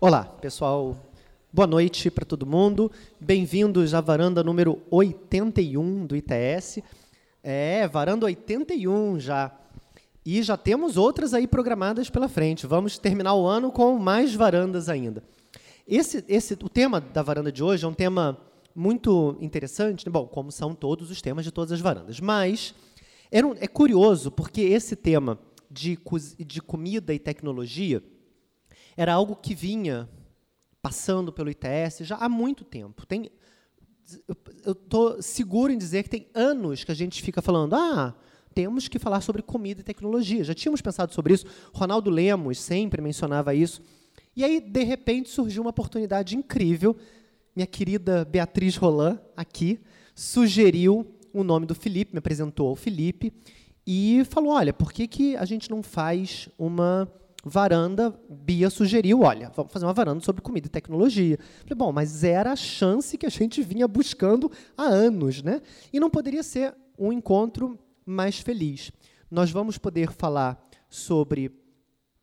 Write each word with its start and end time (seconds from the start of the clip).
Olá, 0.00 0.24
pessoal. 0.24 0.96
Boa 1.52 1.66
noite 1.66 2.10
para 2.10 2.24
todo 2.24 2.44
mundo. 2.44 2.92
Bem-vindos 3.18 3.94
à 3.94 4.00
varanda 4.00 4.44
número 4.44 4.80
81 4.90 6.06
do 6.06 6.14
ITS. 6.14 6.82
É, 7.42 7.88
varanda 7.88 8.26
81 8.26 9.18
já. 9.18 9.50
E 10.24 10.42
já 10.42 10.56
temos 10.56 10.96
outras 10.96 11.32
aí 11.32 11.46
programadas 11.46 12.10
pela 12.10 12.28
frente. 12.28 12.66
Vamos 12.66 12.98
terminar 12.98 13.34
o 13.34 13.46
ano 13.46 13.72
com 13.72 13.98
mais 13.98 14.34
varandas 14.34 14.88
ainda. 14.88 15.24
Esse, 15.88 16.24
esse, 16.28 16.54
o 16.54 16.68
tema 16.68 17.00
da 17.00 17.22
varanda 17.22 17.50
de 17.50 17.64
hoje 17.64 17.84
é 17.84 17.88
um 17.88 17.94
tema 17.94 18.38
muito 18.74 19.36
interessante, 19.40 20.06
né? 20.06 20.12
bom, 20.12 20.26
como 20.26 20.52
são 20.52 20.74
todos 20.74 21.10
os 21.10 21.22
temas 21.22 21.44
de 21.44 21.50
todas 21.50 21.72
as 21.72 21.80
varandas, 21.80 22.20
mas 22.20 22.74
é, 23.32 23.38
é 23.38 23.66
curioso 23.66 24.30
porque 24.30 24.60
esse 24.60 24.94
tema 24.94 25.38
de, 25.70 25.98
de 26.38 26.60
comida 26.60 27.12
e 27.12 27.18
tecnologia 27.18 28.02
era 28.96 29.12
algo 29.12 29.36
que 29.36 29.54
vinha 29.54 30.08
passando 30.82 31.32
pelo 31.32 31.50
ITS 31.50 32.00
já 32.00 32.16
há 32.16 32.28
muito 32.28 32.64
tempo. 32.64 33.06
Tem, 33.06 33.30
eu 34.64 34.72
estou 34.72 35.22
seguro 35.22 35.72
em 35.72 35.78
dizer 35.78 36.02
que 36.02 36.10
tem 36.10 36.28
anos 36.34 36.84
que 36.84 36.92
a 36.92 36.94
gente 36.94 37.22
fica 37.22 37.42
falando, 37.42 37.74
ah, 37.74 38.14
temos 38.54 38.88
que 38.88 38.98
falar 38.98 39.20
sobre 39.20 39.42
comida 39.42 39.80
e 39.80 39.84
tecnologia. 39.84 40.42
Já 40.42 40.54
tínhamos 40.54 40.80
pensado 40.80 41.14
sobre 41.14 41.34
isso. 41.34 41.46
Ronaldo 41.72 42.10
Lemos 42.10 42.58
sempre 42.58 43.00
mencionava 43.00 43.54
isso. 43.54 43.80
E 44.34 44.44
aí, 44.44 44.60
de 44.60 44.82
repente, 44.84 45.28
surgiu 45.28 45.62
uma 45.62 45.70
oportunidade 45.70 46.36
incrível. 46.36 46.96
Minha 47.54 47.66
querida 47.66 48.24
Beatriz 48.24 48.76
Roland, 48.76 49.18
aqui, 49.36 49.80
sugeriu 50.14 51.06
o 51.32 51.44
nome 51.44 51.66
do 51.66 51.74
Felipe, 51.74 52.12
me 52.12 52.18
apresentou 52.18 52.68
ao 52.68 52.76
Felipe 52.76 53.32
e 53.86 54.22
falou: 54.28 54.52
olha, 54.52 54.72
por 54.72 54.92
que, 54.92 55.06
que 55.06 55.36
a 55.36 55.44
gente 55.44 55.70
não 55.70 55.82
faz 55.82 56.48
uma 56.58 57.10
varanda? 57.44 58.14
Bia 58.28 58.70
sugeriu: 58.70 59.20
olha, 59.22 59.50
vamos 59.54 59.72
fazer 59.72 59.86
uma 59.86 59.92
varanda 59.92 60.20
sobre 60.20 60.42
comida 60.42 60.66
e 60.66 60.70
tecnologia. 60.70 61.38
Falei, 61.62 61.76
bom, 61.76 61.92
mas 61.92 62.24
era 62.24 62.52
a 62.52 62.56
chance 62.56 63.16
que 63.16 63.26
a 63.26 63.30
gente 63.30 63.62
vinha 63.62 63.88
buscando 63.88 64.50
há 64.76 64.84
anos, 64.84 65.42
né? 65.42 65.60
E 65.92 66.00
não 66.00 66.10
poderia 66.10 66.42
ser 66.42 66.74
um 66.98 67.12
encontro 67.12 67.78
mais 68.04 68.38
feliz. 68.38 68.92
Nós 69.30 69.50
vamos 69.50 69.78
poder 69.78 70.10
falar 70.10 70.60
sobre 70.88 71.52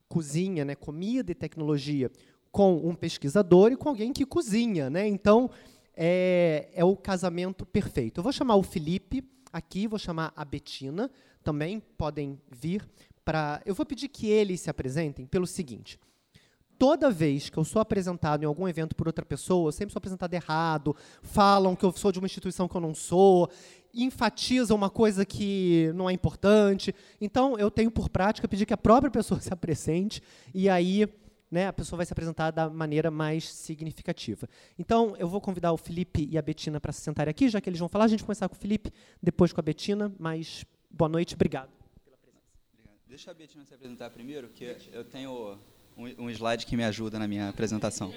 cozinha, 0.07 0.63
né, 0.63 0.75
comida 0.75 1.31
e 1.31 1.35
tecnologia, 1.35 2.11
com 2.51 2.75
um 2.75 2.95
pesquisador 2.95 3.71
e 3.71 3.77
com 3.77 3.89
alguém 3.89 4.13
que 4.13 4.25
cozinha. 4.25 4.89
Né? 4.89 5.07
Então, 5.07 5.49
é, 5.95 6.69
é 6.73 6.83
o 6.83 6.95
casamento 6.95 7.65
perfeito. 7.65 8.19
Eu 8.19 8.23
vou 8.23 8.31
chamar 8.31 8.55
o 8.55 8.63
Felipe 8.63 9.23
aqui, 9.51 9.87
vou 9.87 9.99
chamar 9.99 10.33
a 10.35 10.45
Betina, 10.45 11.09
também 11.43 11.79
podem 11.97 12.39
vir 12.51 12.87
para. 13.27 13.61
Eu 13.65 13.75
vou 13.75 13.85
pedir 13.85 14.07
que 14.07 14.27
eles 14.27 14.61
se 14.61 14.69
apresentem 14.69 15.25
pelo 15.25 15.45
seguinte. 15.45 15.99
Toda 16.79 17.11
vez 17.11 17.49
que 17.49 17.57
eu 17.57 17.65
sou 17.65 17.81
apresentado 17.81 18.43
em 18.43 18.45
algum 18.45 18.67
evento 18.69 18.95
por 18.95 19.05
outra 19.07 19.25
pessoa, 19.25 19.67
eu 19.67 19.71
sempre 19.73 19.91
sou 19.91 19.97
apresentado 19.97 20.33
errado, 20.33 20.95
falam 21.21 21.75
que 21.75 21.83
eu 21.83 21.91
sou 21.91 22.09
de 22.09 22.19
uma 22.19 22.25
instituição 22.27 22.69
que 22.69 22.77
eu 22.77 22.79
não 22.79 22.95
sou, 22.95 23.49
enfatizam 23.93 24.77
uma 24.77 24.89
coisa 24.89 25.25
que 25.25 25.91
não 25.93 26.09
é 26.09 26.13
importante. 26.13 26.95
Então, 27.19 27.57
eu 27.59 27.69
tenho 27.69 27.91
por 27.91 28.07
prática 28.09 28.47
pedir 28.47 28.65
que 28.65 28.73
a 28.73 28.77
própria 28.77 29.11
pessoa 29.11 29.41
se 29.41 29.51
apresente 29.51 30.21
e 30.53 30.69
aí 30.69 31.05
né, 31.51 31.67
a 31.67 31.73
pessoa 31.73 31.97
vai 31.97 32.05
se 32.05 32.13
apresentar 32.13 32.51
da 32.51 32.69
maneira 32.69 33.11
mais 33.11 33.51
significativa. 33.51 34.47
Então, 34.79 35.15
eu 35.17 35.27
vou 35.27 35.41
convidar 35.41 35.73
o 35.73 35.77
Felipe 35.77 36.29
e 36.31 36.37
a 36.37 36.41
Betina 36.41 36.79
para 36.79 36.93
se 36.93 37.01
sentarem 37.01 37.31
aqui, 37.31 37.49
já 37.49 37.59
que 37.59 37.69
eles 37.69 37.79
vão 37.79 37.89
falar. 37.89 38.05
A 38.05 38.07
gente 38.07 38.19
vai 38.19 38.27
começar 38.27 38.47
com 38.47 38.55
o 38.55 38.59
Felipe, 38.59 38.93
depois 39.21 39.51
com 39.51 39.59
a 39.59 39.63
Betina, 39.63 40.13
mas 40.17 40.63
boa 40.89 41.09
noite, 41.09 41.33
obrigado. 41.35 41.76
Deixa 43.09 43.31
a 43.31 43.33
Betina 43.33 43.63
se 43.63 43.73
apresentar 43.73 44.09
primeiro, 44.09 44.49
que 44.49 44.77
eu 44.91 45.03
tenho 45.05 45.57
um, 45.95 46.25
um 46.25 46.29
slide 46.29 46.65
que 46.65 46.75
me 46.75 46.83
ajuda 46.83 47.17
na 47.17 47.25
minha 47.25 47.47
apresentação. 47.47 48.13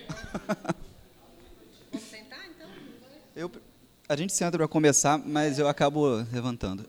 Vamos 1.92 2.08
sentar, 2.08 2.44
então? 2.48 2.68
Eu, 3.36 3.50
a 4.08 4.16
gente 4.16 4.32
senta 4.32 4.58
para 4.58 4.66
começar, 4.66 5.16
mas 5.16 5.60
eu 5.60 5.68
acabo 5.68 6.16
levantando. 6.32 6.84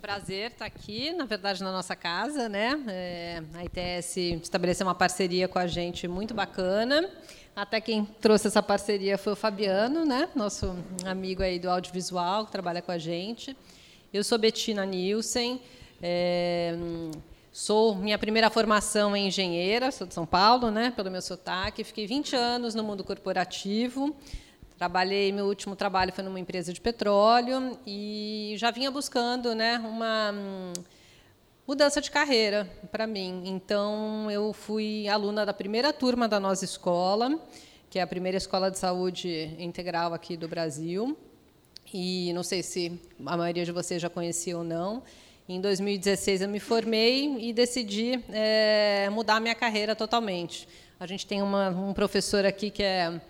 prazer 0.00 0.52
estar 0.52 0.66
aqui, 0.66 1.12
na 1.12 1.24
verdade, 1.24 1.62
na 1.64 1.72
nossa 1.72 1.96
casa, 1.96 2.48
né? 2.48 2.80
É, 2.86 3.42
a 3.54 3.64
ITS 3.64 4.16
estabeleceu 4.40 4.86
uma 4.86 4.94
parceria 4.94 5.48
com 5.48 5.58
a 5.58 5.66
gente 5.66 6.06
muito 6.06 6.32
bacana. 6.32 7.10
Até 7.56 7.80
quem 7.80 8.04
trouxe 8.04 8.48
essa 8.48 8.62
parceria 8.62 9.16
foi 9.16 9.32
o 9.32 9.36
Fabiano, 9.36 10.04
né? 10.04 10.28
Nosso 10.34 10.76
amigo 11.06 11.42
aí 11.42 11.58
do 11.58 11.70
audiovisual, 11.70 12.44
que 12.44 12.52
trabalha 12.52 12.82
com 12.82 12.92
a 12.92 12.98
gente. 12.98 13.56
Eu 14.12 14.22
sou 14.22 14.36
Betina 14.36 14.84
Nielsen. 14.84 15.58
É, 16.02 16.76
sou 17.50 17.94
minha 17.94 18.18
primeira 18.18 18.50
formação 18.50 19.16
é 19.16 19.20
engenheira, 19.20 19.90
sou 19.90 20.06
de 20.06 20.12
São 20.12 20.26
Paulo, 20.26 20.70
né? 20.70 20.92
Pelo 20.94 21.10
meu 21.10 21.22
sotaque. 21.22 21.82
Fiquei 21.82 22.06
20 22.06 22.36
anos 22.36 22.74
no 22.74 22.84
mundo 22.84 23.02
corporativo. 23.02 24.14
Trabalhei, 24.76 25.32
meu 25.32 25.46
último 25.46 25.74
trabalho 25.74 26.12
foi 26.12 26.22
numa 26.22 26.38
empresa 26.38 26.74
de 26.74 26.80
petróleo 26.82 27.78
e 27.86 28.52
já 28.58 28.70
vinha 28.70 28.90
buscando 28.90 29.54
né, 29.54 29.78
uma 29.78 30.30
hum, 30.30 30.72
mudança 31.66 32.00
de 32.00 32.10
carreira 32.10 32.70
para 32.92 33.06
mim. 33.06 33.42
Então, 33.46 34.30
eu 34.30 34.52
fui 34.52 35.08
aluna 35.08 35.44
da 35.44 35.52
primeira 35.52 35.92
turma 35.92 36.28
da 36.28 36.38
nossa 36.38 36.64
escola, 36.64 37.40
que 37.90 37.98
é 37.98 38.02
a 38.02 38.06
primeira 38.06 38.38
escola 38.38 38.70
de 38.70 38.78
saúde 38.78 39.56
integral 39.58 40.14
aqui 40.14 40.36
do 40.36 40.46
Brasil. 40.46 41.16
E 41.92 42.32
não 42.34 42.44
sei 42.44 42.62
se 42.62 43.00
a 43.24 43.36
maioria 43.36 43.64
de 43.64 43.72
vocês 43.72 44.00
já 44.00 44.08
conhecia 44.08 44.56
ou 44.56 44.62
não. 44.62 45.02
Em 45.48 45.60
2016 45.60 46.42
eu 46.42 46.48
me 46.48 46.60
formei 46.60 47.36
e 47.48 47.52
decidi 47.52 48.22
é, 48.30 49.08
mudar 49.10 49.40
minha 49.40 49.54
carreira 49.54 49.96
totalmente. 49.96 50.68
A 51.00 51.06
gente 51.06 51.26
tem 51.26 51.42
uma, 51.42 51.70
um 51.70 51.92
professor 51.92 52.44
aqui 52.44 52.70
que 52.70 52.82
é 52.82 53.20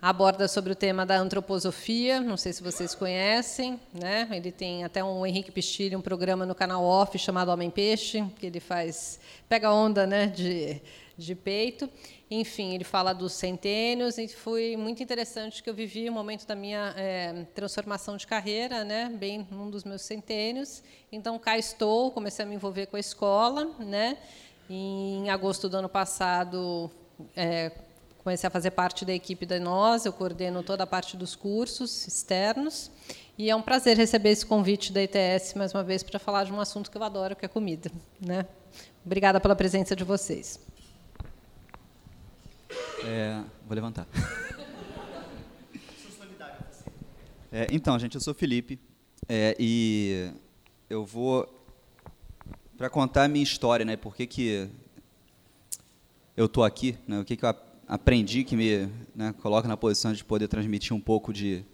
aborda 0.00 0.48
sobre 0.48 0.72
o 0.72 0.74
tema 0.74 1.04
da 1.04 1.16
antroposofia, 1.16 2.20
não 2.20 2.36
sei 2.36 2.52
se 2.52 2.62
vocês 2.62 2.94
conhecem, 2.94 3.78
né? 3.92 4.28
Ele 4.30 4.50
tem 4.50 4.84
até 4.84 5.04
um 5.04 5.26
Henrique 5.26 5.52
Pistilli, 5.52 5.94
um 5.94 6.00
programa 6.00 6.46
no 6.46 6.54
canal 6.54 6.82
Off 6.82 7.18
chamado 7.18 7.50
Homem 7.50 7.70
Peixe, 7.70 8.24
que 8.38 8.46
ele 8.46 8.60
faz 8.60 9.20
pega 9.48 9.72
onda, 9.72 10.06
né, 10.06 10.26
de 10.26 10.80
de 11.20 11.34
peito. 11.34 11.88
Enfim, 12.30 12.74
ele 12.74 12.84
fala 12.84 13.12
dos 13.12 13.34
centênios 13.34 14.16
e 14.16 14.26
foi 14.26 14.76
muito 14.76 15.02
interessante 15.02 15.62
que 15.62 15.68
eu 15.68 15.74
vivi 15.74 16.08
o 16.08 16.12
momento 16.12 16.46
da 16.46 16.54
minha 16.54 16.94
é, 16.96 17.44
transformação 17.54 18.16
de 18.16 18.26
carreira, 18.26 18.84
né, 18.84 19.10
bem 19.14 19.46
num 19.50 19.68
dos 19.68 19.84
meus 19.84 20.02
centênios. 20.02 20.82
Então 21.12 21.38
cá 21.38 21.58
estou, 21.58 22.10
comecei 22.10 22.44
a 22.44 22.48
me 22.48 22.54
envolver 22.54 22.86
com 22.86 22.96
a 22.96 23.00
escola, 23.00 23.66
né. 23.78 24.16
Em 24.68 25.28
agosto 25.28 25.68
do 25.68 25.76
ano 25.76 25.88
passado 25.88 26.90
é, 27.36 27.70
comecei 28.22 28.46
a 28.46 28.50
fazer 28.50 28.70
parte 28.72 29.04
da 29.04 29.12
equipe 29.12 29.46
da 29.46 29.58
nós, 29.58 30.04
eu 30.04 30.12
coordeno 30.12 30.62
toda 30.62 30.84
a 30.84 30.86
parte 30.86 31.16
dos 31.16 31.34
cursos 31.34 32.06
externos. 32.06 32.90
E 33.38 33.48
é 33.48 33.56
um 33.56 33.62
prazer 33.62 33.96
receber 33.96 34.30
esse 34.30 34.44
convite 34.44 34.92
da 34.92 35.02
ITS 35.02 35.54
mais 35.54 35.72
uma 35.72 35.82
vez 35.82 36.02
para 36.02 36.18
falar 36.18 36.44
de 36.44 36.52
um 36.52 36.60
assunto 36.60 36.90
que 36.90 36.96
eu 36.98 37.02
adoro, 37.02 37.34
que 37.34 37.44
é 37.44 37.48
comida. 37.48 37.90
Né? 38.20 38.44
Obrigada 39.04 39.40
pela 39.40 39.56
presença 39.56 39.96
de 39.96 40.04
vocês. 40.04 40.60
É, 43.04 43.42
vou 43.66 43.74
levantar. 43.74 44.06
É, 47.52 47.66
então, 47.72 47.98
gente, 47.98 48.14
eu 48.14 48.20
sou 48.20 48.32
Felipe 48.32 48.78
é, 49.28 49.56
e 49.58 50.32
eu 50.88 51.04
vou 51.04 51.52
para 52.78 52.88
contar 52.88 53.24
a 53.24 53.28
minha 53.28 53.42
história, 53.42 53.84
né? 53.84 53.96
Por 53.96 54.14
que, 54.14 54.24
que 54.24 54.70
eu 56.36 56.46
estou 56.46 56.62
aqui, 56.62 56.96
né? 57.08 57.18
O 57.18 57.24
que, 57.24 57.36
que 57.36 57.44
eu 57.44 57.48
aprendi, 57.90 58.44
que 58.44 58.54
me 58.54 58.88
né, 59.16 59.34
coloca 59.42 59.66
na 59.66 59.76
posição 59.76 60.12
de 60.12 60.22
poder 60.22 60.46
transmitir 60.46 60.94
um 60.94 61.00
pouco 61.00 61.32
de 61.32 61.64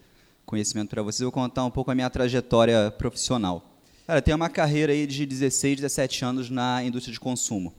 conhecimento 0.47 0.89
para 0.89 1.03
vocês, 1.03 1.21
eu 1.21 1.27
vou 1.27 1.33
contar 1.33 1.63
um 1.63 1.71
pouco 1.71 1.91
a 1.91 1.95
minha 1.95 2.09
trajetória 2.09 2.91
profissional. 2.91 3.79
Cara, 4.07 4.21
eu 4.21 4.23
tenho 4.23 4.37
uma 4.39 4.49
carreira 4.49 4.95
aí 4.95 5.07
de 5.07 5.27
16, 5.27 5.77
17 5.77 6.25
anos 6.25 6.49
na 6.49 6.83
indústria 6.83 7.13
de 7.13 7.21
consumo. 7.21 7.75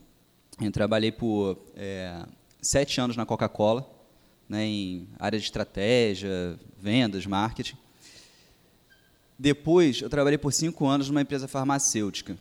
Eu 0.62 0.72
trabalhei 0.72 1.12
por 1.12 1.58
é, 1.76 2.28
sete 2.62 3.02
anos 3.02 3.18
na 3.18 3.26
Coca-Cola, 3.26 3.90
né, 4.48 4.64
em 4.66 5.08
área 5.18 5.40
de 5.40 5.46
estratégia, 5.46 6.60
vendas, 6.80 7.26
marketing. 7.26 7.76
Depois, 9.40 10.00
eu 10.00 10.12
trabalhei 10.12 10.38
por 10.38 10.54
cinco 10.54 10.86
anos 10.86 11.10
numa 11.10 11.22
empresa 11.22 11.48
farmacêutica. 11.48 12.38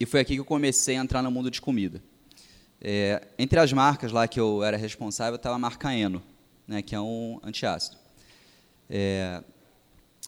E 0.00 0.04
foi 0.04 0.18
aqui 0.18 0.34
que 0.34 0.40
eu 0.40 0.44
comecei 0.44 0.96
a 0.96 1.00
entrar 1.00 1.22
no 1.22 1.30
mundo 1.30 1.48
de 1.48 1.60
comida. 1.60 2.02
É, 2.86 3.28
entre 3.38 3.58
as 3.58 3.72
marcas 3.72 4.12
lá 4.12 4.28
que 4.28 4.38
eu 4.38 4.62
era 4.62 4.76
responsável 4.76 5.36
estava 5.36 5.56
a 5.56 5.58
marca 5.58 5.94
Eno, 5.94 6.22
né, 6.68 6.82
que 6.82 6.94
é 6.94 7.00
um 7.00 7.40
antiácido. 7.42 7.96
É, 8.90 9.42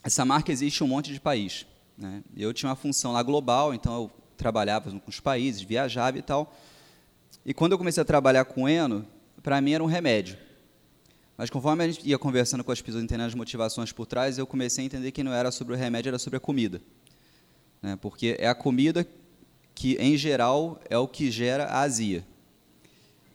essa 0.03 0.25
marca 0.25 0.51
existe 0.51 0.81
em 0.81 0.83
um 0.83 0.87
monte 0.87 1.13
de 1.13 1.19
país. 1.19 1.67
Né? 1.95 2.23
Eu 2.35 2.51
tinha 2.51 2.67
uma 2.67 2.75
função 2.75 3.11
lá 3.11 3.21
global, 3.21 3.75
então 3.75 3.93
eu 3.93 4.11
trabalhava 4.35 4.89
com 4.89 5.07
os 5.07 5.19
países, 5.19 5.61
viajava 5.61 6.17
e 6.17 6.21
tal. 6.23 6.51
E 7.45 7.53
quando 7.53 7.73
eu 7.73 7.77
comecei 7.77 8.01
a 8.01 8.05
trabalhar 8.05 8.43
com 8.45 8.67
Eno, 8.67 9.05
para 9.43 9.61
mim 9.61 9.73
era 9.73 9.83
um 9.83 9.87
remédio. 9.87 10.35
Mas 11.37 11.51
conforme 11.51 11.83
a 11.83 11.87
gente 11.87 12.09
ia 12.09 12.17
conversando 12.17 12.63
com 12.63 12.71
as 12.71 12.81
pessoas, 12.81 13.03
entendendo 13.03 13.27
as 13.27 13.35
motivações 13.35 13.91
por 13.91 14.07
trás, 14.07 14.39
eu 14.39 14.47
comecei 14.47 14.83
a 14.83 14.87
entender 14.87 15.11
que 15.11 15.23
não 15.23 15.31
era 15.31 15.51
sobre 15.51 15.75
o 15.75 15.77
remédio, 15.77 16.09
era 16.09 16.17
sobre 16.17 16.37
a 16.37 16.39
comida. 16.39 16.81
Né? 17.83 17.95
Porque 18.01 18.35
é 18.39 18.47
a 18.47 18.55
comida 18.55 19.07
que, 19.75 19.95
em 19.99 20.17
geral, 20.17 20.81
é 20.89 20.97
o 20.97 21.07
que 21.07 21.29
gera 21.29 21.65
a 21.65 21.81
azia. 21.81 22.25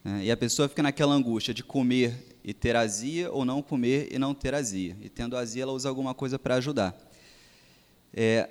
Né? 0.04 0.24
E 0.24 0.30
a 0.30 0.36
pessoa 0.36 0.68
fica 0.68 0.82
naquela 0.82 1.14
angústia 1.14 1.54
de 1.54 1.62
comer 1.62 2.36
e 2.44 2.52
ter 2.52 2.74
azia 2.76 3.30
ou 3.30 3.44
não 3.44 3.62
comer 3.62 4.08
e 4.10 4.18
não 4.18 4.34
ter 4.34 4.54
azia. 4.54 4.96
E 5.00 5.08
tendo 5.08 5.36
azia, 5.36 5.62
ela 5.62 5.72
usa 5.72 5.88
alguma 5.88 6.14
coisa 6.14 6.38
para 6.38 6.56
ajudar. 6.56 6.96
É, 8.12 8.48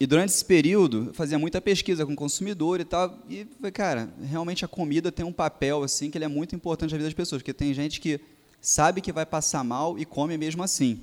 e 0.00 0.06
durante 0.06 0.30
esse 0.30 0.44
período, 0.44 1.10
fazia 1.12 1.38
muita 1.38 1.60
pesquisa 1.60 2.06
com 2.06 2.12
o 2.12 2.16
consumidor 2.16 2.80
e 2.80 2.84
tal, 2.84 3.18
e 3.28 3.44
cara, 3.72 4.08
realmente 4.22 4.64
a 4.64 4.68
comida 4.68 5.10
tem 5.10 5.26
um 5.26 5.32
papel 5.32 5.82
assim 5.82 6.10
que 6.10 6.16
ele 6.18 6.24
é 6.24 6.28
muito 6.28 6.54
importante 6.54 6.92
na 6.92 6.98
vida 6.98 7.08
das 7.08 7.14
pessoas, 7.14 7.42
porque 7.42 7.52
tem 7.52 7.74
gente 7.74 8.00
que 8.00 8.20
sabe 8.60 9.00
que 9.00 9.12
vai 9.12 9.26
passar 9.26 9.64
mal 9.64 9.98
e 9.98 10.04
come 10.04 10.36
mesmo 10.38 10.62
assim. 10.62 11.00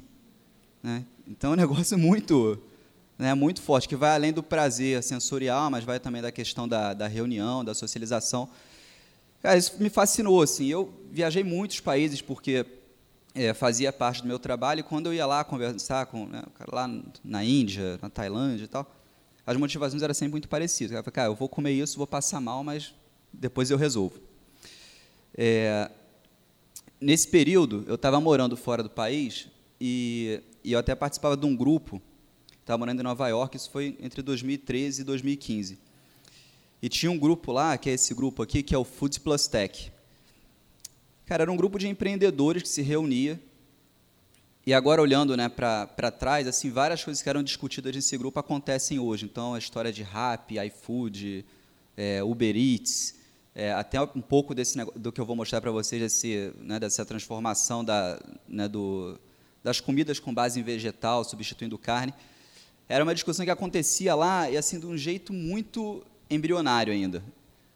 Né? 0.81 1.03
Então 1.27 1.51
é 1.51 1.53
um 1.53 1.57
negócio 1.59 1.97
muito, 1.97 2.57
né, 3.17 3.33
muito 3.33 3.61
forte, 3.61 3.87
que 3.87 3.97
vai 3.97 4.15
além 4.15 4.31
do 4.31 4.43
prazer 4.43 5.03
sensorial, 5.03 5.69
mas 5.69 5.83
vai 5.83 5.99
também 5.99 6.21
da 6.21 6.31
questão 6.31 6.65
da, 6.65 6.93
da 6.93 7.07
reunião, 7.07 7.65
da 7.65 7.73
socialização. 7.73 8.47
Cara, 9.45 9.59
isso 9.59 9.75
me 9.79 9.91
fascinou. 9.91 10.41
Assim. 10.41 10.65
Eu 10.65 10.91
viajei 11.11 11.43
muitos 11.43 11.79
países 11.79 12.19
porque 12.19 12.65
é, 13.35 13.53
fazia 13.53 13.93
parte 13.93 14.23
do 14.23 14.27
meu 14.27 14.39
trabalho, 14.39 14.79
e 14.79 14.83
quando 14.83 15.05
eu 15.05 15.13
ia 15.13 15.27
lá 15.27 15.43
conversar 15.43 16.07
com 16.07 16.25
né, 16.25 16.41
lá 16.67 16.89
na 17.23 17.43
Índia, 17.43 17.99
na 18.01 18.09
Tailândia 18.09 18.63
e 18.63 18.67
tal, 18.67 18.91
as 19.45 19.55
motivações 19.55 20.01
eram 20.01 20.15
sempre 20.15 20.31
muito 20.31 20.49
parecidas. 20.49 20.97
Eu 20.97 21.03
falei, 21.03 21.13
cara, 21.13 21.27
eu 21.27 21.35
vou 21.35 21.47
comer 21.47 21.73
isso, 21.73 21.95
vou 21.95 22.07
passar 22.07 22.41
mal, 22.41 22.63
mas 22.63 22.95
depois 23.31 23.69
eu 23.69 23.77
resolvo. 23.77 24.19
É, 25.37 25.91
nesse 26.99 27.27
período, 27.27 27.83
eu 27.87 27.93
estava 27.93 28.19
morando 28.19 28.57
fora 28.57 28.81
do 28.81 28.89
país 28.89 29.47
e, 29.79 30.41
e, 30.63 30.71
eu 30.71 30.79
até 30.79 30.95
participava 30.95 31.37
de 31.37 31.45
um 31.45 31.55
grupo, 31.55 32.01
estava 32.61 32.79
morando 32.79 32.99
em 32.99 33.03
Nova 33.03 33.27
York, 33.27 33.55
isso 33.55 33.69
foi 33.69 33.95
entre 34.01 34.23
2013 34.23 35.03
e 35.03 35.05
2015. 35.05 35.84
E 36.85 36.87
tinha 36.87 37.11
um 37.11 37.17
grupo 37.17 37.51
lá, 37.51 37.75
que 37.79 37.89
é 37.89 37.93
esse 37.93 38.13
grupo 38.13 38.43
aqui, 38.43 38.61
que 38.61 38.75
é 38.75 38.77
o 38.77 38.83
Food 38.83 39.19
Plus 39.21 39.47
Tech. 39.47 39.91
Cara, 41.25 41.41
era 41.41 41.51
um 41.51 41.57
grupo 41.57 41.79
de 41.79 41.87
empreendedores 41.87 42.61
que 42.61 42.69
se 42.69 42.83
reunia. 42.83 43.41
E 44.63 44.71
agora, 44.71 45.01
olhando 45.01 45.35
né, 45.35 45.49
para 45.49 46.11
trás, 46.11 46.47
assim, 46.47 46.69
várias 46.69 47.03
coisas 47.03 47.23
que 47.23 47.27
eram 47.27 47.41
discutidas 47.41 47.95
nesse 47.95 48.15
grupo 48.15 48.39
acontecem 48.39 48.99
hoje. 48.99 49.25
Então, 49.25 49.55
a 49.55 49.57
história 49.57 49.91
de 49.91 50.03
Rap, 50.03 50.59
iFood, 50.59 51.43
é, 51.97 52.23
Uber 52.23 52.55
Eats, 52.55 53.15
é, 53.55 53.73
até 53.73 53.99
um 53.99 54.21
pouco 54.21 54.53
desse, 54.53 54.77
do 54.95 55.11
que 55.11 55.19
eu 55.19 55.25
vou 55.25 55.35
mostrar 55.35 55.61
para 55.61 55.71
vocês, 55.71 55.99
desse, 55.99 56.53
né, 56.59 56.79
dessa 56.79 57.03
transformação 57.03 57.83
da, 57.83 58.21
né, 58.47 58.67
do, 58.67 59.19
das 59.63 59.81
comidas 59.81 60.19
com 60.19 60.31
base 60.31 60.59
em 60.59 60.63
vegetal, 60.63 61.23
substituindo 61.23 61.79
carne. 61.79 62.13
Era 62.87 63.03
uma 63.03 63.15
discussão 63.15 63.43
que 63.43 63.49
acontecia 63.49 64.13
lá, 64.13 64.47
e 64.51 64.55
assim, 64.55 64.79
de 64.79 64.85
um 64.85 64.95
jeito 64.95 65.33
muito 65.33 66.05
embrionário 66.29 66.91
ainda. 66.93 67.23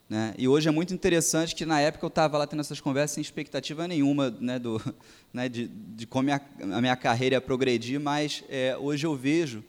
Né? 0.10 0.34
E 0.38 0.48
hoje 0.48 0.68
é 0.68 0.72
muito 0.72 0.94
interessante 0.94 1.56
que 1.56 1.66
na 1.66 1.80
época 1.80 2.04
eu 2.04 2.08
estava 2.08 2.38
lá 2.38 2.48
tendo 2.48 2.62
essas 2.62 2.82
conversas 2.82 3.12
sem 3.12 3.22
expectativa 3.22 3.88
nenhuma 3.88 4.32
né, 4.40 4.58
do, 4.58 4.82
né, 5.32 5.48
de, 5.48 5.68
de 5.68 6.08
como 6.08 6.32
a, 6.32 6.42
a 6.60 6.82
minha 6.82 6.96
carreira 6.96 7.36
ia 7.36 7.42
progredir, 7.42 8.00
mas 8.00 8.44
é, 8.50 8.76
hoje 8.76 9.06
eu 9.06 9.16
vejo 9.16 9.64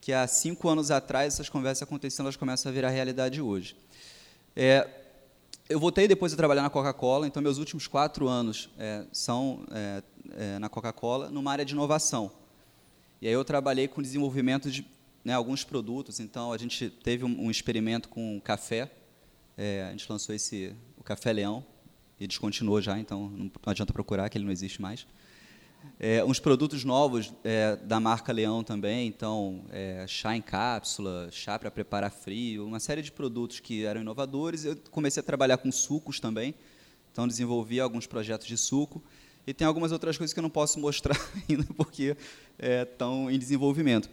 que 0.00 0.12
há 0.12 0.26
cinco 0.26 0.68
anos 0.68 0.90
atrás 0.90 1.34
essas 1.34 1.48
conversas 1.48 1.82
acontecendo, 1.82 2.26
elas 2.26 2.36
começam 2.36 2.70
a 2.70 2.74
virar 2.74 2.90
realidade 2.90 3.42
hoje. 3.42 3.76
É, 4.54 4.88
eu 5.68 5.78
voltei 5.78 6.08
depois 6.08 6.32
a 6.32 6.36
trabalhar 6.36 6.62
na 6.62 6.70
Coca-Cola, 6.70 7.26
então 7.26 7.42
meus 7.42 7.58
últimos 7.58 7.86
quatro 7.86 8.28
anos 8.28 8.70
é, 8.78 9.04
são 9.12 9.64
é, 9.70 10.02
é, 10.36 10.58
na 10.58 10.68
Coca-Cola, 10.68 11.30
numa 11.30 11.52
área 11.52 11.64
de 11.64 11.74
inovação. 11.74 12.30
E 13.20 13.28
aí 13.28 13.32
eu 13.32 13.44
trabalhei 13.44 13.86
com 13.86 14.00
desenvolvimento 14.00 14.70
de 14.70 14.86
né, 15.24 15.34
alguns 15.34 15.64
produtos, 15.64 16.20
então 16.20 16.52
a 16.52 16.58
gente 16.58 16.88
teve 16.88 17.24
um, 17.24 17.46
um 17.46 17.50
experimento 17.50 18.08
com 18.08 18.40
café, 18.40 18.90
é, 19.56 19.84
a 19.88 19.90
gente 19.90 20.10
lançou 20.10 20.34
esse, 20.34 20.74
o 20.96 21.02
Café 21.02 21.32
Leão, 21.32 21.64
e 22.20 22.26
descontinuou 22.26 22.80
já, 22.82 22.98
então 22.98 23.30
não, 23.30 23.50
adianta 23.64 23.92
procurar, 23.92 24.28
que 24.28 24.36
ele 24.36 24.44
não 24.44 24.52
existe 24.52 24.80
mais. 24.80 25.06
É, 25.98 26.22
uns 26.22 26.38
produtos 26.38 26.84
novos 26.84 27.32
é, 27.42 27.76
da 27.76 27.98
marca 27.98 28.30
Leão 28.30 28.62
também, 28.62 29.08
então 29.08 29.64
é, 29.70 30.04
chá 30.06 30.36
em 30.36 30.42
cápsula, 30.42 31.28
chá 31.32 31.58
para 31.58 31.70
preparar 31.70 32.10
frio, 32.10 32.66
uma 32.66 32.78
série 32.78 33.00
de 33.00 33.10
produtos 33.10 33.60
que 33.60 33.86
eram 33.86 34.02
inovadores. 34.02 34.66
Eu 34.66 34.76
comecei 34.90 35.22
a 35.22 35.24
trabalhar 35.24 35.56
com 35.56 35.72
sucos 35.72 36.20
também, 36.20 36.54
então 37.10 37.26
desenvolvi 37.26 37.80
alguns 37.80 38.06
projetos 38.06 38.46
de 38.46 38.58
suco. 38.58 39.02
E 39.46 39.54
tem 39.54 39.66
algumas 39.66 39.90
outras 39.90 40.18
coisas 40.18 40.34
que 40.34 40.38
eu 40.38 40.42
não 40.42 40.50
posso 40.50 40.78
mostrar 40.78 41.18
ainda 41.48 41.64
porque 41.74 42.14
estão 42.58 43.30
em 43.30 43.38
desenvolvimento. 43.38 44.10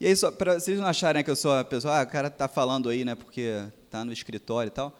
E 0.00 0.06
aí, 0.06 0.14
para 0.38 0.60
vocês 0.60 0.78
não 0.78 0.86
acharem 0.86 1.24
que 1.24 1.30
eu 1.30 1.34
sou 1.34 1.52
a 1.52 1.64
pessoa, 1.64 2.00
ah, 2.00 2.04
o 2.04 2.06
cara 2.06 2.28
está 2.28 2.46
falando 2.46 2.88
aí, 2.88 3.04
né, 3.04 3.14
porque 3.16 3.64
está 3.84 4.04
no 4.04 4.12
escritório 4.12 4.68
e 4.68 4.70
tal. 4.70 4.96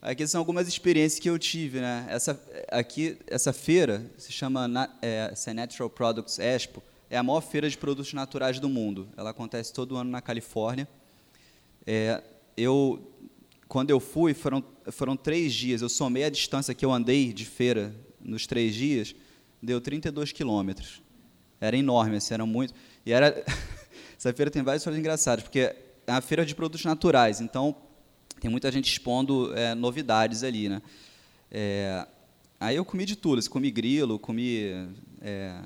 Aqui 0.00 0.26
são 0.26 0.40
algumas 0.40 0.66
experiências 0.66 1.20
que 1.20 1.28
eu 1.28 1.38
tive, 1.38 1.80
né? 1.80 2.06
Essa 2.08 2.40
aqui, 2.70 3.18
essa 3.26 3.52
feira 3.52 4.04
se 4.16 4.32
chama 4.32 4.68
é, 5.00 5.32
Natural 5.54 5.88
Products 5.88 6.38
Expo, 6.38 6.82
é 7.08 7.16
a 7.16 7.22
maior 7.22 7.40
feira 7.40 7.68
de 7.68 7.78
produtos 7.78 8.12
naturais 8.12 8.58
do 8.58 8.68
mundo. 8.68 9.08
Ela 9.16 9.30
acontece 9.30 9.72
todo 9.72 9.96
ano 9.96 10.10
na 10.10 10.20
Califórnia. 10.20 10.88
É, 11.86 12.20
eu, 12.56 13.12
quando 13.68 13.90
eu 13.90 14.00
fui, 14.00 14.34
foram 14.34 14.64
foram 14.90 15.16
três 15.16 15.52
dias. 15.52 15.82
Eu 15.82 15.88
somei 15.88 16.24
a 16.24 16.30
distância 16.30 16.74
que 16.74 16.84
eu 16.84 16.90
andei 16.90 17.32
de 17.32 17.44
feira 17.44 17.94
nos 18.20 18.46
três 18.46 18.74
dias, 18.74 19.14
deu 19.62 19.80
32 19.80 20.32
quilômetros. 20.32 21.02
Era 21.60 21.76
enorme, 21.76 22.16
assim, 22.16 22.34
era 22.34 22.44
muito. 22.44 22.74
E 23.06 23.12
era 23.12 23.44
Essa 24.22 24.32
feira 24.32 24.52
tem 24.52 24.62
várias 24.62 24.82
histórias 24.82 25.00
engraçadas, 25.00 25.42
porque 25.42 25.58
é 25.58 25.76
uma 26.06 26.20
feira 26.20 26.46
de 26.46 26.54
produtos 26.54 26.84
naturais, 26.84 27.40
então 27.40 27.74
tem 28.40 28.48
muita 28.48 28.70
gente 28.70 28.88
expondo 28.88 29.52
é, 29.52 29.74
novidades 29.74 30.44
ali, 30.44 30.68
né? 30.68 30.80
É, 31.50 32.06
aí 32.60 32.76
eu 32.76 32.84
comi 32.84 33.04
de 33.04 33.16
tudo, 33.16 33.40
assim, 33.40 33.50
comi 33.50 33.68
grilo, 33.68 34.20
comi 34.20 34.88
é, 35.20 35.60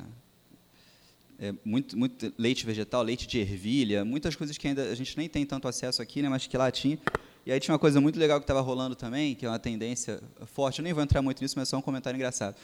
é, 1.38 1.54
muito, 1.62 1.98
muito 1.98 2.32
leite 2.38 2.64
vegetal, 2.64 3.02
leite 3.02 3.26
de 3.26 3.38
ervilha, 3.38 4.06
muitas 4.06 4.34
coisas 4.34 4.56
que 4.56 4.66
ainda 4.66 4.84
a 4.84 4.94
gente 4.94 5.18
nem 5.18 5.28
tem 5.28 5.44
tanto 5.44 5.68
acesso 5.68 6.00
aqui, 6.00 6.22
né, 6.22 6.30
mas 6.30 6.46
que 6.46 6.56
lá 6.56 6.70
tinha. 6.70 6.98
E 7.44 7.52
aí 7.52 7.60
tinha 7.60 7.74
uma 7.74 7.78
coisa 7.78 8.00
muito 8.00 8.18
legal 8.18 8.40
que 8.40 8.44
estava 8.44 8.62
rolando 8.62 8.96
também, 8.96 9.34
que 9.34 9.44
é 9.44 9.50
uma 9.50 9.58
tendência 9.58 10.18
forte, 10.46 10.78
eu 10.78 10.82
nem 10.82 10.94
vou 10.94 11.02
entrar 11.02 11.20
muito 11.20 11.42
nisso, 11.42 11.58
mas 11.58 11.68
é 11.68 11.70
só 11.72 11.76
um 11.76 11.82
comentário 11.82 12.16
engraçado, 12.16 12.56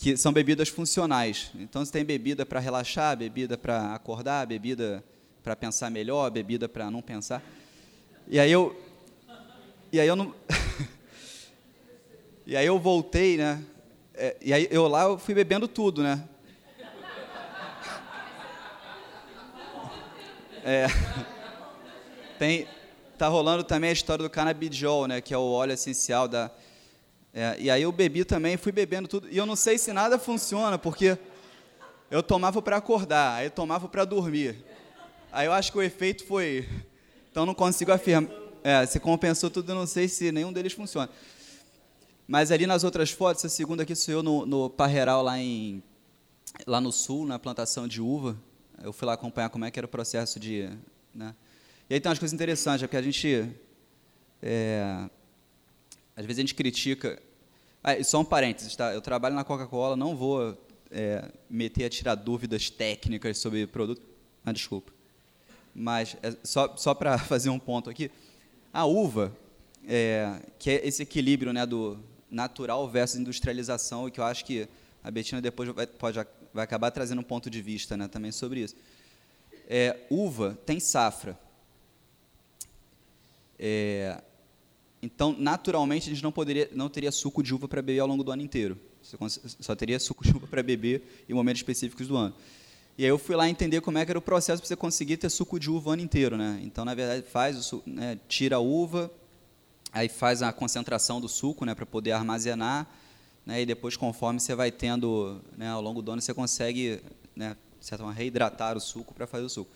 que 0.00 0.16
são 0.16 0.32
bebidas 0.32 0.68
funcionais. 0.68 1.50
Então, 1.56 1.84
você 1.84 1.90
tem 1.90 2.04
bebida 2.04 2.46
para 2.46 2.60
relaxar, 2.60 3.16
bebida 3.16 3.58
para 3.58 3.94
acordar, 3.94 4.46
bebida 4.46 5.04
para 5.42 5.56
pensar 5.56 5.90
melhor, 5.90 6.30
bebida 6.30 6.68
para 6.68 6.88
não 6.88 7.02
pensar. 7.02 7.42
E 8.28 8.38
aí 8.38 8.52
eu 8.52 8.80
e 9.92 9.98
aí 9.98 10.06
eu 10.06 10.14
não 10.14 10.32
E 12.46 12.56
aí 12.56 12.64
eu 12.64 12.78
voltei, 12.78 13.36
né? 13.36 13.60
É, 14.14 14.36
e 14.40 14.52
aí 14.52 14.68
eu 14.70 14.86
lá 14.86 15.02
eu 15.02 15.18
fui 15.18 15.34
bebendo 15.34 15.66
tudo, 15.66 16.02
né? 16.02 16.22
É, 20.64 20.86
tem 22.38 22.68
tá 23.16 23.26
rolando 23.26 23.64
também 23.64 23.90
a 23.90 23.92
história 23.92 24.22
do 24.22 24.30
canabidiol, 24.30 25.06
né, 25.06 25.20
que 25.20 25.32
é 25.32 25.38
o 25.38 25.50
óleo 25.50 25.72
essencial 25.72 26.28
da 26.28 26.50
é, 27.38 27.56
e 27.60 27.70
aí 27.70 27.82
eu 27.82 27.92
bebi 27.92 28.24
também, 28.24 28.56
fui 28.56 28.72
bebendo 28.72 29.06
tudo. 29.06 29.28
E 29.30 29.36
eu 29.36 29.46
não 29.46 29.54
sei 29.54 29.78
se 29.78 29.92
nada 29.92 30.18
funciona, 30.18 30.76
porque 30.76 31.16
eu 32.10 32.20
tomava 32.20 32.60
para 32.60 32.78
acordar, 32.78 33.36
aí 33.36 33.46
eu 33.46 33.50
tomava 33.52 33.86
para 33.86 34.04
dormir. 34.04 34.56
Aí 35.30 35.46
eu 35.46 35.52
acho 35.52 35.70
que 35.70 35.78
o 35.78 35.82
efeito 35.82 36.26
foi. 36.26 36.68
Então 37.30 37.46
não 37.46 37.54
consigo 37.54 37.92
afirmar. 37.92 38.28
É, 38.64 38.84
se 38.86 38.98
compensou 38.98 39.48
tudo, 39.48 39.70
eu 39.70 39.76
não 39.76 39.86
sei 39.86 40.08
se 40.08 40.32
nenhum 40.32 40.52
deles 40.52 40.72
funciona. 40.72 41.08
Mas 42.26 42.50
ali 42.50 42.66
nas 42.66 42.82
outras 42.82 43.12
fotos, 43.12 43.44
a 43.44 43.48
segunda 43.48 43.84
aqui 43.84 43.94
sou 43.94 44.14
eu 44.14 44.20
no, 44.20 44.44
no 44.44 44.68
Parreiral, 44.68 45.22
lá, 45.22 45.38
em, 45.38 45.80
lá 46.66 46.80
no 46.80 46.90
sul, 46.90 47.24
na 47.24 47.38
plantação 47.38 47.86
de 47.86 48.00
uva. 48.00 48.36
Eu 48.82 48.92
fui 48.92 49.06
lá 49.06 49.12
acompanhar 49.12 49.48
como 49.48 49.64
é 49.64 49.70
que 49.70 49.78
era 49.78 49.86
o 49.86 49.88
processo 49.88 50.40
de. 50.40 50.68
Né? 51.14 51.32
E 51.88 51.94
aí 51.94 52.00
tem 52.00 52.10
umas 52.10 52.18
coisas 52.18 52.34
interessantes, 52.34 52.82
é 52.82 52.88
porque 52.88 52.96
a 52.96 53.02
gente. 53.02 53.48
É, 54.42 55.08
às 56.16 56.26
vezes 56.26 56.40
a 56.40 56.42
gente 56.42 56.56
critica. 56.56 57.22
Ah, 57.88 58.04
só 58.04 58.20
um 58.20 58.24
parênteses, 58.24 58.76
tá? 58.76 58.92
Eu 58.92 59.00
trabalho 59.00 59.34
na 59.34 59.42
Coca-Cola, 59.42 59.96
não 59.96 60.14
vou 60.14 60.54
é, 60.90 61.32
meter 61.48 61.86
a 61.86 61.88
tirar 61.88 62.16
dúvidas 62.16 62.68
técnicas 62.68 63.38
sobre 63.38 63.66
produto. 63.66 64.02
Ah, 64.44 64.52
desculpa. 64.52 64.92
Mas 65.74 66.14
é, 66.22 66.36
só, 66.44 66.76
só 66.76 66.92
para 66.92 67.16
fazer 67.24 67.48
um 67.48 67.58
ponto 67.58 67.88
aqui, 67.88 68.10
a 68.74 68.84
uva, 68.84 69.34
é, 69.88 70.38
que 70.58 70.68
é 70.68 70.86
esse 70.86 71.02
equilíbrio 71.02 71.50
né, 71.50 71.64
do 71.64 71.98
natural 72.30 72.86
versus 72.90 73.18
industrialização, 73.18 74.06
e 74.06 74.10
que 74.10 74.20
eu 74.20 74.24
acho 74.24 74.44
que 74.44 74.68
a 75.02 75.10
Betina 75.10 75.40
depois 75.40 75.70
vai, 75.70 75.86
pode, 75.86 76.18
vai 76.52 76.64
acabar 76.64 76.90
trazendo 76.90 77.20
um 77.20 77.24
ponto 77.24 77.48
de 77.48 77.62
vista 77.62 77.96
né, 77.96 78.06
também 78.06 78.32
sobre 78.32 78.60
isso. 78.60 78.76
É, 79.66 79.96
uva 80.10 80.58
tem 80.66 80.78
safra. 80.78 81.38
É, 83.58 84.22
então, 85.02 85.34
naturalmente, 85.38 86.10
a 86.10 86.12
gente 86.12 86.22
não, 86.22 86.32
poderia, 86.32 86.68
não 86.74 86.88
teria 86.88 87.12
suco 87.12 87.42
de 87.42 87.54
uva 87.54 87.68
para 87.68 87.80
beber 87.80 88.00
ao 88.00 88.08
longo 88.08 88.24
do 88.24 88.32
ano 88.32 88.42
inteiro. 88.42 88.78
Só 89.60 89.74
teria 89.74 89.98
suco 90.00 90.24
de 90.24 90.30
uva 90.34 90.46
para 90.46 90.62
beber 90.62 91.24
em 91.28 91.34
momentos 91.34 91.60
específicos 91.60 92.08
do 92.08 92.16
ano. 92.16 92.34
E 92.96 93.04
aí 93.04 93.10
eu 93.10 93.18
fui 93.18 93.36
lá 93.36 93.48
entender 93.48 93.80
como 93.80 93.96
é 93.96 94.04
que 94.04 94.10
era 94.10 94.18
o 94.18 94.22
processo 94.22 94.60
para 94.60 94.66
você 94.66 94.74
conseguir 94.74 95.18
ter 95.18 95.30
suco 95.30 95.60
de 95.60 95.70
uva 95.70 95.90
o 95.90 95.92
ano 95.92 96.02
inteiro, 96.02 96.36
né? 96.36 96.60
Então, 96.64 96.84
na 96.84 96.94
verdade, 96.96 97.24
faz 97.24 97.56
o 97.56 97.62
suco, 97.62 97.88
né, 97.88 98.18
tira 98.26 98.56
a 98.56 98.58
uva, 98.58 99.08
aí 99.92 100.08
faz 100.08 100.42
a 100.42 100.52
concentração 100.52 101.20
do 101.20 101.28
suco, 101.28 101.64
né, 101.64 101.76
para 101.76 101.86
poder 101.86 102.10
armazenar, 102.10 102.88
né, 103.46 103.62
e 103.62 103.66
depois, 103.66 103.96
conforme 103.96 104.40
você 104.40 104.52
vai 104.52 104.72
tendo, 104.72 105.40
né, 105.56 105.70
ao 105.70 105.80
longo 105.80 106.02
do 106.02 106.10
ano, 106.10 106.20
você 106.20 106.34
consegue, 106.34 107.00
né, 107.36 107.56
certa 107.80 108.02
forma, 108.02 108.18
reidratar 108.18 108.76
o 108.76 108.80
suco 108.80 109.14
para 109.14 109.28
fazer 109.28 109.44
o 109.44 109.48
suco. 109.48 109.70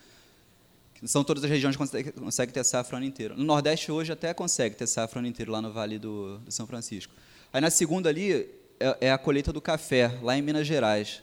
São 1.05 1.23
todas 1.23 1.43
as 1.43 1.49
regiões 1.49 1.75
que 1.75 1.79
conseguem 1.79 2.11
consegue 2.13 2.53
ter 2.53 2.63
safra 2.63 2.95
o 2.95 2.97
ano 2.97 3.05
inteiro. 3.05 3.37
No 3.37 3.43
Nordeste, 3.43 3.91
hoje, 3.91 4.11
até 4.11 4.33
consegue 4.33 4.75
ter 4.75 4.87
safra 4.87 5.17
o 5.17 5.19
ano 5.19 5.27
inteiro, 5.27 5.51
lá 5.51 5.61
no 5.61 5.71
Vale 5.71 5.99
do, 5.99 6.37
do 6.39 6.51
São 6.51 6.65
Francisco. 6.65 7.13
Aí, 7.51 7.59
na 7.61 7.69
segunda 7.69 8.09
ali, 8.09 8.49
é, 8.79 8.97
é 9.01 9.11
a 9.11 9.17
colheita 9.17 9.51
do 9.51 9.61
café, 9.61 10.17
lá 10.21 10.37
em 10.37 10.41
Minas 10.41 10.65
Gerais 10.65 11.21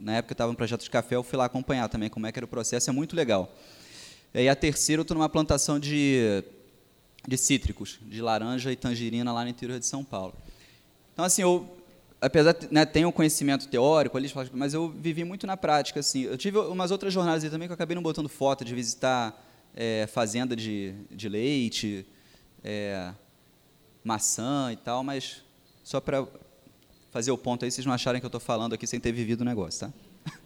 na 0.00 0.16
época 0.16 0.32
eu 0.32 0.34
estava 0.34 0.50
no 0.50 0.56
projeto 0.56 0.82
de 0.82 0.90
café, 0.90 1.14
eu 1.14 1.22
fui 1.22 1.36
lá 1.36 1.44
acompanhar 1.44 1.88
também 1.88 2.08
como 2.08 2.26
é 2.26 2.32
que 2.32 2.38
era 2.38 2.46
o 2.46 2.48
processo, 2.48 2.88
é 2.88 2.92
muito 2.92 3.14
legal. 3.14 3.54
E 4.32 4.48
a 4.48 4.56
terceira, 4.56 5.00
eu 5.00 5.02
estou 5.02 5.16
numa 5.16 5.28
plantação 5.28 5.78
de, 5.78 6.42
de 7.26 7.36
cítricos, 7.36 7.98
de 8.02 8.22
laranja 8.22 8.72
e 8.72 8.76
tangerina 8.76 9.32
lá 9.32 9.44
no 9.44 9.50
interior 9.50 9.78
de 9.78 9.86
São 9.86 10.04
Paulo. 10.04 10.34
Então, 11.12 11.24
assim, 11.24 11.42
eu, 11.42 11.68
apesar 12.20 12.52
de 12.52 12.68
né, 12.70 12.84
ter 12.84 13.04
um 13.06 13.12
conhecimento 13.12 13.66
teórico 13.68 14.16
ali, 14.16 14.30
mas 14.52 14.74
eu 14.74 14.90
vivi 14.90 15.24
muito 15.24 15.46
na 15.46 15.56
prática, 15.56 16.00
assim. 16.00 16.22
Eu 16.22 16.36
tive 16.36 16.58
umas 16.58 16.90
outras 16.90 17.12
jornadas 17.12 17.42
também 17.50 17.66
que 17.66 17.72
eu 17.72 17.74
acabei 17.74 17.94
não 17.94 18.02
botando 18.02 18.28
foto, 18.28 18.64
de 18.64 18.74
visitar 18.74 19.42
é, 19.74 20.06
fazenda 20.06 20.54
de, 20.54 20.94
de 21.10 21.28
leite, 21.28 22.06
é, 22.62 23.12
maçã 24.04 24.70
e 24.72 24.76
tal, 24.76 25.02
mas 25.02 25.42
só 25.82 26.00
para 26.00 26.26
fazer 27.10 27.30
o 27.30 27.38
ponto 27.38 27.64
aí, 27.64 27.70
vocês 27.70 27.86
não 27.86 27.92
acharem 27.92 28.20
que 28.20 28.24
eu 28.24 28.28
estou 28.28 28.40
falando 28.40 28.74
aqui 28.74 28.86
sem 28.86 29.00
ter 29.00 29.12
vivido 29.12 29.40
o 29.40 29.44
negócio, 29.44 29.88
tá? 29.88 29.92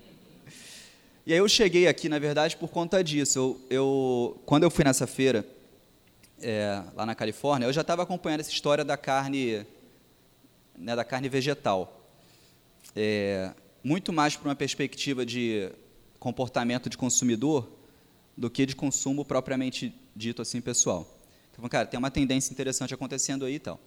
E 1.26 1.32
aí 1.32 1.38
eu 1.38 1.48
cheguei 1.48 1.88
aqui, 1.88 2.06
na 2.06 2.18
verdade, 2.18 2.54
por 2.54 2.68
conta 2.68 3.02
disso. 3.02 3.38
Eu, 3.38 3.60
eu 3.70 4.42
quando 4.44 4.64
eu 4.64 4.70
fui 4.70 4.84
nessa 4.84 5.06
feira, 5.06 5.46
é, 6.40 6.82
lá 6.94 7.06
na 7.06 7.14
Califórnia, 7.14 7.66
eu 7.66 7.72
já 7.72 7.80
estava 7.80 8.02
acompanhando 8.02 8.40
essa 8.40 8.50
história 8.50 8.84
da 8.84 8.96
carne, 8.96 9.66
né, 10.76 10.94
da 10.94 11.04
carne 11.04 11.28
vegetal. 11.28 12.08
É, 12.94 13.52
muito 13.82 14.12
mais 14.12 14.36
por 14.36 14.48
uma 14.48 14.54
perspectiva 14.54 15.24
de 15.24 15.70
comportamento 16.18 16.88
de 16.88 16.96
consumidor 16.96 17.68
do 18.36 18.50
que 18.50 18.66
de 18.66 18.74
consumo 18.74 19.24
propriamente 19.24 19.94
dito 20.14 20.42
assim 20.42 20.60
pessoal. 20.60 21.06
Então, 21.52 21.68
cara, 21.68 21.86
tem 21.86 21.98
uma 21.98 22.10
tendência 22.10 22.52
interessante 22.52 22.92
acontecendo 22.92 23.44
aí 23.44 23.54
e 23.54 23.58
tal. 23.58 23.80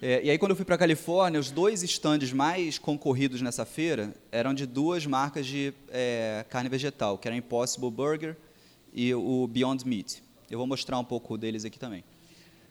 É, 0.00 0.20
e 0.24 0.30
aí, 0.30 0.36
quando 0.36 0.50
eu 0.50 0.56
fui 0.56 0.64
para 0.64 0.74
a 0.74 0.78
Califórnia, 0.78 1.38
os 1.38 1.52
dois 1.52 1.84
estandes 1.84 2.32
mais 2.32 2.76
concorridos 2.76 3.40
nessa 3.40 3.64
feira 3.64 4.12
eram 4.32 4.52
de 4.52 4.66
duas 4.66 5.06
marcas 5.06 5.46
de 5.46 5.72
é, 5.90 6.44
carne 6.50 6.68
vegetal, 6.68 7.16
que 7.16 7.28
era 7.28 7.36
Impossible 7.36 7.88
Burger 7.88 8.36
e 8.92 9.14
o 9.14 9.46
Beyond 9.46 9.86
Meat. 9.86 10.20
Eu 10.50 10.58
vou 10.58 10.66
mostrar 10.66 10.98
um 10.98 11.04
pouco 11.04 11.38
deles 11.38 11.64
aqui 11.64 11.78
também. 11.78 12.02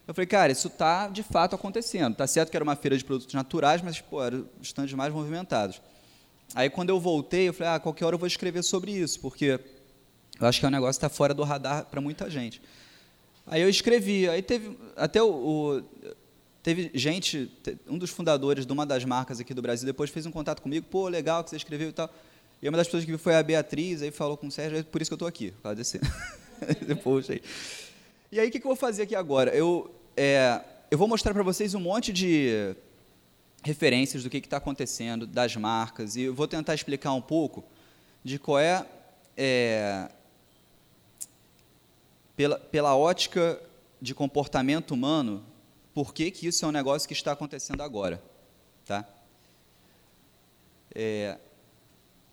Eu 0.07 0.13
falei, 0.13 0.25
cara, 0.25 0.51
isso 0.51 0.67
está 0.67 1.07
de 1.07 1.23
fato 1.23 1.55
acontecendo. 1.55 2.15
Tá 2.15 2.27
certo 2.27 2.49
que 2.49 2.57
era 2.57 2.63
uma 2.63 2.75
feira 2.75 2.97
de 2.97 3.03
produtos 3.03 3.33
naturais, 3.33 3.81
mas 3.81 4.01
pô, 4.01 4.23
eram 4.23 4.45
os 4.59 4.67
estandes 4.67 4.93
mais 4.93 5.13
movimentados. 5.13 5.81
Aí, 6.53 6.69
quando 6.69 6.89
eu 6.89 6.99
voltei, 6.99 7.47
eu 7.47 7.53
falei, 7.53 7.73
ah, 7.73 7.79
qualquer 7.79 8.05
hora 8.05 8.15
eu 8.15 8.19
vou 8.19 8.27
escrever 8.27 8.63
sobre 8.63 8.91
isso, 8.91 9.19
porque 9.19 9.59
eu 10.39 10.47
acho 10.47 10.59
que 10.59 10.65
é 10.65 10.69
um 10.69 10.71
negócio 10.71 10.99
que 10.99 11.05
está 11.05 11.09
fora 11.09 11.33
do 11.33 11.43
radar 11.43 11.85
para 11.85 12.01
muita 12.01 12.29
gente. 12.29 12.61
Aí 13.47 13.61
eu 13.61 13.69
escrevi, 13.69 14.27
aí 14.27 14.41
teve 14.41 14.77
até 14.95 15.21
o, 15.21 15.29
o 15.29 15.83
Teve 16.63 16.91
gente, 16.93 17.51
um 17.87 17.97
dos 17.97 18.11
fundadores 18.11 18.67
de 18.67 18.71
uma 18.71 18.85
das 18.85 19.03
marcas 19.03 19.39
aqui 19.39 19.51
do 19.51 19.63
Brasil, 19.63 19.85
depois 19.85 20.11
fez 20.11 20.27
um 20.27 20.31
contato 20.31 20.61
comigo, 20.61 20.85
pô, 20.89 21.07
legal 21.07 21.43
que 21.43 21.49
você 21.49 21.55
escreveu 21.55 21.89
e 21.89 21.91
tal. 21.91 22.09
E 22.61 22.69
uma 22.69 22.77
das 22.77 22.85
pessoas 22.85 23.03
que 23.03 23.17
foi 23.17 23.35
a 23.35 23.41
Beatriz, 23.41 24.03
aí 24.03 24.11
falou 24.11 24.37
com 24.37 24.45
o 24.45 24.51
Sérgio, 24.51 24.77
é 24.77 24.83
por 24.83 25.01
isso 25.01 25.09
que 25.09 25.13
eu 25.13 25.15
estou 25.15 25.27
aqui, 25.27 25.51
por 25.51 25.63
causa 25.63 25.81
aí. 27.33 27.41
E 28.31 28.39
aí, 28.39 28.47
o 28.47 28.51
que, 28.51 28.61
que 28.61 28.65
eu 28.65 28.69
vou 28.69 28.77
fazer 28.77 29.01
aqui 29.03 29.13
agora? 29.13 29.53
Eu, 29.53 29.93
é, 30.15 30.63
eu 30.89 30.97
vou 30.97 31.05
mostrar 31.05 31.33
para 31.33 31.43
vocês 31.43 31.73
um 31.73 31.81
monte 31.81 32.13
de 32.13 32.73
referências 33.61 34.23
do 34.23 34.29
que 34.29 34.37
está 34.37 34.55
acontecendo, 34.55 35.27
das 35.27 35.57
marcas, 35.57 36.15
e 36.15 36.21
eu 36.21 36.33
vou 36.33 36.47
tentar 36.47 36.73
explicar 36.73 37.11
um 37.11 37.21
pouco 37.21 37.61
de 38.23 38.39
qual 38.39 38.57
é, 38.57 38.85
é 39.35 40.09
pela, 42.33 42.57
pela 42.57 42.95
ótica 42.95 43.61
de 44.01 44.15
comportamento 44.15 44.91
humano, 44.91 45.43
por 45.93 46.13
que, 46.13 46.31
que 46.31 46.47
isso 46.47 46.63
é 46.63 46.67
um 46.69 46.71
negócio 46.71 47.09
que 47.09 47.13
está 47.13 47.33
acontecendo 47.33 47.83
agora. 47.83 48.23
Tá? 48.85 49.05
É, 50.95 51.37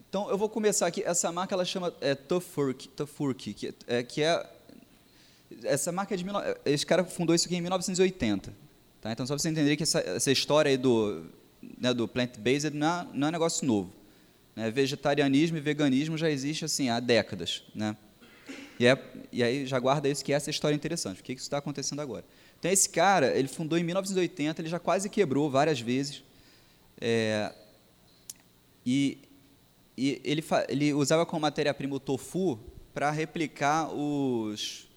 então, 0.09 0.31
eu 0.31 0.39
vou 0.39 0.49
começar 0.49 0.87
aqui. 0.87 1.03
Essa 1.03 1.33
marca 1.33 1.57
ela 1.57 1.65
chama 1.65 1.93
é, 2.01 2.15
Tofurk, 2.15 2.87
Tofurk 2.91 3.53
que, 3.53 3.75
é, 3.89 4.03
que 4.05 4.23
é 4.23 4.58
essa 5.65 5.91
marca 5.91 6.15
é 6.15 6.17
de 6.17 6.25
esse 6.65 6.85
cara 6.85 7.05
fundou 7.05 7.35
isso 7.35 7.47
aqui 7.47 7.57
em 7.57 7.61
1980. 7.61 8.53
Tá? 9.01 9.13
Então, 9.13 9.27
só 9.27 9.35
para 9.35 9.43
você 9.43 9.49
entender 9.49 9.77
que 9.77 9.83
essa, 9.83 10.01
essa 10.01 10.31
história 10.31 10.71
aí 10.71 10.77
do, 10.77 11.25
né, 11.79 11.95
do 11.95 12.07
plant-based 12.09 12.75
não, 12.75 12.87
é, 12.87 13.07
não, 13.15 13.29
é 13.29 13.31
negócio 13.31 13.67
novo. 13.67 13.93
Né? 14.55 14.71
Vegetarianismo 14.71 15.57
e 15.57 15.61
veganismo 15.61 16.19
já 16.19 16.31
existe 16.31 16.65
assim 16.65 16.89
há 16.89 17.01
décadas. 17.01 17.63
Né? 17.75 17.97
E, 18.79 18.87
é, 18.87 18.99
e 19.33 19.43
aí 19.43 19.67
já 19.67 19.79
guarda 19.79 20.09
isso 20.09 20.25
que 20.25 20.33
essa 20.33 20.51
história 20.51 20.75
é 20.75 20.77
interessante. 20.77 21.17
Por 21.17 21.25
que 21.25 21.33
isso 21.33 21.43
está 21.43 21.59
acontecendo 21.59 22.01
agora? 22.01 22.25
Então, 22.59 22.71
esse 22.71 22.89
cara, 22.89 23.37
ele 23.39 23.49
fundou 23.49 23.79
em 23.79 23.85
1980, 23.85 24.63
ele 24.63 24.69
já 24.69 24.81
quase 24.81 25.09
quebrou 25.09 25.49
várias 25.49 25.81
vezes. 25.81 26.25
É, 27.01 27.53
e, 28.85 29.19
e 29.97 30.21
ele, 30.25 30.45
ele, 30.69 30.93
usava 30.93 31.25
como 31.25 31.43
matéria-prima 31.43 31.95
o 31.95 32.01
tofu 32.01 32.59
para 32.93 33.13
replicar 33.13 33.95
os, 33.95 34.88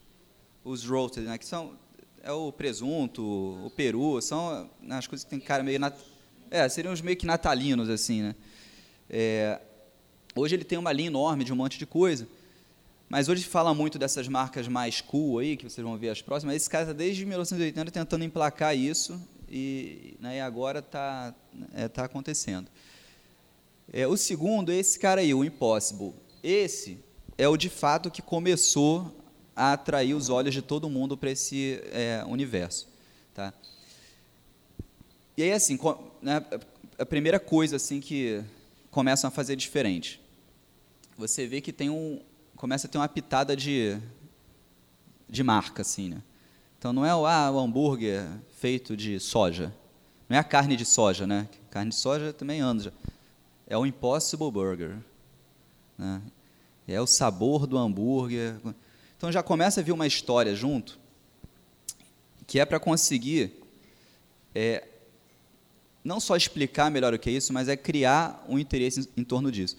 os 0.64 0.86
roasted, 0.86 1.26
né, 1.28 1.38
que 1.38 1.46
são 1.46 1.76
é 2.24 2.32
o 2.32 2.52
presunto, 2.52 3.24
o 3.24 3.72
peru, 3.76 4.22
são 4.22 4.70
né, 4.82 4.98
as 4.98 5.08
coisas 5.08 5.24
que 5.24 5.30
tem 5.30 5.40
cara 5.40 5.64
meio... 5.64 5.80
Nat, 5.80 5.96
é, 6.52 6.68
seriam 6.70 6.94
os 6.94 7.02
meio 7.02 7.18
que 7.18 7.26
natalinos, 7.26 7.90
assim, 7.90 8.22
né? 8.22 8.36
É, 9.10 9.60
hoje 10.36 10.56
ele 10.56 10.64
tem 10.64 10.78
uma 10.78 10.92
linha 10.92 11.08
enorme 11.08 11.44
de 11.44 11.52
um 11.52 11.56
monte 11.56 11.80
de 11.80 11.86
coisa. 11.86 12.28
Mas 13.10 13.28
hoje 13.28 13.44
fala 13.44 13.74
muito 13.74 13.98
dessas 13.98 14.28
marcas 14.28 14.68
mais 14.68 15.02
cool 15.02 15.40
aí, 15.40 15.58
que 15.58 15.64
vocês 15.70 15.84
vão 15.84 15.98
ver 15.98 16.10
as 16.10 16.22
próximas. 16.22 16.56
Esse 16.56 16.70
cara 16.70 16.84
está 16.84 16.94
desde 16.94 17.26
1980 17.26 17.92
tentando 17.92 18.24
emplacar 18.24 18.76
isso 18.76 19.20
e, 19.50 20.16
né, 20.20 20.38
e 20.38 20.40
agora 20.40 20.80
está 20.80 21.34
é, 21.74 21.88
tá 21.88 22.06
acontecendo. 22.06 22.70
É, 23.92 24.08
o 24.08 24.16
segundo 24.16 24.72
é 24.72 24.76
esse 24.76 24.98
cara 24.98 25.22
aí, 25.22 25.34
o 25.34 25.44
Impossible. 25.44 26.14
Esse 26.42 27.00
é 27.38 27.48
o 27.48 27.58
de 27.58 27.70
fato 27.70 28.10
que 28.10 28.22
começou 28.22 29.14
a 29.56 29.74
atrair 29.74 30.14
os 30.14 30.30
olhos 30.30 30.54
de 30.54 30.62
todo 30.62 30.90
mundo 30.90 31.18
para 31.18 31.32
esse 31.32 31.82
é, 31.92 32.24
universo. 32.26 32.88
Tá? 33.34 33.54
E 35.38 35.44
aí, 35.44 35.52
assim, 35.52 35.78
né, 36.22 36.44
a 36.98 37.06
primeira 37.06 37.40
coisa 37.40 37.76
assim 37.76 38.00
que 38.00 38.44
começam 38.90 39.28
a 39.28 39.32
fazer 39.32 39.56
diferente. 39.56 40.22
Você 41.18 41.48
vê 41.48 41.62
que 41.62 41.72
tem 41.72 41.90
um, 41.90 42.22
começa 42.56 42.88
a 42.88 42.90
ter 42.90 42.98
uma 42.98 43.08
pitada 43.08 43.56
de, 43.56 43.98
de 45.30 45.44
marca, 45.44 45.82
assim, 45.82 46.10
né? 46.10 46.22
Então 46.78 46.92
não 46.92 47.06
é 47.06 47.16
o, 47.16 47.26
ah, 47.26 47.52
o 47.52 47.60
hambúrguer 47.60 48.28
feito 48.60 48.98
de 48.98 49.20
soja. 49.20 49.74
Não 50.28 50.36
é 50.36 50.40
a 50.40 50.44
carne 50.44 50.76
de 50.76 50.86
soja, 50.86 51.28
né? 51.28 51.48
Carne 51.70 51.90
de 51.90 51.96
soja 51.96 52.34
também 52.34 52.60
anda. 52.60 52.94
É 53.68 53.78
o 53.78 53.86
Impossible 53.86 54.52
Burger. 54.52 54.98
Né? 55.98 56.22
É 56.88 57.00
o 57.00 57.08
sabor 57.08 57.68
do 57.68 57.78
hambúrguer. 57.78 58.56
Então 59.22 59.32
já 59.32 59.44
começa 59.44 59.82
a 59.82 59.84
vir 59.84 59.92
uma 59.92 60.08
história 60.08 60.56
junto, 60.56 60.98
que 62.48 62.60
é 62.60 62.66
para 62.66 62.80
conseguir 62.80 63.54
é, 64.56 64.88
não 66.04 66.20
só 66.20 66.36
explicar 66.36 66.90
melhor 66.90 67.14
o 67.14 67.20
que 67.20 67.30
é 67.30 67.34
isso, 67.34 67.54
mas 67.54 67.68
é 67.68 67.78
criar 67.78 68.44
um 68.50 68.58
interesse 68.58 69.02
em, 69.16 69.22
em 69.22 69.24
torno 69.24 69.52
disso. 69.52 69.78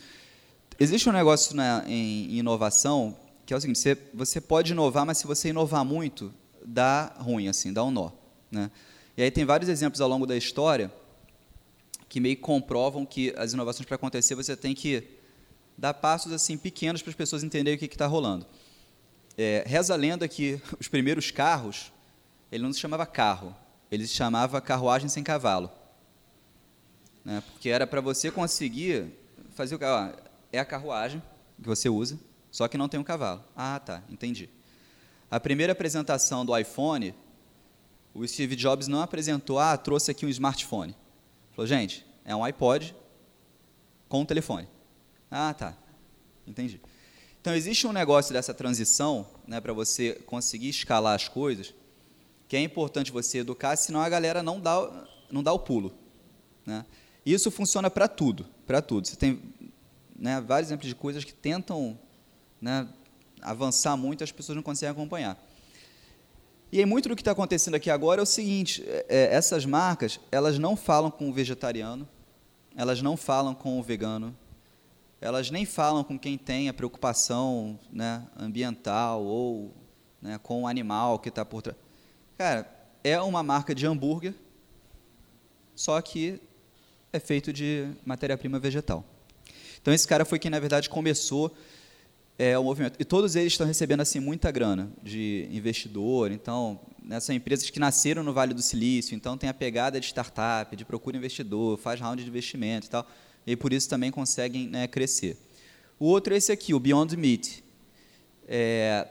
Existe 0.78 1.08
um 1.08 1.12
negócio 1.12 1.56
na, 1.56 1.82
em 1.88 2.36
inovação 2.36 3.16
que 3.44 3.52
é 3.52 3.56
o 3.56 3.60
seguinte: 3.60 3.80
você, 3.80 3.98
você 4.14 4.40
pode 4.40 4.70
inovar, 4.70 5.04
mas 5.04 5.18
se 5.18 5.26
você 5.26 5.48
inovar 5.48 5.84
muito, 5.84 6.32
dá 6.64 7.12
ruim, 7.18 7.48
assim, 7.48 7.72
dá 7.72 7.82
um 7.82 7.90
nó. 7.90 8.12
Né? 8.48 8.70
E 9.16 9.24
aí 9.24 9.30
tem 9.32 9.44
vários 9.44 9.68
exemplos 9.68 10.00
ao 10.00 10.08
longo 10.08 10.24
da 10.24 10.36
história 10.36 10.88
que 12.08 12.20
meio 12.20 12.36
que 12.36 12.42
comprovam 12.42 13.04
que 13.04 13.34
as 13.36 13.54
inovações 13.54 13.86
para 13.86 13.96
acontecer 13.96 14.36
você 14.36 14.54
tem 14.54 14.72
que 14.72 15.02
dar 15.76 15.94
passos 15.94 16.32
assim 16.32 16.56
pequenos 16.56 17.02
para 17.02 17.10
as 17.10 17.16
pessoas 17.16 17.42
entenderem 17.42 17.74
o 17.74 17.78
que 17.80 17.92
está 17.92 18.06
rolando. 18.06 18.46
É, 19.36 19.64
reza 19.66 19.94
a 19.94 19.96
lenda 19.96 20.28
que 20.28 20.60
os 20.78 20.88
primeiros 20.88 21.30
carros, 21.30 21.92
ele 22.50 22.62
não 22.62 22.72
se 22.72 22.80
chamava 22.80 23.06
carro, 23.06 23.54
ele 23.90 24.06
se 24.06 24.14
chamava 24.14 24.60
carruagem 24.60 25.08
sem 25.08 25.22
cavalo. 25.22 25.70
Né? 27.24 27.42
Porque 27.52 27.68
era 27.68 27.86
para 27.86 28.00
você 28.00 28.30
conseguir 28.30 29.06
fazer 29.54 29.74
o 29.74 29.78
carro 29.78 30.14
é 30.52 30.58
a 30.58 30.64
carruagem 30.64 31.22
que 31.60 31.66
você 31.68 31.88
usa, 31.88 32.18
só 32.50 32.68
que 32.68 32.76
não 32.76 32.88
tem 32.88 33.00
um 33.00 33.04
cavalo. 33.04 33.42
Ah, 33.56 33.80
tá, 33.80 34.02
entendi. 34.10 34.50
A 35.30 35.40
primeira 35.40 35.72
apresentação 35.72 36.44
do 36.44 36.56
iPhone, 36.56 37.14
o 38.12 38.26
Steve 38.26 38.54
Jobs 38.54 38.86
não 38.86 39.00
apresentou, 39.00 39.58
ah, 39.58 39.76
trouxe 39.76 40.10
aqui 40.10 40.26
um 40.26 40.28
smartphone. 40.28 40.94
Falou, 41.52 41.66
gente, 41.66 42.04
é 42.24 42.36
um 42.36 42.44
iPod 42.44 42.94
com 44.08 44.20
um 44.20 44.26
telefone. 44.26 44.68
Ah, 45.30 45.54
tá. 45.54 45.74
Entendi. 46.46 46.80
Então, 47.42 47.56
existe 47.56 47.88
um 47.88 47.92
negócio 47.92 48.32
dessa 48.32 48.54
transição, 48.54 49.26
né, 49.48 49.60
para 49.60 49.72
você 49.72 50.12
conseguir 50.26 50.68
escalar 50.68 51.16
as 51.16 51.26
coisas, 51.26 51.74
que 52.46 52.56
é 52.56 52.60
importante 52.60 53.10
você 53.10 53.38
educar, 53.38 53.74
senão 53.74 54.00
a 54.00 54.08
galera 54.08 54.44
não 54.44 54.60
dá, 54.60 55.06
não 55.28 55.42
dá 55.42 55.52
o 55.52 55.58
pulo. 55.58 55.92
Né? 56.64 56.86
Isso 57.26 57.50
funciona 57.50 57.90
para 57.90 58.06
tudo, 58.06 58.46
para 58.64 58.80
tudo. 58.80 59.08
Você 59.08 59.16
tem 59.16 59.42
né, 60.16 60.40
vários 60.40 60.68
exemplos 60.68 60.88
de 60.88 60.94
coisas 60.94 61.24
que 61.24 61.34
tentam 61.34 61.98
né, 62.60 62.88
avançar 63.40 63.96
muito 63.96 64.22
as 64.22 64.30
pessoas 64.30 64.54
não 64.54 64.62
conseguem 64.62 64.92
acompanhar. 64.92 65.36
E 66.70 66.86
muito 66.86 67.08
do 67.08 67.16
que 67.16 67.22
está 67.22 67.32
acontecendo 67.32 67.74
aqui 67.74 67.90
agora 67.90 68.20
é 68.20 68.22
o 68.22 68.26
seguinte: 68.26 68.84
é, 68.86 69.04
é, 69.08 69.34
essas 69.34 69.66
marcas, 69.66 70.20
elas 70.30 70.60
não 70.60 70.76
falam 70.76 71.10
com 71.10 71.28
o 71.28 71.32
vegetariano, 71.32 72.08
elas 72.76 73.02
não 73.02 73.16
falam 73.16 73.52
com 73.52 73.80
o 73.80 73.82
vegano, 73.82 74.34
elas 75.22 75.50
nem 75.52 75.64
falam 75.64 76.02
com 76.02 76.18
quem 76.18 76.36
tem 76.36 76.68
a 76.68 76.74
preocupação 76.74 77.78
né, 77.92 78.26
ambiental 78.36 79.22
ou 79.22 79.72
né, 80.20 80.38
com 80.42 80.62
o 80.62 80.66
animal 80.66 81.20
que 81.20 81.28
está 81.28 81.44
por 81.44 81.62
trás. 81.62 81.78
Cara, 82.36 82.68
é 83.04 83.20
uma 83.20 83.40
marca 83.40 83.72
de 83.72 83.86
hambúrguer, 83.86 84.34
só 85.76 86.00
que 86.02 86.40
é 87.12 87.20
feito 87.20 87.52
de 87.52 87.88
matéria-prima 88.04 88.58
vegetal. 88.58 89.04
Então, 89.80 89.94
esse 89.94 90.08
cara 90.08 90.24
foi 90.24 90.40
quem, 90.40 90.50
na 90.50 90.58
verdade, 90.58 90.90
começou 90.90 91.54
é, 92.36 92.58
o 92.58 92.64
movimento. 92.64 92.96
E 92.98 93.04
todos 93.04 93.36
eles 93.36 93.52
estão 93.52 93.66
recebendo 93.66 94.00
assim 94.00 94.18
muita 94.18 94.50
grana 94.50 94.90
de 95.02 95.48
investidor. 95.52 96.32
Então, 96.32 96.80
né, 97.00 97.20
são 97.20 97.32
empresas 97.32 97.70
que 97.70 97.78
nasceram 97.78 98.24
no 98.24 98.32
Vale 98.32 98.54
do 98.54 98.62
Silício, 98.62 99.14
então 99.14 99.38
tem 99.38 99.48
a 99.48 99.54
pegada 99.54 100.00
de 100.00 100.06
startup, 100.06 100.74
de 100.74 100.84
procura 100.84 101.16
investidor, 101.16 101.78
faz 101.78 102.00
round 102.00 102.22
de 102.22 102.28
investimento 102.28 102.88
e 102.88 102.90
tal. 102.90 103.06
E 103.46 103.56
por 103.56 103.72
isso 103.72 103.88
também 103.88 104.10
conseguem 104.10 104.68
né, 104.68 104.86
crescer. 104.86 105.36
O 105.98 106.06
outro 106.06 106.34
é 106.34 106.36
esse 106.36 106.52
aqui, 106.52 106.74
o 106.74 106.80
Beyond 106.80 107.16
Meat. 107.16 107.62
É, 108.46 109.06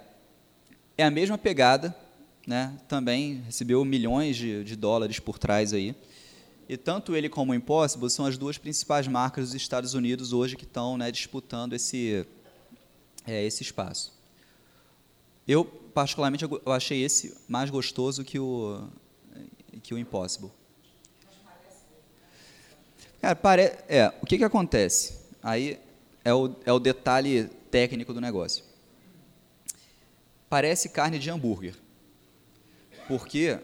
é 0.97 1.03
a 1.03 1.11
mesma 1.11 1.37
pegada, 1.37 1.95
né, 2.45 2.77
também 2.87 3.43
recebeu 3.45 3.83
milhões 3.85 4.35
de, 4.35 4.63
de 4.63 4.75
dólares 4.75 5.19
por 5.19 5.39
trás 5.39 5.73
aí. 5.73 5.95
E 6.67 6.77
tanto 6.77 7.15
ele 7.15 7.27
como 7.27 7.51
o 7.51 7.55
Impossible 7.55 8.09
são 8.09 8.25
as 8.25 8.37
duas 8.37 8.57
principais 8.57 9.07
marcas 9.07 9.47
dos 9.47 9.55
Estados 9.55 9.93
Unidos 9.93 10.31
hoje 10.31 10.55
que 10.55 10.63
estão 10.63 10.97
né, 10.97 11.11
disputando 11.11 11.73
esse, 11.73 12.25
é, 13.27 13.43
esse 13.45 13.63
espaço. 13.63 14.13
Eu, 15.47 15.65
particularmente, 15.65 16.45
eu 16.45 16.71
achei 16.71 17.03
esse 17.03 17.35
mais 17.47 17.69
gostoso 17.69 18.23
que 18.23 18.39
o, 18.39 18.87
que 19.83 19.93
o 19.93 19.97
Impossible. 19.97 20.51
Cara, 23.21 23.35
pare... 23.35 23.71
é, 23.87 24.11
o 24.19 24.25
que, 24.25 24.39
que 24.39 24.43
acontece? 24.43 25.19
Aí 25.43 25.79
é 26.25 26.33
o, 26.33 26.55
é 26.65 26.73
o 26.73 26.79
detalhe 26.79 27.45
técnico 27.69 28.13
do 28.13 28.19
negócio. 28.19 28.63
Parece 30.49 30.89
carne 30.89 31.19
de 31.19 31.29
hambúrguer. 31.29 31.75
Porque 33.07 33.59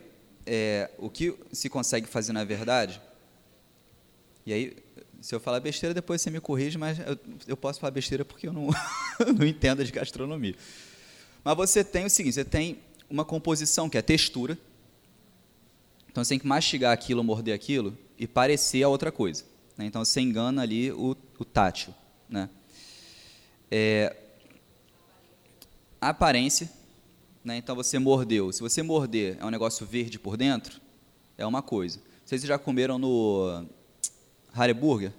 é, 0.46 0.92
o 1.00 1.10
que 1.10 1.36
se 1.52 1.70
consegue 1.70 2.06
fazer 2.06 2.34
na 2.34 2.44
verdade, 2.44 3.02
e 4.46 4.54
aí 4.54 4.78
se 5.22 5.34
eu 5.34 5.40
falar 5.40 5.60
besteira, 5.60 5.94
depois 5.94 6.22
você 6.22 6.30
me 6.30 6.40
corrige, 6.40 6.78
mas 6.78 7.00
eu, 7.00 7.18
eu 7.48 7.58
posso 7.58 7.80
falar 7.80 7.92
besteira 7.92 8.24
porque 8.24 8.48
eu 8.48 8.54
não, 8.54 8.70
não 9.38 9.46
entendo 9.46 9.84
de 9.84 9.92
gastronomia. 9.92 10.56
Mas 11.44 11.58
você 11.58 11.84
tem 11.84 12.06
o 12.06 12.10
seguinte: 12.10 12.36
você 12.36 12.46
tem 12.46 12.80
uma 13.10 13.26
composição 13.26 13.90
que 13.90 13.98
é 13.98 14.02
textura. 14.04 14.56
Então 16.10 16.24
você 16.24 16.30
tem 16.30 16.40
que 16.40 16.48
mastigar 16.48 16.94
aquilo, 16.94 17.24
morder 17.24 17.56
aquilo 17.56 17.98
e 18.18 18.28
parecer 18.28 18.84
a 18.84 18.90
outra 18.90 19.12
coisa. 19.12 19.44
Né? 19.78 19.86
Então 19.86 20.04
você 20.04 20.22
engana 20.22 20.62
ali 20.62 20.92
o, 20.92 21.16
o 21.38 21.46
tátil. 21.46 21.94
Né? 22.30 22.50
É, 23.70 24.16
aparência. 26.02 26.72
Né? 27.44 27.58
Então 27.58 27.76
você 27.76 28.00
mordeu. 28.00 28.52
Se 28.52 28.62
você 28.62 28.82
morder 28.82 29.38
é 29.40 29.46
um 29.46 29.50
negócio 29.50 29.86
verde 29.86 30.18
por 30.18 30.36
dentro, 30.36 30.82
é 31.38 31.46
uma 31.46 31.62
coisa. 31.62 32.00
Vocês 32.26 32.42
já 32.42 32.58
comeram 32.58 32.98
no 32.98 33.66
Hareburger. 34.54 35.14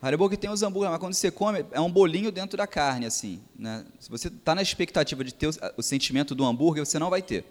Hareburger 0.00 0.36
tem 0.36 0.50
os 0.50 0.62
hambúrguer, 0.62 0.90
mas 0.90 0.98
quando 0.98 1.14
você 1.14 1.30
come, 1.30 1.64
é 1.70 1.80
um 1.80 1.90
bolinho 1.90 2.32
dentro 2.32 2.56
da 2.56 2.66
carne, 2.66 3.06
assim. 3.06 3.40
Né? 3.56 3.84
Se 4.00 4.10
você 4.10 4.26
está 4.26 4.52
na 4.52 4.60
expectativa 4.60 5.22
de 5.22 5.32
ter 5.32 5.46
o, 5.46 5.52
o, 5.76 5.82
sentimento 5.82 6.34
do 6.34 6.44
hambúrguer, 6.44 6.84
você 6.84 6.98
não 6.98 7.08
vai 7.08 7.22
ter. 7.22 7.44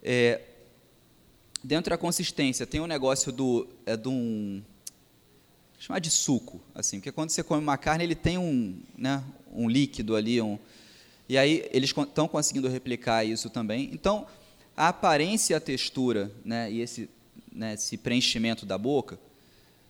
É, 0.00 0.40
dentro 1.62 1.90
da 1.90 1.98
consistência, 1.98 2.66
tem 2.66 2.80
um 2.80 2.86
negócio 2.86 3.30
do, 3.32 3.68
é 3.86 3.96
de 3.96 4.08
um... 4.08 4.62
chamar 5.78 5.98
de 5.98 6.10
suco, 6.10 6.60
assim, 6.74 6.98
porque 6.98 7.12
quando 7.12 7.30
você 7.30 7.42
come 7.42 7.62
uma 7.62 7.78
carne, 7.78 8.04
ele 8.04 8.14
tem 8.14 8.38
um, 8.38 8.78
né, 8.96 9.22
um 9.52 9.68
líquido 9.68 10.16
ali, 10.16 10.40
um, 10.40 10.58
e 11.28 11.38
aí 11.38 11.68
eles 11.72 11.90
estão 11.90 12.26
conseguindo 12.26 12.68
replicar 12.68 13.24
isso 13.24 13.48
também. 13.50 13.90
Então, 13.92 14.26
a 14.76 14.88
aparência 14.88 15.54
e 15.54 15.56
a 15.56 15.60
textura, 15.60 16.30
né, 16.44 16.70
e 16.70 16.80
esse 16.80 17.08
né, 17.52 17.74
esse 17.74 17.96
preenchimento 17.96 18.64
da 18.64 18.78
boca, 18.78 19.18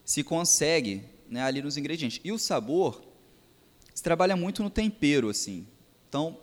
se 0.05 0.25
consegue 0.25 1.03
né, 1.29 1.43
ali 1.43 1.63
nos 1.63 1.77
ingredientes. 1.77 2.21
E 2.25 2.33
o 2.33 2.39
sabor 2.39 3.03
se 3.95 4.03
trabalha 4.03 4.37
muito 4.37 4.63
no 4.63 4.71
tempero, 4.71 5.29
assim. 5.29 5.67
Então, 6.09 6.37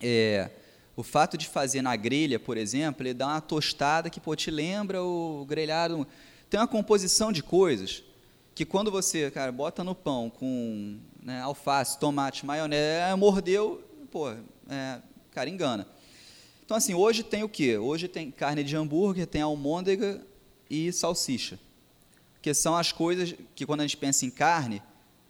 é, 0.00 0.50
o 0.98 1.02
fato 1.04 1.38
de 1.38 1.46
fazer 1.46 1.80
na 1.80 1.94
grelha, 1.94 2.40
por 2.40 2.56
exemplo, 2.56 3.06
ele 3.06 3.14
dá 3.14 3.28
uma 3.28 3.40
tostada 3.40 4.10
que 4.10 4.18
pô, 4.18 4.34
te 4.34 4.50
lembra 4.50 5.00
o 5.00 5.46
grelhado. 5.48 6.04
Tem 6.50 6.58
uma 6.58 6.66
composição 6.66 7.30
de 7.30 7.40
coisas 7.40 8.02
que 8.52 8.64
quando 8.64 8.90
você, 8.90 9.30
cara, 9.30 9.52
bota 9.52 9.84
no 9.84 9.94
pão 9.94 10.28
com 10.28 10.98
né, 11.22 11.40
alface, 11.40 12.00
tomate, 12.00 12.44
maionese, 12.44 13.14
mordeu, 13.16 13.80
pô, 14.10 14.32
é, 14.68 15.00
cara, 15.30 15.48
engana. 15.48 15.86
Então, 16.64 16.76
assim, 16.76 16.94
hoje 16.94 17.22
tem 17.22 17.44
o 17.44 17.48
quê? 17.48 17.78
Hoje 17.78 18.08
tem 18.08 18.32
carne 18.32 18.64
de 18.64 18.74
hambúrguer, 18.74 19.24
tem 19.24 19.40
almôndega 19.40 20.20
e 20.68 20.92
salsicha. 20.92 21.60
Que 22.42 22.52
são 22.52 22.74
as 22.74 22.90
coisas 22.90 23.36
que, 23.54 23.64
quando 23.64 23.82
a 23.82 23.84
gente 23.84 23.96
pensa 23.96 24.26
em 24.26 24.30
carne, 24.30 24.82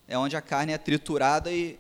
é 0.07 0.17
onde 0.17 0.35
a 0.35 0.41
carne 0.41 0.73
é 0.73 0.79
triturada 0.79 1.53
e 1.53 1.79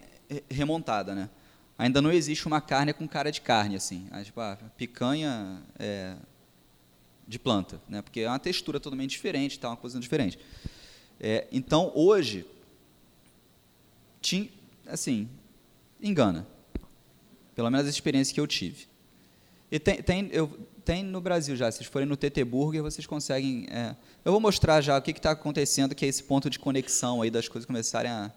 remontada, 0.50 1.14
né? 1.14 1.30
Ainda 1.78 2.02
não 2.02 2.10
existe 2.10 2.44
uma 2.46 2.60
carne 2.60 2.92
com 2.92 3.06
cara 3.06 3.30
de 3.30 3.40
carne, 3.40 3.76
assim. 3.76 4.08
A, 4.10 4.22
tipo, 4.24 4.40
a 4.40 4.56
picanha 4.76 5.62
é, 5.78 6.16
de 7.26 7.38
planta, 7.38 7.80
né? 7.88 8.02
Porque 8.02 8.20
é 8.20 8.28
uma 8.28 8.38
textura 8.40 8.80
totalmente 8.80 9.10
diferente, 9.10 9.60
tá 9.60 9.68
uma 9.68 9.76
coisa 9.76 10.00
diferente. 10.00 10.38
É, 11.20 11.46
então, 11.52 11.92
hoje, 11.94 12.44
assim, 14.86 15.28
engana. 16.02 16.46
Pelo 17.54 17.70
menos 17.70 17.86
a 17.86 17.90
experiência 17.90 18.34
que 18.34 18.40
eu 18.40 18.46
tive. 18.46 18.86
E 19.70 19.78
tem, 19.78 20.02
tem, 20.02 20.28
eu, 20.32 20.48
tem 20.84 21.02
no 21.04 21.20
Brasil 21.20 21.54
já, 21.54 21.70
se 21.70 21.78
vocês 21.78 21.88
forem 21.88 22.08
no 22.08 22.16
TT 22.16 22.42
Burger, 22.44 22.82
vocês 22.82 23.06
conseguem... 23.06 23.66
É, 23.70 23.94
eu 24.24 24.32
vou 24.32 24.40
mostrar 24.40 24.80
já 24.80 24.96
o 24.96 25.02
que 25.02 25.10
está 25.10 25.32
acontecendo, 25.32 25.94
que 25.94 26.04
é 26.04 26.08
esse 26.08 26.24
ponto 26.24 26.48
de 26.48 26.58
conexão 26.58 27.22
aí 27.22 27.30
das 27.30 27.46
coisas 27.46 27.66
começarem 27.66 28.10
a... 28.10 28.32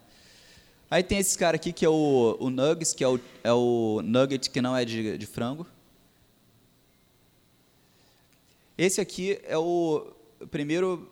Aí 0.92 1.02
tem 1.02 1.16
esse 1.16 1.38
cara 1.38 1.56
aqui 1.56 1.72
que 1.72 1.86
é 1.86 1.88
o, 1.88 2.36
o 2.38 2.50
Nuggets, 2.50 2.92
que 2.92 3.02
é 3.02 3.08
o, 3.08 3.18
é 3.42 3.50
o 3.50 4.02
nugget 4.04 4.50
que 4.50 4.60
não 4.60 4.76
é 4.76 4.84
de, 4.84 5.16
de 5.16 5.24
frango. 5.24 5.66
Esse 8.76 9.00
aqui 9.00 9.40
é 9.44 9.56
o 9.56 10.12
primeiro 10.50 11.10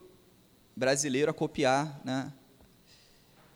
brasileiro 0.77 1.31
a 1.31 1.33
copiar, 1.33 1.99
né? 2.05 2.31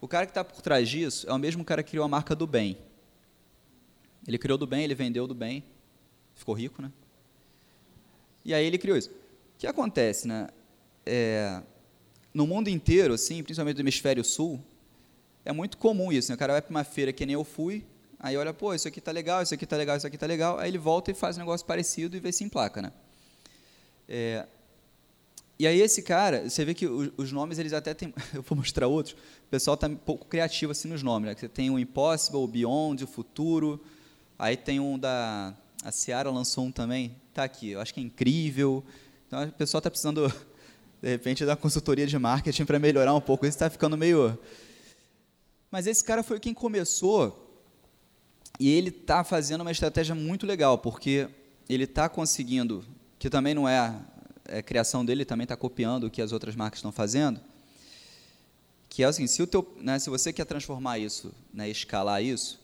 O 0.00 0.08
cara 0.08 0.24
que 0.24 0.30
está 0.30 0.42
por 0.42 0.62
trás 0.62 0.88
disso 0.88 1.28
é 1.28 1.32
o 1.34 1.38
mesmo 1.38 1.62
cara 1.62 1.82
que 1.82 1.90
criou 1.90 2.06
a 2.06 2.08
marca 2.08 2.34
do 2.34 2.46
bem. 2.46 2.78
Ele 4.26 4.38
criou 4.38 4.56
do 4.56 4.66
bem, 4.66 4.82
ele 4.82 4.94
vendeu 4.94 5.26
do 5.26 5.34
bem 5.34 5.62
ficou 6.34 6.54
rico, 6.54 6.80
né? 6.80 6.90
E 8.46 8.54
aí 8.54 8.64
ele 8.64 8.78
criou 8.78 8.96
isso. 8.96 9.10
O 9.10 9.58
que 9.58 9.66
acontece, 9.66 10.26
né? 10.26 10.48
É, 11.04 11.62
no 12.32 12.46
mundo 12.46 12.68
inteiro, 12.68 13.12
assim, 13.12 13.42
principalmente 13.42 13.76
do 13.76 13.82
hemisfério 13.82 14.24
sul, 14.24 14.58
é 15.44 15.52
muito 15.52 15.76
comum 15.78 16.12
isso. 16.12 16.30
Né? 16.30 16.34
O 16.34 16.38
cara 16.38 16.54
vai 16.54 16.62
para 16.62 16.70
uma 16.70 16.84
feira 16.84 17.12
que 17.12 17.24
nem 17.26 17.34
eu 17.34 17.44
fui, 17.44 17.84
aí 18.18 18.36
olha, 18.36 18.52
pô, 18.52 18.74
isso 18.74 18.88
aqui 18.88 19.00
tá 19.00 19.12
legal, 19.12 19.42
isso 19.42 19.54
aqui 19.54 19.66
tá 19.66 19.76
legal, 19.76 19.96
isso 19.96 20.06
aqui 20.06 20.18
tá 20.18 20.26
legal, 20.26 20.58
aí 20.58 20.70
ele 20.70 20.78
volta 20.78 21.10
e 21.10 21.14
faz 21.14 21.36
um 21.36 21.40
negócio 21.40 21.66
parecido 21.66 22.16
e 22.16 22.20
vê 22.20 22.32
se 22.32 22.44
emplaca, 22.44 22.80
né? 22.80 22.92
É, 24.08 24.46
e 25.58 25.66
aí 25.66 25.80
esse 25.80 26.02
cara, 26.02 26.48
você 26.48 26.64
vê 26.64 26.74
que 26.74 26.86
os, 26.86 27.30
nomes 27.30 27.58
eles 27.58 27.72
até 27.72 27.94
tem, 27.94 28.12
eu 28.34 28.42
vou 28.42 28.58
mostrar 28.58 28.88
outros. 28.88 29.14
O 29.14 29.50
pessoal 29.50 29.76
tá 29.76 29.86
um 29.86 29.96
pouco 29.96 30.26
criativo 30.26 30.72
assim 30.72 30.88
nos 30.88 31.02
nomes, 31.02 31.28
né? 31.28 31.36
Você 31.38 31.48
tem 31.48 31.70
o 31.70 31.78
Impossible, 31.78 32.40
o 32.40 32.46
Beyond, 32.46 33.04
o 33.04 33.06
Futuro, 33.06 33.80
aí 34.38 34.56
tem 34.56 34.80
um 34.80 34.98
da 34.98 35.54
a 35.84 35.92
Seara 35.92 36.30
lançou 36.30 36.64
um 36.64 36.72
também, 36.72 37.14
está 37.28 37.44
aqui, 37.44 37.70
eu 37.72 37.80
acho 37.80 37.92
que 37.92 38.00
é 38.00 38.02
incrível. 38.02 38.82
Então, 39.26 39.44
o 39.44 39.52
pessoal 39.52 39.80
está 39.80 39.90
precisando, 39.90 40.32
de 41.02 41.08
repente, 41.10 41.44
da 41.44 41.54
consultoria 41.54 42.06
de 42.06 42.18
marketing 42.18 42.64
para 42.64 42.78
melhorar 42.78 43.14
um 43.14 43.20
pouco. 43.20 43.44
Isso 43.44 43.56
está 43.56 43.68
ficando 43.68 43.96
meio... 43.96 44.38
Mas 45.74 45.88
esse 45.88 46.04
cara 46.04 46.22
foi 46.22 46.38
quem 46.38 46.54
começou 46.54 47.60
e 48.60 48.70
ele 48.70 48.90
está 48.90 49.24
fazendo 49.24 49.62
uma 49.62 49.72
estratégia 49.72 50.14
muito 50.14 50.46
legal, 50.46 50.78
porque 50.78 51.28
ele 51.68 51.82
está 51.82 52.08
conseguindo, 52.08 52.84
que 53.18 53.28
também 53.28 53.54
não 53.54 53.68
é, 53.68 54.00
é 54.44 54.62
criação 54.62 55.04
dele, 55.04 55.24
também 55.24 55.42
está 55.42 55.56
copiando 55.56 56.04
o 56.04 56.10
que 56.12 56.22
as 56.22 56.30
outras 56.30 56.54
marcas 56.54 56.78
estão 56.78 56.92
fazendo, 56.92 57.40
que 58.88 59.02
é 59.02 59.10
seguinte, 59.10 59.32
se, 59.32 59.42
o 59.42 59.48
teu, 59.48 59.76
né, 59.80 59.98
se 59.98 60.08
você 60.08 60.32
quer 60.32 60.44
transformar 60.44 61.00
isso, 61.00 61.34
né, 61.52 61.68
escalar 61.68 62.22
isso, 62.22 62.60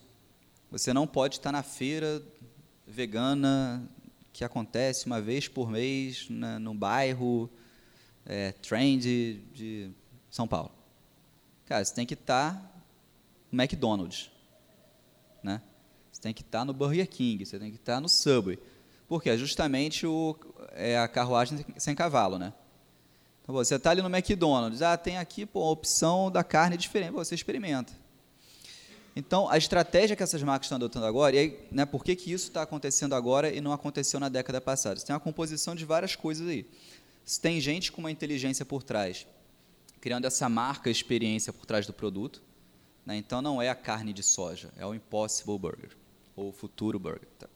você 0.71 0.93
não 0.93 1.05
pode 1.05 1.35
estar 1.35 1.51
na 1.51 1.63
feira 1.63 2.23
vegana 2.87 3.83
que 4.31 4.45
acontece 4.45 5.05
uma 5.05 5.19
vez 5.19 5.49
por 5.49 5.69
mês 5.69 6.27
no 6.29 6.73
bairro 6.73 7.49
é, 8.25 8.53
trend 8.53 9.43
de 9.53 9.91
São 10.29 10.47
Paulo. 10.47 10.71
Cara, 11.65 11.83
você 11.83 11.93
tem 11.93 12.05
que 12.05 12.13
estar 12.13 12.71
no 13.51 13.61
McDonald's, 13.61 14.31
né? 15.43 15.61
Você 16.11 16.21
tem 16.21 16.33
que 16.33 16.41
estar 16.41 16.65
no 16.65 16.73
Burger 16.73 17.07
King, 17.07 17.45
você 17.45 17.57
tem 17.59 17.69
que 17.71 17.77
estar 17.77 17.99
no 17.99 18.07
Subway. 18.09 18.59
Por 19.07 19.21
quê? 19.21 19.31
É 19.31 19.37
justamente 19.37 20.05
o, 20.05 20.35
é 20.71 20.97
a 20.97 21.07
carruagem 21.07 21.65
sem 21.77 21.95
cavalo, 21.95 22.39
né? 22.39 22.53
Então, 23.41 23.55
você 23.55 23.75
está 23.75 23.91
ali 23.91 24.01
no 24.01 24.09
McDonald's, 24.09 24.81
ah, 24.81 24.95
tem 24.95 25.17
aqui 25.17 25.45
pô, 25.45 25.63
a 25.63 25.71
opção 25.71 26.31
da 26.31 26.43
carne 26.43 26.77
diferente, 26.77 27.11
você 27.11 27.35
experimenta. 27.35 27.91
Então, 29.15 29.49
a 29.49 29.57
estratégia 29.57 30.15
que 30.15 30.23
essas 30.23 30.41
marcas 30.41 30.67
estão 30.67 30.77
adotando 30.77 31.05
agora, 31.05 31.35
e 31.35 31.39
aí, 31.39 31.67
né, 31.71 31.85
por 31.85 32.03
que, 32.03 32.15
que 32.15 32.31
isso 32.31 32.47
está 32.47 32.61
acontecendo 32.61 33.13
agora 33.13 33.53
e 33.53 33.59
não 33.59 33.73
aconteceu 33.73 34.19
na 34.19 34.29
década 34.29 34.61
passada? 34.61 34.99
Você 34.99 35.05
tem 35.05 35.13
uma 35.13 35.19
composição 35.19 35.75
de 35.75 35.83
várias 35.83 36.15
coisas 36.15 36.47
aí. 36.47 36.65
Você 37.25 37.41
tem 37.41 37.59
gente 37.59 37.91
com 37.91 37.99
uma 37.99 38.11
inteligência 38.11 38.65
por 38.65 38.83
trás, 38.83 39.27
criando 39.99 40.25
essa 40.25 40.47
marca 40.47 40.89
experiência 40.89 41.51
por 41.51 41.65
trás 41.65 41.85
do 41.85 41.93
produto. 41.93 42.41
Né? 43.05 43.17
Então, 43.17 43.41
não 43.41 43.61
é 43.61 43.69
a 43.69 43.75
carne 43.75 44.13
de 44.13 44.23
soja, 44.23 44.71
é 44.77 44.85
o 44.85 44.93
Impossible 44.93 45.57
Burger, 45.57 45.91
ou 46.35 46.49
o 46.49 46.51
Futuro 46.51 46.99
Burger. 46.99 47.27
Tá? 47.39 47.47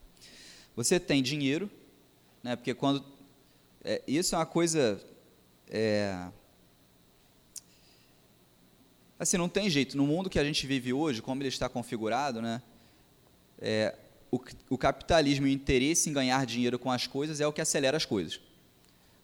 Você 0.75 0.99
tem 0.99 1.21
dinheiro, 1.21 1.69
né, 2.43 2.55
porque 2.55 2.73
quando... 2.73 3.03
É, 3.83 4.01
isso 4.07 4.35
é 4.35 4.37
uma 4.37 4.45
coisa... 4.45 4.99
É, 5.69 6.27
Assim, 9.17 9.37
não 9.37 9.47
tem 9.47 9.69
jeito. 9.69 9.95
No 9.95 10.05
mundo 10.05 10.29
que 10.29 10.37
a 10.37 10.43
gente 10.43 10.67
vive 10.67 10.91
hoje, 10.91 11.21
como 11.21 11.41
ele 11.41 11.47
está 11.47 11.69
configurado, 11.69 12.41
né, 12.41 12.61
é, 13.59 13.95
o, 14.29 14.39
o, 14.69 14.77
capitalismo 14.77 15.47
e 15.47 15.51
o 15.51 15.53
interesse 15.53 16.09
em 16.09 16.13
ganhar 16.13 16.45
dinheiro 16.45 16.77
com 16.77 16.91
as 16.91 17.07
coisas 17.07 17.39
é 17.39 17.47
o 17.47 17.53
que 17.53 17.61
acelera 17.61 17.95
as 17.95 18.05
coisas. 18.05 18.39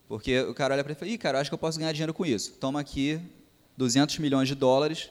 Porque 0.08 0.40
o 0.42 0.54
cara 0.54 0.74
olha 0.74 0.84
para 0.84 0.92
ele 0.92 0.98
e 0.98 1.00
fala, 1.00 1.12
Ih, 1.12 1.18
cara, 1.18 1.40
acho 1.40 1.50
que 1.50 1.54
eu 1.54 1.58
posso 1.58 1.78
ganhar 1.78 1.92
dinheiro 1.92 2.14
com 2.14 2.26
isso. 2.26 2.54
Toma 2.54 2.80
aqui 2.80 3.20
200 3.78 4.18
milhões 4.20 4.48
de 4.48 4.56
dólares 4.56 5.10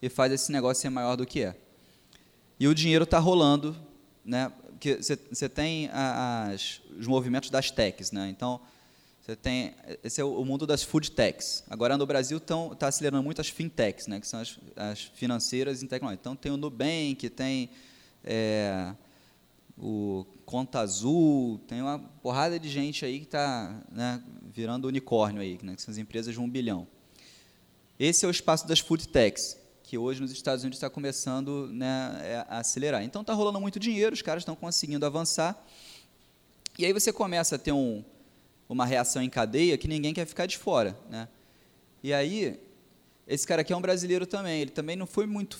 e 0.00 0.08
faz 0.08 0.32
esse 0.32 0.52
negócio 0.52 0.82
ser 0.82 0.90
maior 0.90 1.16
do 1.16 1.26
que 1.26 1.42
é. 1.42 1.56
E 2.58 2.68
o 2.68 2.74
dinheiro 2.74 3.04
está 3.04 3.18
rolando, 3.18 3.76
né? 4.24 4.52
Porque 4.70 4.98
você 5.02 5.48
tem 5.48 5.88
as, 5.92 6.80
os 6.98 7.06
movimentos 7.06 7.50
das 7.50 7.70
techs, 7.70 8.12
né? 8.12 8.28
Então, 8.28 8.60
você 9.26 9.34
tem, 9.34 9.74
esse 10.04 10.20
é 10.20 10.24
o 10.24 10.44
mundo 10.44 10.68
das 10.68 10.84
food 10.84 11.10
techs. 11.10 11.64
Agora 11.68 11.98
no 11.98 12.06
Brasil 12.06 12.38
está 12.38 12.86
acelerando 12.86 13.24
muito 13.24 13.40
as 13.40 13.48
fintechs, 13.48 14.06
né, 14.06 14.20
que 14.20 14.28
são 14.28 14.38
as, 14.38 14.56
as 14.76 15.00
financeiras 15.00 15.82
e 15.82 15.88
tecnologia. 15.88 16.20
Então 16.20 16.36
tem 16.36 16.52
o 16.52 16.56
Nubank, 16.56 17.28
tem 17.30 17.68
é, 18.22 18.94
o 19.76 20.24
Conta 20.44 20.78
Azul, 20.78 21.58
tem 21.66 21.82
uma 21.82 21.98
porrada 21.98 22.56
de 22.56 22.68
gente 22.68 23.04
aí 23.04 23.18
que 23.18 23.24
está 23.24 23.82
né, 23.90 24.22
virando 24.54 24.86
unicórnio 24.86 25.42
aí, 25.42 25.58
né, 25.60 25.74
que 25.74 25.82
são 25.82 25.90
as 25.90 25.98
empresas 25.98 26.32
de 26.32 26.40
um 26.40 26.48
bilhão. 26.48 26.86
Esse 27.98 28.24
é 28.24 28.28
o 28.28 28.30
espaço 28.30 28.68
das 28.68 28.78
food 28.78 29.08
techs, 29.08 29.58
que 29.86 29.96
hoje 29.96 30.20
nos 30.20 30.32
Estados 30.32 30.64
Unidos 30.64 30.78
está 30.78 30.90
começando 30.90 31.68
né, 31.72 32.20
é, 32.20 32.46
a 32.48 32.58
acelerar. 32.58 33.04
Então 33.04 33.22
está 33.22 33.32
rolando 33.32 33.60
muito 33.60 33.78
dinheiro, 33.78 34.14
os 34.14 34.20
caras 34.20 34.40
estão 34.42 34.56
conseguindo 34.56 35.06
avançar. 35.06 35.64
E 36.76 36.84
aí 36.84 36.92
você 36.92 37.12
começa 37.12 37.54
a 37.54 37.58
ter 37.58 37.72
um 37.72 38.04
uma 38.68 38.84
reação 38.84 39.22
em 39.22 39.30
cadeia 39.30 39.78
que 39.78 39.86
ninguém 39.86 40.12
quer 40.12 40.26
ficar 40.26 40.46
de 40.46 40.58
fora. 40.58 40.98
Né? 41.08 41.28
E 42.02 42.12
aí, 42.12 42.58
esse 43.28 43.46
cara 43.46 43.62
aqui 43.62 43.72
é 43.72 43.76
um 43.76 43.80
brasileiro 43.80 44.26
também, 44.26 44.60
ele 44.60 44.72
também 44.72 44.96
não 44.96 45.06
foi 45.06 45.24
muito. 45.24 45.56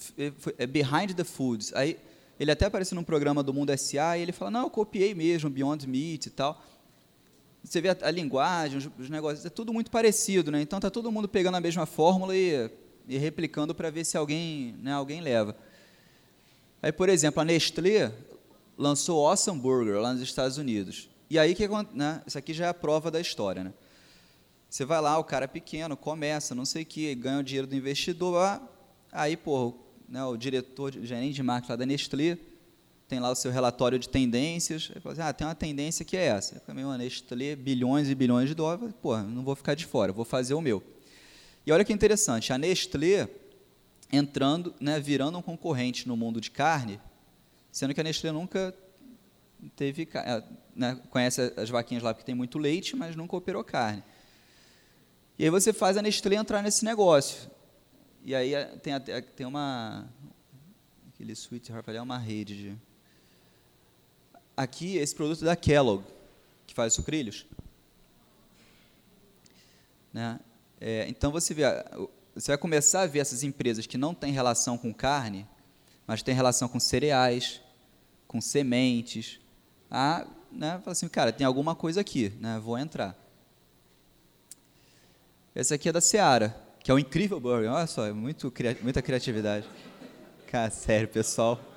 É 0.58 0.66
behind 0.66 1.14
the 1.14 1.22
foods. 1.22 1.72
Aí, 1.72 1.96
ele 2.38 2.50
até 2.50 2.66
apareceu 2.66 2.96
num 2.96 3.04
programa 3.04 3.44
do 3.44 3.54
Mundo 3.54 3.70
SA 3.78 4.18
e 4.18 4.22
ele 4.22 4.32
fala: 4.32 4.50
Não, 4.50 4.62
eu 4.62 4.70
copiei 4.70 5.14
mesmo, 5.14 5.48
Beyond 5.48 5.86
Meat 5.86 6.26
e 6.26 6.30
tal. 6.30 6.60
Você 7.62 7.80
vê 7.80 7.90
a, 7.90 7.96
a 8.02 8.10
linguagem, 8.10 8.78
os, 8.78 8.88
os, 8.98 9.08
negócios, 9.08 9.46
é 9.46 9.50
tudo 9.50 9.72
muito 9.72 9.88
parecido, 9.88 10.50
né? 10.50 10.60
Então 10.60 10.80
tá 10.80 10.90
todo 10.90 11.12
mundo 11.12 11.28
pegando 11.28 11.56
a 11.56 11.60
mesma 11.60 11.86
fórmula 11.86 12.36
e, 12.36 12.68
e 13.06 13.16
replicando 13.18 13.74
para 13.74 13.90
ver 13.90 14.04
se 14.04 14.16
alguém, 14.16 14.74
né, 14.82 14.92
alguém 14.92 15.20
leva. 15.20 15.56
Aí, 16.82 16.92
por 16.92 17.08
exemplo, 17.08 17.40
a 17.40 17.44
Nestlé 17.44 18.12
lançou 18.76 19.26
Awesome 19.26 19.60
Burger 19.60 20.00
lá 20.00 20.12
nos 20.12 20.22
Estados 20.22 20.58
Unidos. 20.58 21.08
E 21.28 21.38
aí, 21.38 21.54
que, 21.54 21.66
né, 21.92 22.22
isso 22.26 22.38
aqui 22.38 22.52
já 22.52 22.66
é 22.66 22.68
a 22.68 22.74
prova 22.74 23.10
da 23.10 23.20
história. 23.20 23.64
Né? 23.64 23.72
Você 24.68 24.84
vai 24.84 25.00
lá, 25.00 25.18
o 25.18 25.24
cara 25.24 25.44
é 25.44 25.48
pequeno, 25.48 25.96
começa, 25.96 26.54
não 26.54 26.64
sei 26.64 26.82
o 26.82 26.86
quê, 26.86 27.14
ganha 27.14 27.38
o 27.38 27.42
dinheiro 27.42 27.66
do 27.66 27.74
investidor, 27.74 28.36
ah, 28.36 28.62
aí, 29.10 29.36
pô, 29.36 29.74
né, 30.08 30.24
o 30.24 30.36
diretor, 30.36 30.94
o 30.94 31.04
gerente 31.04 31.34
de 31.34 31.42
marketing 31.42 31.72
lá 31.72 31.76
da 31.76 31.86
Nestlé, 31.86 32.38
tem 33.08 33.20
lá 33.20 33.30
o 33.30 33.36
seu 33.36 33.52
relatório 33.52 33.98
de 33.98 34.08
tendências, 34.08 34.90
ele 34.90 35.00
fala 35.00 35.12
assim, 35.12 35.22
ah, 35.22 35.32
tem 35.32 35.46
uma 35.46 35.54
tendência 35.54 36.04
que 36.04 36.16
é 36.16 36.26
essa. 36.26 36.60
Também 36.60 36.84
uma 36.84 36.98
Nestlé, 36.98 37.54
bilhões 37.54 38.08
e 38.08 38.14
bilhões 38.14 38.48
de 38.48 38.54
dólares, 38.54 38.94
pô, 39.00 39.16
não 39.18 39.44
vou 39.44 39.54
ficar 39.54 39.74
de 39.74 39.86
fora, 39.86 40.12
vou 40.12 40.24
fazer 40.24 40.54
o 40.54 40.60
meu. 40.60 40.82
E 41.66 41.72
olha 41.72 41.84
que 41.84 41.92
interessante, 41.92 42.52
a 42.52 42.58
Nestlé 42.58 43.28
entrando, 44.12 44.72
né, 44.80 45.00
virando 45.00 45.36
um 45.36 45.42
concorrente 45.42 46.06
no 46.06 46.16
mundo 46.16 46.40
de 46.40 46.48
carne, 46.48 47.00
sendo 47.72 47.92
que 47.92 48.00
a 48.00 48.04
Nestlé 48.04 48.30
nunca 48.30 48.72
teve, 49.74 50.08
é, 50.14 50.44
né, 50.76 51.00
conhece 51.10 51.52
as 51.56 51.68
vaquinhas 51.68 52.04
lá 52.04 52.14
porque 52.14 52.24
tem 52.24 52.36
muito 52.36 52.56
leite, 52.56 52.94
mas 52.94 53.16
nunca 53.16 53.34
operou 53.34 53.64
carne. 53.64 54.04
E 55.36 55.44
aí 55.44 55.50
você 55.50 55.72
faz 55.72 55.96
a 55.96 56.02
Nestlé 56.02 56.36
entrar 56.36 56.62
nesse 56.62 56.84
negócio. 56.84 57.50
E 58.24 58.34
aí 58.34 58.54
é, 58.54 58.64
tem, 58.76 58.94
tem 59.34 59.46
uma. 59.46 60.08
Aquele 61.08 61.32
Sweet 61.32 61.70
Heart 61.70 61.88
é 61.88 62.00
uma 62.00 62.18
rede 62.18 62.56
de. 62.56 62.76
Aqui, 64.56 64.96
esse 64.96 65.14
produto 65.14 65.44
da 65.44 65.54
Kellogg, 65.54 66.04
que 66.66 66.74
faz 66.74 66.94
sucrilhos. 66.94 67.44
Né? 70.12 70.40
É, 70.80 71.06
então 71.08 71.32
você 71.32 71.54
vê, 71.54 71.62
você 72.34 72.52
vai 72.52 72.58
começar 72.58 73.02
a 73.02 73.06
ver 73.06 73.20
essas 73.20 73.42
empresas 73.42 73.86
que 73.86 73.96
não 73.96 74.14
têm 74.14 74.32
relação 74.32 74.76
com 74.76 74.92
carne, 74.92 75.46
mas 76.06 76.22
têm 76.22 76.34
relação 76.34 76.68
com 76.68 76.78
cereais, 76.78 77.60
com 78.26 78.40
sementes, 78.40 79.40
a 79.90 80.26
né, 80.50 80.80
falar 80.82 80.92
assim, 80.92 81.08
cara, 81.08 81.32
tem 81.32 81.46
alguma 81.46 81.74
coisa 81.74 82.00
aqui, 82.00 82.32
né, 82.40 82.60
vou 82.62 82.78
entrar. 82.78 83.16
Esse 85.54 85.72
aqui 85.72 85.88
é 85.88 85.92
da 85.92 86.00
Seara, 86.00 86.54
que 86.80 86.90
é 86.90 86.94
um 86.94 86.98
incrível 86.98 87.40
burger. 87.40 87.72
Olha 87.72 87.86
só, 87.86 88.06
é 88.06 88.12
muito, 88.12 88.52
muita 88.82 89.00
criatividade. 89.00 89.66
Cara, 90.46 90.70
sério, 90.70 91.08
pessoal. 91.08 91.60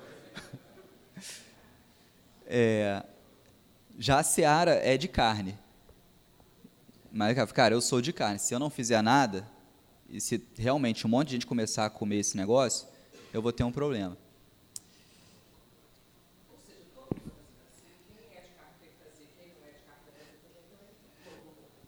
É, 2.52 3.04
já 3.96 4.18
a 4.18 4.24
Seara 4.24 4.72
é 4.72 4.96
de 4.96 5.06
carne. 5.06 5.56
Mas, 7.12 7.36
cara, 7.52 7.74
eu 7.74 7.80
sou 7.80 8.00
de 8.00 8.12
carne. 8.12 8.38
Se 8.38 8.54
eu 8.54 8.58
não 8.58 8.70
fizer 8.70 9.02
nada, 9.02 9.48
e 10.08 10.20
se 10.20 10.44
realmente 10.56 11.06
um 11.06 11.10
monte 11.10 11.28
de 11.28 11.34
gente 11.34 11.46
começar 11.46 11.86
a 11.86 11.90
comer 11.90 12.16
esse 12.16 12.36
negócio, 12.36 12.86
eu 13.32 13.42
vou 13.42 13.52
ter 13.52 13.64
um 13.64 13.72
problema. 13.72 14.16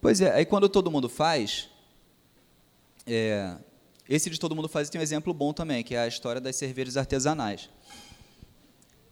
Pois 0.01 0.21
é, 0.21 0.33
aí 0.33 0.45
quando 0.45 0.69
todo 0.69 0.91
mundo 0.91 1.09
faz, 1.09 1.71
é, 3.07 3.57
esse 4.09 4.29
de 4.29 4.39
todo 4.39 4.57
mundo 4.57 4.69
faz 4.69 4.91
tem 4.91 5.01
um 5.01 5.03
exemplo 5.03 5.33
bom 5.33 5.53
também, 5.53 5.85
que 5.85 5.95
é 5.95 6.01
a 6.01 6.09
história 6.09 6.41
das 6.41 6.57
cervejas 6.57 6.97
artesanais. 6.97 7.71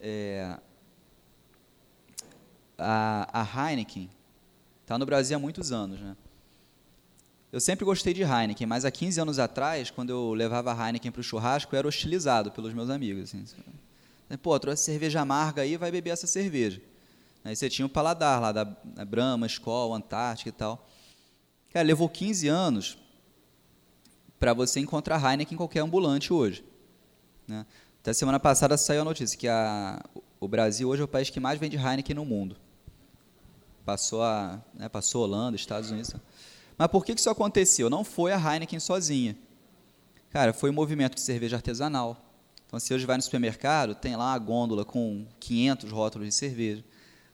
É, 0.01 0.57
a, 2.77 3.41
a 3.41 3.69
Heineken 3.69 4.09
está 4.91 4.97
no 4.97 5.05
Brasil 5.05 5.37
há 5.37 5.39
muitos 5.39 5.71
anos, 5.71 6.01
né? 6.01 6.17
Eu 7.49 7.59
sempre 7.59 7.85
gostei 7.85 8.13
de 8.13 8.23
Heineken, 8.23 8.67
mas 8.67 8.85
há 8.85 8.91
15 8.91 9.21
anos 9.21 9.39
atrás, 9.39 9.89
quando 9.89 10.09
eu 10.09 10.33
levava 10.33 10.71
Heineken 10.71 11.11
para 11.11 11.19
o 11.19 11.23
churrasco, 11.23 11.73
eu 11.73 11.79
era 11.79 11.87
hostilizado 11.87 12.51
pelos 12.51 12.73
meus 12.73 12.89
amigos. 12.89 13.23
Assim. 13.23 13.45
Pô, 14.41 14.57
trouxe 14.59 14.83
cerveja 14.83 15.21
amarga 15.21 15.61
aí, 15.61 15.77
vai 15.77 15.91
beber 15.91 16.11
essa 16.11 16.27
cerveja. 16.27 16.81
Aí 17.43 17.55
você 17.55 17.69
tinha 17.69 17.85
o 17.85 17.89
paladar 17.89 18.39
lá 18.41 18.51
da, 18.51 18.63
da 18.63 19.03
Brahma, 19.03 19.47
Skol, 19.47 19.93
Antártica 19.93 20.49
e 20.49 20.51
tal. 20.51 20.87
Cara, 21.71 21.85
levou 21.85 22.07
15 22.07 22.47
anos 22.47 22.97
para 24.39 24.53
você 24.53 24.79
encontrar 24.79 25.21
Heineken 25.21 25.55
em 25.55 25.57
qualquer 25.57 25.79
ambulante 25.79 26.31
hoje. 26.31 26.63
Né? 27.47 27.65
Até 28.01 28.13
semana 28.13 28.39
passada 28.39 28.77
saiu 28.77 29.01
a 29.01 29.05
notícia 29.05 29.37
que 29.37 29.47
a, 29.47 30.01
o 30.39 30.47
Brasil 30.47 30.87
hoje 30.87 31.01
é 31.01 31.05
o 31.05 31.07
país 31.07 31.29
que 31.29 31.39
mais 31.39 31.59
vende 31.59 31.77
Heineken 31.77 32.15
no 32.15 32.25
mundo. 32.25 32.57
Passou 33.85 34.23
a, 34.23 34.61
né, 34.73 34.87
passou 34.89 35.23
a 35.23 35.27
Holanda, 35.27 35.55
Estados 35.55 35.91
Unidos. 35.91 36.13
Mas 36.77 36.87
por 36.87 37.05
que 37.05 37.13
isso 37.13 37.29
aconteceu? 37.29 37.89
Não 37.89 38.03
foi 38.03 38.31
a 38.31 38.37
Heineken 38.37 38.79
sozinha. 38.79 39.37
Cara, 40.29 40.53
foi 40.53 40.69
o 40.69 40.73
um 40.73 40.75
movimento 40.75 41.15
de 41.15 41.21
cerveja 41.21 41.57
artesanal. 41.57 42.25
Então, 42.65 42.79
se 42.79 42.93
hoje 42.93 43.05
vai 43.05 43.17
no 43.17 43.23
supermercado, 43.23 43.93
tem 43.95 44.15
lá 44.15 44.33
a 44.33 44.37
gôndola 44.39 44.85
com 44.85 45.25
500 45.39 45.91
rótulos 45.91 46.27
de 46.27 46.33
cerveja. 46.33 46.83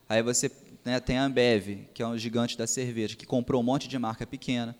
Aí 0.10 0.24
você 0.24 0.52
né, 0.84 1.00
tem 1.00 1.18
a 1.18 1.26
Ambev, 1.26 1.88
que 1.94 2.02
é 2.02 2.08
um 2.08 2.18
gigante 2.18 2.58
da 2.58 2.66
cerveja, 2.66 3.16
que 3.16 3.26
comprou 3.26 3.62
um 3.62 3.64
monte 3.64 3.88
de 3.88 4.00
marca 4.00 4.26
pequena. 4.26 4.76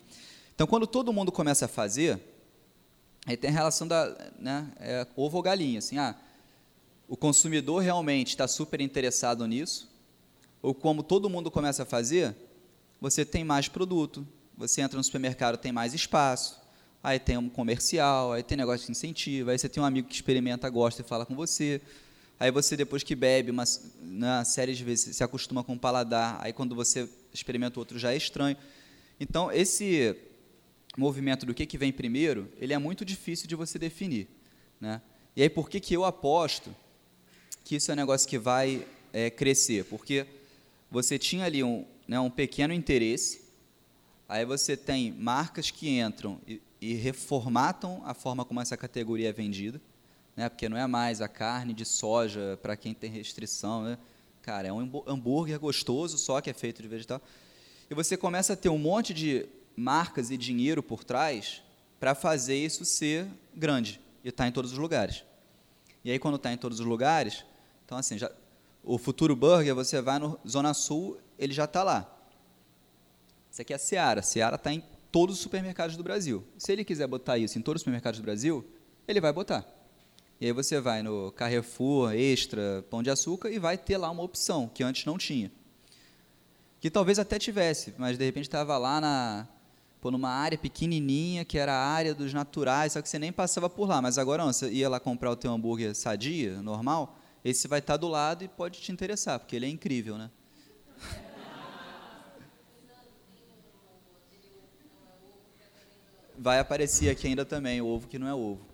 Então, 0.56 0.66
quando 0.66 0.88
todo 0.88 1.14
mundo 1.14 1.32
começa 1.32 1.66
a 1.66 1.68
fazer, 1.68 2.20
Aí 3.28 3.36
tem 3.36 3.50
a 3.50 3.54
relação 3.54 3.86
da 3.86 4.16
né, 4.40 4.72
é, 4.80 5.06
ovo 5.14 5.36
ou 5.36 5.44
galinha, 5.44 5.80
assim, 5.80 5.98
ah, 5.98 6.16
o 7.10 7.18
consumidor 7.18 7.82
realmente 7.82 8.30
está 8.30 8.48
super 8.48 8.80
interessado 8.80 9.46
nisso, 9.46 9.90
ou 10.62 10.74
como 10.74 11.04
todo 11.04 11.30
mundo 11.30 11.50
começa 11.52 11.84
a 11.84 11.86
fazer, 11.86 12.36
você 13.00 13.24
tem 13.24 13.44
mais 13.44 13.68
produto, 13.68 14.28
você 14.58 14.82
entra 14.82 14.98
no 14.98 15.04
supermercado, 15.04 15.58
tem 15.58 15.72
mais 15.72 15.94
espaço, 15.94 16.60
aí 17.04 17.20
tem 17.20 17.38
um 17.38 17.50
comercial, 17.50 18.34
aí 18.34 18.44
tem 18.44 18.58
negócio 18.58 18.86
de 18.86 18.92
incentivo, 18.92 19.52
aí 19.52 19.58
você 19.58 19.70
tem 19.70 19.82
um 19.82 19.86
amigo 19.86 20.08
que 20.08 20.16
experimenta, 20.16 20.70
gosta 20.70 21.02
e 21.02 21.06
fala 21.06 21.26
com 21.26 21.36
você, 21.36 21.82
aí 22.40 22.52
você 22.52 22.76
depois 22.76 23.04
que 23.04 23.16
bebe 23.16 23.52
uma, 23.52 23.64
uma 24.02 24.44
série 24.46 24.74
de 24.74 24.84
vezes 24.84 25.16
se 25.16 25.24
acostuma 25.24 25.64
com 25.64 25.74
o 25.74 25.80
paladar, 25.80 26.40
aí 26.42 26.52
quando 26.52 26.76
você 26.76 27.08
experimenta 27.34 27.80
outro 27.80 28.00
já 28.00 28.14
é 28.14 28.18
estranho. 28.18 28.58
Então 29.20 29.52
esse 29.52 30.16
movimento 30.98 31.46
do 31.46 31.54
que, 31.54 31.66
que 31.66 31.78
vem 31.78 31.92
primeiro, 31.92 32.52
ele 32.60 32.74
é 32.74 32.78
muito 32.78 33.06
difícil 33.06 33.48
de 33.48 33.56
você 33.56 33.78
definir. 33.78 34.28
Né? 34.82 35.00
E 35.36 35.44
aí, 35.44 35.50
por 35.50 35.70
que, 35.70 35.80
que 35.80 35.94
eu 35.94 36.04
aposto 36.04 36.76
que 37.64 37.76
isso 37.76 37.92
é 37.92 37.94
um 37.94 37.98
negócio 37.98 38.28
que 38.28 38.40
vai 38.40 38.86
é, 39.14 39.30
crescer? 39.30 39.86
Porque 39.86 40.26
você 40.90 41.20
tinha 41.20 41.46
ali 41.46 41.64
um, 41.64 41.86
né, 42.08 42.20
um 42.20 42.30
pequeno 42.30 42.74
interesse, 42.74 43.42
aí 44.28 44.46
você 44.46 44.78
tem 44.78 45.12
marcas 45.12 45.70
que 45.70 46.00
entram 46.00 46.40
e, 46.48 46.62
e 46.80 46.94
reformatam 46.94 48.02
a 48.06 48.14
forma 48.14 48.46
como 48.46 48.62
essa 48.62 48.78
categoria 48.78 49.30
é 49.30 49.34
vendida, 49.34 49.82
né, 50.36 50.50
porque 50.50 50.70
não 50.70 50.78
é 50.78 50.88
mais 50.88 51.22
a 51.22 51.28
carne 51.28 51.74
de 51.74 51.86
soja 51.86 52.58
para 52.62 52.78
quem 52.78 52.94
tem 52.94 53.12
restrição. 53.12 53.84
Né? 53.84 53.98
Cara, 54.42 54.68
é 54.68 54.74
um 54.74 55.04
hambúrguer 55.08 55.60
gostoso, 55.60 56.18
só 56.18 56.40
que 56.40 56.50
é 56.50 56.54
feito 56.54 56.82
de 56.82 56.88
vegetal. 56.88 57.22
E 57.90 57.96
você 57.96 58.16
começa 58.16 58.54
a 58.54 58.56
ter 58.56 58.70
um 58.70 58.78
monte 58.78 59.14
de 59.14 59.46
marcas 59.76 60.32
e 60.32 60.38
dinheiro 60.38 60.82
por 60.82 61.04
trás 61.04 61.62
para 62.00 62.14
fazer 62.16 62.56
isso 62.56 62.86
ser 62.86 63.28
grande 63.56 64.00
e 64.24 64.30
estar 64.30 64.44
tá 64.44 64.48
em 64.48 64.52
todos 64.52 64.72
os 64.72 64.78
lugares. 64.78 65.24
E 66.04 66.12
aí, 66.12 66.20
quando 66.20 66.36
está 66.36 66.52
em 66.52 66.58
todos 66.58 66.80
os 66.80 66.86
lugares, 66.86 67.44
então, 67.86 67.98
assim, 67.98 68.18
já, 68.18 68.32
o 68.84 68.98
Futuro 68.98 69.36
Burger, 69.36 69.76
você 69.76 70.02
vai 70.02 70.20
no 70.20 70.40
Zona 70.48 70.74
Sul, 70.74 71.20
ele 71.38 71.54
já 71.54 71.66
está 71.66 71.84
lá. 71.84 72.14
Isso 73.52 73.62
aqui 73.62 73.74
é 73.74 73.76
a 73.76 73.80
Seara. 73.80 74.20
A 74.20 74.24
Seara 74.24 74.56
está 74.56 74.72
em 74.72 74.84
todos 75.12 75.36
os 75.36 75.42
supermercados 75.42 75.98
do 75.98 76.04
Brasil. 76.04 76.44
Se 76.58 76.72
ele 76.72 76.84
quiser 76.84 77.08
botar 77.08 77.38
isso 77.38 77.58
em 77.58 77.62
todos 77.62 77.80
os 77.80 77.82
supermercados 77.82 78.20
do 78.20 78.24
Brasil, 78.24 78.66
ele 79.08 79.20
vai 79.20 79.34
botar. 79.34 79.66
E 80.40 80.46
aí 80.46 80.52
você 80.52 80.80
vai 80.80 81.02
no 81.02 81.32
Carrefour, 81.32 82.14
Extra, 82.14 82.86
Pão 82.90 83.02
de 83.02 83.10
Açúcar 83.10 83.50
e 83.50 83.58
vai 83.58 83.78
ter 83.78 83.98
lá 83.98 84.12
uma 84.12 84.22
opção 84.22 84.70
que 84.72 84.84
antes 84.84 85.06
não 85.06 85.18
tinha. 85.18 85.52
Que 86.80 86.92
talvez 86.92 87.18
até 87.18 87.40
tivesse, 87.40 87.96
mas 87.98 88.18
de 88.18 88.24
repente 88.24 88.46
estava 88.46 88.78
lá 88.78 89.02
na, 89.02 89.48
pô, 90.00 90.12
numa 90.12 90.30
área 90.30 90.58
pequenininha, 90.58 91.44
que 91.44 91.58
era 91.58 91.74
a 91.74 91.84
área 91.88 92.14
dos 92.14 92.34
naturais, 92.34 92.94
só 92.94 93.02
que 93.02 93.10
você 93.10 93.18
nem 93.18 93.32
passava 93.32 93.68
por 93.68 93.90
lá. 93.90 94.00
Mas 94.00 94.20
agora, 94.20 94.46
não, 94.46 94.54
você 94.54 94.70
ia 94.70 94.88
lá 94.88 95.00
comprar 95.00 95.32
o 95.32 95.36
teu 95.36 95.52
hambúrguer 95.52 95.96
sadia, 95.96 96.62
normal, 96.62 97.18
esse 97.50 97.68
vai 97.68 97.80
estar 97.80 97.98
do 97.98 98.08
lado 98.08 98.44
e 98.44 98.48
pode 98.48 98.80
te 98.80 98.92
interessar, 98.92 99.40
porque 99.40 99.56
ele 99.56 99.66
é 99.66 99.70
incrível, 99.70 100.18
né? 100.18 100.30
Vai 106.38 106.60
aparecer 106.60 107.10
aqui 107.10 107.26
ainda 107.28 107.44
também 107.46 107.82
o 107.82 107.88
ovo 107.88 108.08
que 108.08 108.20
não 108.20 108.28
é 108.28 108.34
ovo. 108.34 108.66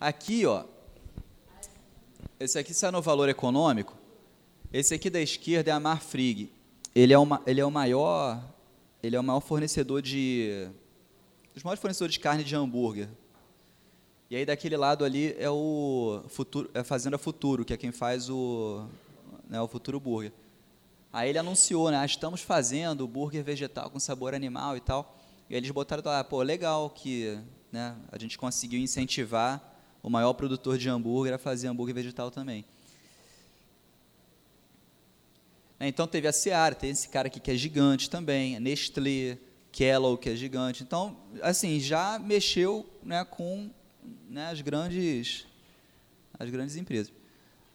Aqui, 0.00 0.46
ó, 0.46 0.64
esse 2.40 2.58
aqui 2.58 2.72
sai 2.72 2.90
no 2.90 3.02
valor 3.02 3.28
econômico. 3.28 3.94
Esse 4.72 4.94
aqui 4.94 5.10
da 5.10 5.20
esquerda 5.20 5.70
é 5.70 5.74
a 5.74 5.80
Marfrig. 5.80 6.50
Ele 6.94 7.12
é, 7.12 7.18
uma, 7.18 7.42
ele 7.46 7.60
é 7.60 7.64
o 7.64 7.70
maior 7.70 8.42
ele 9.02 9.14
é 9.14 9.20
o 9.20 9.24
maior 9.24 9.40
fornecedor 9.40 10.02
de 10.02 10.68
os 11.54 11.62
maiores 11.62 11.80
fornecedores 11.80 12.14
de 12.14 12.20
carne 12.20 12.42
de 12.42 12.54
hambúrguer. 12.54 13.08
E 14.28 14.34
aí 14.34 14.44
daquele 14.44 14.76
lado 14.76 15.04
ali 15.04 15.36
é 15.38 15.48
o 15.48 16.24
futuro, 16.28 16.68
é 16.74 16.80
a 16.80 16.84
Fazenda 16.84 17.16
Futuro, 17.16 17.64
que 17.64 17.72
é 17.72 17.76
quem 17.76 17.92
faz 17.92 18.28
o, 18.28 18.84
né, 19.48 19.60
o 19.60 19.68
Futuro 19.68 20.00
Burger. 20.00 20.32
Aí 21.12 21.28
ele 21.28 21.38
anunciou, 21.38 21.92
né, 21.92 21.98
ah, 21.98 22.04
estamos 22.04 22.40
fazendo 22.40 23.06
burger 23.06 23.44
vegetal 23.44 23.88
com 23.88 24.00
sabor 24.00 24.34
animal 24.34 24.76
e 24.76 24.80
tal. 24.80 25.16
E 25.48 25.54
eles 25.54 25.70
botaram 25.70 26.02
lá, 26.04 26.24
pô, 26.24 26.42
legal 26.42 26.90
que, 26.90 27.38
né, 27.70 27.94
a 28.10 28.18
gente 28.18 28.36
conseguiu 28.36 28.80
incentivar 28.80 29.62
o 30.02 30.10
maior 30.10 30.32
produtor 30.32 30.76
de 30.76 30.88
hambúrguer 30.88 31.32
a 31.32 31.38
fazer 31.38 31.68
hambúrguer 31.68 31.94
vegetal 31.94 32.28
também. 32.28 32.64
Né, 35.78 35.86
então 35.86 36.04
teve 36.08 36.26
a 36.26 36.32
Seara, 36.32 36.74
tem 36.74 36.90
esse 36.90 37.08
cara 37.08 37.28
aqui 37.28 37.38
que 37.38 37.52
é 37.52 37.54
gigante 37.54 38.10
também, 38.10 38.58
Nestlé, 38.58 39.38
Kellogg, 39.70 40.20
que 40.20 40.30
é 40.30 40.34
gigante. 40.34 40.82
Então, 40.82 41.16
assim, 41.42 41.78
já 41.78 42.18
mexeu 42.18 42.84
né, 43.04 43.24
com 43.24 43.70
né, 44.28 44.50
as, 44.50 44.60
grandes, 44.60 45.46
as 46.38 46.50
grandes 46.50 46.76
empresas. 46.76 47.12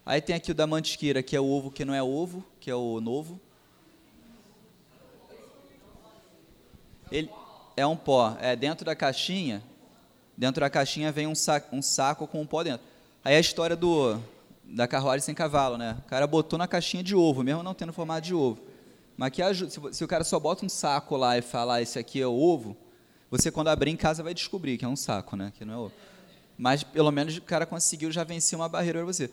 Aí 0.04 0.20
tem 0.20 0.34
aqui 0.34 0.50
o 0.50 0.54
da 0.54 0.66
Mantiqueira, 0.66 1.22
que 1.22 1.36
é 1.36 1.40
o 1.40 1.44
ovo 1.44 1.70
que 1.70 1.84
não 1.84 1.94
é 1.94 2.02
ovo, 2.02 2.44
que 2.60 2.70
é 2.70 2.74
o 2.74 3.00
novo. 3.00 3.40
Ele 7.10 7.30
é 7.76 7.86
um 7.86 7.96
pó. 7.96 8.36
É 8.40 8.56
dentro 8.56 8.84
da 8.84 8.96
caixinha. 8.96 9.62
Dentro 10.36 10.60
da 10.60 10.70
caixinha 10.70 11.12
vem 11.12 11.26
um 11.26 11.34
saco, 11.34 11.74
um 11.76 11.82
saco 11.82 12.26
com 12.26 12.40
um 12.40 12.46
pó 12.46 12.62
dentro. 12.62 12.84
Aí 13.24 13.36
a 13.36 13.40
história 13.40 13.76
do 13.76 14.20
da 14.64 14.88
carruagem 14.88 15.20
sem 15.20 15.34
cavalo, 15.34 15.76
né? 15.76 15.98
O 16.04 16.08
cara 16.08 16.26
botou 16.26 16.58
na 16.58 16.66
caixinha 16.66 17.02
de 17.02 17.14
ovo, 17.14 17.42
mesmo 17.42 17.62
não 17.62 17.74
tendo 17.74 17.92
formato 17.92 18.26
de 18.26 18.34
ovo. 18.34 18.58
Mas 19.16 19.30
que 19.30 19.42
ajuda, 19.42 19.92
se, 19.92 20.02
o 20.02 20.08
cara 20.08 20.24
só 20.24 20.40
bota 20.40 20.64
um 20.64 20.68
saco 20.68 21.16
lá 21.16 21.36
e 21.36 21.42
falar 21.42 21.74
ah, 21.74 21.82
esse 21.82 21.98
aqui 21.98 22.20
é 22.20 22.26
ovo, 22.26 22.76
você 23.30 23.50
quando 23.50 23.68
abrir 23.68 23.90
em 23.90 23.96
casa 23.96 24.22
vai 24.22 24.32
descobrir 24.32 24.78
que 24.78 24.84
é 24.84 24.88
um 24.88 24.96
saco, 24.96 25.36
né? 25.36 25.52
Que 25.56 25.64
não 25.64 25.74
é 25.74 25.76
ovo. 25.76 25.92
Mas 26.56 26.82
pelo 26.82 27.10
menos 27.10 27.36
o 27.36 27.42
cara 27.42 27.66
conseguiu 27.66 28.10
já 28.10 28.24
vencer 28.24 28.58
uma 28.58 28.68
barreira 28.68 29.00
para 29.00 29.06
você. 29.06 29.30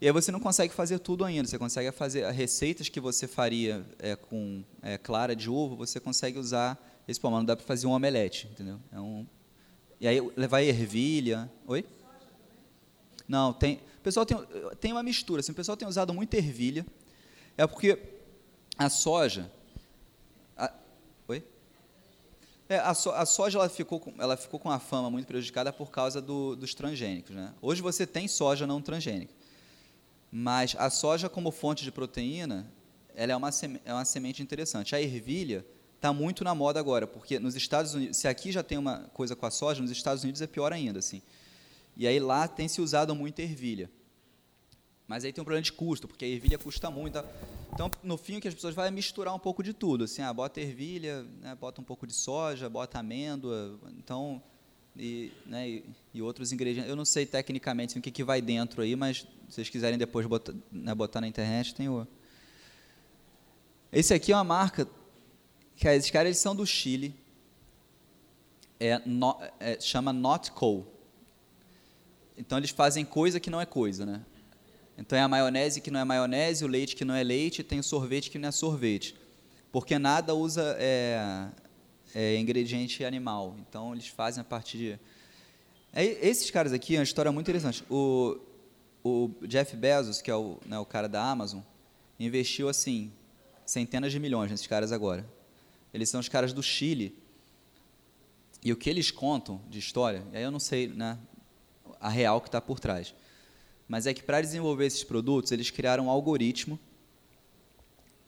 E 0.00 0.06
aí 0.06 0.12
você 0.12 0.32
não 0.32 0.40
consegue 0.40 0.74
fazer 0.74 0.98
tudo 0.98 1.24
ainda. 1.24 1.46
Você 1.46 1.58
consegue 1.58 1.92
fazer 1.92 2.28
receitas 2.30 2.88
que 2.88 2.98
você 2.98 3.28
faria 3.28 3.86
é, 3.98 4.16
com 4.16 4.64
é, 4.82 4.98
clara 4.98 5.36
de 5.36 5.48
ovo, 5.48 5.76
você 5.76 6.00
consegue 6.00 6.38
usar 6.38 6.76
esse 7.06 7.20
pão. 7.20 7.30
Mas 7.30 7.38
não 7.38 7.46
dá 7.46 7.56
para 7.56 7.64
fazer 7.64 7.86
um 7.86 7.92
omelete, 7.92 8.48
entendeu? 8.50 8.80
É 8.92 8.98
um... 8.98 9.26
E 10.00 10.08
aí 10.08 10.20
levar 10.36 10.60
ervilha. 10.62 11.48
Oi? 11.66 11.84
Não, 13.28 13.52
tem. 13.52 13.76
O 13.76 14.02
pessoal 14.02 14.26
tem, 14.26 14.36
tem 14.80 14.92
uma 14.92 15.02
mistura. 15.02 15.40
Assim, 15.40 15.52
o 15.52 15.54
pessoal 15.54 15.76
tem 15.76 15.86
usado 15.86 16.12
muito 16.12 16.34
ervilha. 16.34 16.84
É 17.56 17.66
porque 17.66 17.96
a 18.76 18.88
soja. 18.88 19.50
A, 20.56 20.72
oi? 21.28 21.44
É, 22.72 22.78
a, 22.78 22.94
so, 22.94 23.10
a, 23.10 23.26
soja 23.26 23.58
ela 23.58 23.68
ficou, 23.68 24.00
com, 24.00 24.14
ela 24.18 24.34
ficou 24.34 24.58
com 24.58 24.70
a 24.70 24.78
fama 24.78 25.10
muito 25.10 25.26
prejudicada 25.26 25.70
por 25.70 25.90
causa 25.90 26.22
do, 26.22 26.56
dos 26.56 26.72
transgênicos. 26.72 27.36
Né? 27.36 27.52
Hoje 27.60 27.82
você 27.82 28.06
tem 28.06 28.26
soja 28.26 28.66
não 28.66 28.80
transgênica. 28.80 29.34
Mas 30.30 30.74
a 30.78 30.88
soja, 30.88 31.28
como 31.28 31.50
fonte 31.50 31.84
de 31.84 31.92
proteína, 31.92 32.66
ela 33.14 33.32
é 33.32 33.36
uma, 33.36 33.50
é 33.84 33.92
uma 33.92 34.06
semente 34.06 34.42
interessante. 34.42 34.94
A 34.94 35.02
ervilha 35.02 35.66
está 35.96 36.14
muito 36.14 36.42
na 36.42 36.54
moda 36.54 36.80
agora, 36.80 37.06
porque 37.06 37.38
nos 37.38 37.54
Estados 37.54 37.92
Unidos, 37.92 38.16
se 38.16 38.26
aqui 38.26 38.50
já 38.50 38.62
tem 38.62 38.78
uma 38.78 39.00
coisa 39.12 39.36
com 39.36 39.44
a 39.44 39.50
soja, 39.50 39.82
nos 39.82 39.90
Estados 39.90 40.22
Unidos 40.22 40.40
é 40.40 40.46
pior 40.46 40.72
ainda. 40.72 40.98
Assim. 40.98 41.20
E 41.94 42.06
aí 42.06 42.18
lá 42.18 42.48
tem 42.48 42.68
se 42.68 42.80
usado 42.80 43.14
muito 43.14 43.38
ervilha. 43.40 43.90
Mas 45.12 45.26
aí 45.26 45.32
tem 45.32 45.42
um 45.42 45.44
problema 45.44 45.62
de 45.62 45.70
custo, 45.70 46.08
porque 46.08 46.24
a 46.24 46.28
ervilha 46.28 46.56
custa 46.56 46.90
muito. 46.90 47.22
Então, 47.70 47.90
no 48.02 48.16
fim, 48.16 48.38
o 48.38 48.40
que 48.40 48.48
as 48.48 48.54
pessoas 48.54 48.74
vão 48.74 48.82
é 48.82 48.90
misturar 48.90 49.34
um 49.34 49.38
pouco 49.38 49.62
de 49.62 49.74
tudo. 49.74 50.04
Assim, 50.04 50.22
ah, 50.22 50.32
bota 50.32 50.58
ervilha, 50.58 51.26
né, 51.42 51.54
bota 51.54 51.82
um 51.82 51.84
pouco 51.84 52.06
de 52.06 52.14
soja, 52.14 52.66
bota 52.70 52.98
amêndoa, 52.98 53.78
então, 53.98 54.42
e, 54.96 55.30
né, 55.44 55.68
e, 55.68 55.84
e 56.14 56.22
outros 56.22 56.50
ingredientes. 56.50 56.88
Eu 56.88 56.96
não 56.96 57.04
sei 57.04 57.26
tecnicamente 57.26 57.92
assim, 57.92 57.98
o 57.98 58.02
que, 58.02 58.10
que 58.10 58.24
vai 58.24 58.40
dentro 58.40 58.80
aí, 58.80 58.96
mas 58.96 59.18
se 59.18 59.26
vocês 59.50 59.68
quiserem 59.68 59.98
depois 59.98 60.24
botar, 60.24 60.54
né, 60.72 60.94
botar 60.94 61.20
na 61.20 61.28
internet, 61.28 61.74
tem 61.74 61.90
o... 61.90 62.08
Esse 63.92 64.14
aqui 64.14 64.32
é 64.32 64.34
uma 64.34 64.44
marca 64.44 64.88
que 65.76 65.86
esses 65.88 66.10
caras 66.10 66.38
são 66.38 66.56
do 66.56 66.66
Chile. 66.66 67.14
É, 68.80 68.98
no, 69.04 69.38
é, 69.60 69.78
chama 69.78 70.10
Notco. 70.10 70.86
Então 72.34 72.56
eles 72.56 72.70
fazem 72.70 73.04
coisa 73.04 73.38
que 73.38 73.50
não 73.50 73.60
é 73.60 73.66
coisa, 73.66 74.06
né? 74.06 74.24
Então 75.02 75.18
é 75.18 75.22
a 75.22 75.26
maionese 75.26 75.80
que 75.80 75.90
não 75.90 75.98
é 75.98 76.04
maionese, 76.04 76.64
o 76.64 76.68
leite 76.68 76.94
que 76.94 77.04
não 77.04 77.12
é 77.12 77.24
leite, 77.24 77.64
tem 77.64 77.80
o 77.80 77.82
sorvete 77.82 78.30
que 78.30 78.38
não 78.38 78.48
é 78.48 78.52
sorvete. 78.52 79.16
Porque 79.72 79.98
nada 79.98 80.32
usa 80.32 80.76
é, 80.78 81.48
é, 82.14 82.38
ingrediente 82.38 83.04
animal. 83.04 83.56
Então 83.58 83.92
eles 83.92 84.06
fazem 84.06 84.40
a 84.40 84.44
partir 84.44 84.78
de. 84.78 85.00
É, 85.92 86.04
esses 86.04 86.52
caras 86.52 86.72
aqui, 86.72 86.94
é 86.94 87.00
uma 87.00 87.02
história 87.02 87.32
muito 87.32 87.50
interessante. 87.50 87.82
O, 87.90 88.38
o 89.02 89.28
Jeff 89.42 89.76
Bezos, 89.76 90.22
que 90.22 90.30
é 90.30 90.36
o, 90.36 90.58
né, 90.64 90.78
o 90.78 90.86
cara 90.86 91.08
da 91.08 91.20
Amazon, 91.20 91.62
investiu 92.18 92.68
assim 92.68 93.12
centenas 93.66 94.12
de 94.12 94.20
milhões 94.20 94.52
nesses 94.52 94.68
caras 94.68 94.92
agora. 94.92 95.26
Eles 95.92 96.08
são 96.10 96.20
os 96.20 96.28
caras 96.28 96.52
do 96.52 96.62
Chile. 96.62 97.18
E 98.62 98.72
o 98.72 98.76
que 98.76 98.88
eles 98.88 99.10
contam 99.10 99.60
de 99.68 99.80
história, 99.80 100.22
aí 100.32 100.44
eu 100.44 100.52
não 100.52 100.60
sei, 100.60 100.86
né, 100.86 101.18
a 102.00 102.08
real 102.08 102.40
que 102.40 102.46
está 102.46 102.60
por 102.60 102.78
trás. 102.78 103.12
Mas 103.88 104.06
é 104.06 104.14
que 104.14 104.22
para 104.22 104.40
desenvolver 104.40 104.86
esses 104.86 105.04
produtos, 105.04 105.52
eles 105.52 105.70
criaram 105.70 106.06
um 106.06 106.10
algoritmo 106.10 106.78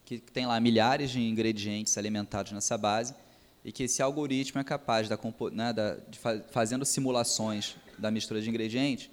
que 0.05 0.19
tem 0.19 0.47
lá 0.47 0.61
milhares 0.61 1.11
de 1.11 1.21
ingredientes 1.21 1.97
alimentados 1.97 2.53
nessa 2.53 2.77
base, 2.77 3.15
e 3.65 3.73
que 3.73 3.85
esse 3.85 4.03
algoritmo 4.03 4.61
é 4.61 4.65
capaz, 4.65 5.09
da, 5.09 5.19
né, 5.51 5.73
da, 5.73 5.95
de 5.95 6.21
fazendo 6.51 6.85
simulações 6.85 7.77
da 7.99 8.11
mistura 8.11 8.43
de 8.43 8.51
ingredientes, 8.51 9.09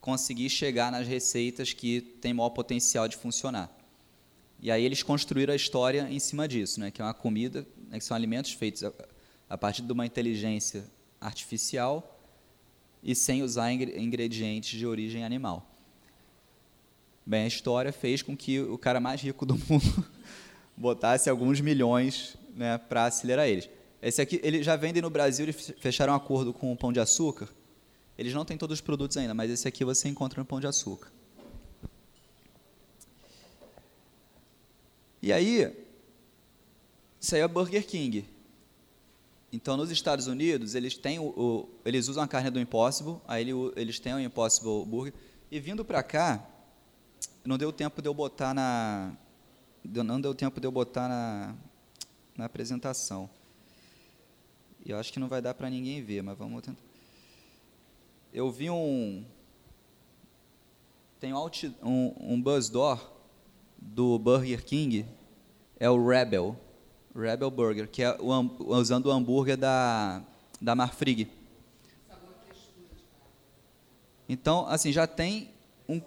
conseguir 0.00 0.48
chegar 0.48 0.92
nas 0.92 1.06
receitas 1.06 1.72
que 1.72 2.00
têm 2.00 2.32
maior 2.32 2.50
potencial 2.50 3.08
de 3.08 3.16
funcionar. 3.16 3.70
E 4.60 4.70
aí 4.70 4.84
eles 4.84 5.02
construíram 5.02 5.52
a 5.52 5.56
história 5.56 6.08
em 6.08 6.20
cima 6.20 6.46
disso, 6.46 6.78
né, 6.78 6.92
que 6.92 7.02
é 7.02 7.04
uma 7.04 7.14
comida, 7.14 7.66
né, 7.88 7.98
que 7.98 8.04
são 8.04 8.16
alimentos 8.16 8.52
feitos 8.52 8.84
a, 8.84 8.92
a 9.50 9.58
partir 9.58 9.82
de 9.82 9.92
uma 9.92 10.06
inteligência 10.06 10.84
artificial 11.20 12.11
e 13.02 13.14
sem 13.14 13.42
usar 13.42 13.72
ingredientes 13.72 14.78
de 14.78 14.86
origem 14.86 15.24
animal. 15.24 15.68
Bem, 17.24 17.44
a 17.44 17.46
história 17.46 17.92
fez 17.92 18.22
com 18.22 18.36
que 18.36 18.60
o 18.60 18.78
cara 18.78 19.00
mais 19.00 19.20
rico 19.20 19.46
do 19.46 19.54
mundo 19.68 20.04
botasse 20.76 21.30
alguns 21.30 21.60
milhões 21.60 22.36
né, 22.54 22.78
para 22.78 23.06
acelerar 23.06 23.48
eles. 23.48 23.68
Esse 24.00 24.20
aqui, 24.20 24.40
eles 24.42 24.66
já 24.66 24.74
vendem 24.74 25.00
no 25.00 25.10
Brasil, 25.10 25.44
eles 25.44 25.72
fecharam 25.78 26.12
um 26.12 26.16
acordo 26.16 26.52
com 26.52 26.72
o 26.72 26.76
Pão 26.76 26.92
de 26.92 26.98
Açúcar. 26.98 27.48
Eles 28.18 28.34
não 28.34 28.44
têm 28.44 28.56
todos 28.56 28.78
os 28.78 28.80
produtos 28.80 29.16
ainda, 29.16 29.32
mas 29.32 29.50
esse 29.50 29.66
aqui 29.66 29.84
você 29.84 30.08
encontra 30.08 30.40
no 30.40 30.44
Pão 30.44 30.60
de 30.60 30.66
Açúcar. 30.66 31.10
E 35.22 35.32
aí, 35.32 35.72
isso 37.20 37.36
aí 37.36 37.40
é 37.40 37.46
Burger 37.46 37.86
King. 37.86 38.24
Então, 39.52 39.76
nos 39.76 39.90
Estados 39.90 40.26
Unidos, 40.26 40.74
eles 40.74 40.96
têm 40.96 41.18
o, 41.18 41.24
o 41.24 41.68
eles 41.84 42.08
usam 42.08 42.24
a 42.24 42.28
carne 42.28 42.48
do 42.48 42.58
Impossible, 42.58 43.16
aí 43.28 43.46
eles 43.76 44.00
têm 44.00 44.14
o 44.14 44.20
Impossible 44.20 44.86
Burger. 44.86 45.12
E 45.50 45.60
vindo 45.60 45.84
para 45.84 46.02
cá, 46.02 46.48
não 47.44 47.58
deu 47.58 47.70
tempo 47.70 48.00
de 48.00 48.08
eu 48.08 48.14
botar 48.14 48.54
na 48.54 49.14
não 49.84 50.20
deu 50.20 50.34
tempo 50.34 50.58
de 50.60 50.66
eu 50.66 50.72
botar 50.72 51.08
na, 51.08 51.54
na 52.36 52.44
apresentação. 52.46 53.28
E 54.84 54.90
eu 54.90 54.98
acho 54.98 55.12
que 55.12 55.20
não 55.20 55.28
vai 55.28 55.42
dar 55.42 55.52
para 55.52 55.68
ninguém 55.68 56.02
ver, 56.02 56.22
mas 56.22 56.38
vamos 56.38 56.62
tentar. 56.62 56.80
Eu 58.32 58.50
vi 58.50 58.70
um 58.70 59.22
tem 61.20 61.34
um, 61.34 61.50
um, 61.82 62.34
um 62.34 62.42
buzz 62.42 62.68
door 62.68 63.12
do 63.76 64.18
Burger 64.18 64.64
King, 64.64 65.06
é 65.78 65.90
o 65.90 66.08
Rebel. 66.08 66.56
Rebel 67.14 67.50
Burger, 67.50 67.88
que 67.88 68.02
é 68.02 68.16
o, 68.18 68.74
usando 68.74 69.06
o 69.06 69.10
hambúrguer 69.10 69.56
da, 69.56 70.22
da 70.60 70.74
Marfrig. 70.74 71.28
Então, 74.28 74.66
assim, 74.66 74.92
já 74.92 75.06
tem 75.06 75.50
um. 75.88 76.00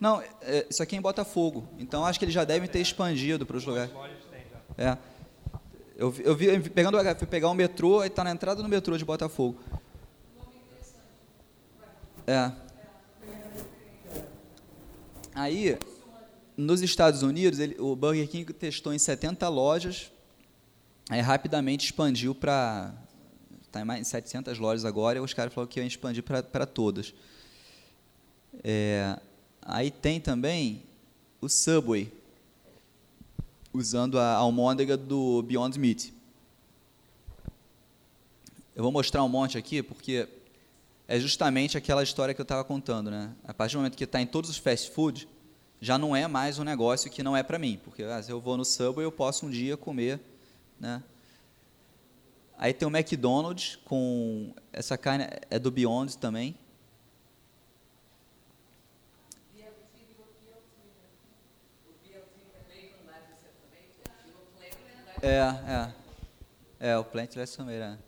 Não, 0.00 0.20
é, 0.40 0.66
isso 0.68 0.82
aqui 0.82 0.96
é 0.96 0.98
em 0.98 1.02
Botafogo. 1.02 1.68
Então, 1.78 2.04
acho 2.04 2.18
que 2.18 2.24
eles 2.24 2.34
já 2.34 2.44
devem 2.44 2.68
ter 2.68 2.80
expandido 2.80 3.44
para 3.44 3.56
os 3.56 3.64
lugares. 3.64 3.92
É. 4.78 4.96
Eu, 5.94 6.12
eu 6.20 6.34
vi, 6.34 6.70
pegando, 6.70 6.98
fui 7.16 7.26
pegar 7.26 7.48
o 7.50 7.54
metrô, 7.54 8.00
aí 8.00 8.08
está 8.08 8.24
na 8.24 8.30
entrada 8.30 8.62
do 8.62 8.68
metrô 8.68 8.96
de 8.96 9.04
Botafogo. 9.04 9.60
É. 12.26 12.50
Aí, 15.34 15.78
nos 16.62 16.80
Estados 16.82 17.22
Unidos, 17.22 17.58
ele, 17.58 17.76
o 17.78 17.94
Burger 17.94 18.28
King 18.28 18.52
testou 18.52 18.92
em 18.92 18.98
70 18.98 19.48
lojas, 19.48 20.10
aí 21.08 21.20
rapidamente 21.20 21.84
expandiu 21.86 22.34
para. 22.34 22.94
Está 23.62 23.80
em 23.80 23.84
mais 23.84 24.02
de 24.02 24.08
700 24.08 24.58
lojas 24.58 24.84
agora, 24.84 25.18
e 25.18 25.20
os 25.20 25.32
caras 25.32 25.52
falaram 25.52 25.70
que 25.70 25.80
iam 25.80 25.86
expandir 25.86 26.22
para 26.22 26.66
todas. 26.66 27.14
É, 28.62 29.18
aí 29.62 29.90
tem 29.90 30.20
também 30.20 30.82
o 31.40 31.48
Subway, 31.48 32.12
usando 33.72 34.18
a 34.18 34.34
almôndega 34.34 34.96
do 34.96 35.42
Beyond 35.42 35.78
Meat. 35.78 36.12
Eu 38.76 38.82
vou 38.82 38.92
mostrar 38.92 39.24
um 39.24 39.28
monte 39.28 39.56
aqui, 39.56 39.82
porque 39.82 40.28
é 41.08 41.18
justamente 41.18 41.76
aquela 41.76 42.02
história 42.02 42.34
que 42.34 42.40
eu 42.40 42.44
estava 42.44 42.64
contando. 42.64 43.10
Né? 43.10 43.30
A 43.44 43.52
partir 43.52 43.74
do 43.74 43.78
momento 43.78 43.96
que 43.96 44.04
está 44.04 44.20
em 44.20 44.26
todos 44.26 44.50
os 44.50 44.56
fast 44.58 44.90
food, 44.90 45.28
já 45.82 45.98
não 45.98 46.14
é 46.14 46.28
mais 46.28 46.60
um 46.60 46.64
negócio 46.64 47.10
que 47.10 47.24
não 47.24 47.36
é 47.36 47.42
para 47.42 47.58
mim, 47.58 47.76
porque 47.82 48.04
ah, 48.04 48.22
se 48.22 48.30
eu 48.30 48.40
vou 48.40 48.56
no 48.56 48.64
Subway 48.64 49.04
eu 49.04 49.10
posso 49.10 49.46
um 49.46 49.50
dia 49.50 49.76
comer, 49.76 50.20
né? 50.78 51.02
Aí 52.56 52.72
tem 52.72 52.86
o 52.86 52.96
McDonald's 52.96 53.80
com 53.84 54.54
essa 54.72 54.96
carne 54.96 55.26
é 55.50 55.58
do 55.58 55.72
Beyond 55.72 56.16
também. 56.18 56.56
É, 65.20 65.40
é. 65.66 65.94
É, 66.78 66.96
o 66.96 67.04
Plantless 67.04 67.56
também, 67.56 67.76
é. 67.76 67.98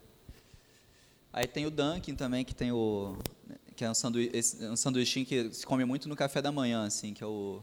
Aí 1.32 1.48
tem 1.48 1.66
o 1.66 1.72
Dunkin' 1.72 2.14
também, 2.14 2.44
que 2.44 2.54
tem 2.54 2.70
o 2.70 3.18
que 3.76 3.84
é 3.84 3.90
um 3.90 3.94
sanduíche, 3.94 4.64
um 4.64 4.76
sanduíche 4.76 5.24
que 5.24 5.52
se 5.52 5.66
come 5.66 5.84
muito 5.84 6.08
no 6.08 6.16
café 6.16 6.40
da 6.40 6.52
manhã, 6.52 6.86
assim, 6.86 7.12
que 7.12 7.22
é 7.22 7.26
o 7.26 7.62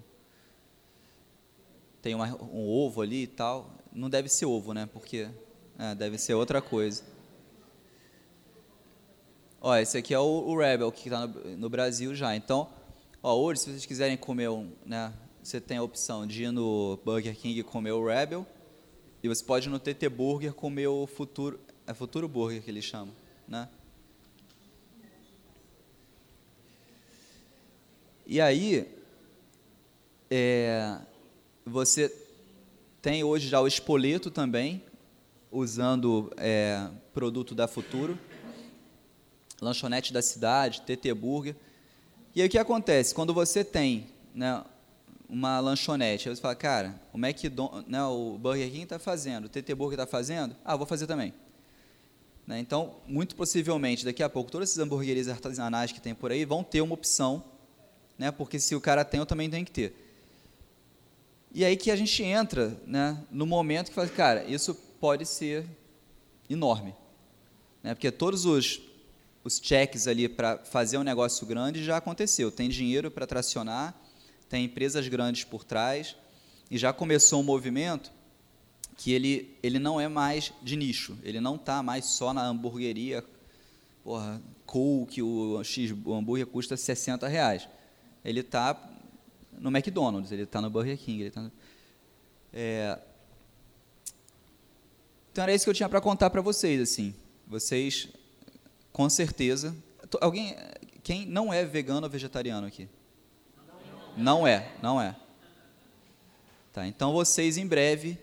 tem 2.02 2.16
uma, 2.16 2.28
um 2.44 2.68
ovo 2.68 3.02
ali 3.02 3.24
e 3.24 3.28
tal. 3.28 3.70
Não 3.94 4.10
deve 4.10 4.28
ser 4.28 4.46
ovo, 4.46 4.74
né? 4.74 4.90
Porque 4.92 5.30
é, 5.78 5.96
deve 5.96 6.18
ser 6.18 6.34
outra 6.34 6.62
coisa. 6.62 7.04
Ó, 9.62 9.76
esse 9.76 9.98
aqui 9.98 10.14
é 10.14 10.20
o, 10.20 10.24
o 10.24 10.58
Rebel 10.58 10.92
que 10.92 11.08
está 11.08 11.28
no, 11.28 11.58
no, 11.58 11.70
Brasil 11.70 12.16
já. 12.16 12.36
Então, 12.36 12.68
ó, 13.22 13.36
hoje, 13.36 13.62
se 13.62 13.70
vocês 13.70 13.86
quiserem 13.86 14.18
comer 14.18 14.50
um, 14.50 14.72
né? 14.86 15.14
Você 15.44 15.60
tem 15.60 15.78
a 15.78 15.84
opção 15.84 16.28
de 16.28 16.44
ir 16.44 16.52
no 16.52 17.00
Burger 17.04 17.36
King 17.36 17.64
comer 17.64 17.92
o 17.92 18.06
Rebel 18.06 18.46
e 19.24 19.28
você 19.28 19.44
pode 19.44 19.68
ir 19.68 19.72
no 19.72 19.80
TT 19.80 20.08
Burger 20.08 20.54
comer 20.54 20.88
o 20.88 21.08
futuro, 21.08 21.60
é 21.88 21.96
futuro 21.96 22.28
burger 22.28 22.62
que 22.62 22.70
eles 22.70 22.86
chamam, 22.86 23.14
né? 23.48 23.68
E 28.32 28.40
aí, 28.40 28.88
é, 30.30 31.00
você 31.66 32.08
tem 33.02 33.26
hoje 33.26 33.50
já 33.50 33.60
o 33.60 33.68
espoleto 33.68 34.32
também, 34.32 34.82
usando 35.52 36.32
é, 36.38 36.88
produto 37.14 37.54
da 37.54 37.68
Futuro, 37.68 38.18
lanchonete 39.60 40.14
da 40.14 40.22
cidade, 40.22 40.82
TT 40.84 41.14
Burger. 41.14 41.58
E 42.34 42.42
aí 42.42 42.48
o 42.48 42.50
que 42.50 42.58
acontece? 42.58 43.14
Quando 43.14 43.34
você 43.34 43.66
tem 43.66 44.08
né, 44.34 44.64
uma 45.28 45.60
lanchonete, 45.60 46.30
aí 46.30 46.34
você 46.34 46.42
fala, 46.42 46.56
cara, 46.56 47.02
o 47.12 47.18
McDonald's, 47.18 47.92
né, 47.92 48.02
o 48.06 48.38
Burger 48.38 48.72
King 48.72 48.84
está 48.84 48.98
fazendo, 48.98 49.48
o 49.48 49.50
TT 49.50 49.76
Burger 49.76 50.00
está 50.00 50.08
fazendo, 50.10 50.56
ah, 50.64 50.78
vou 50.78 50.88
fazer 50.88 51.06
também. 51.06 51.34
Né, 52.48 52.62
então, 52.62 52.96
muito 53.06 53.36
possivelmente, 53.36 54.06
daqui 54.06 54.24
a 54.24 54.30
pouco, 54.30 54.50
todas 54.50 54.70
essas 54.70 54.82
hamburguerias 54.82 55.28
artesanais 55.28 55.92
que 55.92 56.00
tem 56.00 56.16
por 56.16 56.32
aí 56.32 56.46
vão 56.46 56.64
ter 56.64 56.80
uma 56.80 56.94
opção 56.94 57.44
né? 58.22 58.32
Porque 58.32 58.60
se 58.60 58.76
o 58.76 58.80
cara 58.80 59.04
tem, 59.04 59.20
eu 59.20 59.26
também 59.26 59.50
tenho 59.50 59.66
que 59.66 59.72
ter. 59.72 59.96
E 61.52 61.66
aí 61.66 61.76
que 61.76 61.90
a 61.90 61.96
gente 61.96 62.22
entra, 62.22 62.80
né, 62.86 63.18
no 63.32 63.48
momento 63.48 63.90
que 63.90 63.96
fala, 63.96 64.08
cara, 64.08 64.44
isso 64.44 64.76
pode 65.00 65.26
ser 65.26 65.66
enorme, 66.48 66.94
né? 67.82 67.96
Porque 67.96 68.12
todos 68.12 68.46
os 68.46 68.80
os 69.44 69.60
checks 69.60 70.06
ali 70.06 70.30
para 70.30 70.60
fazer 70.60 71.00
um 71.00 71.04
negócio 71.04 71.48
grande 71.48 71.84
já 71.84 71.98
aconteceu. 71.98 72.52
Tem 72.52 72.70
dinheiro 72.70 73.10
para 73.10 73.26
tracionar, 73.26 74.00
tem 74.48 74.66
empresas 74.66 75.08
grandes 75.08 75.44
por 75.44 75.64
trás 75.64 76.16
e 76.70 76.78
já 76.78 76.94
começou 76.94 77.40
um 77.42 77.44
movimento 77.44 78.12
que 78.96 79.12
ele, 79.12 79.58
ele 79.64 79.80
não 79.80 80.00
é 80.00 80.08
mais 80.08 80.54
de 80.62 80.76
nicho, 80.76 81.18
ele 81.24 81.42
não 81.42 81.56
está 81.56 81.82
mais 81.82 82.06
só 82.06 82.32
na 82.32 82.46
hamburgueria, 82.46 83.26
porra, 84.04 84.40
cool, 84.68 85.08
que 85.08 85.24
o, 85.24 85.60
o 86.06 86.14
hambúrguer 86.14 86.46
custa 86.46 86.78
60 86.78 87.28
reais 87.28 87.68
ele 88.24 88.42
está 88.42 88.80
no 89.54 89.70
McDonald's, 89.70 90.32
ele 90.32 90.44
está 90.44 90.62
no 90.62 90.70
Burger 90.70 90.98
King, 90.98 91.22
ele 91.22 91.30
está 91.30 91.42
no... 91.42 91.52
é... 92.54 93.00
Então 95.32 95.44
era 95.44 95.54
isso 95.54 95.64
que 95.64 95.70
eu 95.70 95.74
tinha 95.74 95.88
para 95.88 96.02
contar 96.02 96.30
para 96.30 96.42
vocês, 96.42 96.82
assim. 96.82 97.16
Vocês, 97.48 98.10
com 98.92 99.10
certeza, 99.10 99.76
alguém, 100.20 100.56
quem 101.04 101.26
não 101.26 101.54
é 101.54 101.64
vegano 101.64 102.04
ou 102.04 102.10
vegetariano 102.10 102.68
aqui? 102.68 102.90
Não 104.18 104.46
é, 104.46 104.74
não 104.82 105.02
é. 105.02 105.16
Tá, 106.74 106.88
então 106.88 107.14
vocês 107.14 107.58
em 107.58 107.66
breve, 107.66 108.18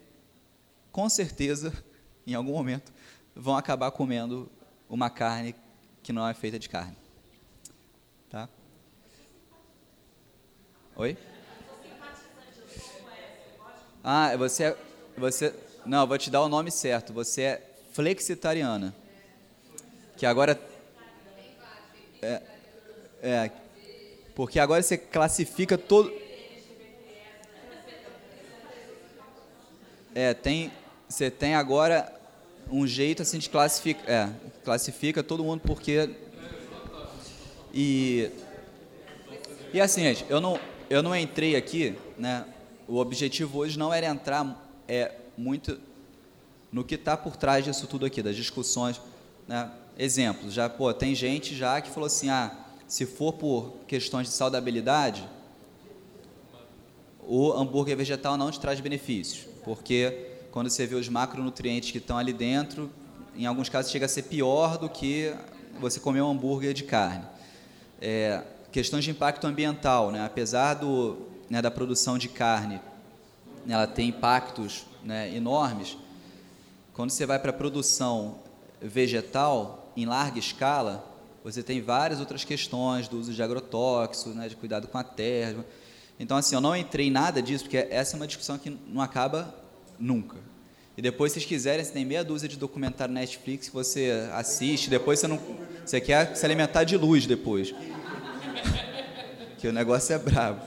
com 0.93 1.09
certeza, 1.09 1.73
em 2.27 2.35
algum 2.35 2.53
momento, 2.53 2.93
vão 3.35 3.57
acabar 3.57 3.91
comendo 3.91 4.51
uma 4.89 5.11
carne 5.11 5.55
que 6.03 6.12
não 6.12 6.27
é 6.27 6.35
feita 6.35 6.59
de 6.59 6.68
carne. 6.68 6.97
Oi? 11.01 11.17
Ah, 14.03 14.37
você 14.37 14.65
é, 14.65 14.77
você 15.17 15.55
não, 15.87 16.05
vou 16.05 16.19
te 16.19 16.29
dar 16.29 16.43
o 16.43 16.49
nome 16.49 16.73
certo. 16.73 17.13
Você 17.13 17.43
é 17.43 17.63
flexitariana. 17.93 18.93
Que 20.17 20.27
agora 20.27 20.61
é, 22.21 22.43
é 23.23 23.51
porque 24.35 24.59
agora 24.59 24.83
você 24.83 24.99
classifica 24.99 25.79
todo 25.79 26.13
É, 30.13 30.35
tem, 30.35 30.73
você 31.09 31.31
tem 31.31 31.55
agora 31.55 32.13
um 32.69 32.85
jeito 32.85 33.23
assim 33.23 33.39
de 33.39 33.49
classificar, 33.49 34.11
é, 34.11 34.29
classifica 34.65 35.23
todo 35.23 35.45
mundo 35.45 35.61
porque 35.61 36.11
e 37.73 38.33
e 39.73 39.81
assim, 39.81 40.03
gente, 40.03 40.27
eu 40.29 40.41
não 40.41 40.59
eu 40.91 41.03
não 41.03 41.14
entrei 41.14 41.57
aqui, 41.57 41.97
né? 42.16 42.45
O 42.86 42.97
objetivo 42.97 43.59
hoje 43.59 43.78
não 43.78 43.93
era 43.93 44.07
entrar 44.07 44.64
é 44.86 45.14
muito 45.36 45.78
no 46.72 46.82
que 46.82 46.95
está 46.95 47.16
por 47.16 47.36
trás 47.36 47.64
disso 47.64 47.86
tudo 47.86 48.07
aqui, 48.07 48.22
das 48.22 48.36
discussões, 48.36 49.01
né? 49.47 49.70
Exemplos, 49.99 50.53
já 50.55 50.68
pô, 50.68 50.93
tem 50.95 51.14
gente 51.14 51.57
já 51.57 51.80
que 51.80 51.91
falou 51.91 52.07
assim, 52.07 52.30
ah, 52.30 52.57
se 52.86 53.05
for 53.05 53.32
por 53.32 53.74
questões 53.86 54.28
de 54.28 54.32
saudabilidade, 54.32 55.28
o 57.20 57.53
hambúrguer 57.53 57.97
vegetal 57.97 58.36
não 58.36 58.51
te 58.51 58.61
traz 58.61 58.80
benefícios, 58.80 59.47
porque 59.64 60.26
quando 60.51 60.70
você 60.70 60.86
vê 60.86 60.95
os 60.95 61.09
macronutrientes 61.09 61.91
que 61.91 61.99
estão 61.99 62.16
ali 62.16 62.32
dentro, 62.32 62.91
em 63.36 63.45
alguns 63.45 63.68
casos 63.68 63.91
chega 63.91 64.07
a 64.07 64.09
ser 64.09 64.22
pior 64.22 64.78
do 64.78 64.89
que 64.89 65.34
você 65.80 66.01
comer 66.01 66.22
um 66.22 66.30
hambúrguer 66.30 66.72
de 66.72 66.84
carne. 66.84 67.24
É, 68.01 68.43
questões 68.73 69.05
de 69.05 69.11
impacto 69.11 69.47
ambiental, 69.47 70.11
né? 70.11 70.25
apesar 70.25 70.75
do, 70.75 71.16
né, 71.49 71.62
da 71.62 71.71
produção 71.71 72.19
de 72.19 72.29
carne, 72.29 72.81
né, 73.64 73.75
ela 73.75 73.87
tem 73.87 74.09
impactos 74.09 74.87
né, 75.05 75.35
enormes, 75.35 75.97
quando 76.93 77.11
você 77.11 77.25
vai 77.25 77.39
para 77.39 77.51
a 77.51 77.55
produção 77.55 78.39
vegetal 78.81 79.93
em 79.97 80.05
larga 80.05 80.39
escala, 80.39 81.05
você 81.45 81.62
tem 81.62 81.81
várias 81.81 82.21
outras 82.21 82.45
questões 82.45 83.09
do 83.09 83.19
uso 83.19 83.33
de 83.33 83.43
agrotóxicos, 83.43 84.35
né, 84.35 84.49
de 84.49 84.57
cuidado 84.57 84.89
com 84.89 84.99
a 84.99 85.05
terra, 85.05 85.64
então, 86.19 86.37
assim, 86.37 86.55
eu 86.55 86.61
não 86.61 86.75
entrei 86.75 87.07
em 87.07 87.11
nada 87.11 87.41
disso, 87.41 87.64
porque 87.64 87.77
essa 87.77 88.16
é 88.16 88.16
uma 88.16 88.27
discussão 88.27 88.59
que 88.59 88.77
não 88.89 89.01
acaba 89.01 89.55
nunca. 89.99 90.37
E 90.97 91.03
depois, 91.03 91.31
se 91.31 91.39
vocês 91.39 91.47
quiserem, 91.47 91.85
você 91.85 91.93
tem 91.93 92.05
meia 92.05 92.25
dúzia 92.25 92.49
de 92.49 92.57
documentário 92.57 93.14
Netflix 93.14 93.69
que 93.69 93.75
você 93.75 94.29
assiste, 94.33 94.91
depois 94.91 95.21
você 95.21 95.29
não. 95.29 95.39
Você 95.87 96.01
quer 96.01 96.35
se 96.35 96.45
alimentar 96.45 96.83
de 96.83 96.97
luz 96.97 97.25
depois. 97.25 97.73
Que 99.59 99.69
o 99.69 99.73
negócio 99.73 100.15
é 100.15 100.19
brabo. 100.19 100.63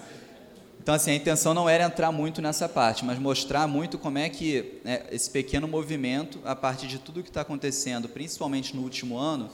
Então, 0.82 0.96
assim, 0.96 1.12
a 1.12 1.16
intenção 1.16 1.54
não 1.54 1.70
era 1.70 1.86
entrar 1.86 2.12
muito 2.12 2.42
nessa 2.42 2.68
parte, 2.68 3.06
mas 3.06 3.20
mostrar 3.20 3.68
muito 3.68 4.00
como 4.00 4.18
é 4.18 4.28
que 4.30 4.80
né, 4.84 5.06
esse 5.12 5.30
pequeno 5.30 5.68
movimento, 5.68 6.40
a 6.44 6.56
partir 6.56 6.88
de 6.88 6.98
tudo 6.98 7.22
que 7.22 7.30
está 7.30 7.42
acontecendo, 7.42 8.10
principalmente 8.10 8.76
no 8.76 8.82
último 8.82 9.18
ano, 9.18 9.50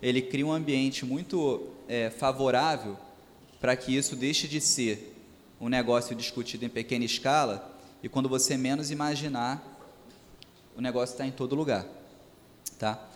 ele 0.00 0.22
cria 0.22 0.46
um 0.46 0.52
ambiente 0.52 1.04
muito 1.04 1.68
é, 1.86 2.08
favorável 2.08 2.96
para 3.60 3.76
que 3.76 3.94
isso 3.94 4.16
deixe 4.16 4.48
de 4.48 4.58
ser 4.58 5.14
um 5.60 5.68
negócio 5.68 6.16
discutido 6.16 6.64
em 6.64 6.68
pequena 6.70 7.04
escala 7.04 7.78
e 8.02 8.08
quando 8.08 8.28
você 8.28 8.56
menos 8.56 8.90
imaginar, 8.90 9.62
o 10.74 10.80
negócio 10.80 11.12
está 11.12 11.26
em 11.26 11.30
todo 11.30 11.54
lugar, 11.54 11.84
tá? 12.78 13.09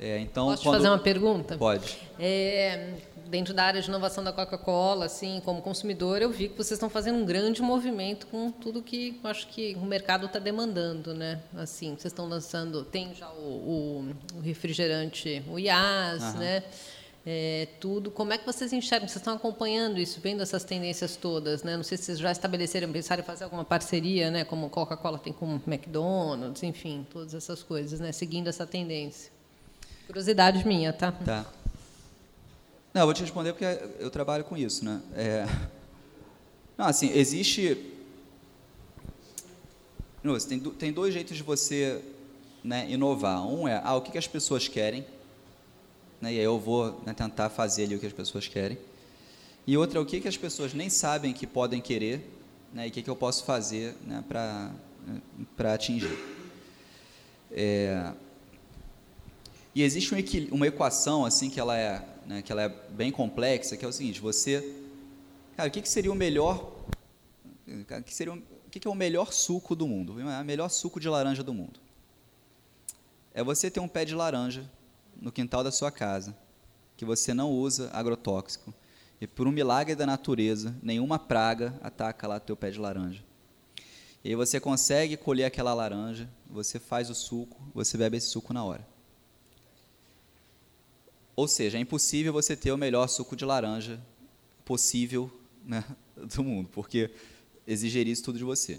É, 0.00 0.18
então, 0.18 0.46
Posso 0.46 0.62
quando... 0.62 0.76
fazer 0.76 0.88
uma 0.88 0.98
pergunta? 0.98 1.58
Pode. 1.58 1.98
É, 2.18 2.94
dentro 3.26 3.52
da 3.52 3.64
área 3.64 3.82
de 3.82 3.88
inovação 3.88 4.24
da 4.24 4.32
Coca-Cola, 4.32 5.04
assim, 5.04 5.42
como 5.44 5.60
consumidor, 5.60 6.22
eu 6.22 6.30
vi 6.30 6.48
que 6.48 6.56
vocês 6.56 6.72
estão 6.72 6.88
fazendo 6.88 7.18
um 7.18 7.24
grande 7.24 7.60
movimento 7.60 8.26
com 8.26 8.50
tudo 8.50 8.82
que 8.82 9.20
acho 9.24 9.46
que 9.48 9.74
o 9.74 9.84
mercado 9.84 10.26
está 10.26 10.38
demandando, 10.38 11.12
né? 11.12 11.40
Assim, 11.54 11.90
vocês 11.90 12.06
estão 12.06 12.26
lançando, 12.26 12.82
tem 12.84 13.14
já 13.14 13.30
o, 13.30 13.44
o, 13.44 14.38
o 14.38 14.40
refrigerante, 14.40 15.42
o 15.48 15.58
IAS, 15.58 16.22
uhum. 16.22 16.38
né? 16.38 16.62
é, 17.24 17.68
tudo. 17.78 18.10
Como 18.10 18.32
é 18.32 18.38
que 18.38 18.46
vocês 18.46 18.72
enxergam? 18.72 19.06
Vocês 19.06 19.16
estão 19.20 19.34
acompanhando 19.34 19.98
isso, 19.98 20.20
vendo 20.20 20.42
essas 20.42 20.64
tendências 20.64 21.16
todas, 21.16 21.62
né? 21.62 21.76
Não 21.76 21.84
sei 21.84 21.98
se 21.98 22.04
vocês 22.04 22.18
já 22.18 22.32
estabeleceram, 22.32 22.90
pensaram 22.90 23.22
em 23.22 23.26
fazer 23.26 23.44
alguma 23.44 23.64
parceria, 23.64 24.30
né? 24.30 24.44
Como 24.44 24.68
Coca-Cola 24.70 25.18
tem 25.18 25.32
com 25.32 25.56
o 25.56 25.62
McDonald's, 25.66 26.62
enfim, 26.62 27.06
todas 27.10 27.34
essas 27.34 27.62
coisas, 27.62 28.00
né? 28.00 28.12
Seguindo 28.12 28.48
essa 28.48 28.66
tendência. 28.66 29.30
Curiosidade 30.10 30.66
minha, 30.66 30.92
tá? 30.92 31.12
Tá. 31.12 31.46
Não, 32.92 33.02
eu 33.02 33.06
vou 33.06 33.14
te 33.14 33.20
responder 33.20 33.52
porque 33.52 33.64
eu 34.00 34.10
trabalho 34.10 34.42
com 34.42 34.56
isso, 34.56 34.84
né? 34.84 35.00
É... 35.14 35.46
Não, 36.76 36.86
assim, 36.86 37.12
existe... 37.14 37.94
Não, 40.20 40.36
tem, 40.36 40.58
tem 40.58 40.92
dois 40.92 41.14
jeitos 41.14 41.36
de 41.36 41.44
você 41.44 42.02
né, 42.64 42.90
inovar. 42.90 43.46
Um 43.46 43.68
é, 43.68 43.80
ah, 43.84 43.94
o 43.94 44.02
que, 44.02 44.10
que 44.10 44.18
as 44.18 44.26
pessoas 44.26 44.66
querem, 44.66 45.06
né, 46.20 46.34
e 46.34 46.38
aí 46.40 46.44
eu 46.44 46.58
vou 46.58 47.00
né, 47.06 47.14
tentar 47.14 47.48
fazer 47.48 47.84
ali 47.84 47.94
o 47.94 48.00
que 48.00 48.06
as 48.06 48.12
pessoas 48.12 48.48
querem. 48.48 48.78
E 49.64 49.76
outra 49.76 50.00
é 50.00 50.02
o 50.02 50.04
que, 50.04 50.20
que 50.20 50.26
as 50.26 50.36
pessoas 50.36 50.74
nem 50.74 50.90
sabem 50.90 51.32
que 51.32 51.46
podem 51.46 51.80
querer 51.80 52.28
né, 52.74 52.86
e 52.86 52.88
o 52.88 52.92
que, 52.92 53.00
que 53.00 53.10
eu 53.10 53.14
posso 53.14 53.44
fazer 53.44 53.94
né, 54.04 54.24
para 54.28 55.72
atingir. 55.72 56.18
É, 57.52 58.12
e 59.74 59.82
existe 59.82 60.14
um 60.14 60.54
uma 60.54 60.66
equação 60.66 61.24
assim 61.24 61.48
que 61.48 61.60
ela 61.60 61.76
é 61.76 62.04
né, 62.26 62.42
que 62.42 62.52
ela 62.52 62.62
é 62.62 62.68
bem 62.68 63.10
complexa, 63.10 63.76
que 63.76 63.84
é 63.84 63.88
o 63.88 63.92
seguinte: 63.92 64.20
você, 64.20 64.74
cara, 65.56 65.68
o 65.68 65.72
que, 65.72 65.82
que 65.82 65.88
seria 65.88 66.12
o 66.12 66.14
melhor, 66.14 66.72
que 68.04 68.14
seria 68.14 68.32
o 68.32 68.70
que, 68.70 68.78
que 68.78 68.86
é 68.86 68.90
o 68.90 68.94
melhor 68.94 69.32
suco 69.32 69.74
do 69.74 69.88
mundo? 69.88 70.12
O 70.12 70.44
melhor 70.44 70.68
suco 70.68 71.00
de 71.00 71.08
laranja 71.08 71.42
do 71.42 71.52
mundo 71.52 71.80
é 73.34 73.42
você 73.42 73.70
ter 73.70 73.80
um 73.80 73.88
pé 73.88 74.04
de 74.04 74.14
laranja 74.14 74.68
no 75.20 75.32
quintal 75.32 75.62
da 75.62 75.70
sua 75.70 75.90
casa, 75.90 76.36
que 76.96 77.04
você 77.04 77.34
não 77.34 77.50
usa 77.50 77.90
agrotóxico, 77.92 78.72
e 79.20 79.26
por 79.26 79.46
um 79.46 79.52
milagre 79.52 79.94
da 79.94 80.06
natureza, 80.06 80.74
nenhuma 80.82 81.18
praga 81.18 81.78
ataca 81.82 82.26
lá 82.26 82.40
teu 82.40 82.56
pé 82.56 82.70
de 82.70 82.78
laranja. 82.78 83.22
E 84.22 84.30
aí 84.30 84.34
você 84.34 84.60
consegue 84.60 85.16
colher 85.16 85.44
aquela 85.44 85.74
laranja, 85.74 86.28
você 86.48 86.78
faz 86.78 87.10
o 87.10 87.14
suco, 87.14 87.60
você 87.74 87.96
bebe 87.96 88.16
esse 88.16 88.28
suco 88.28 88.52
na 88.52 88.64
hora. 88.64 88.86
Ou 91.40 91.48
seja, 91.48 91.78
é 91.78 91.80
impossível 91.80 92.32
você 92.32 92.54
ter 92.54 92.70
o 92.70 92.76
melhor 92.76 93.08
suco 93.08 93.34
de 93.34 93.46
laranja 93.46 93.98
possível 94.64 95.30
né, 95.64 95.82
do 96.14 96.44
mundo, 96.44 96.68
porque 96.70 97.10
exigiria 97.66 98.12
isso 98.12 98.22
tudo 98.22 98.36
de 98.36 98.44
você. 98.44 98.78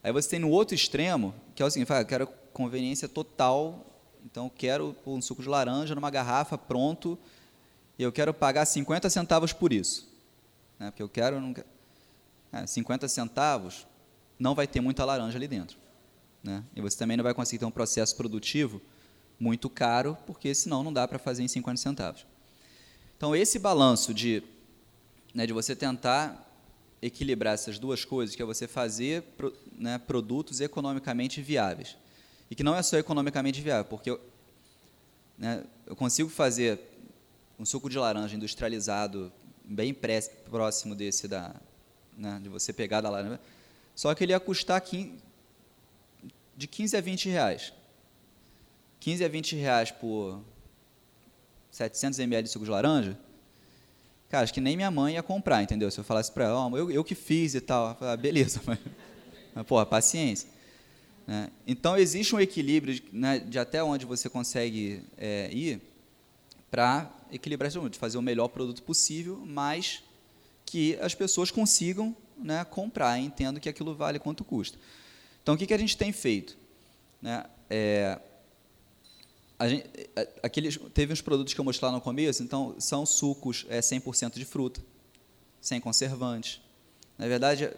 Aí 0.00 0.12
você 0.12 0.28
tem 0.28 0.38
no 0.38 0.48
outro 0.50 0.74
extremo, 0.74 1.34
que 1.54 1.62
é 1.62 1.66
o 1.66 1.70
seguinte, 1.70 1.90
eu 1.90 2.06
quero 2.06 2.28
conveniência 2.52 3.08
total 3.08 3.84
então, 4.24 4.48
quero 4.54 4.94
um 5.06 5.20
suco 5.20 5.42
de 5.42 5.48
laranja 5.48 5.94
numa 5.94 6.10
garrafa 6.10 6.56
pronto 6.56 7.18
e 7.98 8.02
eu 8.02 8.12
quero 8.12 8.32
pagar 8.32 8.64
50 8.64 9.08
centavos 9.10 9.52
por 9.52 9.72
isso. 9.72 10.08
Né? 10.78 10.90
Porque 10.90 11.02
eu 11.02 11.08
quero. 11.08 11.40
Não, 11.40 11.54
é, 12.52 12.66
50 12.66 13.08
centavos 13.08 13.86
não 14.38 14.54
vai 14.54 14.66
ter 14.66 14.80
muita 14.80 15.04
laranja 15.04 15.36
ali 15.36 15.48
dentro. 15.48 15.76
Né? 16.44 16.62
E 16.76 16.80
você 16.80 16.96
também 16.96 17.16
não 17.16 17.24
vai 17.24 17.34
conseguir 17.34 17.58
ter 17.58 17.64
um 17.64 17.70
processo 17.70 18.16
produtivo 18.16 18.80
muito 19.40 19.70
caro, 19.70 20.16
porque 20.26 20.54
senão 20.54 20.84
não 20.84 20.92
dá 20.92 21.08
para 21.08 21.18
fazer 21.18 21.42
em 21.42 21.48
50 21.48 21.80
centavos. 21.80 22.26
Então, 23.16 23.34
esse 23.34 23.58
balanço 23.58 24.12
de, 24.12 24.42
né, 25.34 25.46
de 25.46 25.52
você 25.52 25.74
tentar 25.74 26.46
equilibrar 27.02 27.54
essas 27.54 27.78
duas 27.78 28.04
coisas, 28.04 28.36
que 28.36 28.42
é 28.42 28.44
você 28.44 28.68
fazer 28.68 29.24
né, 29.72 29.98
produtos 29.98 30.60
economicamente 30.60 31.40
viáveis 31.40 31.96
e 32.50 32.54
que 32.54 32.62
não 32.62 32.76
é 32.76 32.82
só 32.82 32.98
economicamente 32.98 33.62
viável, 33.62 33.86
porque 33.86 34.10
eu, 34.10 34.20
né, 35.38 35.64
eu 35.86 35.96
consigo 35.96 36.28
fazer 36.28 36.78
um 37.58 37.64
suco 37.64 37.88
de 37.88 37.98
laranja 37.98 38.36
industrializado 38.36 39.32
bem 39.64 39.94
pré, 39.94 40.20
próximo 40.50 40.94
desse 40.94 41.26
da, 41.26 41.54
né, 42.16 42.38
de 42.42 42.50
você 42.50 42.72
pegar 42.72 43.00
da 43.00 43.08
laranja, 43.08 43.40
só 43.94 44.14
que 44.14 44.24
ele 44.24 44.32
ia 44.32 44.40
custar 44.40 44.80
15, 44.80 45.14
de 46.56 46.66
15 46.66 46.96
a 46.96 47.00
20 47.00 47.28
reais. 47.30 47.72
15 49.00 49.24
a 49.24 49.28
20 49.28 49.56
reais 49.56 49.90
por 49.90 50.40
700 51.70 52.18
ml 52.18 52.42
de 52.42 52.50
suco 52.50 52.64
de 52.64 52.70
laranja, 52.70 53.18
cara, 54.28 54.44
acho 54.44 54.52
que 54.52 54.60
nem 54.60 54.76
minha 54.76 54.90
mãe 54.90 55.14
ia 55.14 55.22
comprar, 55.22 55.62
entendeu? 55.62 55.90
Se 55.90 55.98
eu 55.98 56.04
falasse 56.04 56.30
para 56.30 56.44
ela, 56.44 56.66
oh, 56.66 56.76
eu, 56.76 56.90
eu 56.90 57.02
que 57.02 57.14
fiz 57.14 57.54
e 57.54 57.60
tal, 57.60 57.96
ah, 58.00 58.16
beleza, 58.16 58.60
mas, 58.66 58.78
mas 59.54 59.66
porra, 59.66 59.86
paciência. 59.86 60.48
Né? 61.26 61.50
Então, 61.66 61.96
existe 61.96 62.34
um 62.34 62.40
equilíbrio 62.40 63.00
né, 63.12 63.38
de 63.38 63.58
até 63.58 63.82
onde 63.82 64.04
você 64.04 64.28
consegue 64.28 65.02
é, 65.16 65.48
ir 65.50 65.80
para 66.70 67.10
equilibrar 67.32 67.68
esse 67.68 67.78
mundo, 67.78 67.90
de 67.90 67.98
fazer 67.98 68.18
o 68.18 68.22
melhor 68.22 68.48
produto 68.48 68.82
possível, 68.82 69.42
mas 69.46 70.02
que 70.66 70.96
as 71.00 71.14
pessoas 71.14 71.50
consigam 71.50 72.14
né, 72.36 72.64
comprar, 72.64 73.18
entendo 73.18 73.58
que 73.58 73.68
aquilo 73.68 73.94
vale 73.94 74.18
quanto 74.18 74.44
custa. 74.44 74.78
Então, 75.42 75.54
o 75.54 75.58
que, 75.58 75.66
que 75.66 75.74
a 75.74 75.78
gente 75.78 75.96
tem 75.96 76.12
feito? 76.12 76.56
Né, 77.22 77.44
é, 77.68 78.20
gente, 79.68 79.88
é, 80.16 80.28
aqueles, 80.42 80.78
teve 80.94 81.12
uns 81.12 81.20
produtos 81.20 81.54
que 81.54 81.60
eu 81.60 81.64
mostrei 81.64 81.88
lá 81.88 81.94
no 81.94 82.00
começo, 82.00 82.42
então 82.42 82.74
são 82.78 83.04
sucos 83.04 83.66
é, 83.68 83.80
100% 83.80 84.34
de 84.34 84.44
fruta, 84.44 84.80
sem 85.60 85.80
conservantes. 85.80 86.60
Na 87.18 87.26
verdade, 87.26 87.70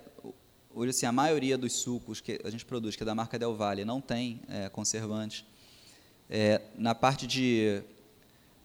Hoje, 0.75 0.89
assim, 0.89 1.05
a 1.05 1.13
maioria 1.13 1.59
dos 1.59 1.75
sucos 1.75 2.19
que 2.19 2.41
a 2.43 2.49
gente 2.49 2.65
produz, 2.65 2.97
que 2.97 3.03
é 3.03 3.07
da 3.07 3.15
marca 3.15 3.39
Del 3.39 3.55
Valle, 3.55 3.85
não 3.85 4.01
tem 4.01 4.41
é, 4.49 4.71
conservante. 4.71 5.45
É, 6.31 6.63
na 6.79 6.95
parte 6.95 7.27
de, 7.27 7.83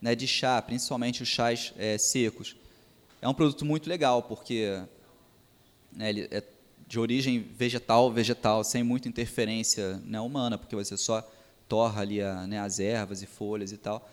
né, 0.01 0.15
de 0.15 0.25
chá, 0.25 0.61
principalmente 0.61 1.21
os 1.21 1.27
chás 1.27 1.73
é, 1.77 1.97
secos, 1.97 2.55
é 3.21 3.27
um 3.27 3.33
produto 3.33 3.65
muito 3.65 3.89
legal, 3.89 4.23
porque 4.23 4.81
né, 5.91 6.09
ele 6.09 6.29
é 6.31 6.41
de 6.87 6.97
origem 6.97 7.41
vegetal, 7.41 8.09
vegetal, 8.09 8.63
sem 8.63 8.83
muita 8.83 9.09
interferência 9.09 9.97
né, 10.05 10.21
humana, 10.21 10.57
porque 10.57 10.77
você 10.77 10.95
só 10.95 11.29
torra 11.67 12.01
ali 12.01 12.21
a, 12.21 12.47
né, 12.47 12.59
as 12.59 12.79
ervas 12.79 13.21
e 13.21 13.25
folhas 13.25 13.71
e 13.71 13.77
tal. 13.77 14.09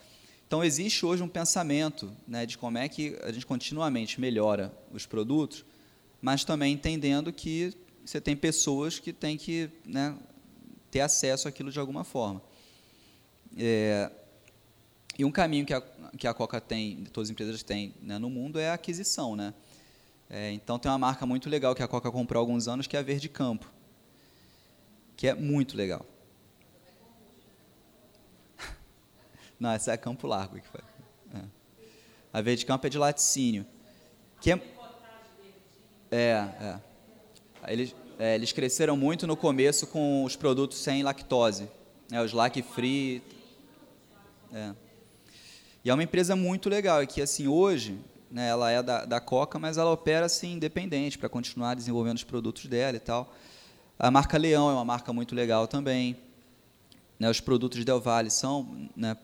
Então 0.46 0.62
existe 0.62 1.04
hoje 1.06 1.22
um 1.22 1.28
pensamento 1.28 2.12
né, 2.28 2.46
de 2.46 2.58
como 2.58 2.78
é 2.78 2.88
que 2.88 3.18
a 3.22 3.32
gente 3.32 3.46
continuamente 3.46 4.20
melhora 4.20 4.72
os 4.92 5.06
produtos, 5.06 5.64
mas 6.20 6.44
também 6.44 6.74
entendendo 6.74 7.32
que 7.32 7.74
você 8.04 8.20
tem 8.20 8.36
pessoas 8.36 8.98
que 8.98 9.12
têm 9.12 9.36
que 9.36 9.70
né, 9.84 10.14
ter 10.90 11.00
acesso 11.00 11.48
àquilo 11.48 11.72
de 11.72 11.80
alguma 11.80 12.04
forma. 12.04 12.42
É, 13.56 14.10
e 15.18 15.24
um 15.24 15.30
caminho 15.30 15.64
que 15.64 15.72
a, 15.72 15.82
que 16.18 16.26
a 16.26 16.34
Coca 16.34 16.60
tem, 16.60 17.04
todas 17.12 17.28
as 17.28 17.30
empresas 17.32 17.62
têm 17.62 17.94
né, 18.02 18.18
no 18.18 18.28
mundo, 18.28 18.58
é 18.58 18.68
a 18.68 18.74
aquisição. 18.74 19.34
Né? 19.34 19.54
É, 20.28 20.52
então 20.52 20.78
tem 20.78 20.90
uma 20.90 20.98
marca 20.98 21.24
muito 21.24 21.48
legal 21.48 21.74
que 21.74 21.82
a 21.82 21.88
Coca 21.88 22.10
comprou 22.10 22.40
há 22.40 22.42
alguns 22.42 22.68
anos, 22.68 22.86
que 22.86 22.96
é 22.96 23.00
a 23.00 23.02
Verde 23.02 23.28
Campo, 23.28 23.70
que 25.16 25.26
é 25.26 25.34
muito 25.34 25.76
legal. 25.76 26.04
Não, 29.64 29.70
essa 29.70 29.92
é 29.92 29.94
a 29.94 29.96
Campo 29.96 30.26
Largo 30.26 30.60
que 30.60 30.68
foi. 30.68 30.82
É. 31.34 31.42
A 32.30 32.42
Verde 32.42 32.66
Campo 32.66 32.86
é 32.86 32.90
de 32.90 32.98
laticínio. 32.98 33.64
Que 34.38 34.52
é, 34.52 34.60
é, 36.10 36.18
é. 36.18 36.80
Eles, 37.72 37.96
é, 38.18 38.34
eles 38.34 38.52
cresceram 38.52 38.94
muito 38.94 39.26
no 39.26 39.34
começo 39.34 39.86
com 39.86 40.22
os 40.22 40.36
produtos 40.36 40.76
sem 40.76 41.02
lactose, 41.02 41.66
né, 42.10 42.22
os 42.22 42.34
lac 42.34 42.60
free. 42.60 43.22
É. 44.52 44.74
E 45.82 45.88
é 45.88 45.94
uma 45.94 46.02
empresa 46.02 46.36
muito 46.36 46.68
legal, 46.68 47.02
e 47.02 47.06
que 47.06 47.22
assim 47.22 47.48
hoje 47.48 47.98
né, 48.30 48.46
ela 48.50 48.70
é 48.70 48.82
da, 48.82 49.06
da 49.06 49.18
Coca, 49.18 49.58
mas 49.58 49.78
ela 49.78 49.90
opera 49.90 50.26
assim 50.26 50.52
independente 50.52 51.16
para 51.16 51.30
continuar 51.30 51.72
desenvolvendo 51.72 52.18
os 52.18 52.24
produtos 52.24 52.66
dela 52.66 52.98
e 52.98 53.00
tal. 53.00 53.32
A 53.98 54.10
marca 54.10 54.36
Leão 54.36 54.68
é 54.68 54.74
uma 54.74 54.84
marca 54.84 55.10
muito 55.10 55.34
legal 55.34 55.66
também. 55.66 56.18
Né, 57.18 57.30
os 57.30 57.40
produtos 57.40 57.78
de 57.78 57.84
Del 57.84 58.00
Valle 58.00 58.30
são 58.30 58.88
né, 58.96 59.16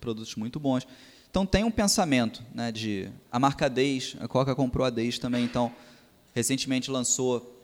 produtos 0.00 0.34
muito 0.34 0.58
bons. 0.58 0.86
Então 1.30 1.46
tem 1.46 1.62
um 1.64 1.70
pensamento 1.70 2.42
né, 2.54 2.72
de 2.72 3.10
a 3.30 3.38
marca 3.38 3.68
Deis, 3.68 4.16
a 4.20 4.26
Coca 4.26 4.54
comprou 4.54 4.86
a 4.86 4.90
Deis 4.90 5.18
também, 5.18 5.44
então 5.44 5.72
recentemente 6.34 6.90
lançou 6.90 7.54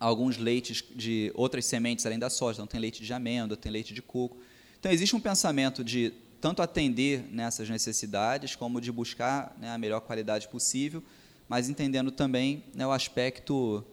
alguns 0.00 0.36
leites 0.36 0.82
de 0.96 1.30
outras 1.34 1.64
sementes 1.64 2.04
além 2.06 2.18
da 2.18 2.28
soja, 2.28 2.56
então 2.56 2.66
tem 2.66 2.80
leite 2.80 3.04
de 3.04 3.12
amêndoa, 3.12 3.56
tem 3.56 3.70
leite 3.70 3.94
de 3.94 4.02
coco. 4.02 4.36
Então 4.80 4.90
existe 4.90 5.14
um 5.14 5.20
pensamento 5.20 5.84
de 5.84 6.12
tanto 6.40 6.60
atender 6.60 7.24
nessas 7.30 7.68
necessidades 7.70 8.56
como 8.56 8.80
de 8.80 8.90
buscar 8.90 9.56
né, 9.60 9.70
a 9.70 9.78
melhor 9.78 10.00
qualidade 10.00 10.48
possível, 10.48 11.02
mas 11.48 11.68
entendendo 11.68 12.10
também 12.10 12.64
né, 12.74 12.84
o 12.84 12.90
aspecto 12.90 13.84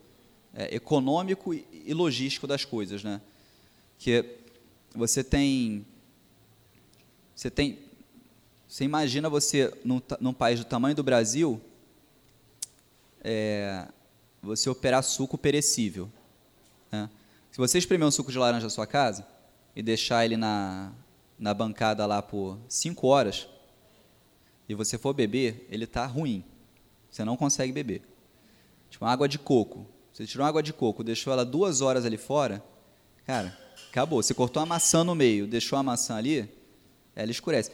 é, 0.52 0.76
econômico 0.76 1.54
e, 1.54 1.64
e 1.86 1.94
logístico 1.94 2.48
das 2.48 2.66
coisas, 2.66 3.04
né? 3.04 3.22
Que 4.00 4.39
você 4.94 5.24
tem, 5.24 5.86
você 7.36 7.50
tem, 7.50 7.80
você 8.68 8.84
imagina 8.84 9.30
você 9.30 9.74
num, 9.84 10.02
num 10.20 10.34
país 10.34 10.60
do 10.60 10.66
tamanho 10.66 10.96
do 10.96 11.04
Brasil, 11.04 11.62
é, 13.22 13.88
você 14.42 14.70
operar 14.70 15.04
suco 15.04 15.38
perecível. 15.38 16.10
Né? 16.92 17.10
Se 17.52 17.58
você 17.58 17.78
espremer 17.78 18.08
um 18.08 18.12
suco 18.12 18.32
de 18.32 18.38
laranja 18.38 18.66
na 18.66 18.70
sua 18.70 18.88
casa 18.88 19.26
e 19.76 19.82
deixar 19.82 20.26
ele 20.26 20.38
na, 20.38 20.92
na 21.38 21.54
bancada 21.54 22.06
lá 22.06 22.22
por 22.22 22.58
5 22.68 23.08
horas, 23.08 23.48
e 24.68 24.76
você 24.76 24.98
for 24.98 25.14
beber, 25.14 25.66
ele 25.70 25.86
está 25.86 26.06
ruim. 26.06 26.44
Você 27.10 27.24
não 27.24 27.36
consegue 27.36 27.72
beber. 27.72 28.04
Tipo, 28.90 29.06
água 29.06 29.28
de 29.28 29.40
coco. 29.40 29.88
Você 30.14 30.28
tirou 30.28 30.46
água 30.46 30.62
de 30.62 30.74
coco, 30.74 31.04
deixou 31.04 31.34
ela 31.34 31.44
duas 31.44 31.82
horas 31.82 32.06
ali 32.06 32.18
fora, 32.18 32.64
cara, 33.26 33.58
acabou. 33.90 34.22
Você 34.22 34.34
cortou 34.34 34.62
a 34.62 34.66
maçã 34.66 35.04
no 35.04 35.16
meio, 35.16 35.48
deixou 35.48 35.78
a 35.78 35.84
maçã 35.84 36.16
ali, 36.16 36.50
ela 37.16 37.32
escurece. 37.32 37.72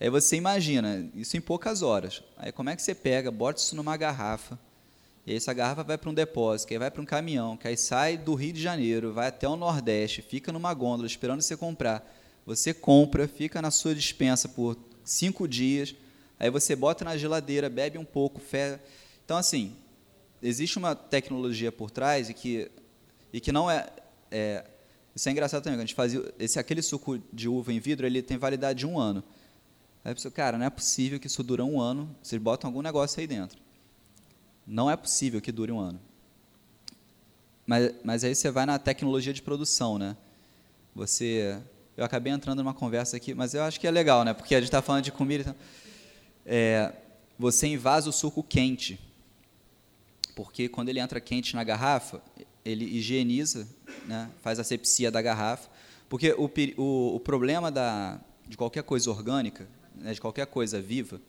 Aí 0.00 0.10
você 0.10 0.36
imagina, 0.36 1.08
isso 1.14 1.36
em 1.36 1.40
poucas 1.40 1.82
horas. 1.82 2.22
Aí 2.36 2.52
como 2.52 2.70
é 2.70 2.76
que 2.76 2.82
você 2.82 2.94
pega, 2.94 3.30
bota 3.30 3.60
isso 3.60 3.74
numa 3.74 3.96
garrafa, 3.96 4.58
e 5.26 5.32
aí 5.32 5.36
essa 5.36 5.52
garrafa 5.52 5.82
vai 5.82 5.98
para 5.98 6.08
um 6.08 6.14
depósito, 6.14 6.68
que 6.68 6.74
aí 6.74 6.78
vai 6.78 6.90
para 6.90 7.02
um 7.02 7.04
caminhão, 7.04 7.56
que 7.56 7.66
aí 7.66 7.76
sai 7.76 8.16
do 8.16 8.34
Rio 8.34 8.52
de 8.52 8.62
Janeiro, 8.62 9.12
vai 9.12 9.26
até 9.26 9.48
o 9.48 9.56
Nordeste, 9.56 10.22
fica 10.22 10.52
numa 10.52 10.72
gôndola 10.72 11.06
esperando 11.06 11.42
você 11.42 11.56
comprar. 11.56 12.14
Você 12.46 12.72
compra, 12.72 13.26
fica 13.26 13.60
na 13.60 13.72
sua 13.72 13.92
dispensa 13.92 14.48
por 14.48 14.78
cinco 15.02 15.48
dias, 15.48 15.96
aí 16.38 16.48
você 16.48 16.76
bota 16.76 17.04
na 17.04 17.16
geladeira, 17.16 17.68
bebe 17.68 17.98
um 17.98 18.04
pouco, 18.04 18.38
fé. 18.38 18.78
Então, 19.24 19.36
assim, 19.36 19.74
existe 20.40 20.78
uma 20.78 20.94
tecnologia 20.94 21.72
por 21.72 21.90
trás 21.90 22.30
e 22.30 22.34
que, 22.34 22.70
e 23.32 23.40
que 23.40 23.50
não 23.50 23.68
é, 23.68 23.88
é 24.30 24.64
Isso 25.16 25.30
é 25.30 25.32
engraçado 25.32 25.64
também, 25.64 25.78
a 25.78 25.80
gente 25.80 25.94
fazia. 25.94 26.22
Esse, 26.38 26.58
aquele 26.58 26.82
suco 26.82 27.18
de 27.32 27.48
uva 27.48 27.72
em 27.72 27.80
vidro, 27.80 28.06
ele 28.06 28.20
tem 28.20 28.36
validade 28.36 28.80
de 28.80 28.86
um 28.86 28.98
ano. 28.98 29.24
Aí 30.04 30.12
a 30.12 30.14
pessoa, 30.14 30.30
cara, 30.30 30.58
não 30.58 30.66
é 30.66 30.68
possível 30.68 31.18
que 31.18 31.26
isso 31.26 31.42
dure 31.42 31.62
um 31.62 31.80
ano, 31.80 32.14
vocês 32.22 32.40
botam 32.40 32.68
algum 32.68 32.82
negócio 32.82 33.18
aí 33.18 33.26
dentro. 33.26 33.58
Não 34.66 34.90
é 34.90 34.96
possível 34.96 35.40
que 35.40 35.50
dure 35.50 35.72
um 35.72 35.80
ano. 35.80 35.98
Mas, 37.66 37.94
mas 38.04 38.24
aí 38.24 38.34
você 38.34 38.50
vai 38.50 38.66
na 38.66 38.78
tecnologia 38.78 39.32
de 39.32 39.40
produção, 39.40 39.96
né? 39.98 40.14
Você, 40.94 41.58
eu 41.96 42.04
acabei 42.04 42.30
entrando 42.30 42.62
numa 42.62 42.74
conversa 42.74 43.16
aqui, 43.16 43.32
mas 43.32 43.54
eu 43.54 43.62
acho 43.62 43.80
que 43.80 43.86
é 43.86 43.90
legal, 43.90 44.22
né? 44.22 44.34
Porque 44.34 44.54
a 44.54 44.60
gente 44.60 44.68
está 44.68 44.82
falando 44.82 45.04
de 45.04 45.12
comida. 45.12 45.40
Então, 45.40 45.56
é, 46.44 46.92
você 47.38 47.66
invasa 47.66 48.10
o 48.10 48.12
suco 48.12 48.42
quente, 48.42 49.00
porque 50.34 50.68
quando 50.68 50.90
ele 50.90 51.00
entra 51.00 51.18
quente 51.22 51.56
na 51.56 51.64
garrafa, 51.64 52.20
ele 52.62 52.84
higieniza, 52.84 53.66
né? 54.06 54.30
Faz 54.42 54.58
a 54.58 54.64
sepsia 54.64 55.10
da 55.10 55.20
garrafa, 55.20 55.68
porque 56.08 56.32
o, 56.32 56.50
o, 56.76 57.16
o 57.16 57.20
problema 57.20 57.70
da, 57.70 58.20
de 58.46 58.56
qualquer 58.56 58.82
coisa 58.82 59.10
orgânica, 59.10 59.68
né? 59.94 60.12
de 60.12 60.20
qualquer 60.20 60.46
coisa 60.46 60.80
viva, 60.80 61.20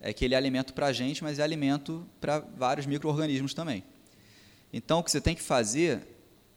é 0.00 0.12
que 0.12 0.24
ele 0.24 0.34
é 0.34 0.36
alimento 0.36 0.72
para 0.72 0.86
a 0.86 0.92
gente, 0.92 1.22
mas 1.22 1.38
é 1.38 1.42
alimento 1.42 2.06
para 2.20 2.38
vários 2.38 2.86
micro-organismos 2.86 3.52
também. 3.52 3.84
Então, 4.72 5.00
o 5.00 5.04
que 5.04 5.10
você 5.10 5.20
tem 5.20 5.34
que 5.34 5.42
fazer 5.42 6.06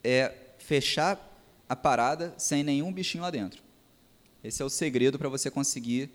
é 0.02 0.32
fechar 0.58 1.30
a 1.68 1.76
parada 1.76 2.34
sem 2.38 2.62
nenhum 2.62 2.92
bichinho 2.92 3.22
lá 3.22 3.30
dentro. 3.30 3.62
Esse 4.42 4.62
é 4.62 4.64
o 4.64 4.70
segredo 4.70 5.18
para 5.18 5.28
você 5.28 5.50
conseguir 5.50 6.10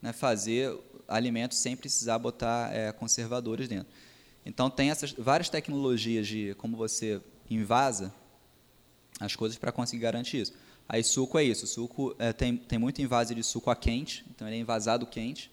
né, 0.00 0.12
fazer 0.12 0.76
alimentos 1.06 1.58
sem 1.58 1.76
precisar 1.76 2.18
botar 2.18 2.74
é, 2.74 2.92
conservadores 2.92 3.68
dentro. 3.68 3.92
Então, 4.44 4.68
tem 4.68 4.90
essas 4.90 5.12
várias 5.12 5.48
tecnologias 5.48 6.26
de 6.26 6.54
como 6.58 6.76
você 6.76 7.20
invasa 7.50 8.12
as 9.18 9.34
coisas 9.36 9.58
para 9.58 9.72
conseguir 9.72 10.02
garantir 10.02 10.42
isso. 10.42 10.54
Aí, 10.88 11.02
suco 11.04 11.38
é 11.38 11.44
isso. 11.44 11.66
suco 11.66 12.14
é, 12.18 12.32
tem, 12.32 12.56
tem 12.56 12.78
muito 12.78 13.00
invase 13.02 13.34
de 13.34 13.42
suco 13.42 13.70
a 13.70 13.76
quente, 13.76 14.24
então 14.30 14.46
ele 14.46 14.56
é 14.56 14.60
invasado 14.60 15.06
quente 15.06 15.50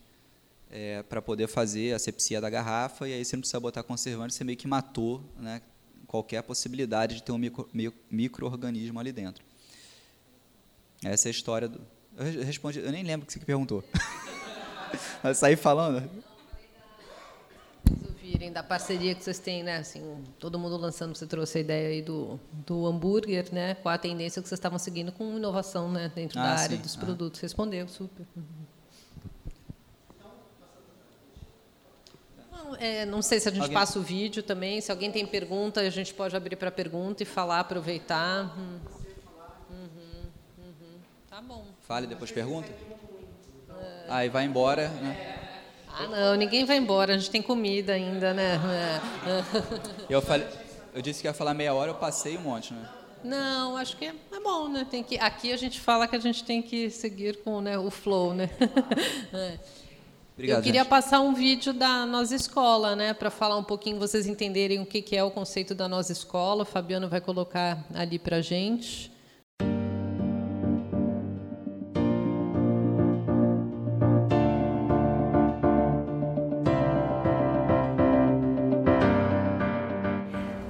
é, 0.71 1.03
para 1.03 1.21
poder 1.21 1.47
fazer 1.47 1.93
a 1.93 1.99
sepsia 1.99 2.41
da 2.41 2.49
garrafa, 2.49 3.07
e 3.07 3.13
aí 3.13 3.23
você 3.23 3.35
não 3.35 3.41
precisa 3.41 3.59
botar 3.59 3.83
conservante, 3.83 4.33
você 4.33 4.43
meio 4.43 4.57
que 4.57 4.67
matou 4.67 5.23
né, 5.37 5.61
qualquer 6.07 6.41
possibilidade 6.43 7.15
de 7.15 7.23
ter 7.23 7.31
um 7.31 7.37
micro-organismo 7.37 8.03
micro 8.11 8.99
ali 8.99 9.11
dentro. 9.11 9.43
Essa 11.03 11.27
é 11.27 11.29
a 11.29 11.31
história 11.31 11.67
do. 11.67 11.81
Eu 12.17 12.43
respondi, 12.43 12.79
eu 12.79 12.91
nem 12.91 13.03
lembro 13.03 13.25
o 13.25 13.27
que 13.27 13.33
você 13.33 13.39
perguntou. 13.39 13.83
Mas 15.21 15.37
saí 15.37 15.55
falando. 15.55 16.09
Da 18.51 18.63
parceria 18.63 19.13
que 19.15 19.23
vocês 19.23 19.39
têm, 19.39 19.63
né? 19.63 19.77
Assim, 19.77 20.23
todo 20.39 20.57
mundo 20.57 20.77
lançando, 20.77 21.15
você 21.15 21.25
trouxe 21.25 21.57
a 21.57 21.61
ideia 21.61 21.89
aí 21.89 22.01
do, 22.01 22.39
do 22.65 22.85
hambúrguer, 22.85 23.53
né? 23.53 23.75
Qual 23.75 23.93
a 23.93 23.97
tendência 23.97 24.41
que 24.41 24.47
vocês 24.47 24.57
estavam 24.57 24.79
seguindo 24.79 25.11
com 25.11 25.37
inovação, 25.37 25.91
né? 25.91 26.11
Dentro 26.13 26.39
ah, 26.39 26.43
da 26.43 26.49
área 26.49 26.75
sim. 26.77 26.81
dos 26.81 26.95
ah. 26.95 26.99
produtos. 26.99 27.39
Respondeu, 27.39 27.87
super. 27.87 28.25
Uhum. 28.35 28.65
é, 32.79 33.05
não 33.05 33.21
sei 33.21 33.39
se 33.39 33.47
a 33.47 33.51
gente 33.51 33.61
alguém... 33.61 33.73
passa 33.73 33.99
o 33.99 34.01
vídeo 34.01 34.43
também. 34.43 34.81
Se 34.81 34.91
alguém 34.91 35.11
tem 35.11 35.25
pergunta, 35.25 35.81
a 35.81 35.89
gente 35.89 36.13
pode 36.13 36.35
abrir 36.35 36.55
para 36.55 36.71
pergunta 36.71 37.23
e 37.23 37.25
falar, 37.25 37.59
aproveitar. 37.59 38.57
Hum. 38.57 38.79
Uhum, 39.69 40.23
uhum. 40.59 40.99
Tá 41.29 41.41
bom. 41.41 41.65
Fale 41.81 42.07
depois 42.07 42.31
pergunta. 42.31 42.69
É... 43.69 44.05
Aí 44.09 44.29
vai 44.29 44.45
embora, 44.45 44.89
né? 44.89 45.34
Ah, 45.97 46.07
não, 46.07 46.35
ninguém 46.35 46.65
vai 46.65 46.77
embora. 46.77 47.13
A 47.13 47.17
gente 47.17 47.31
tem 47.31 47.41
comida 47.41 47.93
ainda, 47.93 48.33
né? 48.33 48.59
É. 49.27 50.13
Eu 50.13 50.21
falei, 50.21 50.45
eu 50.93 51.01
disse 51.01 51.21
que 51.21 51.27
ia 51.27 51.33
falar 51.33 51.53
meia 51.53 51.73
hora, 51.73 51.91
eu 51.91 51.95
passei 51.95 52.37
um 52.37 52.41
monte, 52.41 52.73
né? 52.73 52.87
Não, 53.23 53.75
acho 53.75 53.97
que 53.97 54.05
é, 54.05 54.13
é 54.31 54.39
bom, 54.39 54.67
né? 54.67 54.85
Tem 54.89 55.01
que, 55.03 55.17
aqui 55.17 55.51
a 55.51 55.57
gente 55.57 55.79
fala 55.79 56.07
que 56.07 56.15
a 56.15 56.19
gente 56.19 56.43
tem 56.43 56.61
que 56.61 56.89
seguir 56.91 57.37
com 57.43 57.59
né, 57.59 57.77
o 57.77 57.89
flow, 57.89 58.33
né? 58.33 58.49
É. 59.33 59.59
Obrigado, 60.35 60.57
eu 60.57 60.63
queria 60.63 60.81
gente. 60.81 60.89
passar 60.89 61.21
um 61.21 61.33
vídeo 61.33 61.71
da 61.73 62.05
nossa 62.05 62.35
escola, 62.35 62.93
né, 62.93 63.13
para 63.13 63.29
falar 63.29 63.55
um 63.55 63.63
pouquinho, 63.63 63.97
vocês 63.97 64.27
entenderem 64.27 64.81
o 64.81 64.85
que, 64.85 65.01
que 65.01 65.15
é 65.15 65.23
o 65.23 65.31
conceito 65.31 65.73
da 65.73 65.87
nossa 65.87 66.11
escola. 66.11 66.63
O 66.63 66.65
Fabiano 66.65 67.07
vai 67.07 67.21
colocar 67.21 67.85
ali 67.93 68.19
para 68.19 68.37
a 68.37 68.41
gente. 68.41 69.14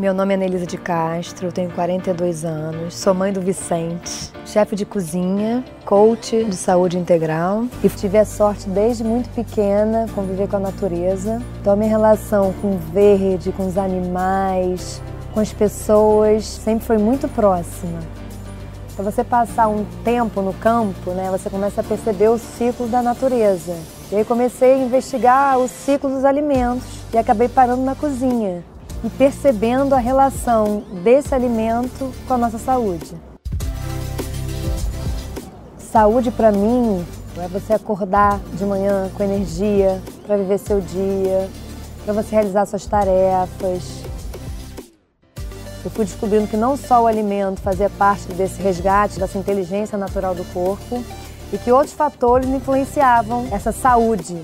Meu 0.05 0.13
nome 0.13 0.35
é 0.35 0.37
Nelisa 0.37 0.67
de 0.67 0.77
Castro, 0.77 1.51
tenho 1.51 1.71
42 1.71 2.45
anos, 2.45 2.93
sou 2.93 3.11
mãe 3.11 3.33
do 3.33 3.41
Vicente, 3.41 4.31
chefe 4.45 4.75
de 4.75 4.85
cozinha, 4.85 5.65
coach 5.83 6.43
de 6.43 6.55
saúde 6.55 6.95
integral 6.95 7.65
e 7.83 7.89
tive 7.89 8.19
a 8.19 8.23
sorte 8.23 8.69
desde 8.69 9.03
muito 9.03 9.27
pequena 9.29 10.05
conviver 10.13 10.47
com 10.47 10.57
a 10.57 10.59
natureza. 10.59 11.41
Então 11.59 11.73
a 11.73 11.75
minha 11.75 11.89
relação 11.89 12.53
com 12.61 12.75
o 12.75 12.77
verde, 12.77 13.51
com 13.51 13.65
os 13.65 13.79
animais, 13.79 15.01
com 15.33 15.39
as 15.39 15.51
pessoas 15.51 16.45
sempre 16.45 16.85
foi 16.85 16.99
muito 16.99 17.27
próxima. 17.27 17.97
Para 18.95 19.05
você 19.05 19.23
passar 19.23 19.69
um 19.69 19.87
tempo 20.03 20.39
no 20.39 20.53
campo, 20.53 21.13
né, 21.13 21.31
você 21.31 21.49
começa 21.49 21.81
a 21.81 21.83
perceber 21.83 22.27
o 22.27 22.37
ciclo 22.37 22.87
da 22.87 23.01
natureza. 23.01 23.75
E 24.11 24.17
aí 24.17 24.23
comecei 24.23 24.71
a 24.71 24.77
investigar 24.77 25.57
o 25.57 25.67
ciclo 25.67 26.11
dos 26.11 26.23
alimentos 26.23 26.85
e 27.11 27.17
acabei 27.17 27.49
parando 27.49 27.81
na 27.81 27.95
cozinha 27.95 28.63
e 29.05 29.09
percebendo 29.11 29.93
a 29.93 29.99
relação 29.99 30.83
desse 31.03 31.35
alimento 31.35 32.11
com 32.27 32.33
a 32.33 32.37
nossa 32.39 32.57
saúde. 32.57 33.13
Saúde 35.77 36.31
para 36.31 36.51
mim 36.51 37.05
é 37.37 37.47
você 37.47 37.73
acordar 37.73 38.39
de 38.53 38.65
manhã 38.65 39.11
com 39.15 39.23
energia 39.23 40.01
para 40.25 40.37
viver 40.37 40.57
seu 40.57 40.81
dia, 40.81 41.47
para 42.03 42.15
você 42.15 42.33
realizar 42.33 42.65
suas 42.65 42.85
tarefas. 42.87 44.03
Eu 45.83 45.91
fui 45.91 46.03
descobrindo 46.03 46.47
que 46.47 46.57
não 46.57 46.75
só 46.75 47.03
o 47.03 47.07
alimento 47.07 47.61
fazia 47.61 47.91
parte 47.91 48.25
desse 48.33 48.59
resgate, 48.59 49.19
dessa 49.19 49.37
inteligência 49.37 49.99
natural 49.99 50.33
do 50.33 50.43
corpo, 50.45 51.03
e 51.53 51.59
que 51.59 51.71
outros 51.71 51.93
fatores 51.93 52.49
influenciavam 52.49 53.47
essa 53.51 53.71
saúde. 53.71 54.41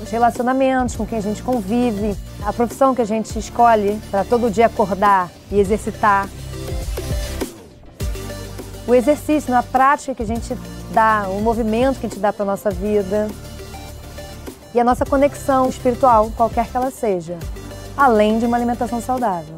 Os 0.00 0.08
relacionamentos 0.08 0.94
com 0.94 1.04
quem 1.04 1.18
a 1.18 1.22
gente 1.22 1.42
convive, 1.42 2.16
a 2.44 2.52
profissão 2.52 2.94
que 2.94 3.02
a 3.02 3.04
gente 3.04 3.38
escolhe 3.38 4.00
para 4.10 4.24
todo 4.24 4.50
dia 4.50 4.66
acordar 4.66 5.30
e 5.50 5.58
exercitar. 5.58 6.28
O 8.86 8.94
exercício, 8.94 9.54
a 9.54 9.62
prática 9.62 10.14
que 10.14 10.22
a 10.22 10.26
gente 10.26 10.56
dá, 10.92 11.26
o 11.28 11.40
movimento 11.40 11.98
que 11.98 12.06
a 12.06 12.08
gente 12.08 12.20
dá 12.20 12.32
para 12.32 12.44
a 12.44 12.46
nossa 12.46 12.70
vida. 12.70 13.28
E 14.74 14.80
a 14.80 14.84
nossa 14.84 15.04
conexão 15.04 15.68
espiritual, 15.68 16.30
qualquer 16.36 16.68
que 16.68 16.76
ela 16.76 16.90
seja, 16.90 17.38
além 17.96 18.38
de 18.38 18.44
uma 18.44 18.56
alimentação 18.56 19.00
saudável. 19.00 19.56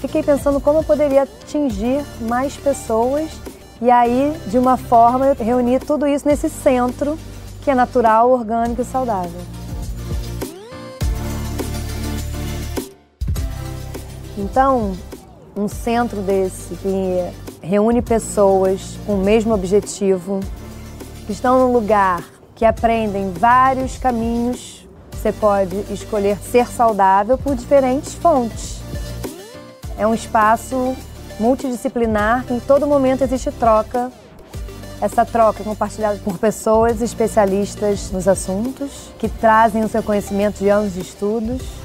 Fiquei 0.00 0.22
pensando 0.22 0.60
como 0.60 0.80
eu 0.80 0.84
poderia 0.84 1.22
atingir 1.22 2.04
mais 2.20 2.56
pessoas 2.56 3.30
e 3.80 3.90
aí, 3.90 4.32
de 4.46 4.58
uma 4.58 4.76
forma, 4.76 5.26
eu 5.26 5.34
reuni 5.34 5.78
tudo 5.78 6.06
isso 6.06 6.26
nesse 6.26 6.48
centro 6.48 7.18
que 7.62 7.70
é 7.70 7.74
natural, 7.74 8.30
orgânico 8.30 8.82
e 8.82 8.84
saudável. 8.84 9.40
Então, 14.36 14.92
um 15.56 15.68
centro 15.68 16.20
desse 16.20 16.74
que 16.76 17.32
reúne 17.62 18.02
pessoas 18.02 18.98
com 19.06 19.14
o 19.14 19.24
mesmo 19.24 19.54
objetivo, 19.54 20.40
que 21.26 21.32
estão 21.32 21.58
num 21.58 21.72
lugar 21.72 22.24
que 22.56 22.64
aprendem 22.64 23.32
vários 23.32 23.96
caminhos, 23.96 24.86
você 25.12 25.32
pode 25.32 25.76
escolher 25.92 26.36
ser 26.38 26.66
saudável 26.66 27.38
por 27.38 27.54
diferentes 27.54 28.14
fontes. 28.14 28.80
É 29.96 30.06
um 30.06 30.12
espaço 30.12 30.96
multidisciplinar 31.38 32.44
que 32.44 32.52
em 32.52 32.60
todo 32.60 32.86
momento 32.86 33.22
existe 33.22 33.50
troca. 33.52 34.10
Essa 35.00 35.24
troca 35.24 35.62
é 35.62 35.64
compartilhada 35.64 36.18
por 36.24 36.38
pessoas 36.38 37.00
especialistas 37.00 38.10
nos 38.10 38.26
assuntos, 38.26 39.12
que 39.18 39.28
trazem 39.28 39.84
o 39.84 39.88
seu 39.88 40.02
conhecimento 40.02 40.58
de 40.58 40.68
anos 40.68 40.94
de 40.94 41.00
estudos 41.00 41.83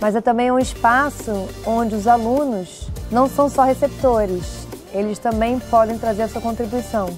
mas 0.00 0.16
é 0.16 0.20
também 0.20 0.50
um 0.50 0.58
espaço 0.58 1.46
onde 1.66 1.94
os 1.94 2.06
alunos 2.06 2.88
não 3.10 3.28
são 3.28 3.48
só 3.48 3.64
receptores, 3.64 4.66
eles 4.92 5.18
também 5.18 5.58
podem 5.58 5.98
trazer 5.98 6.22
a 6.22 6.28
sua 6.28 6.40
contribuição. 6.40 7.08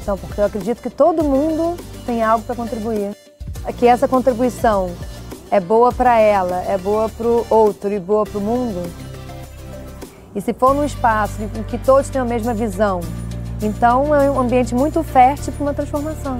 Então, 0.00 0.16
porque 0.16 0.40
eu 0.40 0.44
acredito 0.44 0.80
que 0.80 0.88
todo 0.88 1.24
mundo 1.24 1.76
tem 2.06 2.22
algo 2.22 2.44
para 2.44 2.54
contribuir. 2.54 3.14
Que 3.76 3.86
essa 3.86 4.08
contribuição 4.08 4.90
é 5.50 5.60
boa 5.60 5.92
para 5.92 6.18
ela, 6.18 6.62
é 6.62 6.78
boa 6.78 7.08
para 7.08 7.26
o 7.26 7.46
outro 7.50 7.92
e 7.92 7.98
boa 7.98 8.24
para 8.24 8.38
o 8.38 8.40
mundo. 8.40 8.90
E 10.34 10.40
se 10.40 10.54
for 10.54 10.74
num 10.74 10.84
espaço 10.84 11.42
em 11.42 11.62
que 11.64 11.76
todos 11.76 12.08
têm 12.08 12.20
a 12.20 12.24
mesma 12.24 12.54
visão, 12.54 13.00
então 13.60 14.14
é 14.14 14.30
um 14.30 14.40
ambiente 14.40 14.74
muito 14.74 15.02
fértil 15.02 15.52
para 15.52 15.62
uma 15.62 15.74
transformação. 15.74 16.38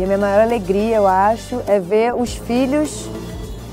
E 0.00 0.02
a 0.02 0.06
minha 0.06 0.16
maior 0.16 0.40
alegria, 0.40 0.96
eu 0.96 1.06
acho, 1.06 1.60
é 1.66 1.78
ver 1.78 2.14
os 2.14 2.32
filhos 2.32 3.06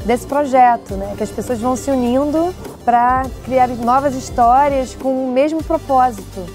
desse 0.05 0.27
projeto, 0.27 0.95
né? 0.95 1.13
Que 1.15 1.23
as 1.23 1.31
pessoas 1.31 1.57
vão 1.57 1.77
se 1.77 1.89
unindo 1.89 2.53
para 2.83 3.25
criar 3.45 3.69
novas 3.69 4.13
histórias 4.13 4.93
com 4.93 5.23
o 5.23 5.31
mesmo 5.31 5.63
propósito. 5.63 6.45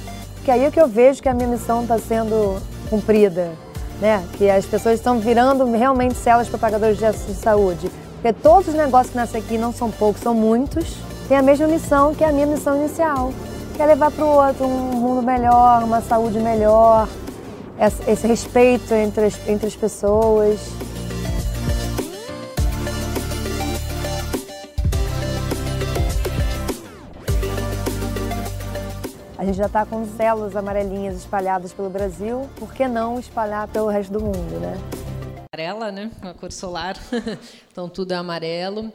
Que 0.44 0.50
aí 0.50 0.66
é 0.66 0.70
que 0.70 0.78
eu 0.78 0.86
vejo 0.86 1.22
que 1.22 1.28
a 1.30 1.32
minha 1.32 1.48
missão 1.48 1.84
está 1.84 1.98
sendo 1.98 2.60
cumprida, 2.90 3.52
né? 3.98 4.22
Que 4.34 4.50
as 4.50 4.66
pessoas 4.66 4.96
estão 4.96 5.18
virando 5.18 5.64
realmente 5.64 6.16
células 6.16 6.50
propagadores 6.50 6.98
de 6.98 7.32
saúde. 7.32 7.90
Porque 8.20 8.34
todos 8.34 8.68
os 8.68 8.74
negócios 8.74 9.12
que 9.12 9.16
nascem 9.16 9.40
aqui 9.40 9.56
não 9.56 9.72
são 9.72 9.90
poucos, 9.90 10.20
são 10.20 10.34
muitos. 10.34 10.98
Têm 11.28 11.38
a 11.38 11.42
mesma 11.42 11.66
missão 11.66 12.14
que 12.14 12.24
a 12.24 12.30
minha 12.30 12.46
missão 12.46 12.76
inicial, 12.76 13.32
que 13.74 13.80
é 13.80 13.86
levar 13.86 14.10
para 14.10 14.22
o 14.22 14.36
outro 14.36 14.66
um 14.66 15.00
mundo 15.00 15.22
melhor, 15.22 15.82
uma 15.82 16.02
saúde 16.02 16.38
melhor, 16.38 17.08
esse 18.06 18.26
respeito 18.26 18.94
entre 18.94 19.26
as, 19.26 19.48
entre 19.48 19.66
as 19.66 19.74
pessoas. 19.74 20.60
A 29.36 29.44
gente 29.44 29.56
já 29.56 29.66
está 29.66 29.84
com 29.84 30.06
células 30.16 30.54
amarelinhas 30.54 31.16
espalhadas 31.16 31.72
pelo 31.72 31.90
Brasil, 31.90 32.48
por 32.54 32.72
que 32.72 32.86
não 32.86 33.18
espalhar 33.18 33.66
pelo 33.66 33.88
resto 33.88 34.12
do 34.12 34.20
mundo, 34.20 34.60
né? 34.60 34.78
Amarela, 35.52 35.90
né? 35.90 36.12
A 36.22 36.32
cor 36.32 36.52
solar, 36.52 36.96
então 37.72 37.88
tudo 37.88 38.12
é 38.12 38.14
amarelo. 38.14 38.92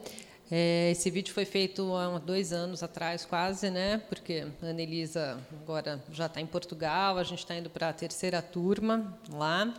É, 0.50 0.90
esse 0.92 1.10
vídeo 1.10 1.34
foi 1.34 1.44
feito 1.44 1.94
há 1.94 2.18
dois 2.18 2.54
anos 2.54 2.82
atrás, 2.82 3.26
quase, 3.26 3.68
né? 3.70 3.98
Porque 4.08 4.46
a 4.62 4.66
Anelisa 4.66 5.38
agora 5.62 6.02
já 6.10 6.24
está 6.24 6.40
em 6.40 6.46
Portugal, 6.46 7.18
a 7.18 7.22
gente 7.22 7.40
está 7.40 7.54
indo 7.54 7.68
para 7.68 7.90
a 7.90 7.92
terceira 7.92 8.40
turma 8.40 9.18
lá. 9.30 9.74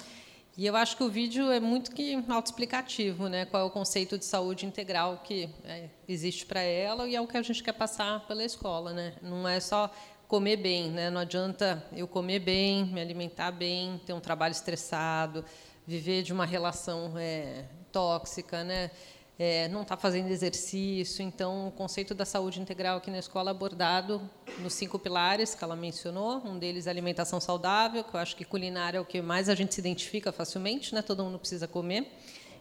E 0.56 0.68
eu 0.68 0.76
acho 0.76 0.96
que 0.96 1.04
o 1.04 1.10
vídeo 1.10 1.50
é 1.52 1.60
muito 1.60 1.92
que 1.92 2.14
autoexplicativo, 2.28 3.28
né? 3.28 3.46
Qual 3.46 3.64
é 3.64 3.66
o 3.66 3.72
conceito 3.72 4.16
de 4.16 4.26
saúde 4.26 4.66
integral 4.68 5.22
que 5.24 5.50
é, 5.64 5.90
existe 6.08 6.46
para 6.46 6.62
ela 6.62 7.08
e 7.08 7.16
é 7.16 7.22
o 7.22 7.26
que 7.26 7.38
a 7.38 7.42
gente 7.42 7.64
quer 7.64 7.74
passar 7.74 8.28
pela 8.28 8.44
escola, 8.44 8.94
né? 8.94 9.16
Não 9.24 9.48
é 9.48 9.60
só 9.60 9.92
comer 10.28 10.58
bem, 10.58 10.92
né? 10.92 11.10
Não 11.10 11.22
adianta 11.22 11.84
eu 11.94 12.08
comer 12.08 12.40
bem, 12.40 12.86
me 12.86 13.02
alimentar 13.02 13.52
bem, 13.52 14.00
ter 14.06 14.14
um 14.14 14.20
trabalho 14.20 14.52
estressado, 14.52 15.44
viver 15.88 16.22
de 16.22 16.32
uma 16.32 16.46
relação 16.46 17.14
é, 17.18 17.66
tóxica, 17.92 18.64
né? 18.64 18.92
É, 19.40 19.70
não 19.70 19.84
está 19.84 19.96
fazendo 19.96 20.30
exercício. 20.30 21.24
Então, 21.24 21.70
o 21.70 21.72
conceito 21.72 22.14
da 22.14 22.26
saúde 22.26 22.60
integral 22.60 22.98
aqui 22.98 23.10
na 23.10 23.20
escola 23.20 23.52
é 23.52 23.52
abordado 23.52 24.22
nos 24.60 24.74
cinco 24.74 25.00
pilares 25.00 25.56
que 25.56 25.64
ela 25.64 25.78
mencionou. 25.78 26.42
Um 26.46 26.60
deles 26.60 26.88
é 26.88 26.90
alimentação 26.90 27.40
saudável, 27.40 28.04
que 28.04 28.14
eu 28.14 28.20
acho 28.20 28.36
que 28.36 28.44
culinária 28.44 28.98
é 28.98 29.02
o 29.02 29.06
que 29.06 29.22
mais 29.22 29.48
a 29.48 29.56
gente 29.56 29.74
se 29.74 29.80
identifica 29.80 30.34
facilmente, 30.34 30.94
né? 30.94 31.02
todo 31.02 31.24
mundo 31.24 31.40
precisa 31.40 31.70
comer. 31.70 32.12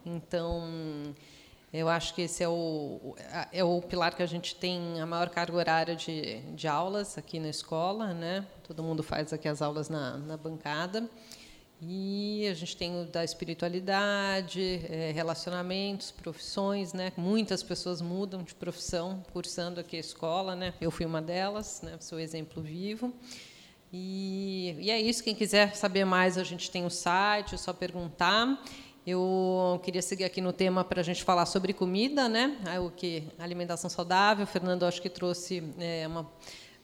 Então, 0.06 0.62
eu 1.72 1.88
acho 1.88 2.14
que 2.14 2.22
esse 2.22 2.44
é 2.44 2.48
o, 2.48 3.16
é 3.52 3.64
o 3.64 3.82
pilar 3.82 4.14
que 4.14 4.22
a 4.22 4.26
gente 4.26 4.54
tem 4.54 5.00
a 5.00 5.04
maior 5.04 5.30
carga 5.30 5.56
horária 5.56 5.96
de, 5.96 6.40
de 6.52 6.68
aulas 6.68 7.18
aqui 7.18 7.40
na 7.40 7.48
escola. 7.48 8.14
Né? 8.14 8.46
Todo 8.62 8.84
mundo 8.84 9.02
faz 9.02 9.32
aqui 9.32 9.48
as 9.48 9.60
aulas 9.60 9.88
na, 9.88 10.16
na 10.16 10.36
bancada. 10.36 11.10
E 11.80 12.48
a 12.50 12.54
gente 12.54 12.76
tem 12.76 13.00
o 13.00 13.04
da 13.04 13.22
espiritualidade, 13.22 14.80
é, 14.90 15.12
relacionamentos, 15.12 16.10
profissões, 16.10 16.92
né? 16.92 17.12
Muitas 17.16 17.62
pessoas 17.62 18.00
mudam 18.00 18.42
de 18.42 18.52
profissão 18.52 19.22
cursando 19.32 19.78
aqui 19.78 19.96
a 19.96 20.00
escola, 20.00 20.56
né? 20.56 20.74
Eu 20.80 20.90
fui 20.90 21.06
uma 21.06 21.22
delas, 21.22 21.80
né? 21.82 21.96
Sou 22.00 22.18
exemplo 22.18 22.60
vivo. 22.60 23.14
E, 23.92 24.76
e 24.80 24.90
é 24.90 25.00
isso. 25.00 25.22
Quem 25.22 25.36
quiser 25.36 25.76
saber 25.76 26.04
mais, 26.04 26.36
a 26.36 26.42
gente 26.42 26.68
tem 26.68 26.84
o 26.84 26.90
site, 26.90 27.54
é 27.54 27.58
só 27.58 27.72
perguntar. 27.72 28.60
Eu 29.06 29.80
queria 29.84 30.02
seguir 30.02 30.24
aqui 30.24 30.40
no 30.40 30.52
tema 30.52 30.82
para 30.84 31.00
a 31.00 31.04
gente 31.04 31.22
falar 31.22 31.46
sobre 31.46 31.72
comida, 31.72 32.28
né? 32.28 32.58
O 32.84 32.90
que 32.90 33.22
alimentação 33.38 33.88
saudável. 33.88 34.42
O 34.42 34.48
Fernando 34.48 34.84
acho 34.84 35.00
que 35.00 35.08
trouxe 35.08 35.62
é, 35.78 36.08
uma 36.08 36.28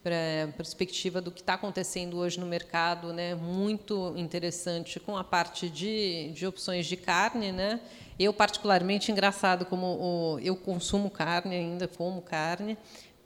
para 0.04 0.52
perspectiva 0.54 1.18
do 1.18 1.30
que 1.30 1.40
está 1.40 1.54
acontecendo 1.54 2.18
hoje 2.18 2.38
no 2.38 2.44
mercado, 2.44 3.10
né, 3.10 3.34
muito 3.34 4.12
interessante 4.18 5.00
com 5.00 5.16
a 5.16 5.24
parte 5.24 5.70
de, 5.70 6.30
de 6.34 6.46
opções 6.46 6.84
de 6.84 6.94
carne, 6.94 7.50
né. 7.50 7.80
Eu 8.18 8.34
particularmente 8.34 9.10
engraçado 9.10 9.64
como 9.64 9.86
o, 9.86 10.38
eu 10.40 10.54
consumo 10.54 11.08
carne 11.10 11.56
ainda, 11.56 11.88
como 11.88 12.20
carne, 12.20 12.76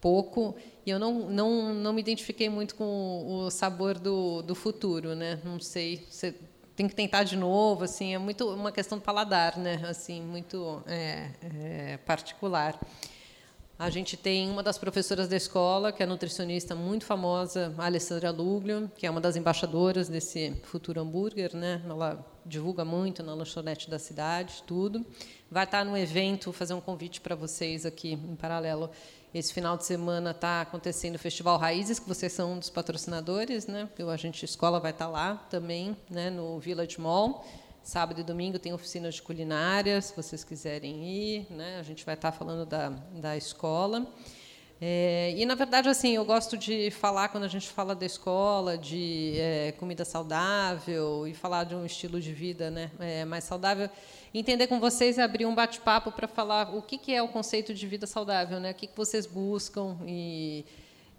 pouco 0.00 0.54
e 0.86 0.90
eu 0.90 1.00
não, 1.00 1.28
não, 1.28 1.74
não 1.74 1.92
me 1.92 2.00
identifiquei 2.00 2.48
muito 2.48 2.76
com 2.76 3.26
o 3.26 3.50
sabor 3.50 3.98
do, 3.98 4.40
do 4.42 4.54
futuro, 4.54 5.16
né? 5.16 5.40
Não 5.44 5.58
sei, 5.58 6.06
você 6.08 6.32
tem 6.76 6.86
que 6.86 6.94
tentar 6.94 7.24
de 7.24 7.36
novo, 7.36 7.82
assim, 7.82 8.14
é 8.14 8.18
muito 8.18 8.48
uma 8.54 8.70
questão 8.70 8.98
do 8.98 9.02
paladar, 9.02 9.58
né? 9.58 9.82
Assim, 9.84 10.22
muito 10.22 10.80
é, 10.86 11.30
é, 11.42 11.96
particular. 12.06 12.78
A 13.78 13.90
gente 13.90 14.16
tem 14.16 14.50
uma 14.50 14.60
das 14.60 14.76
professoras 14.76 15.28
da 15.28 15.36
escola, 15.36 15.92
que 15.92 16.02
é 16.02 16.06
nutricionista 16.06 16.74
muito 16.74 17.04
famosa, 17.04 17.72
a 17.78 17.84
Alessandra 17.84 18.32
Luglio, 18.32 18.90
que 18.96 19.06
é 19.06 19.10
uma 19.10 19.20
das 19.20 19.36
embaixadoras 19.36 20.08
desse 20.08 20.52
futuro 20.64 21.00
hambúrguer, 21.00 21.54
né? 21.54 21.80
Ela 21.88 22.26
divulga 22.44 22.84
muito 22.84 23.22
na 23.22 23.32
lanchonete 23.34 23.88
da 23.88 23.96
cidade, 23.96 24.64
tudo. 24.66 25.06
Vai 25.48 25.62
estar 25.62 25.84
no 25.84 25.96
evento, 25.96 26.52
fazer 26.52 26.74
um 26.74 26.80
convite 26.80 27.20
para 27.20 27.36
vocês 27.36 27.86
aqui 27.86 28.14
em 28.14 28.34
paralelo. 28.34 28.90
Esse 29.32 29.54
final 29.54 29.76
de 29.76 29.84
semana 29.84 30.32
está 30.32 30.62
acontecendo 30.62 31.14
o 31.14 31.18
Festival 31.18 31.56
Raízes, 31.56 32.00
que 32.00 32.08
vocês 32.08 32.32
são 32.32 32.54
um 32.54 32.58
dos 32.58 32.70
patrocinadores, 32.70 33.68
né? 33.68 33.88
A 34.12 34.16
gente 34.16 34.44
escola 34.44 34.80
vai 34.80 34.90
estar 34.90 35.06
lá 35.06 35.36
também, 35.48 35.96
né? 36.10 36.30
No 36.30 36.58
Village 36.58 37.00
Mall. 37.00 37.46
Sábado 37.88 38.20
e 38.20 38.22
domingo 38.22 38.58
tem 38.58 38.70
oficinas 38.74 39.14
de 39.14 39.22
culinária, 39.22 39.98
se 40.02 40.14
vocês 40.14 40.44
quiserem 40.44 41.02
ir. 41.08 41.46
Né? 41.48 41.78
A 41.80 41.82
gente 41.82 42.04
vai 42.04 42.16
estar 42.16 42.30
falando 42.32 42.66
da, 42.66 42.90
da 42.90 43.34
escola. 43.34 44.06
É, 44.78 45.32
e, 45.34 45.46
na 45.46 45.54
verdade, 45.54 45.88
assim, 45.88 46.14
eu 46.14 46.22
gosto 46.22 46.58
de 46.58 46.90
falar, 46.90 47.30
quando 47.30 47.44
a 47.44 47.48
gente 47.48 47.66
fala 47.70 47.94
da 47.94 48.04
escola, 48.04 48.76
de 48.76 49.32
é, 49.38 49.72
comida 49.78 50.04
saudável 50.04 51.26
e 51.26 51.32
falar 51.32 51.64
de 51.64 51.74
um 51.74 51.86
estilo 51.86 52.20
de 52.20 52.30
vida 52.30 52.70
né, 52.70 52.90
é, 53.00 53.24
mais 53.24 53.44
saudável, 53.44 53.88
entender 54.34 54.66
com 54.66 54.78
vocês 54.78 55.16
e 55.16 55.22
abrir 55.22 55.46
um 55.46 55.54
bate-papo 55.54 56.12
para 56.12 56.28
falar 56.28 56.76
o 56.76 56.82
que, 56.82 56.98
que 56.98 57.14
é 57.14 57.22
o 57.22 57.28
conceito 57.28 57.72
de 57.72 57.86
vida 57.86 58.06
saudável, 58.06 58.60
né, 58.60 58.72
o 58.72 58.74
que, 58.74 58.86
que 58.86 58.96
vocês 58.98 59.24
buscam 59.24 59.96
e, 60.06 60.66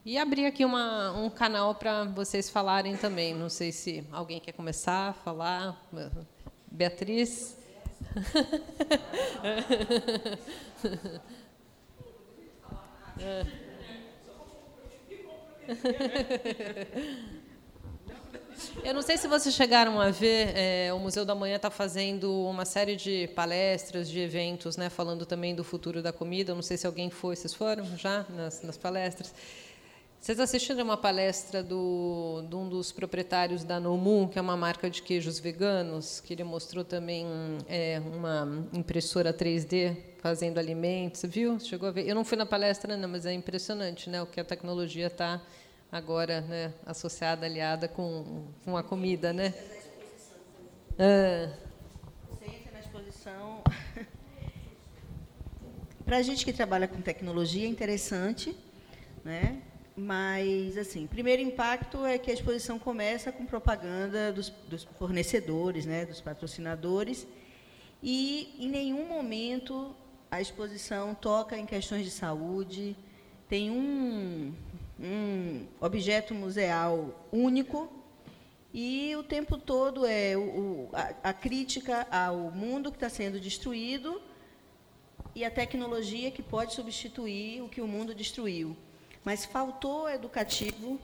e 0.05 0.19
abrir 0.19 0.45
aqui 0.45 0.63
uma, 0.63 1.13
um 1.13 1.31
canal 1.31 1.73
para 1.73 2.03
vocês 2.03 2.47
falarem 2.47 2.95
também. 2.95 3.33
Não 3.33 3.49
sei 3.49 3.71
se 3.71 4.05
alguém 4.11 4.39
quer 4.39 4.51
começar 4.51 5.09
a 5.09 5.13
falar. 5.13 5.89
Beatriz. 6.71 7.57
Eu 18.83 18.93
não 18.93 19.01
sei 19.01 19.17
se 19.17 19.27
vocês 19.27 19.53
chegaram 19.55 19.99
a 19.99 20.09
ver, 20.09 20.51
é, 20.55 20.93
o 20.93 20.99
Museu 20.99 21.25
da 21.25 21.35
Manhã 21.35 21.55
está 21.55 21.69
fazendo 21.69 22.45
uma 22.45 22.65
série 22.65 22.95
de 22.95 23.27
palestras, 23.29 24.09
de 24.09 24.19
eventos, 24.19 24.75
né, 24.77 24.89
falando 24.89 25.25
também 25.25 25.55
do 25.55 25.63
futuro 25.63 26.01
da 26.01 26.11
comida. 26.11 26.51
Eu 26.51 26.55
não 26.55 26.61
sei 26.61 26.75
se 26.77 26.85
alguém 26.87 27.09
foi, 27.09 27.35
vocês 27.35 27.53
foram 27.53 27.85
já 27.97 28.25
nas, 28.29 28.61
nas 28.61 28.77
palestras? 28.77 29.33
Vocês 30.29 30.39
assistiram 30.41 30.83
uma 30.83 30.95
palestra 30.95 31.63
do, 31.63 32.45
de 32.47 32.55
um 32.55 32.69
dos 32.69 32.91
proprietários 32.91 33.63
da 33.63 33.79
Nomu, 33.79 34.29
que 34.29 34.37
é 34.37 34.41
uma 34.43 34.55
marca 34.55 34.87
de 34.87 35.01
queijos 35.01 35.39
veganos, 35.39 36.19
que 36.19 36.33
ele 36.33 36.43
mostrou 36.43 36.85
também 36.85 37.25
é, 37.67 37.99
uma 37.99 38.63
impressora 38.71 39.33
3D 39.33 39.97
fazendo 40.19 40.59
alimentos, 40.59 41.23
viu? 41.23 41.59
Chegou 41.59 41.89
a 41.89 41.91
ver? 41.91 42.07
Eu 42.07 42.13
não 42.13 42.23
fui 42.23 42.37
na 42.37 42.45
palestra, 42.45 42.95
não, 42.95 43.09
mas 43.09 43.25
é 43.25 43.33
impressionante, 43.33 44.07
né? 44.07 44.21
O 44.21 44.27
que 44.27 44.39
a 44.39 44.43
tecnologia 44.43 45.07
está 45.07 45.41
agora, 45.91 46.41
né, 46.41 46.75
associada, 46.85 47.47
aliada 47.47 47.87
com, 47.87 48.45
com 48.63 48.77
a 48.77 48.83
comida, 48.83 49.33
né? 49.33 49.51
Ah. 50.99 51.51
Para 56.05 56.17
a 56.17 56.21
gente 56.21 56.45
que 56.45 56.53
trabalha 56.53 56.87
com 56.87 57.01
tecnologia, 57.01 57.65
é 57.65 57.67
interessante, 57.67 58.55
né? 59.25 59.63
Mas, 59.99 60.77
assim, 60.77 61.03
o 61.03 61.07
primeiro 61.09 61.41
impacto 61.41 62.05
é 62.05 62.17
que 62.17 62.31
a 62.31 62.33
exposição 62.33 62.79
começa 62.79 63.33
com 63.33 63.45
propaganda 63.45 64.31
dos, 64.31 64.49
dos 64.69 64.85
fornecedores, 64.97 65.85
né, 65.85 66.05
dos 66.05 66.21
patrocinadores, 66.21 67.27
e 68.01 68.55
em 68.57 68.69
nenhum 68.69 69.09
momento 69.09 69.93
a 70.31 70.39
exposição 70.39 71.13
toca 71.13 71.57
em 71.57 71.65
questões 71.65 72.05
de 72.05 72.11
saúde, 72.11 72.95
tem 73.49 73.69
um, 73.69 74.53
um 74.97 75.65
objeto 75.81 76.33
museal 76.33 77.27
único 77.29 77.91
e 78.73 79.13
o 79.17 79.23
tempo 79.23 79.57
todo 79.57 80.05
é 80.05 80.37
o, 80.37 80.87
a, 80.93 81.29
a 81.29 81.33
crítica 81.33 82.07
ao 82.09 82.51
mundo 82.51 82.89
que 82.89 82.95
está 82.95 83.09
sendo 83.09 83.37
destruído 83.37 84.21
e 85.35 85.43
a 85.43 85.51
tecnologia 85.51 86.31
que 86.31 86.41
pode 86.41 86.73
substituir 86.73 87.61
o 87.61 87.67
que 87.67 87.81
o 87.81 87.87
mundo 87.87 88.15
destruiu 88.15 88.77
mas 89.29 89.45
faltou 89.45 90.09
educativo 90.09 90.99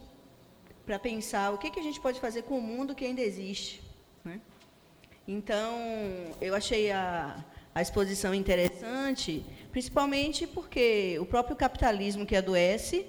para 0.83 0.97
pensar 0.97 1.53
o 1.53 1.59
que, 1.59 1.69
que 1.69 1.79
a 1.79 1.83
gente 1.83 1.99
pode 1.99 2.19
fazer 2.19 2.41
com 2.41 2.57
o 2.57 2.61
mundo 2.71 2.95
que 2.95 3.05
ainda 3.05 3.21
existe. 3.21 3.83
Né? 4.23 4.41
Então, 5.27 5.77
eu 6.41 6.55
achei 6.55 6.91
a, 6.91 7.45
a 7.75 7.83
exposição 7.83 8.33
interessante, 8.33 9.45
principalmente 9.71 10.47
porque 10.47 11.19
o 11.19 11.25
próprio 11.27 11.55
capitalismo 11.55 12.25
que 12.25 12.35
adoece, 12.35 13.05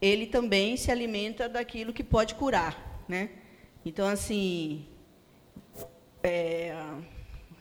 ele 0.00 0.28
também 0.28 0.76
se 0.76 0.92
alimenta 0.92 1.48
daquilo 1.48 1.92
que 1.92 2.04
pode 2.04 2.36
curar. 2.36 3.02
Né? 3.08 3.30
Então, 3.84 4.06
assim, 4.06 4.86
é, 6.22 6.72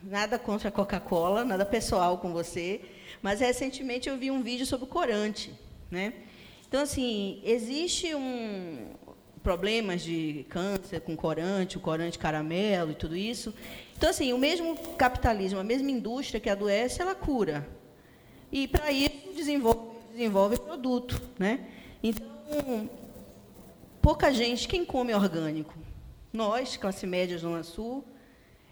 nada 0.03 0.37
contra 0.37 0.69
a 0.69 0.71
Coca-Cola, 0.71 1.43
nada 1.43 1.65
pessoal 1.65 2.19
com 2.19 2.31
você, 2.31 2.79
mas 3.23 3.39
recentemente 3.39 4.07
eu 4.07 4.15
vi 4.19 4.29
um 4.29 4.43
vídeo 4.43 4.67
sobre 4.67 4.85
o 4.85 4.87
corante. 4.87 5.51
Né? 5.89 6.28
Então, 6.69 6.83
assim, 6.83 7.41
existe 7.43 8.13
um 8.13 8.91
problemas 9.41 10.01
de 10.03 10.45
câncer 10.49 11.01
com 11.01 11.15
corante, 11.15 11.77
o 11.77 11.79
corante 11.79 12.19
caramelo 12.19 12.91
e 12.91 12.95
tudo 12.95 13.15
isso. 13.17 13.51
Então, 13.97 14.11
assim, 14.11 14.31
o 14.33 14.37
mesmo 14.37 14.77
capitalismo, 14.95 15.59
a 15.59 15.63
mesma 15.63 15.89
indústria 15.89 16.39
que 16.39 16.47
adoece, 16.47 17.01
ela 17.01 17.15
cura. 17.15 17.67
E, 18.51 18.67
para 18.67 18.91
isso, 18.91 19.33
desenvolve, 19.35 19.81
desenvolve 20.11 20.59
produto. 20.59 21.19
Né? 21.39 21.65
Então, 22.03 22.87
pouca 23.99 24.31
gente, 24.31 24.67
quem 24.67 24.85
come 24.85 25.15
orgânico? 25.15 25.73
Nós, 26.31 26.77
classe 26.77 27.07
média 27.07 27.35
Zona 27.35 27.63
Sul, 27.63 28.05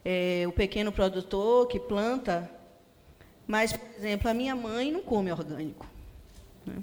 é, 0.06 0.44
o 0.48 0.52
pequeno 0.52 0.92
produtor 0.92 1.68
que 1.68 1.80
planta, 1.80 2.48
mas, 3.48 3.74
por 3.74 3.90
exemplo, 3.98 4.30
a 4.30 4.34
minha 4.36 4.56
mãe 4.56 4.92
não 4.92 5.02
come 5.02 5.32
orgânico. 5.32 5.88
Né? 6.64 6.76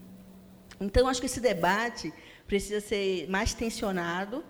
Então, 0.81 1.09
acho 1.09 1.20
que 1.20 1.27
esse 1.27 1.41
debate 1.41 2.12
precisa 2.47 2.81
ser 2.81 3.29
mais 3.29 3.55
tensionado 3.55 4.45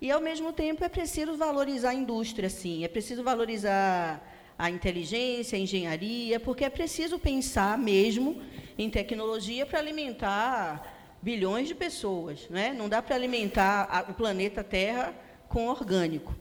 e, 0.00 0.10
ao 0.10 0.20
mesmo 0.20 0.52
tempo, 0.52 0.84
é 0.84 0.88
preciso 0.88 1.36
valorizar 1.36 1.90
a 1.90 1.94
indústria, 1.94 2.48
sim. 2.48 2.84
É 2.84 2.88
preciso 2.88 3.22
valorizar 3.22 4.22
a 4.58 4.70
inteligência, 4.70 5.56
a 5.56 5.60
engenharia, 5.60 6.40
porque 6.40 6.64
é 6.64 6.70
preciso 6.70 7.18
pensar 7.18 7.78
mesmo 7.78 8.42
em 8.76 8.90
tecnologia 8.90 9.64
para 9.64 9.78
alimentar 9.78 11.18
bilhões 11.22 11.68
de 11.68 11.74
pessoas. 11.74 12.46
Não, 12.48 12.58
é? 12.58 12.72
não 12.72 12.88
dá 12.88 13.02
para 13.02 13.14
alimentar 13.14 14.06
o 14.08 14.14
planeta 14.14 14.64
Terra 14.64 15.14
com 15.48 15.68
orgânico. 15.68 16.34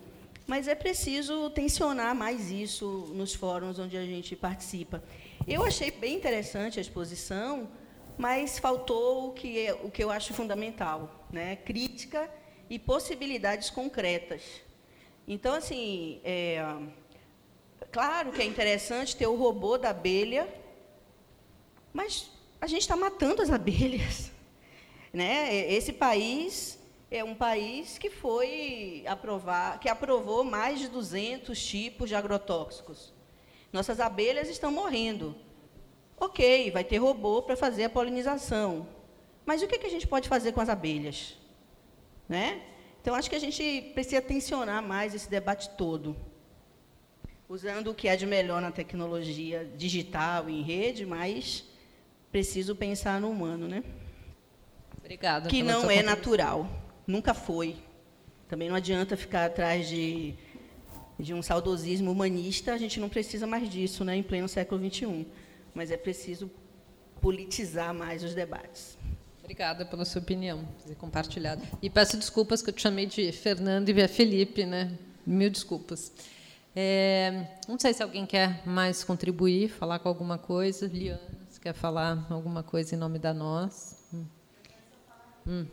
Mas 0.46 0.68
é 0.68 0.76
preciso 0.76 1.50
tensionar 1.50 2.16
mais 2.16 2.50
isso 2.52 3.12
nos 3.14 3.34
fóruns 3.34 3.80
onde 3.80 3.98
a 3.98 4.06
gente 4.06 4.36
participa. 4.36 5.04
Eu 5.48 5.64
achei 5.64 5.92
bem 5.92 6.16
interessante 6.16 6.80
a 6.80 6.82
exposição, 6.82 7.68
mas 8.18 8.58
faltou 8.58 9.30
o 9.30 9.34
que, 9.34 9.68
é, 9.68 9.74
o 9.74 9.92
que 9.92 10.04
eu 10.04 10.10
acho 10.10 10.34
fundamental, 10.34 11.26
né? 11.32 11.56
crítica 11.58 12.30
e 12.70 12.80
possibilidades 12.80 13.70
concretas. 13.70 14.42
Então, 15.28 15.54
assim, 15.54 16.20
é, 16.24 16.66
claro 17.92 18.32
que 18.32 18.42
é 18.42 18.46
interessante 18.46 19.16
ter 19.16 19.28
o 19.28 19.36
robô 19.36 19.78
da 19.78 19.90
abelha, 19.90 20.48
mas 21.94 22.32
a 22.60 22.68
gente 22.68 22.82
está 22.82 22.96
matando 22.96 23.42
as 23.42 23.50
abelhas. 23.50 24.32
Né? 25.14 25.72
Esse 25.72 25.94
país 25.94 26.78
é 27.10 27.24
um 27.24 27.34
país 27.34 27.98
que 27.98 28.10
foi 28.10 29.04
aprovar, 29.08 29.80
que 29.80 29.90
aprovou 29.90 30.44
mais 30.44 30.80
de 30.80 30.90
200 30.90 31.66
tipos 31.66 32.10
de 32.10 32.14
agrotóxicos. 32.14 33.14
Nossas 33.72 34.00
abelhas 34.00 34.50
estão 34.50 34.70
morrendo. 34.70 35.36
Ok, 36.20 36.72
vai 36.72 36.84
ter 36.84 36.98
robô 36.98 37.44
para 37.44 37.56
fazer 37.56 37.84
a 37.84 37.90
polinização. 37.90 38.88
Mas 39.46 39.62
o 39.62 39.68
que, 39.68 39.78
que 39.78 39.86
a 39.86 39.90
gente 39.90 40.08
pode 40.08 40.28
fazer 40.28 40.52
com 40.52 40.60
as 40.60 40.68
abelhas? 40.68 41.38
Né? 42.28 42.62
Então, 43.00 43.14
acho 43.14 43.30
que 43.30 43.36
a 43.36 43.40
gente 43.40 43.92
precisa 43.94 44.22
tensionar 44.22 44.82
mais 44.82 45.14
esse 45.14 45.30
debate 45.30 45.70
todo. 45.78 46.18
Usando 47.48 47.92
o 47.92 47.94
que 47.94 48.10
há 48.10 48.16
de 48.16 48.26
melhor 48.26 48.62
na 48.62 48.72
tecnologia 48.72 49.72
digital 49.78 50.50
e 50.50 50.60
em 50.60 50.64
rede, 50.64 51.06
mas 51.06 51.64
preciso 52.32 52.76
pensar 52.76 53.22
no 53.22 53.30
humano, 53.30 53.68
né? 53.68 53.84
Obrigada. 54.98 55.48
Que 55.48 55.64
não 55.64 55.90
é 55.90 56.02
natural. 56.02 56.68
Nunca 57.06 57.34
foi. 57.34 57.78
Também 58.50 58.68
não 58.68 58.76
adianta 58.76 59.16
ficar 59.16 59.46
atrás 59.46 59.88
de, 59.88 60.34
de 61.18 61.34
um 61.34 61.42
saudosismo 61.42 62.12
humanista. 62.12 62.74
A 62.74 62.78
gente 62.78 63.00
não 63.00 63.08
precisa 63.08 63.48
mais 63.48 63.70
disso, 63.70 64.04
né, 64.04 64.18
em 64.18 64.24
pleno 64.24 64.50
século 64.50 64.84
XXI 64.84 65.26
mas 65.78 65.92
é 65.92 65.96
preciso 65.96 66.50
politizar 67.22 67.94
mais 67.94 68.24
os 68.24 68.34
debates. 68.34 68.98
Obrigada 69.40 69.86
pela 69.86 70.04
sua 70.06 70.20
opinião, 70.20 70.68
ter 70.86 70.96
compartilhado. 70.96 71.62
E 71.84 71.88
peço 71.88 72.18
desculpas 72.18 72.64
que 72.64 72.72
eu 72.72 72.74
te 72.74 72.82
chamei 72.82 73.06
de 73.06 73.32
Fernando 73.32 73.88
e 73.88 73.94
via 73.94 74.10
Felipe, 74.10 74.66
né? 74.66 74.98
Mil 75.24 75.52
desculpas. 75.52 76.12
É, 76.76 77.48
não 77.68 77.78
sei 77.78 77.94
se 77.94 78.02
alguém 78.02 78.26
quer 78.26 78.68
mais 78.68 79.04
contribuir, 79.04 79.70
falar 79.70 80.00
com 80.00 80.10
alguma 80.10 80.40
coisa. 80.40 80.88
Liana, 80.88 81.22
você 81.48 81.62
quer 81.62 81.74
falar 81.74 82.26
alguma 82.28 82.64
coisa 82.64 82.96
em 82.96 82.98
nome 82.98 83.20
da 83.20 83.34
nós? 83.34 84.04
Hum. 84.12 84.26
Hum. 85.46 85.68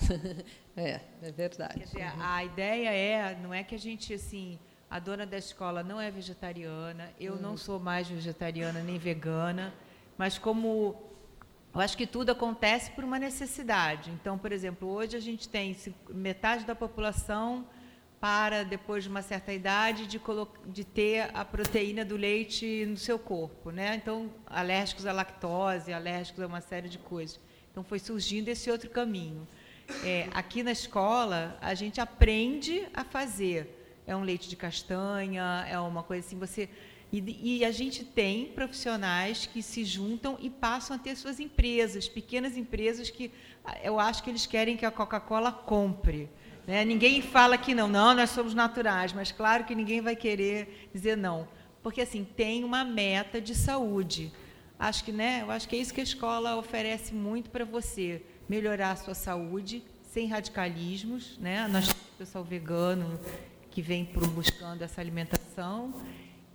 é, 0.74 1.00
é 1.22 1.32
verdade. 1.32 1.80
Dizer, 1.80 2.12
a 2.18 2.44
ideia 2.44 2.88
é, 2.88 3.38
não 3.42 3.52
é 3.52 3.62
que 3.62 3.74
a 3.74 3.78
gente 3.78 4.14
assim, 4.14 4.58
a 4.90 4.98
dona 4.98 5.26
da 5.26 5.36
escola 5.36 5.82
não 5.82 6.00
é 6.00 6.10
vegetariana, 6.10 7.12
eu 7.20 7.34
hum. 7.34 7.38
não 7.40 7.56
sou 7.56 7.78
mais 7.78 8.08
vegetariana 8.08 8.80
nem 8.80 8.98
vegana, 8.98 9.72
mas 10.16 10.38
como 10.38 11.08
eu 11.74 11.80
acho 11.80 11.96
que 11.96 12.06
tudo 12.06 12.30
acontece 12.30 12.90
por 12.92 13.04
uma 13.04 13.18
necessidade. 13.18 14.10
Então, 14.10 14.38
por 14.38 14.50
exemplo, 14.50 14.88
hoje 14.88 15.16
a 15.16 15.20
gente 15.20 15.48
tem 15.48 15.76
metade 16.08 16.64
da 16.64 16.74
população 16.74 17.66
para, 18.20 18.64
depois 18.64 19.04
de 19.04 19.10
uma 19.10 19.22
certa 19.22 19.52
idade, 19.52 20.06
de, 20.06 20.20
de 20.66 20.84
ter 20.84 21.30
a 21.34 21.44
proteína 21.44 22.04
do 22.04 22.16
leite 22.16 22.84
no 22.86 22.96
seu 22.96 23.18
corpo. 23.18 23.70
Né? 23.70 23.94
Então, 23.94 24.30
alérgicos 24.46 25.06
à 25.06 25.12
lactose, 25.12 25.92
alérgicos 25.92 26.42
a 26.42 26.46
uma 26.46 26.60
série 26.60 26.88
de 26.88 26.98
coisas. 26.98 27.38
Então, 27.70 27.84
foi 27.84 27.98
surgindo 27.98 28.48
esse 28.48 28.70
outro 28.70 28.90
caminho. 28.90 29.46
É, 30.02 30.28
aqui 30.34 30.62
na 30.62 30.72
escola, 30.72 31.56
a 31.60 31.74
gente 31.74 32.00
aprende 32.00 32.86
a 32.92 33.04
fazer. 33.04 33.77
É 34.08 34.16
um 34.16 34.22
leite 34.22 34.48
de 34.48 34.56
castanha, 34.56 35.66
é 35.68 35.78
uma 35.78 36.02
coisa 36.02 36.26
assim, 36.26 36.38
você 36.38 36.68
e, 37.10 37.58
e, 37.58 37.64
a 37.64 37.70
gente 37.70 38.04
tem 38.04 38.46
profissionais 38.48 39.46
que 39.46 39.62
se 39.62 39.82
juntam 39.82 40.36
e 40.40 40.50
passam 40.50 40.94
a 40.94 40.98
ter 40.98 41.16
suas 41.16 41.40
empresas, 41.40 42.06
pequenas 42.06 42.54
empresas 42.54 43.08
que 43.08 43.30
ah, 43.64 43.78
eu 43.82 43.98
acho 43.98 44.22
que 44.22 44.28
eles 44.28 44.44
querem 44.44 44.76
que 44.76 44.84
a 44.84 44.90
Coca-Cola 44.90 45.50
compre. 45.50 46.28
Né? 46.66 46.84
Ninguém 46.84 47.22
fala 47.22 47.56
que 47.56 47.74
não, 47.74 47.88
não, 47.88 48.14
nós 48.14 48.28
somos 48.28 48.52
naturais, 48.52 49.14
mas 49.14 49.32
claro 49.32 49.64
que 49.64 49.74
ninguém 49.74 50.02
vai 50.02 50.14
querer 50.14 50.90
dizer 50.92 51.16
não, 51.16 51.48
porque 51.82 52.02
assim 52.02 52.24
tem 52.24 52.62
uma 52.62 52.84
meta 52.84 53.40
de 53.40 53.54
saúde. 53.54 54.30
Acho 54.78 55.02
que, 55.02 55.10
né? 55.10 55.40
Eu 55.42 55.50
acho 55.50 55.66
que 55.66 55.76
é 55.76 55.78
isso 55.78 55.94
que 55.94 56.00
a 56.00 56.04
escola 56.04 56.56
oferece 56.56 57.14
muito 57.14 57.48
para 57.48 57.64
você, 57.64 58.22
melhorar 58.46 58.92
a 58.92 58.96
sua 58.96 59.14
saúde 59.14 59.82
sem 60.02 60.28
radicalismos, 60.28 61.38
né? 61.38 61.66
Nós 61.68 61.88
temos 61.88 62.08
pessoal 62.18 62.44
vegano 62.44 63.18
que 63.70 63.82
vem 63.82 64.04
buscando 64.34 64.82
essa 64.82 65.00
alimentação 65.00 65.94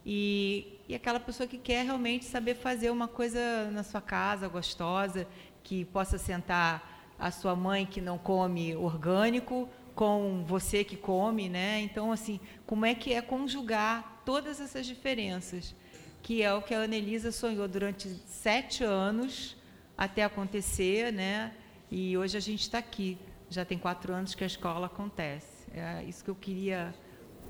e, 0.06 0.80
e 0.88 0.96
aquela 0.96 1.20
pessoa 1.20 1.48
que 1.48 1.58
quer 1.58 1.86
realmente 1.86 2.26
saber 2.26 2.56
fazer 2.56 2.90
uma 2.90 3.08
coisa 3.08 3.70
na 3.72 3.84
sua 3.84 4.02
casa 4.02 4.48
gostosa, 4.48 5.28
que 5.64 5.86
possa 5.86 6.18
sentar 6.18 7.14
a 7.18 7.32
sua 7.32 7.56
mãe 7.56 7.86
que 7.86 8.02
não 8.02 8.18
come 8.18 8.76
orgânico 8.76 9.70
com 9.96 10.44
você 10.46 10.84
que 10.84 10.98
come, 10.98 11.48
né? 11.48 11.80
Então, 11.82 12.12
assim, 12.12 12.40
como 12.66 12.86
é 12.86 12.94
que 12.94 13.14
é 13.14 13.22
conjugar 13.22 14.22
todas 14.26 14.60
essas 14.60 14.86
diferenças? 14.86 15.76
Que 16.22 16.42
é 16.42 16.54
o 16.54 16.62
que 16.62 16.74
a 16.74 16.82
Anelisa 16.82 17.32
sonhou 17.32 17.68
durante 17.68 18.10
sete 18.26 18.84
anos 18.84 19.56
até 19.98 20.24
acontecer, 20.24 21.14
né? 21.14 21.54
E 21.92 22.18
hoje 22.18 22.36
a 22.36 22.40
gente 22.40 22.62
está 22.62 22.80
aqui. 22.80 23.18
Já 23.50 23.64
tem 23.64 23.78
quatro 23.78 24.12
anos 24.12 24.34
que 24.34 24.44
a 24.44 24.48
escola 24.48 24.88
acontece. 24.88 25.70
É 25.72 26.04
isso 26.04 26.24
que 26.24 26.30
eu 26.30 26.36
queria 26.36 26.94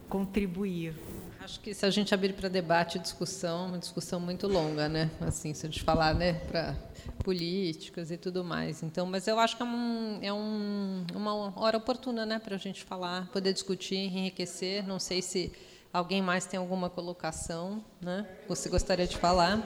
contribuir. 0.10 0.95
Acho 1.43 1.60
que 1.60 1.74
se 1.74 1.86
a 1.86 1.89
gente 1.89 2.14
abrir 2.14 2.34
para 2.34 2.47
debate 2.47 2.97
e 2.97 3.01
discussão, 3.01 3.68
uma 3.68 3.78
discussão 3.78 4.18
muito 4.18 4.47
longa, 4.47 4.88
né? 4.88 5.12
Assim, 5.20 5.54
se 5.54 5.66
a 5.66 5.70
gente 5.70 5.84
falar, 5.84 6.16
né, 6.16 6.34
para 6.47 6.74
políticas 7.22 8.12
e 8.12 8.18
tudo 8.18 8.45
mais. 8.45 8.82
Então, 8.82 9.06
mas 9.06 9.28
eu 9.28 9.38
acho 9.38 9.58
que 9.58 9.64
é, 9.64 9.66
um, 9.66 10.20
é 10.22 10.32
um, 10.32 11.06
uma 11.14 11.60
hora 11.60 11.78
oportuna, 11.78 12.26
né, 12.26 12.39
para 12.39 12.56
a 12.56 12.58
gente 12.58 12.82
falar, 12.84 13.28
poder 13.28 13.51
discutir, 13.51 13.95
enriquecer. 13.95 14.88
Não 14.88 14.99
sei 14.99 15.22
se 15.22 15.51
alguém 15.91 16.22
mais 16.22 16.45
tem 16.45 16.58
alguma 16.58 16.89
colocação, 16.89 17.84
né? 17.99 18.26
Você 18.47 18.70
gostaria 18.70 19.06
de 19.06 19.18
falar? 19.18 19.60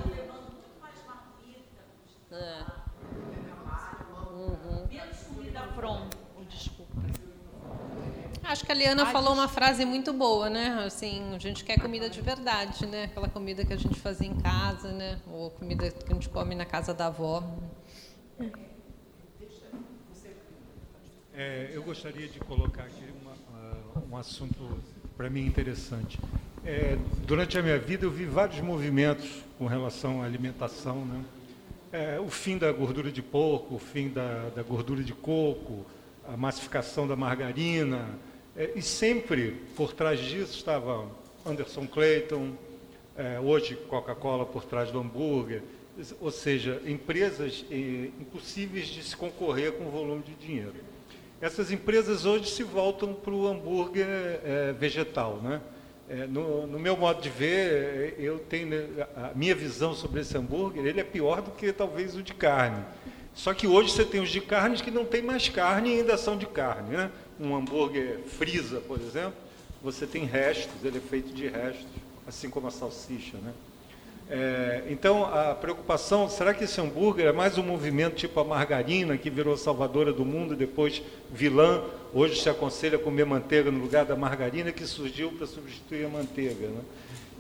É. 2.32 2.64
Uhum. 4.34 4.88
Menos 4.90 5.18
comida 5.28 5.62
pronta. 5.76 6.17
Acho 8.48 8.66
que 8.66 8.72
a 8.72 8.76
Liana 8.76 9.06
falou 9.08 9.34
uma 9.34 9.50
frase 9.50 9.84
muito 9.84 10.14
boa, 10.14 10.50
né? 10.50 10.82
Assim, 10.86 11.36
a 11.36 11.38
gente 11.38 11.66
quer 11.66 11.78
comida 11.82 12.10
de 12.10 12.22
verdade, 12.22 12.86
né? 12.86 13.04
Aquela 13.04 13.28
comida 13.28 13.66
que 13.66 13.74
a 13.74 13.78
gente 13.78 14.00
fazia 14.00 14.26
em 14.26 14.36
casa, 14.40 14.90
né? 14.94 15.20
Ou 15.30 15.52
comida 15.52 15.92
que 15.92 16.10
a 16.10 16.16
gente 16.16 16.30
come 16.30 16.56
na 16.56 16.64
casa 16.64 16.94
da 16.94 17.08
avó. 17.08 17.44
É, 21.36 21.72
eu 21.74 21.84
gostaria 21.84 22.30
de 22.30 22.40
colocar 22.40 22.84
aqui 22.84 23.04
uma, 23.22 23.34
uh, 23.34 24.14
um 24.14 24.16
assunto 24.16 24.82
para 25.18 25.30
mim 25.30 25.46
interessante. 25.46 26.18
É, 26.64 26.98
durante 27.26 27.58
a 27.58 27.62
minha 27.62 27.78
vida 27.78 28.06
eu 28.06 28.12
vi 28.12 28.24
vários 28.24 28.62
movimentos 28.62 29.44
com 29.58 29.68
relação 29.68 30.22
à 30.22 30.26
alimentação, 30.26 31.04
né? 31.04 31.26
É, 31.92 32.18
o 32.18 32.30
fim 32.30 32.58
da 32.58 32.72
gordura 32.72 33.12
de 33.12 33.22
porco, 33.22 33.76
o 33.76 33.80
fim 33.80 34.08
da, 34.08 34.50
da 34.56 34.64
gordura 34.64 35.04
de 35.04 35.14
coco, 35.14 35.86
a 36.26 36.38
massificação 36.38 37.06
da 37.06 37.16
margarina, 37.16 38.08
é, 38.58 38.72
e 38.76 38.82
sempre 38.82 39.62
por 39.76 39.94
trás 39.94 40.20
disso 40.20 40.58
estava 40.58 41.06
Anderson 41.46 41.86
Clayton, 41.88 42.54
é, 43.16 43.40
hoje 43.40 43.76
Coca-Cola 43.76 44.46
por 44.46 44.66
trás 44.66 44.92
do 44.92 45.00
hambúrguer, 45.00 45.62
ou 46.20 46.32
seja, 46.32 46.82
empresas 46.86 47.66
é, 47.72 47.76
impossíveis 48.20 48.88
de 48.88 49.04
se 49.04 49.16
concorrer 49.16 49.74
com 49.74 49.86
o 49.86 49.92
volume 49.92 50.24
de 50.24 50.34
dinheiro. 50.34 50.74
Essas 51.40 51.72
empresas 51.72 52.26
hoje 52.26 52.50
se 52.50 52.64
voltam 52.64 53.14
para 53.14 53.32
o 53.32 53.48
hambúrguer 53.48 54.08
é, 54.08 54.74
vegetal. 54.74 55.38
Né? 55.38 55.62
É, 56.10 56.26
no, 56.26 56.66
no, 56.66 56.80
meu 56.80 56.98
modo 56.98 57.22
de 57.22 57.30
ver, 57.30 58.16
eu 58.18 58.40
tenho 58.40 58.76
a 59.16 59.32
minha 59.36 59.54
visão 59.54 59.94
sobre 59.94 60.22
esse 60.22 60.36
hambúrguer, 60.36 60.86
ele 60.86 61.00
é 61.00 61.04
pior 61.04 61.42
do 61.42 61.52
que 61.52 61.72
talvez 61.72 62.16
o 62.16 62.24
de 62.24 62.34
carne. 62.34 62.84
Só 63.38 63.54
que 63.54 63.68
hoje 63.68 63.92
você 63.92 64.04
tem 64.04 64.20
os 64.20 64.30
de 64.30 64.42
carnes 64.42 64.82
que 64.82 64.92
não 64.92 65.06
tem 65.06 65.22
mais 65.22 65.48
carne 65.48 65.92
e 65.92 66.00
ainda 66.00 66.18
são 66.18 66.38
de 66.38 66.46
carne. 66.46 66.98
Né? 66.98 67.10
um 67.40 67.56
hambúrguer 67.56 68.20
frisa, 68.28 68.80
por 68.80 69.00
exemplo, 69.00 69.34
você 69.82 70.06
tem 70.06 70.26
restos, 70.26 70.84
ele 70.84 70.98
é 70.98 71.02
feito 71.02 71.34
de 71.34 71.48
restos, 71.48 71.86
assim 72.28 72.50
como 72.50 72.68
a 72.68 72.72
salsicha, 72.72 73.38
né? 73.38 73.54
É, 74.30 74.84
então, 74.90 75.24
a 75.24 75.56
preocupação, 75.56 76.28
será 76.28 76.54
que 76.54 76.66
esse 76.66 76.82
hambúrguer 76.82 77.28
é 77.28 77.32
mais 77.32 77.58
um 77.58 77.64
movimento 77.64 78.16
tipo 78.16 78.38
a 78.42 78.44
margarina, 78.44 79.18
que 79.18 79.30
virou 79.30 79.56
salvadora 79.56 80.12
do 80.12 80.26
mundo, 80.26 80.54
depois 80.54 81.02
vilã, 81.32 81.82
hoje 82.14 82.42
se 82.42 82.50
aconselha 82.50 82.98
comer 82.98 83.26
manteiga 83.26 83.72
no 83.72 83.80
lugar 83.80 84.04
da 84.04 84.18
margarina, 84.18 84.74
que 84.74 84.86
surgiu 84.86 85.32
para 85.32 85.48
substituir 85.48 86.06
a 86.06 86.10
manteiga. 86.10 86.68
Né? 86.68 86.82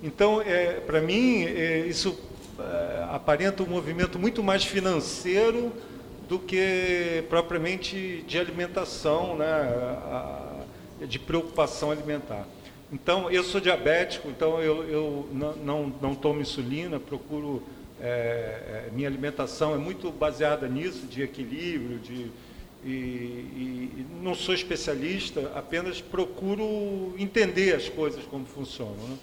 Então, 0.01 0.41
é, 0.41 0.79
para 0.79 1.01
mim, 1.01 1.43
é, 1.43 1.79
isso 1.79 2.17
aparenta 3.11 3.63
um 3.63 3.67
movimento 3.67 4.17
muito 4.17 4.43
mais 4.43 4.63
financeiro 4.63 5.71
do 6.27 6.39
que 6.39 7.23
propriamente 7.29 8.23
de 8.27 8.37
alimentação, 8.37 9.37
né, 9.37 9.97
de 11.07 11.19
preocupação 11.19 11.91
alimentar. 11.91 12.45
Então, 12.91 13.29
eu 13.29 13.43
sou 13.43 13.59
diabético, 13.59 14.29
então 14.29 14.61
eu, 14.61 14.83
eu 14.89 15.29
não, 15.31 15.55
não, 15.57 15.93
não, 16.01 16.15
tomo 16.15 16.41
insulina, 16.41 16.99
procuro. 16.99 17.61
É, 17.99 18.89
minha 18.93 19.07
alimentação 19.07 19.73
é 19.73 19.77
muito 19.77 20.11
baseada 20.11 20.67
nisso, 20.67 21.07
de 21.07 21.23
equilíbrio, 21.23 21.97
de, 21.97 22.27
e, 22.85 22.89
e, 22.89 24.05
não 24.21 24.35
sou 24.35 24.53
especialista, 24.53 25.51
apenas 25.55 25.99
procuro 25.99 27.15
entender 27.17 27.75
as 27.75 27.89
coisas 27.89 28.23
como 28.25 28.45
funcionam. 28.45 28.93
Né? 28.93 29.17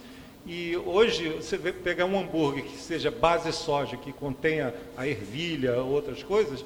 E 0.46 0.76
hoje, 0.76 1.30
você 1.30 1.56
vê 1.56 1.72
pegar 1.72 2.04
um 2.04 2.18
hambúrguer 2.18 2.64
que 2.64 2.76
seja 2.76 3.10
base 3.10 3.50
soja, 3.52 3.96
que 3.96 4.12
contenha 4.12 4.74
a 4.96 5.06
ervilha, 5.06 5.82
outras 5.82 6.22
coisas, 6.22 6.64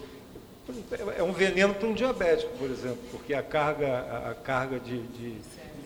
é 1.16 1.22
um 1.22 1.32
veneno 1.32 1.72
para 1.74 1.88
um 1.88 1.94
diabético, 1.94 2.50
por 2.58 2.68
exemplo, 2.68 2.98
porque 3.10 3.32
a 3.32 3.42
carga, 3.42 4.00
a 4.30 4.34
carga 4.34 4.78
de, 4.78 5.00
de, 5.00 5.34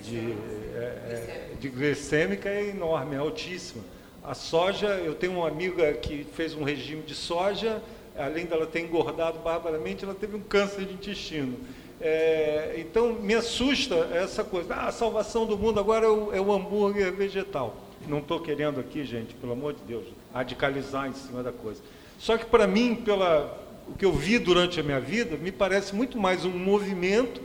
de, 0.03 0.34
é, 0.74 0.80
é, 0.80 1.51
de 1.61 1.68
glicêmica 1.68 2.49
é 2.49 2.70
enorme, 2.70 3.14
é 3.14 3.18
altíssima. 3.18 3.84
A 4.24 4.34
soja, 4.34 4.86
eu 4.86 5.14
tenho 5.14 5.34
uma 5.34 5.49
amiga 5.49 5.93
que 5.93 6.24
fez 6.34 6.55
um 6.55 6.64
regime 6.64 7.03
de 7.03 7.14
soja, 7.14 7.82
além 8.16 8.47
dela 8.47 8.66
ter 8.66 8.80
engordado 8.80 9.38
barbaramente, 9.38 10.05
ela 10.05 10.14
teve 10.14 10.34
um 10.34 10.40
câncer 10.40 10.84
de 10.84 10.95
intestino. 10.95 11.59
É, 12.01 12.74
então, 12.78 13.12
me 13.12 13.34
assusta 13.34 13.95
essa 14.12 14.43
coisa. 14.43 14.74
Ah, 14.74 14.88
a 14.88 14.93
salvação 14.93 15.47
do 15.47 15.57
mundo 15.57 15.78
agora 15.78 16.07
é 16.07 16.09
o, 16.09 16.34
é 16.34 16.40
o 16.40 16.53
hambúrguer 16.53 17.12
vegetal. 17.12 17.76
Não 18.09 18.18
estou 18.18 18.40
querendo 18.40 18.80
aqui, 18.80 19.05
gente, 19.05 19.34
pelo 19.34 19.53
amor 19.53 19.74
de 19.74 19.80
Deus, 19.86 20.05
radicalizar 20.32 21.09
em 21.09 21.14
cima 21.14 21.42
da 21.42 21.53
coisa. 21.53 21.80
Só 22.18 22.36
que, 22.36 22.46
para 22.46 22.66
mim, 22.66 22.94
pela, 22.94 23.59
o 23.88 23.94
que 23.94 24.05
eu 24.05 24.12
vi 24.12 24.38
durante 24.38 24.80
a 24.80 24.82
minha 24.82 25.00
vida 25.00 25.36
me 25.36 25.50
parece 25.53 25.94
muito 25.94 26.18
mais 26.18 26.44
um 26.44 26.50
movimento, 26.50 27.40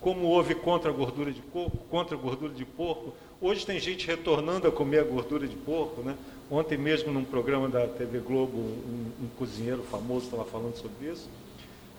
como 0.00 0.26
houve 0.26 0.54
contra 0.54 0.90
a 0.90 0.92
gordura 0.92 1.30
de 1.32 1.40
coco, 1.42 1.76
contra 1.90 2.16
a 2.16 2.20
gordura 2.20 2.52
de 2.52 2.64
porco. 2.64 3.12
Hoje 3.40 3.66
tem 3.66 3.78
gente 3.78 4.06
retornando 4.06 4.66
a 4.66 4.72
comer 4.72 5.00
a 5.00 5.04
gordura 5.04 5.46
de 5.46 5.56
porco, 5.56 6.02
né? 6.02 6.16
Ontem 6.50 6.76
mesmo, 6.76 7.12
num 7.12 7.24
programa 7.24 7.68
da 7.68 7.86
TV 7.86 8.18
Globo, 8.18 8.56
um, 8.58 9.12
um 9.22 9.28
cozinheiro 9.38 9.82
famoso 9.90 10.24
estava 10.24 10.44
falando 10.44 10.74
sobre 10.76 11.08
isso. 11.08 11.28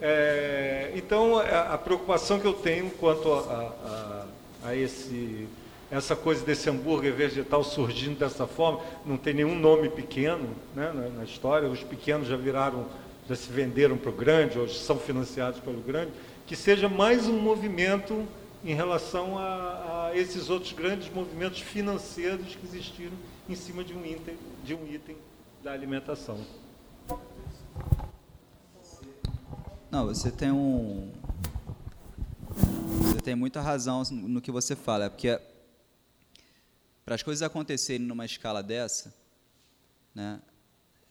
É, 0.01 0.91
então, 0.95 1.37
a, 1.37 1.73
a, 1.73 1.77
preocupação 1.77 2.39
que 2.39 2.45
eu 2.45 2.53
tenho 2.53 2.89
quanto 2.91 3.31
a, 3.31 4.25
a, 4.63 4.69
a 4.69 4.75
esse 4.75 5.47
essa 5.91 6.15
coisa 6.15 6.43
desse 6.45 6.69
hambúrguer 6.69 7.13
vegetal 7.13 7.63
surgindo 7.65 8.17
dessa 8.17 8.47
forma, 8.47 8.79
não 9.05 9.17
tem 9.17 9.33
nenhum 9.33 9.59
nome 9.59 9.89
pequeno 9.89 10.49
né, 10.73 10.89
na, 10.93 11.09
na, 11.09 11.23
história, 11.25 11.67
os 11.69 11.83
pequenos 11.83 12.29
já 12.29 12.37
viraram, 12.37 12.85
já 13.27 13.35
se 13.35 13.51
venderam 13.51 13.97
para 13.97 14.09
o 14.09 14.13
grande, 14.13 14.57
ou 14.57 14.69
são 14.69 14.97
financiados 14.97 15.59
pelo 15.59 15.81
grande, 15.81 16.11
que 16.47 16.55
seja 16.55 16.87
mais 16.87 17.27
um 17.27 17.37
movimento 17.37 18.25
em 18.63 18.73
relação 18.73 19.37
a, 19.37 20.07
a 20.07 20.17
esses 20.17 20.49
outros 20.49 20.71
grandes 20.71 21.11
movimentos 21.13 21.59
financeiros 21.59 22.55
que 22.55 22.65
existiram 22.65 23.17
em 23.49 23.55
cima 23.55 23.83
de 23.83 23.93
um 23.93 24.05
item, 24.05 24.35
de 24.63 24.73
um 24.73 24.87
item 24.87 25.17
da 25.61 25.73
alimentação. 25.73 26.37
Não, 29.89 30.05
você 30.05 30.31
tem 30.31 30.51
um. 30.51 31.11
Você 33.01 33.19
tem 33.19 33.35
muita 33.35 33.59
razão 33.59 34.03
no 34.09 34.39
que 34.39 34.51
você 34.51 34.73
fala, 34.73 35.05
é 35.05 35.09
porque 35.09 35.37
para 37.05 37.15
as 37.15 37.23
coisas 37.23 37.41
acontecerem 37.41 38.05
numa 38.05 38.25
escala 38.25 38.61
dessa, 38.61 39.13
né, 40.13 40.41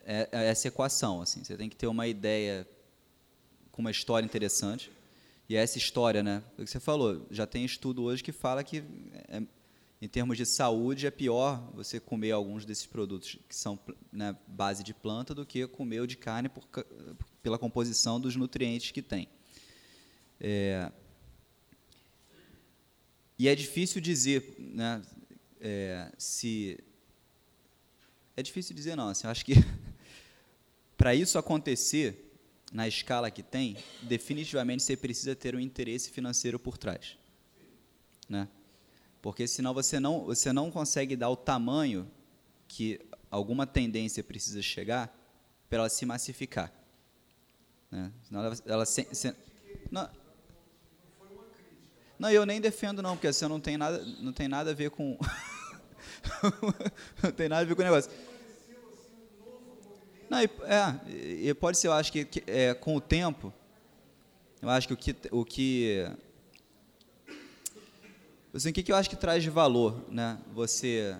é, 0.04 0.28
é 0.32 0.46
essa 0.46 0.68
equação. 0.68 1.20
Assim, 1.20 1.42
você 1.44 1.56
tem 1.56 1.68
que 1.68 1.76
ter 1.76 1.86
uma 1.86 2.06
ideia 2.06 2.66
com 3.70 3.80
uma 3.80 3.90
história 3.90 4.24
interessante. 4.24 4.90
E 5.48 5.56
essa 5.56 5.78
história, 5.78 6.22
né, 6.22 6.42
o 6.56 6.64
que 6.64 6.70
você 6.70 6.78
falou, 6.78 7.26
já 7.30 7.46
tem 7.46 7.64
estudo 7.64 8.04
hoje 8.04 8.22
que 8.22 8.32
fala 8.32 8.62
que, 8.62 8.84
é, 9.28 9.42
em 10.00 10.08
termos 10.08 10.36
de 10.36 10.46
saúde, 10.46 11.06
é 11.06 11.10
pior 11.10 11.60
você 11.74 11.98
comer 11.98 12.30
alguns 12.30 12.64
desses 12.64 12.86
produtos 12.86 13.36
que 13.48 13.54
são 13.54 13.78
né, 14.12 14.36
base 14.46 14.84
de 14.84 14.94
planta 14.94 15.34
do 15.34 15.44
que 15.44 15.66
comer 15.66 16.00
o 16.00 16.06
de 16.06 16.16
carne 16.16 16.48
por, 16.48 16.64
pela 17.42 17.58
composição 17.58 18.20
dos 18.20 18.36
nutrientes 18.36 18.92
que 18.92 19.02
tem. 19.02 19.28
É, 20.40 20.90
e 23.38 23.48
é 23.48 23.54
difícil 23.54 24.00
dizer, 24.00 24.54
né, 24.58 25.02
é, 25.60 26.10
se. 26.16 26.78
É 28.36 28.42
difícil 28.42 28.74
dizer, 28.74 28.96
não. 28.96 29.08
Assim, 29.08 29.26
eu 29.26 29.30
acho 29.30 29.44
que 29.44 29.54
para 30.96 31.14
isso 31.14 31.38
acontecer 31.38 32.30
na 32.72 32.86
escala 32.86 33.30
que 33.30 33.42
tem, 33.42 33.76
definitivamente 34.02 34.82
você 34.82 34.96
precisa 34.96 35.34
ter 35.34 35.54
um 35.54 35.60
interesse 35.60 36.10
financeiro 36.10 36.58
por 36.58 36.78
trás. 36.78 37.18
Né? 38.28 38.48
Porque 39.20 39.46
senão 39.46 39.74
você 39.74 39.98
não, 39.98 40.24
você 40.24 40.52
não 40.52 40.70
consegue 40.70 41.16
dar 41.16 41.28
o 41.30 41.36
tamanho 41.36 42.10
que 42.68 43.00
alguma 43.30 43.66
tendência 43.66 44.22
precisa 44.22 44.62
chegar 44.62 45.14
para 45.68 45.80
ela 45.80 45.88
se 45.88 46.06
massificar. 46.06 46.72
Né? 47.90 48.12
Senão 48.22 48.44
ela, 48.44 48.56
ela 48.66 48.86
se, 48.86 49.06
se, 49.12 49.34
não, 49.90 50.08
não, 52.20 52.30
eu 52.30 52.44
nem 52.44 52.60
defendo 52.60 53.00
não, 53.00 53.16
porque 53.16 53.28
assim, 53.28 53.48
não 53.48 53.58
tem 53.58 53.78
nada, 53.78 54.04
não 54.20 54.30
tem 54.30 54.46
nada 54.46 54.72
a 54.72 54.74
ver 54.74 54.90
com 54.90 55.18
não 57.24 57.32
tem 57.32 57.48
nada 57.48 57.62
a 57.62 57.64
ver 57.64 57.74
com 57.74 57.80
o 57.80 57.84
negócio. 57.84 58.10
Não, 60.28 60.38
é, 60.38 61.00
e 61.08 61.54
pode 61.54 61.78
ser, 61.78 61.88
eu 61.88 61.94
acho 61.94 62.12
que, 62.12 62.26
que 62.26 62.44
é, 62.46 62.74
com 62.74 62.94
o 62.94 63.00
tempo, 63.00 63.50
eu 64.60 64.68
acho 64.68 64.86
que 64.86 64.92
o 64.92 64.96
que, 64.98 65.16
o 65.30 65.44
que 65.46 66.12
assim, 68.52 68.68
o 68.68 68.72
que, 68.74 68.82
que 68.82 68.92
eu 68.92 68.96
acho 68.96 69.08
que 69.08 69.16
traz 69.16 69.42
de 69.42 69.48
valor, 69.48 70.04
né? 70.10 70.38
Você, 70.52 71.16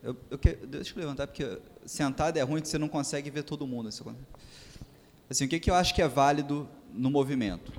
eu, 0.00 0.16
eu 0.30 0.38
deixa 0.64 0.94
eu 0.94 1.00
levantar 1.00 1.26
porque 1.26 1.58
sentado 1.84 2.36
é 2.36 2.42
ruim 2.42 2.62
que 2.62 2.68
você 2.68 2.78
não 2.78 2.88
consegue 2.88 3.30
ver 3.30 3.42
todo 3.42 3.66
mundo. 3.66 3.88
Assim, 5.28 5.44
o 5.44 5.48
que, 5.48 5.58
que 5.58 5.68
eu 5.68 5.74
acho 5.74 5.92
que 5.92 6.00
é 6.00 6.06
válido 6.06 6.68
no 6.92 7.10
movimento? 7.10 7.72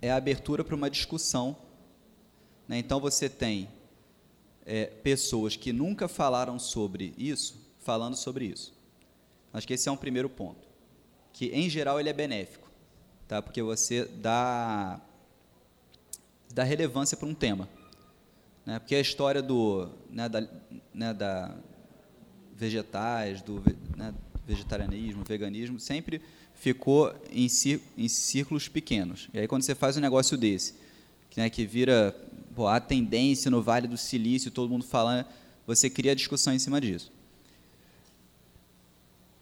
É 0.00 0.10
a 0.10 0.16
abertura 0.16 0.64
para 0.64 0.74
uma 0.74 0.90
discussão. 0.90 1.56
Né? 2.68 2.78
Então 2.78 3.00
você 3.00 3.28
tem 3.28 3.68
é, 4.66 4.86
pessoas 4.86 5.56
que 5.56 5.72
nunca 5.72 6.08
falaram 6.08 6.58
sobre 6.58 7.14
isso, 7.16 7.64
falando 7.78 8.16
sobre 8.16 8.46
isso. 8.46 8.74
Acho 9.52 9.66
que 9.66 9.74
esse 9.74 9.88
é 9.88 9.92
um 9.92 9.96
primeiro 9.96 10.28
ponto, 10.28 10.68
que 11.32 11.46
em 11.46 11.70
geral 11.70 11.98
ele 11.98 12.10
é 12.10 12.12
benéfico, 12.12 12.70
tá? 13.26 13.40
Porque 13.40 13.62
você 13.62 14.04
dá 14.04 15.00
dá 16.52 16.62
relevância 16.62 17.16
para 17.16 17.26
um 17.26 17.34
tema, 17.34 17.66
né? 18.66 18.78
Porque 18.78 18.94
a 18.94 19.00
história 19.00 19.40
do 19.40 19.88
né, 20.10 20.28
da, 20.28 20.46
né, 20.92 21.14
da 21.14 21.56
vegetais, 22.54 23.40
do 23.40 23.62
né, 23.96 24.14
vegetarianismo, 24.46 25.24
veganismo, 25.24 25.80
sempre 25.80 26.20
ficou 26.56 27.14
em, 27.30 27.46
em 27.96 28.08
círculos 28.08 28.68
pequenos. 28.68 29.28
E 29.32 29.38
aí 29.38 29.46
quando 29.46 29.62
você 29.62 29.74
faz 29.74 29.96
um 29.96 30.00
negócio 30.00 30.36
desse, 30.36 30.74
que, 31.30 31.40
né, 31.40 31.48
que 31.48 31.64
vira 31.64 32.16
pô, 32.54 32.66
a 32.66 32.80
tendência 32.80 33.50
no 33.50 33.62
Vale 33.62 33.86
do 33.86 33.96
Silício, 33.96 34.50
todo 34.50 34.70
mundo 34.70 34.84
falando, 34.84 35.26
você 35.66 35.88
cria 35.90 36.16
discussão 36.16 36.52
em 36.52 36.58
cima 36.58 36.80
disso. 36.80 37.12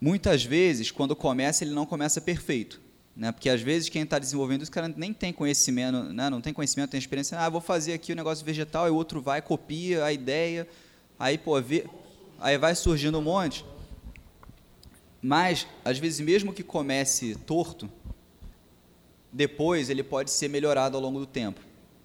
Muitas 0.00 0.44
vezes, 0.44 0.90
quando 0.90 1.16
começa, 1.16 1.64
ele 1.64 1.72
não 1.72 1.86
começa 1.86 2.20
perfeito. 2.20 2.80
Né? 3.16 3.30
Porque 3.30 3.48
às 3.48 3.62
vezes 3.62 3.88
quem 3.88 4.02
está 4.02 4.18
desenvolvendo 4.18 4.62
isso, 4.62 4.70
cara 4.70 4.92
nem 4.96 5.12
tem 5.12 5.32
conhecimento, 5.32 6.02
né? 6.12 6.28
não 6.28 6.40
tem 6.40 6.52
conhecimento, 6.52 6.90
tem 6.90 6.98
experiência. 6.98 7.38
Ah, 7.38 7.48
vou 7.48 7.60
fazer 7.60 7.92
aqui 7.92 8.12
o 8.12 8.16
negócio 8.16 8.44
vegetal, 8.44 8.88
e 8.88 8.90
o 8.90 8.94
outro 8.94 9.22
vai, 9.22 9.40
copia 9.40 10.04
a 10.04 10.12
ideia, 10.12 10.68
aí, 11.18 11.38
pô, 11.38 11.60
vê, 11.62 11.86
aí 12.40 12.58
vai 12.58 12.74
surgindo 12.74 13.18
um 13.18 13.22
monte. 13.22 13.64
Mas, 15.26 15.66
às 15.84 15.98
vezes, 15.98 16.20
mesmo 16.20 16.52
que 16.52 16.62
comece 16.62 17.34
torto, 17.46 17.90
depois 19.32 19.88
ele 19.88 20.02
pode 20.02 20.30
ser 20.30 20.48
melhorado 20.48 20.96
ao 20.96 21.02
longo 21.02 21.18
do 21.18 21.26
tempo 21.26 21.60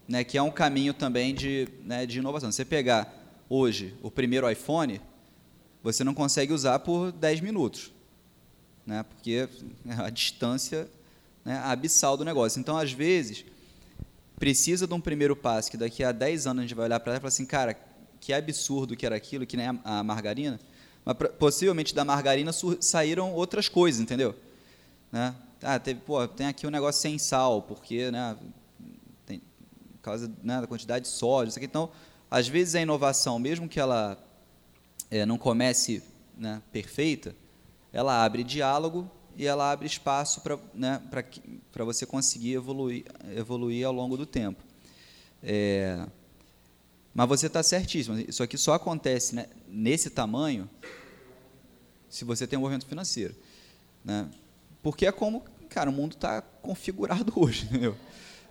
né, 0.10 0.24
que 0.24 0.40
é 0.40 0.42
um 0.42 0.50
caminho 0.50 0.92
também 0.92 1.36
de, 1.36 1.68
né, 1.86 2.04
de 2.04 2.18
inovação. 2.18 2.52
Você 2.52 2.66
pegar 2.66 3.14
hoje 3.48 3.96
o 4.02 4.10
primeiro 4.10 4.50
iPhone, 4.50 5.00
você 5.84 6.04
não 6.04 6.16
consegue 6.16 6.52
usar 6.52 6.80
por 6.80 7.12
10 7.12 7.42
minutos, 7.42 7.92
né, 8.88 9.04
porque 9.04 9.48
a 10.04 10.10
distância 10.10 10.90
né, 11.46 11.62
abissal 11.64 12.18
do 12.18 12.26
negócio. 12.26 12.60
Então, 12.60 12.76
às 12.76 12.92
vezes, 12.92 13.46
precisa 14.40 14.88
de 14.88 14.94
um 14.96 15.00
primeiro 15.00 15.36
passo 15.36 15.70
que 15.70 15.78
daqui 15.78 16.04
a 16.04 16.12
10 16.12 16.48
anos 16.48 16.62
a 16.62 16.64
gente 16.64 16.76
vai 16.76 16.86
olhar 16.86 17.00
para 17.00 17.12
ela 17.12 17.18
e 17.20 17.22
falar 17.22 17.28
assim, 17.28 17.46
cara, 17.46 17.78
que 18.20 18.34
absurdo 18.34 18.98
que 18.98 19.06
era 19.06 19.16
aquilo, 19.16 19.46
que 19.46 19.56
nem 19.56 19.68
a 19.84 20.04
margarina, 20.04 20.60
mas 21.06 21.16
possivelmente 21.38 21.94
da 21.94 22.06
margarina 22.06 22.52
saíram 22.80 23.34
outras 23.34 23.68
coisas, 23.68 24.00
entendeu? 24.02 24.36
Né? 25.12 25.36
Ah, 25.62 25.80
teve, 25.80 26.00
pô, 26.02 26.28
tem 26.28 26.48
aqui 26.48 26.66
um 26.66 26.70
negócio 26.70 27.02
sem 27.02 27.18
sal, 27.18 27.62
porque 27.62 28.12
né, 28.12 28.38
por 29.26 29.40
causa 30.02 30.32
né, 30.42 30.62
da 30.62 30.68
quantidade 30.68 31.06
de 31.06 31.12
sódio, 31.12 31.50
isso 31.50 31.60
aqui. 31.60 31.66
Então, 31.66 31.90
às 32.32 32.48
vezes 32.48 32.76
a 32.76 32.82
inovação, 32.82 33.38
mesmo 33.38 33.68
que 33.68 33.80
ela 33.80 34.18
é, 35.12 35.26
não 35.26 35.38
comece 35.38 36.02
né, 36.38 36.62
perfeita, 36.72 37.36
ela 37.92 38.24
abre 38.24 38.44
diálogo 38.44 39.10
e 39.36 39.46
ela 39.46 39.72
abre 39.72 39.88
espaço 39.88 40.42
para 40.42 40.58
né, 40.74 41.02
você 41.76 42.06
conseguir 42.06 42.54
evoluir, 42.54 43.06
evoluir 43.36 43.86
ao 43.86 43.94
longo 43.94 44.16
do 44.16 44.26
tempo. 44.26 44.64
É, 45.42 46.06
mas 47.14 47.28
você 47.28 47.48
está 47.48 47.64
certíssimo. 47.64 48.18
Isso 48.20 48.44
aqui 48.44 48.58
só 48.58 48.74
acontece 48.74 49.36
né, 49.36 49.48
nesse 49.70 50.10
tamanho 50.10 50.70
se 52.10 52.26
você 52.26 52.48
tem 52.48 52.58
um 52.58 52.62
movimento 52.62 52.86
financeiro. 52.86 53.36
Né? 54.04 54.28
Porque 54.82 55.06
é 55.06 55.12
como, 55.12 55.44
cara, 55.70 55.90
o 55.90 55.94
mundo 55.94 56.14
está 56.14 56.42
configurado 56.42 57.32
hoje, 57.40 57.66
entendeu? 57.66 57.96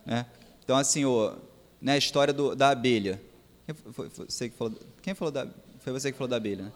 Né? 0.07 0.27
Então, 0.62 0.77
assim, 0.77 1.05
o, 1.05 1.35
né, 1.81 1.93
a 1.95 1.99
história 1.99 2.33
do, 2.33 2.55
da 2.55 2.71
abelha. 2.71 3.21
Quem 3.66 3.75
foi, 3.75 4.11
foi, 4.11 4.27
você 4.29 4.49
que 4.49 4.57
falou, 4.57 4.79
quem 5.03 5.14
falou 5.14 5.33
da, 5.33 5.49
foi 5.81 5.93
você 5.93 6.12
que 6.12 6.19
falou 6.19 6.29
da 6.29 6.37
abelha, 6.37 6.64
né? 6.64 6.73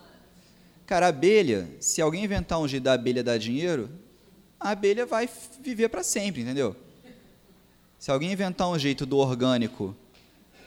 Cara, 0.86 1.06
a 1.06 1.08
abelha, 1.08 1.70
se 1.80 2.02
alguém 2.02 2.24
inventar 2.24 2.58
um 2.58 2.68
jeito 2.68 2.82
da 2.82 2.92
abelha 2.92 3.22
dar 3.22 3.38
dinheiro, 3.38 3.88
a 4.58 4.70
abelha 4.70 5.06
vai 5.06 5.28
viver 5.60 5.88
para 5.88 6.02
sempre, 6.02 6.42
entendeu? 6.42 6.76
Se 7.98 8.10
alguém 8.10 8.32
inventar 8.32 8.68
um 8.68 8.78
jeito 8.78 9.06
do 9.06 9.16
orgânico 9.16 9.96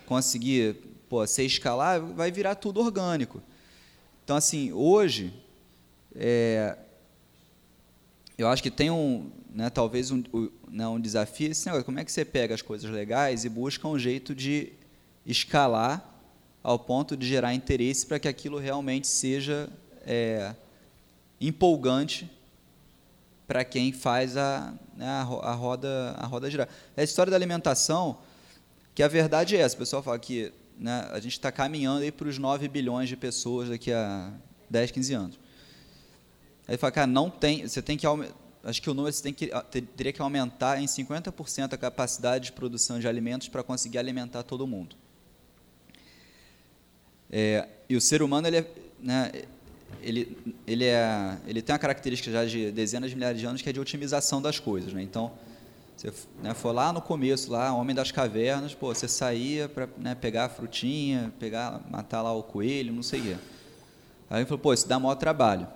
conseguir 0.06 0.76
pô, 1.10 1.26
ser 1.28 1.44
escalar, 1.44 2.00
vai 2.00 2.32
virar 2.32 2.56
tudo 2.56 2.80
orgânico. 2.80 3.42
Então, 4.26 4.36
assim, 4.36 4.74
hoje, 4.74 5.32
é, 6.16 6.76
eu 8.36 8.48
acho 8.48 8.64
que 8.64 8.72
tem 8.72 8.90
um, 8.90 9.30
né, 9.54 9.70
talvez 9.70 10.10
um, 10.10 10.24
um, 10.34 10.50
né, 10.68 10.88
um 10.88 11.00
desafio 11.00 11.52
esse 11.52 11.64
negócio, 11.68 11.86
como 11.86 12.00
é 12.00 12.04
que 12.04 12.12
você 12.12 12.26
pega 12.26 12.56
as 12.56 12.62
coisas 12.64 12.90
legais 12.90 13.46
e 13.46 13.50
busca 13.50 13.88
um 13.88 14.00
jeito 14.00 14.34
de 14.34 14.74
escalar 15.28 16.04
ao 16.64 16.80
ponto 16.80 17.16
de 17.16 17.28
gerar 17.28 17.54
interesse 17.54 18.04
para 18.04 18.18
que 18.18 18.28
aquilo 18.28 18.58
realmente 18.58 19.06
seja 19.08 19.70
é, 20.04 20.56
empolgante 21.40 22.28
para 23.46 23.64
quem 23.64 23.92
faz 23.92 24.36
a, 24.36 24.74
né, 24.98 25.08
a, 25.08 25.54
roda, 25.54 26.16
a 26.18 26.26
roda 26.26 26.50
girar. 26.50 26.68
A 26.98 27.04
história 27.04 27.30
da 27.30 27.38
alimentação, 27.38 28.18
que 28.96 29.04
a 29.04 29.08
verdade 29.08 29.56
é 29.56 29.60
essa, 29.60 29.76
o 29.76 29.78
pessoal 29.78 30.02
fala 30.02 30.18
que 30.18 30.52
né, 30.78 31.08
a 31.12 31.20
gente 31.20 31.34
está 31.34 31.52
caminhando 31.52 32.12
para 32.14 32.28
os 32.28 32.38
9 32.38 32.68
bilhões 32.68 33.10
de 33.10 33.16
pessoas 33.16 33.70
daqui 33.70 33.92
a 33.92 34.34
10, 34.70 34.92
15 34.92 35.14
anos. 35.14 35.40
Aí 36.68 36.78
fala, 36.78 36.92
cara, 36.92 37.08
não 37.08 37.30
tem, 37.30 37.68
você 37.68 37.82
tem 37.82 37.98
que 37.98 38.06
acho 38.64 38.82
que 38.82 38.90
o 38.90 38.94
número 38.94 39.14
você 39.14 39.22
tem 39.22 39.34
que, 39.34 39.52
teria 39.96 40.12
que 40.12 40.22
aumentar 40.22 40.82
em 40.82 40.86
50% 40.86 41.74
a 41.74 41.78
capacidade 41.78 42.46
de 42.46 42.52
produção 42.52 43.00
de 43.00 43.08
alimentos 43.08 43.48
para 43.48 43.62
conseguir 43.64 44.00
alimentar 44.00 44.42
todo 44.44 44.66
mundo. 44.66 44.96
É, 47.32 47.68
e 47.88 47.96
o 47.96 48.02
ser 48.02 48.22
humano 48.24 48.48
ele 48.48 48.58
é, 48.58 48.72
né, 49.00 49.32
ele, 50.02 50.38
ele, 50.66 50.86
é, 50.86 51.38
ele 51.48 51.62
tem 51.62 51.74
uma 51.74 51.80
característica 51.80 52.32
já 52.32 52.46
de 52.46 52.72
dezenas 52.72 53.12
de 53.12 53.16
milhares 53.16 53.40
de 53.40 53.46
anos 53.46 53.62
que 53.62 53.70
é 53.70 53.74
de 53.74 53.80
otimização 53.80 54.42
das 54.42 54.60
coisas. 54.60 54.94
Né? 54.94 55.04
Então, 55.04 55.32
você 55.96 56.12
né, 56.44 56.54
foi 56.54 56.74
lá 56.74 56.92
no 56.92 57.02
começo, 57.02 57.52
lá, 57.52 57.74
Homem 57.74 57.96
das 57.96 58.12
Cavernas, 58.12 58.74
pô, 58.74 58.94
você 58.94 59.08
saía 59.08 59.70
para 59.70 59.88
né, 59.98 60.14
pegar 60.14 60.46
a 60.46 60.50
frutinha, 60.50 61.34
pegar, 61.40 61.82
matar 61.90 62.22
lá 62.22 62.34
o 62.34 62.44
coelho, 62.44 62.94
não 62.94 63.04
sei 63.04 63.20
o 63.22 63.24
quê. 63.24 63.38
Aí 64.30 64.40
ele 64.40 64.46
falou, 64.46 64.60
pô, 64.60 64.74
isso 64.74 64.88
dá 64.88 65.00
maior 65.00 65.16
trabalho. 65.16 65.68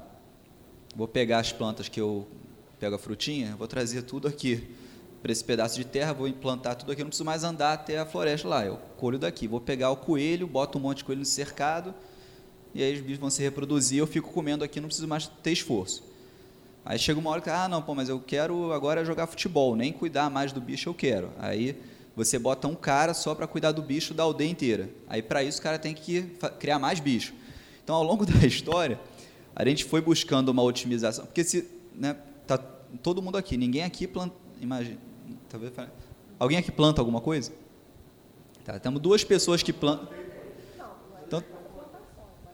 Vou 0.95 1.07
pegar 1.07 1.39
as 1.39 1.53
plantas 1.53 1.87
que 1.87 2.01
eu 2.01 2.27
pego 2.79 2.95
a 2.95 2.99
frutinha, 2.99 3.55
vou 3.55 3.67
trazer 3.67 4.01
tudo 4.01 4.27
aqui 4.27 4.67
para 5.21 5.31
esse 5.31 5.43
pedaço 5.43 5.75
de 5.75 5.85
terra, 5.85 6.13
vou 6.13 6.27
implantar 6.27 6.75
tudo 6.75 6.91
aqui, 6.91 7.01
não 7.01 7.09
preciso 7.09 7.25
mais 7.25 7.43
andar 7.43 7.73
até 7.73 7.99
a 7.99 8.05
floresta 8.05 8.47
lá, 8.47 8.65
eu 8.65 8.77
colho 8.97 9.17
daqui. 9.17 9.47
Vou 9.47 9.61
pegar 9.61 9.91
o 9.91 9.97
coelho, 9.97 10.47
boto 10.47 10.77
um 10.77 10.81
monte 10.81 10.97
de 10.97 11.03
coelho 11.05 11.19
no 11.19 11.25
cercado, 11.25 11.93
e 12.73 12.83
aí 12.83 12.93
os 12.93 13.01
bichos 13.01 13.19
vão 13.19 13.29
se 13.29 13.41
reproduzir, 13.41 13.99
eu 13.99 14.07
fico 14.07 14.31
comendo 14.31 14.63
aqui, 14.63 14.81
não 14.81 14.87
preciso 14.87 15.07
mais 15.07 15.27
ter 15.27 15.51
esforço. 15.51 16.08
Aí 16.85 16.97
chega 16.97 17.19
uma 17.19 17.29
hora 17.29 17.41
que, 17.41 17.49
ah, 17.49 17.67
não, 17.67 17.81
pô, 17.81 17.93
mas 17.93 18.09
eu 18.09 18.19
quero 18.19 18.71
agora 18.73 19.03
jogar 19.03 19.27
futebol, 19.27 19.75
nem 19.75 19.91
cuidar 19.91 20.29
mais 20.29 20.51
do 20.51 20.61
bicho 20.61 20.89
eu 20.89 20.93
quero. 20.93 21.31
Aí 21.37 21.75
você 22.15 22.39
bota 22.39 22.67
um 22.67 22.75
cara 22.75 23.13
só 23.13 23.35
para 23.35 23.47
cuidar 23.47 23.71
do 23.71 23.81
bicho 23.81 24.13
da 24.13 24.23
aldeia 24.23 24.49
inteira. 24.49 24.89
Aí 25.07 25.21
para 25.21 25.43
isso 25.43 25.59
o 25.59 25.61
cara 25.61 25.77
tem 25.77 25.93
que 25.93 26.23
criar 26.59 26.79
mais 26.79 26.99
bicho. 26.99 27.33
Então 27.83 27.95
ao 27.95 28.03
longo 28.03 28.25
da 28.27 28.45
história, 28.45 28.99
a 29.55 29.65
gente 29.65 29.85
foi 29.85 30.01
buscando 30.01 30.49
uma 30.49 30.63
otimização, 30.63 31.25
porque 31.25 31.43
se, 31.43 31.69
né, 31.93 32.15
tá 32.47 32.57
todo 32.57 33.21
mundo 33.21 33.37
aqui, 33.37 33.57
ninguém 33.57 33.83
aqui 33.83 34.07
planta, 34.07 34.35
imagina, 34.59 34.97
alguém 36.39 36.57
aqui 36.57 36.71
planta 36.71 37.01
alguma 37.01 37.21
coisa? 37.21 37.51
Tá, 38.65 38.79
temos 38.79 39.01
duas 39.01 39.23
pessoas 39.23 39.61
que 39.61 39.73
plantam. 39.73 40.07
Então, 41.27 41.43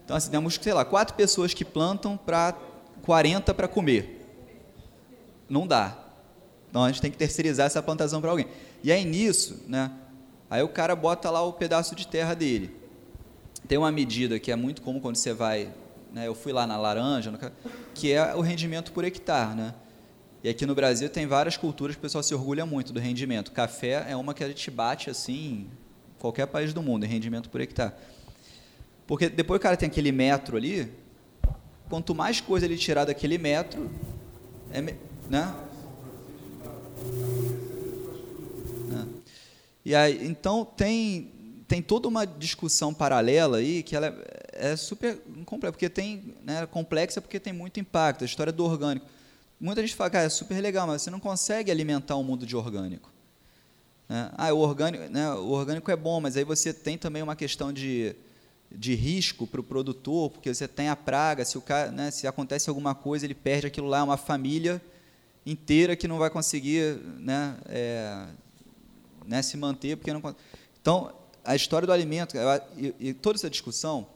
então 0.04 0.16
assim, 0.16 0.30
temos, 0.30 0.58
sei 0.60 0.72
lá, 0.72 0.84
quatro 0.84 1.14
pessoas 1.14 1.54
que 1.54 1.64
plantam 1.64 2.16
para 2.16 2.56
40 3.02 3.54
para 3.54 3.66
comer 3.66 4.15
não 5.48 5.66
dá. 5.66 5.96
Então 6.68 6.84
a 6.84 6.88
gente 6.88 7.00
tem 7.00 7.10
que 7.10 7.16
terceirizar 7.16 7.66
essa 7.66 7.82
plantação 7.82 8.20
para 8.20 8.30
alguém. 8.30 8.46
E 8.82 8.92
aí 8.92 9.04
nisso, 9.04 9.64
né? 9.66 9.90
Aí 10.48 10.62
o 10.62 10.68
cara 10.68 10.94
bota 10.94 11.30
lá 11.30 11.42
o 11.42 11.52
pedaço 11.52 11.94
de 11.94 12.06
terra 12.06 12.34
dele. 12.34 12.74
Tem 13.66 13.76
uma 13.78 13.90
medida 13.90 14.38
que 14.38 14.52
é 14.52 14.56
muito 14.56 14.82
comum 14.82 15.00
quando 15.00 15.16
você 15.16 15.32
vai, 15.32 15.72
né? 16.12 16.26
Eu 16.26 16.34
fui 16.34 16.52
lá 16.52 16.66
na 16.66 16.76
laranja, 16.76 17.30
no, 17.30 17.38
que 17.94 18.12
é 18.12 18.34
o 18.34 18.40
rendimento 18.40 18.92
por 18.92 19.04
hectare, 19.04 19.56
né? 19.56 19.74
E 20.44 20.48
aqui 20.48 20.64
no 20.64 20.74
Brasil 20.74 21.08
tem 21.08 21.26
várias 21.26 21.56
culturas 21.56 21.96
que 21.96 21.98
o 21.98 22.02
pessoal 22.02 22.22
se 22.22 22.34
orgulha 22.34 22.64
muito 22.64 22.92
do 22.92 23.00
rendimento. 23.00 23.50
Café 23.50 24.06
é 24.08 24.14
uma 24.14 24.32
que 24.32 24.44
a 24.44 24.48
gente 24.48 24.70
bate 24.70 25.10
assim, 25.10 25.66
qualquer 26.18 26.46
país 26.46 26.72
do 26.72 26.82
mundo, 26.82 27.04
em 27.04 27.08
rendimento 27.08 27.50
por 27.50 27.60
hectare. 27.60 27.92
Porque 29.06 29.28
depois 29.28 29.58
o 29.58 29.62
cara 29.62 29.76
tem 29.76 29.88
aquele 29.88 30.12
metro 30.12 30.56
ali, 30.56 30.92
quanto 31.88 32.14
mais 32.14 32.40
coisa 32.40 32.66
ele 32.66 32.76
tirar 32.76 33.04
daquele 33.04 33.38
metro, 33.38 33.90
é, 34.70 34.94
né? 35.28 35.54
né? 38.88 39.06
E 39.84 39.94
aí, 39.94 40.26
então 40.26 40.64
tem 40.64 41.32
tem 41.66 41.82
toda 41.82 42.08
uma 42.08 42.24
discussão 42.24 42.94
paralela 42.94 43.58
aí 43.58 43.82
que 43.82 43.96
ela 43.96 44.06
é, 44.52 44.72
é 44.72 44.76
super 44.76 45.18
complexa, 45.44 45.72
porque 45.72 45.88
tem, 45.88 46.34
né, 46.44 46.66
complexa 46.66 47.20
porque 47.20 47.40
tem 47.40 47.52
muito 47.52 47.80
impacto, 47.80 48.22
a 48.22 48.24
história 48.24 48.52
do 48.52 48.64
orgânico. 48.64 49.06
Muita 49.60 49.80
gente 49.80 49.94
fala, 49.94 50.10
cara, 50.10 50.24
é 50.24 50.28
super 50.28 50.60
legal, 50.60 50.86
mas 50.86 51.02
você 51.02 51.10
não 51.10 51.18
consegue 51.18 51.70
alimentar 51.70 52.16
um 52.16 52.22
mundo 52.22 52.46
de 52.46 52.54
orgânico. 52.54 53.10
Né? 54.08 54.30
Ah, 54.36 54.52
o 54.52 54.58
orgânico, 54.58 55.04
né, 55.10 55.32
o 55.32 55.48
orgânico 55.48 55.90
é 55.90 55.96
bom, 55.96 56.20
mas 56.20 56.36
aí 56.36 56.44
você 56.44 56.72
tem 56.72 56.96
também 56.96 57.22
uma 57.22 57.34
questão 57.34 57.72
de, 57.72 58.14
de 58.70 58.94
risco 58.94 59.46
para 59.46 59.60
o 59.60 59.64
produtor, 59.64 60.30
porque 60.30 60.54
você 60.54 60.68
tem 60.68 60.88
a 60.88 60.94
praga, 60.94 61.44
se, 61.44 61.58
o 61.58 61.60
cara, 61.60 61.90
né, 61.90 62.10
se 62.10 62.26
acontece 62.26 62.68
alguma 62.68 62.94
coisa, 62.94 63.24
ele 63.24 63.34
perde 63.34 63.66
aquilo 63.66 63.88
lá, 63.88 64.04
uma 64.04 64.16
família 64.16 64.80
inteira 65.46 65.94
que 65.94 66.08
não 66.08 66.18
vai 66.18 66.28
conseguir 66.28 66.96
né, 67.18 67.56
é, 67.66 68.26
né, 69.24 69.40
se 69.42 69.56
manter 69.56 69.96
porque 69.96 70.12
não 70.12 70.34
então 70.82 71.14
a 71.44 71.54
história 71.54 71.86
do 71.86 71.92
alimento 71.92 72.36
e, 72.76 72.94
e, 72.98 73.14
toda 73.14 73.36
essa 73.36 73.48
discussão 73.48 74.08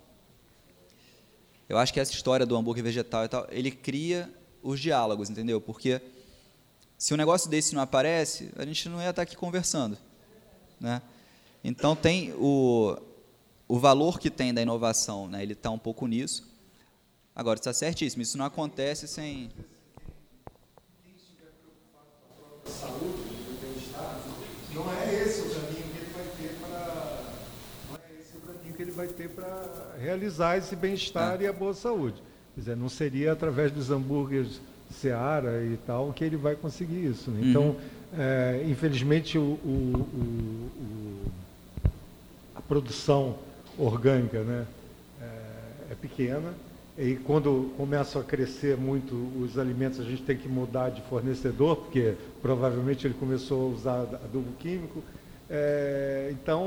eu 1.68 1.78
acho 1.78 1.92
que 1.92 2.00
essa 2.00 2.12
história 2.12 2.44
do 2.44 2.56
hambúrguer 2.56 2.82
vegetal 2.82 3.24
e 3.24 3.28
tal 3.28 3.46
ele 3.50 3.70
cria 3.70 4.28
os 4.60 4.80
diálogos 4.80 5.30
entendeu? 5.30 5.60
Porque 5.60 6.02
se 6.98 7.14
um 7.14 7.16
negócio 7.16 7.48
desse 7.48 7.76
não 7.76 7.80
aparece 7.80 8.50
a 8.56 8.66
gente 8.66 8.88
não 8.88 9.00
ia 9.00 9.10
estar 9.10 9.22
aqui 9.22 9.36
conversando 9.36 9.96
né? 10.80 11.00
Então 11.62 11.94
tem 11.94 12.32
o 12.32 12.96
o 13.68 13.78
valor 13.78 14.18
que 14.18 14.30
tem 14.30 14.52
da 14.52 14.60
inovação 14.60 15.28
né? 15.28 15.44
Ele 15.44 15.52
está 15.52 15.70
um 15.70 15.78
pouco 15.78 16.08
nisso. 16.08 16.50
Agora 17.36 17.56
está 17.56 17.72
certíssimo 17.72 18.22
isso 18.22 18.36
não 18.36 18.44
acontece 18.44 19.06
sem 19.06 19.52
saúde, 22.70 23.04
do 23.04 23.60
bem-estar, 23.60 24.20
não 24.74 24.90
é 24.92 25.22
esse 25.22 25.42
o 25.42 25.50
caminho 25.50 25.84
que 25.92 25.98
ele 25.98 26.10
vai 26.14 26.24
ter 26.38 26.54
para 26.60 27.22
não 27.90 27.96
é 27.96 28.20
esse 28.20 28.36
o 28.36 28.40
caminho 28.40 28.74
que 28.74 28.82
ele 28.82 28.90
vai 28.92 29.06
ter 29.08 29.28
para 29.28 29.96
realizar 29.98 30.56
esse 30.56 30.76
bem-estar 30.76 31.40
é. 31.40 31.44
e 31.44 31.46
a 31.46 31.52
boa 31.52 31.74
saúde. 31.74 32.22
Quer 32.54 32.60
dizer, 32.60 32.76
não 32.76 32.88
seria 32.88 33.32
através 33.32 33.70
dos 33.72 33.90
hambúrgueres 33.90 34.60
Seara 34.90 35.62
e 35.64 35.76
tal 35.86 36.12
que 36.12 36.24
ele 36.24 36.36
vai 36.36 36.56
conseguir 36.56 37.04
isso. 37.06 37.30
Né? 37.30 37.48
Então, 37.50 37.62
uhum. 37.62 37.76
é, 38.18 38.64
infelizmente, 38.68 39.38
o, 39.38 39.58
o, 39.64 40.08
o, 40.14 41.32
a 42.54 42.60
produção 42.60 43.36
orgânica 43.78 44.42
né, 44.42 44.66
é, 45.20 45.92
é 45.92 45.94
pequena 46.00 46.52
e 47.00 47.16
quando 47.16 47.72
começam 47.78 48.20
a 48.20 48.24
crescer 48.24 48.76
muito 48.76 49.14
os 49.40 49.58
alimentos, 49.58 49.98
a 50.00 50.04
gente 50.04 50.20
tem 50.20 50.36
que 50.36 50.46
mudar 50.46 50.90
de 50.90 51.00
fornecedor, 51.02 51.76
porque 51.76 52.14
provavelmente 52.42 53.06
ele 53.06 53.14
começou 53.14 53.70
a 53.70 53.74
usar 53.74 54.00
adubo 54.02 54.52
químico. 54.58 55.02
É, 55.48 56.28
então, 56.30 56.62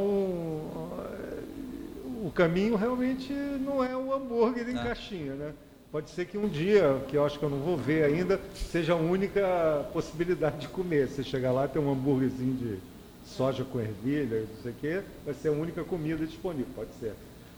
o 2.24 2.32
caminho 2.34 2.76
realmente 2.76 3.32
não 3.32 3.84
é 3.84 3.96
o 3.96 4.12
hambúrguer 4.12 4.68
em 4.68 4.76
é. 4.76 4.84
caixinha, 4.84 5.36
né? 5.36 5.54
Pode 5.92 6.10
ser 6.10 6.26
que 6.26 6.36
um 6.36 6.48
dia, 6.48 7.00
que 7.08 7.16
eu 7.16 7.24
acho 7.24 7.38
que 7.38 7.46
eu 7.46 7.50
não 7.52 7.60
vou 7.60 7.78
ver 7.78 8.04
ainda, 8.04 8.42
seja 8.56 8.94
a 8.94 8.96
única 8.96 9.88
possibilidade 9.94 10.62
de 10.62 10.68
comer. 10.68 11.10
Você 11.10 11.24
chegar 11.24 11.52
lá 11.52 11.66
e 11.66 11.68
ter 11.68 11.78
um 11.78 11.92
hambúrguerzinho 11.92 12.56
de 12.56 12.80
soja 13.24 13.64
com 13.64 13.80
ervilha, 13.80 14.40
não 14.40 14.64
sei 14.64 14.72
o 14.72 14.76
quê, 14.82 15.02
vai 15.24 15.36
ser 15.36 15.50
a 15.50 15.52
única 15.52 15.84
comida 15.84 16.26
disponível, 16.26 16.74
pode 16.76 16.90
ser. 17.00 17.14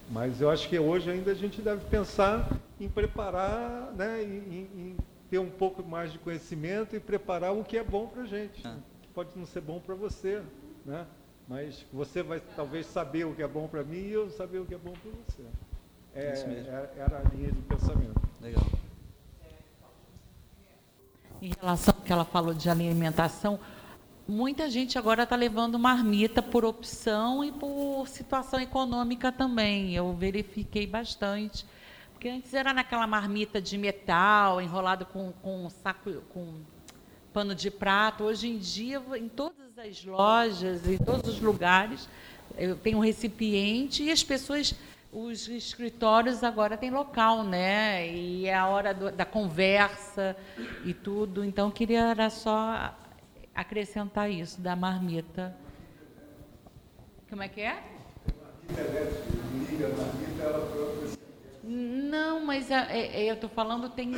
Mas 0.10 0.40
eu 0.40 0.50
acho 0.50 0.70
que 0.70 0.78
hoje 0.78 1.10
ainda 1.10 1.32
a 1.32 1.36
gente 1.36 1.62
deve 1.62 1.84
pensar 1.90 2.48
em 2.80 2.88
preparar, 2.88 3.92
né, 3.94 4.22
em, 4.24 4.70
em 4.76 4.98
ter 5.30 5.40
um 5.40 5.50
pouco 5.50 5.84
mais 5.84 6.12
de 6.12 6.20
conhecimento 6.20 6.96
e 6.96 7.00
preparar 7.00 7.54
o 7.54 7.64
que 7.64 7.78
é 7.78 7.84
bom 7.84 8.08
para 8.08 8.22
a 8.22 8.26
gente. 8.26 8.62
Ah. 8.66 8.78
Que 9.02 9.08
pode 9.10 9.30
não 9.36 9.46
ser 9.46 9.62
bom 9.62 9.80
para 9.80 9.96
você, 9.96 10.44
né? 10.86 11.06
mas 11.48 11.86
você 11.94 12.24
vai 12.24 12.42
talvez 12.56 12.86
saber 12.88 13.26
o 13.26 13.34
que 13.34 13.44
é 13.44 13.48
bom 13.48 13.68
para 13.68 13.84
mim 13.84 13.98
e 13.98 14.12
eu 14.12 14.30
saber 14.30 14.60
o 14.60 14.66
que 14.66 14.74
é 14.74 14.78
bom 14.78 14.94
para 14.94 15.12
você. 15.12 15.44
É, 16.16 16.22
é, 16.22 16.94
era 16.98 17.18
a 17.20 17.36
linha 17.36 17.52
de 17.52 17.62
pensamento. 17.62 18.22
Legal. 18.42 18.64
Em 21.42 21.52
relação 21.60 21.94
ao 21.96 22.02
que 22.02 22.12
ela 22.12 22.26
falou 22.26 22.54
de 22.54 22.70
alimentação, 22.70 23.60
muita 24.28 24.70
gente 24.70 24.98
agora 24.98 25.24
está 25.24 25.36
levando 25.36 25.78
marmita 25.78 26.42
por 26.42 26.66
opção 26.66 27.44
e 27.44 27.52
por 27.52 28.08
situação 28.08 28.60
econômica 28.60 29.32
também. 29.32 29.96
Eu 29.96 30.14
verifiquei 30.14 30.88
bastante. 30.88 31.66
Porque 32.14 32.30
antes 32.30 32.54
era 32.54 32.74
naquela 32.74 33.06
marmita 33.06 33.62
de 33.62 33.78
metal, 33.78 34.62
enrolado 34.62 35.06
com, 35.06 35.32
com 35.42 35.70
saco, 35.70 36.12
com 36.30 36.62
pano 37.32 37.54
de 37.54 37.70
prato. 37.70 38.24
Hoje 38.24 38.48
em 38.48 38.58
dia, 38.58 39.02
em 39.16 39.30
todas 39.30 39.78
as 39.78 40.04
lojas, 40.04 40.88
em 40.88 40.98
todos 40.98 41.36
os 41.36 41.40
lugares, 41.40 42.08
tenho 42.82 42.98
um 42.98 43.02
recipiente 43.02 44.04
e 44.04 44.12
as 44.12 44.24
pessoas, 44.24 44.74
os 45.12 45.48
escritórios 45.50 46.44
agora 46.44 46.78
têm 46.78 46.90
local, 46.90 47.44
né? 47.44 48.10
E 48.10 48.48
é 48.48 48.56
a 48.56 48.68
hora 48.68 48.94
do, 48.94 49.12
da 49.12 49.26
conversa 49.26 50.36
e 50.86 50.94
tudo. 50.94 51.44
Então, 51.44 51.70
queria 51.70 52.06
era 52.12 52.30
só 52.30 52.96
acrescentar 53.56 54.30
isso 54.30 54.60
da 54.60 54.76
marmita. 54.76 55.56
Como 57.30 57.42
é 57.42 57.48
que 57.48 57.62
é? 57.62 57.82
Não, 61.64 62.46
mas 62.46 62.70
é, 62.70 63.08
é, 63.08 63.30
eu 63.30 63.36
estou 63.36 63.50
falando 63.50 63.90
tem. 63.90 64.12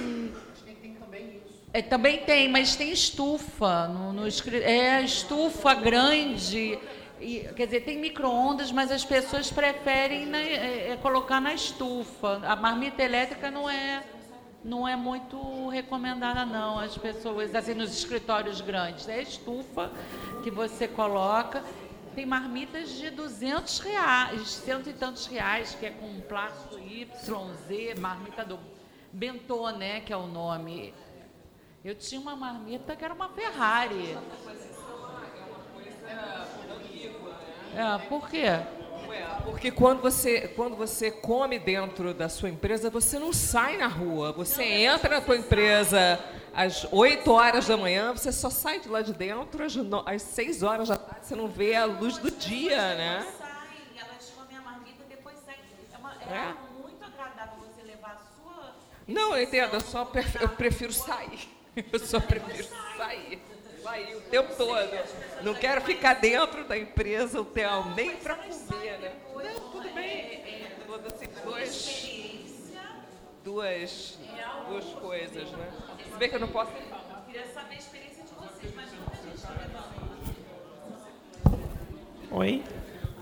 Tem 0.81 0.93
também 0.95 1.41
isso. 1.45 1.63
É, 1.73 1.81
também 1.81 2.23
tem, 2.25 2.49
mas 2.49 2.75
tem 2.75 2.91
estufa. 2.91 3.87
No, 3.87 4.11
no, 4.11 4.27
é 4.27 5.01
estufa 5.01 5.73
grande 5.73 6.77
E, 7.19 7.47
quer 7.55 7.65
dizer, 7.65 7.81
tem 7.81 7.97
micro-ondas, 7.97 8.71
mas 8.71 8.91
as 8.91 9.03
pessoas 9.03 9.49
preferem 9.49 10.25
né, 10.25 10.53
é, 10.53 10.91
é, 10.91 10.97
colocar 10.97 11.39
na 11.39 11.53
estufa. 11.53 12.41
A 12.45 12.55
marmita 12.55 13.01
elétrica 13.01 13.49
não 13.49 13.69
é, 13.69 14.03
não 14.63 14.87
é 14.87 14.95
muito 14.95 15.69
recomendada, 15.69 16.45
não. 16.45 16.79
As 16.79 16.97
pessoas, 16.97 17.53
assim, 17.55 17.73
nos 17.73 17.91
escritórios 17.97 18.61
grandes. 18.61 19.07
É 19.07 19.21
estufa 19.21 19.91
que 20.43 20.51
você 20.51 20.87
coloca. 20.87 21.63
Tem 22.15 22.25
marmitas 22.25 22.89
de 22.97 23.11
200 23.11 23.79
reais, 23.79 24.49
cento 24.49 24.89
e 24.89 24.93
tantos 24.93 25.27
reais, 25.27 25.75
que 25.75 25.85
é 25.85 25.91
com 25.91 26.19
plástico 26.21 26.79
YZ, 26.79 27.99
marmita 27.99 28.43
do 28.43 28.59
Bentô, 29.13 29.69
né, 29.69 30.01
que 30.01 30.11
é 30.11 30.17
o 30.17 30.25
nome. 30.25 30.93
Eu 31.85 31.93
tinha 31.93 32.19
uma 32.19 32.35
marmita 32.35 32.95
que 32.95 33.05
era 33.05 33.13
uma 33.13 33.29
Ferrari. 33.29 34.17
É, 37.75 37.97
por 38.09 38.27
quê? 38.27 38.47
Porque 39.45 39.71
quando 39.71 40.01
você, 40.01 40.47
quando 40.49 40.75
você 40.75 41.09
come 41.09 41.57
dentro 41.57 42.13
da 42.13 42.29
sua 42.29 42.49
empresa, 42.49 42.89
você 42.89 43.17
não 43.17 43.33
sai 43.33 43.77
na 43.77 43.87
rua. 43.87 44.31
Você 44.33 44.63
entra 44.63 45.15
na 45.15 45.21
tua 45.21 45.37
empresa 45.37 46.19
às 46.53 46.87
8 46.91 47.31
horas 47.31 47.67
da 47.67 47.77
manhã, 47.77 48.13
você 48.13 48.31
só 48.31 48.49
sai 48.49 48.79
de 48.79 48.89
lá 48.89 49.01
de 49.01 49.13
dentro 49.13 49.63
às, 49.63 49.75
no, 49.75 50.03
às 50.07 50.21
6 50.21 50.63
horas 50.63 50.89
da 50.89 50.97
tarde, 50.97 51.25
você 51.25 51.35
não 51.35 51.47
vê 51.47 51.75
a 51.75 51.85
luz 51.85 52.17
do 52.17 52.29
dia, 52.31 52.95
né? 52.95 53.27
Elas 53.95 54.31
comem 54.35 54.57
a 54.57 54.61
marmita 54.61 55.03
depois 55.07 55.37
saem. 55.45 55.59
É, 55.93 55.97
uma, 55.97 56.13
é, 56.13 56.49
é 56.49 56.81
muito 56.81 57.03
agradável 57.03 57.55
você 57.59 57.83
levar 57.85 58.11
a 58.11 58.43
sua. 58.43 58.75
Não, 59.07 59.35
eu 59.35 59.43
entendo, 59.43 59.73
eu 59.73 59.81
só 59.81 60.11
eu 60.39 60.49
prefiro 60.57 60.93
sair. 60.93 61.49
Eu 61.91 61.99
só 61.99 62.19
prefiro 62.19 62.67
sair 62.97 63.39
sair 63.87 64.15
o 64.15 64.21
tempo 64.21 64.55
todo. 64.55 65.43
Não 65.43 65.53
quero 65.53 65.81
ficar 65.81 66.15
dentro 66.15 66.65
da 66.65 66.77
empresa 66.77 67.39
o 67.39 67.45
tempo, 67.45 67.89
nem 67.95 68.17
para 68.17 68.35
comer, 68.35 68.99
né? 68.99 69.13
Não, 69.33 69.69
tudo 69.71 69.89
bem. 69.93 70.67
Todas 70.85 71.13
assim, 71.13 71.27
duas, 71.43 72.19
duas, 73.43 74.19
duas 74.67 74.85
coisas, 74.85 75.51
né? 75.51 75.71
Se 76.03 76.17
bem 76.17 76.29
que 76.29 76.35
eu 76.35 76.39
não 76.39 76.47
posso. 76.49 76.71
Eu 76.71 77.21
queria 77.25 77.45
saber 77.47 77.75
a 77.75 77.77
experiência 77.77 78.23
de 78.23 78.33
vocês, 78.33 78.73
mas 78.75 78.89
Oi? 82.29 82.63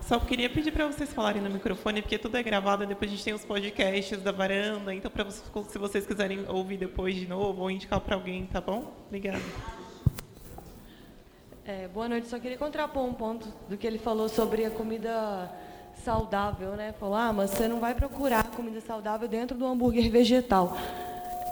Só 0.02 0.20
queria 0.20 0.48
pedir 0.48 0.70
para 0.70 0.86
vocês 0.86 1.12
falarem 1.12 1.42
no 1.42 1.50
microfone, 1.50 2.00
porque 2.00 2.16
tudo 2.16 2.36
é 2.36 2.42
gravado, 2.42 2.86
depois 2.86 3.10
a 3.10 3.14
gente 3.14 3.24
tem 3.24 3.34
os 3.34 3.44
podcasts 3.44 4.22
da 4.22 4.30
varanda, 4.30 4.94
então 4.94 5.10
pra, 5.10 5.28
se 5.30 5.78
vocês 5.78 6.06
quiserem 6.06 6.44
ouvir 6.48 6.76
depois 6.76 7.16
de 7.16 7.26
novo 7.26 7.62
ou 7.62 7.70
indicar 7.70 8.00
para 8.00 8.14
alguém, 8.14 8.46
tá 8.46 8.60
bom? 8.60 8.94
Obrigada. 9.08 9.42
É, 11.68 11.88
boa 11.88 12.08
noite. 12.08 12.28
Só 12.28 12.38
queria 12.38 12.56
contrapor 12.56 13.02
um 13.02 13.12
ponto 13.12 13.52
do 13.68 13.76
que 13.76 13.84
ele 13.84 13.98
falou 13.98 14.28
sobre 14.28 14.64
a 14.64 14.70
comida 14.70 15.50
saudável, 16.04 16.76
né? 16.76 16.92
Falou, 16.92 17.16
ah, 17.16 17.32
mas 17.32 17.50
você 17.50 17.66
não 17.66 17.80
vai 17.80 17.92
procurar 17.92 18.52
comida 18.52 18.80
saudável 18.80 19.26
dentro 19.26 19.58
do 19.58 19.66
hambúrguer 19.66 20.08
vegetal. 20.08 20.76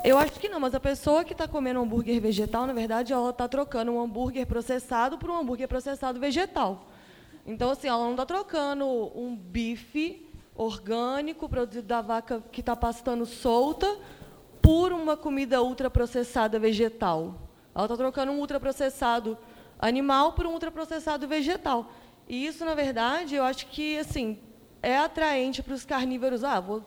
Eu 0.04 0.16
acho 0.16 0.38
que 0.38 0.48
não, 0.48 0.60
mas 0.60 0.72
a 0.72 0.78
pessoa 0.78 1.24
que 1.24 1.32
está 1.32 1.48
comendo 1.48 1.80
hambúrguer 1.80 2.20
vegetal, 2.20 2.64
na 2.64 2.72
verdade, 2.72 3.12
ela 3.12 3.30
está 3.30 3.48
trocando 3.48 3.90
um 3.90 4.00
hambúrguer 4.00 4.46
processado 4.46 5.18
por 5.18 5.30
um 5.30 5.36
hambúrguer 5.36 5.66
processado 5.66 6.20
vegetal. 6.20 6.86
Então, 7.44 7.70
assim, 7.70 7.88
ela 7.88 8.04
não 8.04 8.12
está 8.12 8.24
trocando 8.24 8.86
um 8.86 9.34
bife 9.34 10.30
orgânico 10.54 11.48
produzido 11.48 11.88
da 11.88 12.00
vaca 12.00 12.40
que 12.52 12.60
está 12.60 12.76
pastando 12.76 13.26
solta 13.26 13.98
por 14.62 14.92
uma 14.92 15.16
comida 15.16 15.60
ultraprocessada 15.60 16.56
vegetal. 16.60 17.34
Ela 17.74 17.86
está 17.86 17.96
trocando 17.96 18.30
um 18.30 18.38
ultraprocessado 18.38 19.30
vegetal 19.30 19.53
animal 19.86 20.32
por 20.32 20.46
um 20.46 20.52
ultraprocessado 20.52 21.28
vegetal. 21.28 21.92
E 22.26 22.46
isso, 22.46 22.64
na 22.64 22.74
verdade, 22.74 23.34
eu 23.34 23.44
acho 23.44 23.66
que 23.66 23.98
assim 23.98 24.38
é 24.82 24.96
atraente 24.96 25.62
para 25.62 25.74
os 25.74 25.84
carnívoros. 25.84 26.42
Ah, 26.42 26.58
vou 26.58 26.82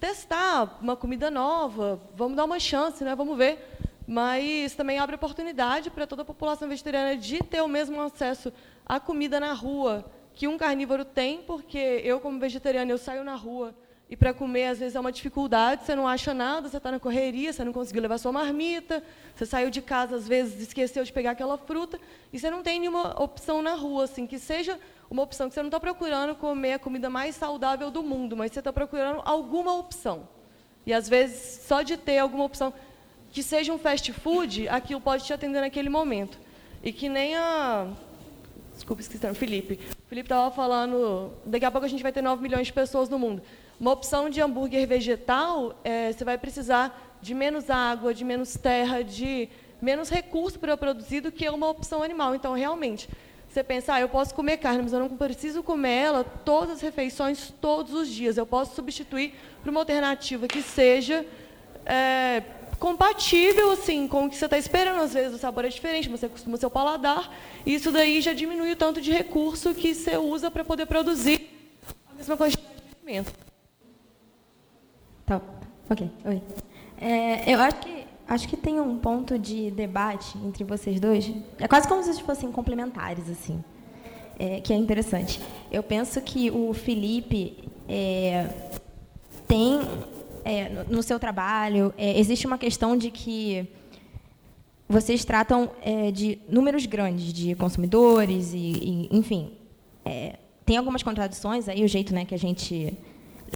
testar 0.00 0.78
uma 0.82 0.96
comida 0.96 1.30
nova, 1.30 2.00
vamos 2.14 2.36
dar 2.36 2.44
uma 2.44 2.58
chance, 2.58 3.04
né? 3.04 3.14
Vamos 3.14 3.38
ver. 3.38 3.78
Mas 4.04 4.74
também 4.74 4.98
abre 4.98 5.14
oportunidade 5.14 5.90
para 5.90 6.08
toda 6.08 6.22
a 6.22 6.24
população 6.24 6.68
vegetariana 6.68 7.16
de 7.16 7.38
ter 7.38 7.60
o 7.60 7.68
mesmo 7.68 8.00
acesso 8.00 8.52
à 8.84 8.98
comida 8.98 9.38
na 9.38 9.52
rua 9.52 10.04
que 10.34 10.48
um 10.48 10.58
carnívoro 10.58 11.04
tem, 11.04 11.42
porque 11.42 12.00
eu, 12.02 12.18
como 12.18 12.40
vegetariana, 12.40 12.90
eu 12.90 12.98
saio 12.98 13.22
na 13.22 13.36
rua 13.36 13.72
e 14.10 14.16
para 14.16 14.34
comer, 14.34 14.66
às 14.66 14.80
vezes, 14.80 14.96
é 14.96 15.00
uma 15.00 15.12
dificuldade, 15.12 15.84
você 15.84 15.94
não 15.94 16.08
acha 16.08 16.34
nada, 16.34 16.68
você 16.68 16.78
está 16.78 16.90
na 16.90 16.98
correria, 16.98 17.52
você 17.52 17.62
não 17.62 17.72
conseguiu 17.72 18.02
levar 18.02 18.18
sua 18.18 18.32
marmita, 18.32 19.04
você 19.36 19.46
saiu 19.46 19.70
de 19.70 19.80
casa, 19.80 20.16
às 20.16 20.26
vezes, 20.26 20.60
esqueceu 20.60 21.04
de 21.04 21.12
pegar 21.12 21.30
aquela 21.30 21.56
fruta, 21.56 21.96
e 22.32 22.38
você 22.38 22.50
não 22.50 22.60
tem 22.60 22.80
nenhuma 22.80 23.22
opção 23.22 23.62
na 23.62 23.74
rua, 23.74 24.02
assim, 24.02 24.26
que 24.26 24.36
seja 24.36 24.76
uma 25.08 25.22
opção, 25.22 25.48
que 25.48 25.54
você 25.54 25.60
não 25.60 25.68
está 25.68 25.78
procurando 25.78 26.34
comer 26.34 26.72
a 26.72 26.78
comida 26.80 27.08
mais 27.08 27.36
saudável 27.36 27.88
do 27.88 28.02
mundo, 28.02 28.36
mas 28.36 28.50
você 28.50 28.58
está 28.58 28.72
procurando 28.72 29.22
alguma 29.24 29.78
opção. 29.78 30.28
E, 30.84 30.92
às 30.92 31.08
vezes, 31.08 31.64
só 31.64 31.82
de 31.82 31.96
ter 31.96 32.18
alguma 32.18 32.42
opção 32.42 32.74
que 33.30 33.44
seja 33.44 33.72
um 33.72 33.78
fast 33.78 34.12
food, 34.12 34.68
aquilo 34.68 35.00
pode 35.00 35.24
te 35.24 35.32
atender 35.32 35.60
naquele 35.60 35.88
momento. 35.88 36.36
E 36.82 36.92
que 36.92 37.08
nem 37.08 37.36
a... 37.36 37.86
Desculpa, 38.74 39.02
esqueci, 39.02 39.34
Felipe. 39.34 39.74
O 39.74 40.08
Felipe 40.08 40.26
estava 40.26 40.50
falando, 40.50 41.30
daqui 41.46 41.64
a 41.64 41.70
pouco 41.70 41.86
a 41.86 41.88
gente 41.88 42.02
vai 42.02 42.10
ter 42.10 42.22
9 42.22 42.42
milhões 42.42 42.66
de 42.66 42.72
pessoas 42.72 43.08
no 43.08 43.16
mundo. 43.16 43.40
Uma 43.80 43.92
opção 43.92 44.28
de 44.28 44.42
hambúrguer 44.42 44.86
vegetal, 44.86 45.74
é, 45.82 46.12
você 46.12 46.22
vai 46.22 46.36
precisar 46.36 47.16
de 47.22 47.34
menos 47.34 47.70
água, 47.70 48.12
de 48.12 48.24
menos 48.26 48.54
terra, 48.54 49.02
de 49.02 49.48
menos 49.80 50.10
recurso 50.10 50.58
para 50.58 50.76
produzir 50.76 51.22
do 51.22 51.32
que 51.32 51.48
uma 51.48 51.66
opção 51.70 52.02
animal. 52.02 52.34
Então, 52.34 52.52
realmente, 52.52 53.08
você 53.48 53.64
pensa, 53.64 53.94
ah, 53.94 54.00
eu 54.02 54.08
posso 54.10 54.34
comer 54.34 54.58
carne, 54.58 54.82
mas 54.82 54.92
eu 54.92 55.00
não 55.00 55.08
preciso 55.08 55.62
comer 55.62 55.94
ela 55.94 56.24
todas 56.24 56.72
as 56.72 56.80
refeições, 56.82 57.54
todos 57.58 57.94
os 57.94 58.08
dias. 58.08 58.36
Eu 58.36 58.44
posso 58.44 58.74
substituir 58.74 59.34
por 59.62 59.70
uma 59.70 59.80
alternativa 59.80 60.46
que 60.46 60.60
seja 60.60 61.24
é, 61.86 62.42
compatível 62.78 63.72
assim, 63.72 64.06
com 64.06 64.26
o 64.26 64.30
que 64.30 64.36
você 64.36 64.44
está 64.44 64.58
esperando. 64.58 65.00
Às 65.00 65.14
vezes 65.14 65.34
o 65.34 65.38
sabor 65.38 65.64
é 65.64 65.68
diferente, 65.68 66.06
você 66.10 66.26
acostuma 66.26 66.56
o 66.56 66.60
seu 66.60 66.70
paladar, 66.70 67.34
e 67.64 67.74
isso 67.74 67.90
daí 67.90 68.20
já 68.20 68.34
diminui 68.34 68.72
o 68.72 68.76
tanto 68.76 69.00
de 69.00 69.10
recurso 69.10 69.74
que 69.74 69.94
você 69.94 70.18
usa 70.18 70.50
para 70.50 70.64
poder 70.64 70.84
produzir 70.84 71.48
a 72.12 72.14
mesma 72.14 72.36
quantidade 72.36 72.66
de 72.66 73.08
alimento. 73.08 73.49
Tá, 75.30 75.40
ok. 75.88 76.10
Oi. 76.24 76.42
É, 77.00 77.54
eu 77.54 77.60
acho 77.60 77.76
que, 77.76 78.04
acho 78.26 78.48
que 78.48 78.56
tem 78.56 78.80
um 78.80 78.98
ponto 78.98 79.38
de 79.38 79.70
debate 79.70 80.36
entre 80.38 80.64
vocês 80.64 80.98
dois. 80.98 81.32
É 81.56 81.68
quase 81.68 81.86
como 81.86 82.02
se 82.02 82.20
fossem 82.24 82.50
complementares, 82.50 83.30
assim, 83.30 83.62
é, 84.36 84.60
que 84.60 84.72
é 84.72 84.76
interessante. 84.76 85.40
Eu 85.70 85.84
penso 85.84 86.20
que 86.20 86.50
o 86.50 86.74
Felipe 86.74 87.56
é, 87.88 88.48
tem, 89.46 89.80
é, 90.44 90.84
no, 90.88 91.00
seu 91.00 91.16
trabalho, 91.20 91.94
é, 91.96 92.18
existe 92.18 92.44
uma 92.44 92.58
questão 92.58 92.96
de 92.96 93.12
que 93.12 93.68
vocês 94.88 95.24
tratam 95.24 95.70
é, 95.80 96.10
de 96.10 96.40
números 96.48 96.86
grandes 96.86 97.32
de 97.32 97.54
consumidores 97.54 98.52
e, 98.52 98.58
e 98.58 99.16
enfim, 99.16 99.52
tem 100.66 100.76
algumas 100.76 101.04
contradições 101.04 101.68
aí, 101.68 101.84
o 101.84 101.88
jeito 101.88 102.12
né, 102.12 102.24
que 102.24 102.34
a 102.34 102.38
gente 102.38 102.98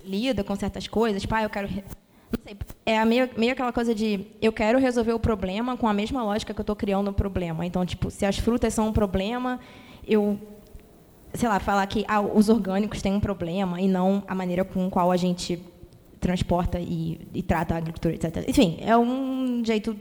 lida 0.05 0.43
com 0.43 0.55
certas 0.57 0.87
coisas, 0.87 1.23
tipo, 1.23 1.35
ah, 1.35 1.43
eu 1.43 1.51
quero. 1.51 1.69
Não 1.69 2.41
sei, 2.45 2.57
é 2.87 3.05
meio, 3.05 3.31
meio 3.37 3.53
aquela 3.53 3.73
coisa 3.73 3.95
de 3.95 4.27
eu 4.41 4.53
quero 4.53 4.79
resolver 4.79 5.13
o 5.13 5.19
problema 5.19 5.77
com 5.77 5.87
a 5.89 5.93
mesma 5.93 6.23
lógica 6.23 6.53
que 6.53 6.61
eu 6.61 6.63
estou 6.63 6.77
criando 6.77 7.09
o 7.09 7.13
problema. 7.13 7.65
Então, 7.65 7.85
tipo, 7.87 8.11
se 8.11 8.27
as 8.27 8.39
frutas 8.39 8.75
são 8.75 8.89
um 8.89 8.93
problema, 8.93 9.61
eu, 10.07 10.39
sei 11.33 11.49
lá, 11.49 11.61
falar 11.61 11.87
que 11.87 12.05
ah, 12.09 12.21
os 12.21 12.49
orgânicos 12.49 13.01
têm 13.01 13.15
um 13.15 13.21
problema 13.21 13.81
e 13.81 13.89
não 13.89 14.23
a 14.27 14.35
maneira 14.35 14.65
com 14.65 14.91
qual 14.91 15.11
a 15.11 15.17
gente 15.17 15.63
transporta 16.21 16.81
e, 16.81 17.21
e 17.35 17.43
trata 17.43 17.75
a 17.75 17.77
agricultura, 17.77 18.15
etc. 18.15 18.49
Enfim, 18.49 18.79
é 18.81 18.97
um 18.97 19.63
jeito 19.65 19.97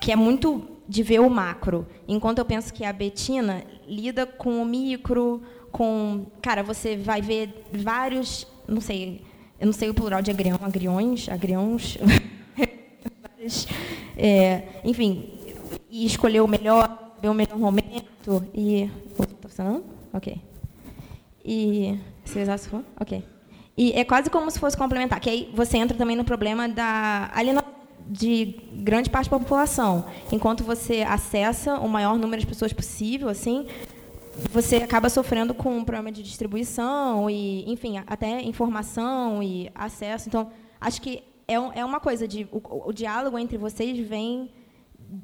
que 0.00 0.10
é 0.10 0.16
muito 0.16 0.66
de 0.88 1.02
ver 1.04 1.20
o 1.20 1.30
macro, 1.30 1.86
enquanto 2.08 2.38
eu 2.38 2.44
penso 2.44 2.74
que 2.74 2.84
a 2.84 2.92
Betina 2.92 3.62
lida 3.86 4.26
com 4.26 4.60
o 4.60 4.64
micro, 4.64 5.40
com, 5.70 6.26
cara, 6.42 6.64
você 6.64 6.96
vai 6.96 7.22
ver 7.22 7.64
vários 7.72 8.44
não 8.70 8.80
sei, 8.80 9.22
eu 9.58 9.66
não 9.66 9.72
sei 9.72 9.90
o 9.90 9.94
plural 9.94 10.22
de 10.22 10.30
agrião, 10.30 10.58
agriões, 10.62 11.28
agriões, 11.28 11.98
é, 14.16 14.62
enfim, 14.84 15.30
e 15.90 16.06
escolher 16.06 16.40
o 16.40 16.48
melhor, 16.48 17.16
o 17.22 17.34
melhor 17.34 17.58
momento 17.58 18.44
e 18.54 18.90
está 19.10 19.48
funcionando? 19.48 19.84
Ok. 20.12 20.40
E 21.44 21.98
vocês 22.24 22.48
acham? 22.48 22.84
Ok. 22.98 23.24
E 23.76 23.92
é 23.92 24.04
quase 24.04 24.28
como 24.28 24.50
se 24.50 24.58
fosse 24.58 24.76
complementar, 24.76 25.20
que 25.20 25.30
aí 25.30 25.50
você 25.54 25.78
entra 25.78 25.96
também 25.96 26.16
no 26.16 26.24
problema 26.24 26.68
da 26.68 27.30
de 28.10 28.56
grande 28.74 29.08
parte 29.08 29.30
da 29.30 29.38
população. 29.38 30.04
Enquanto 30.32 30.64
você 30.64 31.02
acessa 31.02 31.78
o 31.78 31.88
maior 31.88 32.18
número 32.18 32.40
de 32.40 32.46
pessoas 32.46 32.72
possível, 32.72 33.28
assim, 33.28 33.66
você 34.52 34.76
acaba 34.76 35.08
sofrendo 35.08 35.54
com 35.54 35.76
um 35.78 35.84
problema 35.84 36.10
de 36.10 36.22
distribuição 36.22 37.30
e, 37.30 37.70
enfim, 37.70 37.98
até 37.98 38.42
informação 38.42 39.42
e 39.42 39.70
acesso. 39.74 40.28
Então, 40.28 40.50
acho 40.80 41.00
que 41.00 41.22
é, 41.46 41.54
é 41.54 41.84
uma 41.84 42.00
coisa 42.00 42.26
de 42.26 42.48
o, 42.50 42.88
o 42.88 42.92
diálogo 42.92 43.38
entre 43.38 43.56
vocês 43.56 43.96
vem 44.06 44.50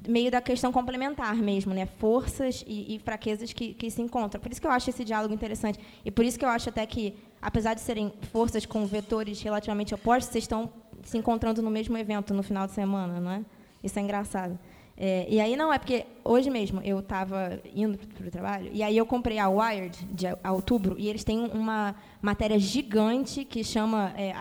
meio 0.08 0.30
da 0.30 0.40
questão 0.40 0.72
complementar 0.72 1.36
mesmo, 1.36 1.72
né? 1.74 1.86
Forças 1.86 2.64
e, 2.66 2.96
e, 2.96 2.98
fraquezas 2.98 3.52
que, 3.52 3.74
que 3.74 3.90
se 3.90 4.02
encontram. 4.02 4.40
Por 4.40 4.50
isso 4.50 4.60
que 4.60 4.66
eu 4.66 4.70
acho 4.70 4.90
esse 4.90 5.04
diálogo 5.04 5.34
interessante. 5.34 5.78
E 6.04 6.10
por 6.10 6.24
isso 6.24 6.38
que 6.38 6.44
eu 6.44 6.48
acho 6.48 6.68
até 6.68 6.84
que, 6.86 7.14
apesar 7.40 7.74
de 7.74 7.80
serem 7.80 8.12
forças 8.32 8.64
com 8.66 8.86
vetores 8.86 9.40
relativamente 9.42 9.94
opostos, 9.94 10.32
vocês 10.32 10.44
estão 10.44 10.70
se 11.04 11.16
encontrando 11.16 11.62
no 11.62 11.70
mesmo 11.70 11.96
evento 11.96 12.34
no 12.34 12.42
final 12.42 12.66
de 12.66 12.72
semana, 12.72 13.20
não 13.20 13.30
é? 13.30 13.44
Isso 13.82 13.98
é 13.98 14.02
engraçado. 14.02 14.58
É, 14.98 15.26
e 15.28 15.38
aí 15.40 15.56
não, 15.56 15.70
é 15.70 15.78
porque 15.78 16.06
hoje 16.24 16.48
mesmo 16.48 16.80
eu 16.82 17.00
estava 17.00 17.60
indo 17.74 17.98
para 17.98 18.26
o 18.26 18.30
trabalho, 18.30 18.70
e 18.72 18.82
aí 18.82 18.96
eu 18.96 19.04
comprei 19.04 19.38
a 19.38 19.48
Wired 19.48 20.06
de 20.06 20.26
outubro, 20.50 20.96
e 20.98 21.08
eles 21.08 21.22
têm 21.22 21.38
uma 21.52 21.94
matéria 22.22 22.58
gigante 22.58 23.44
que 23.44 23.62
chama 23.62 24.14
é, 24.16 24.32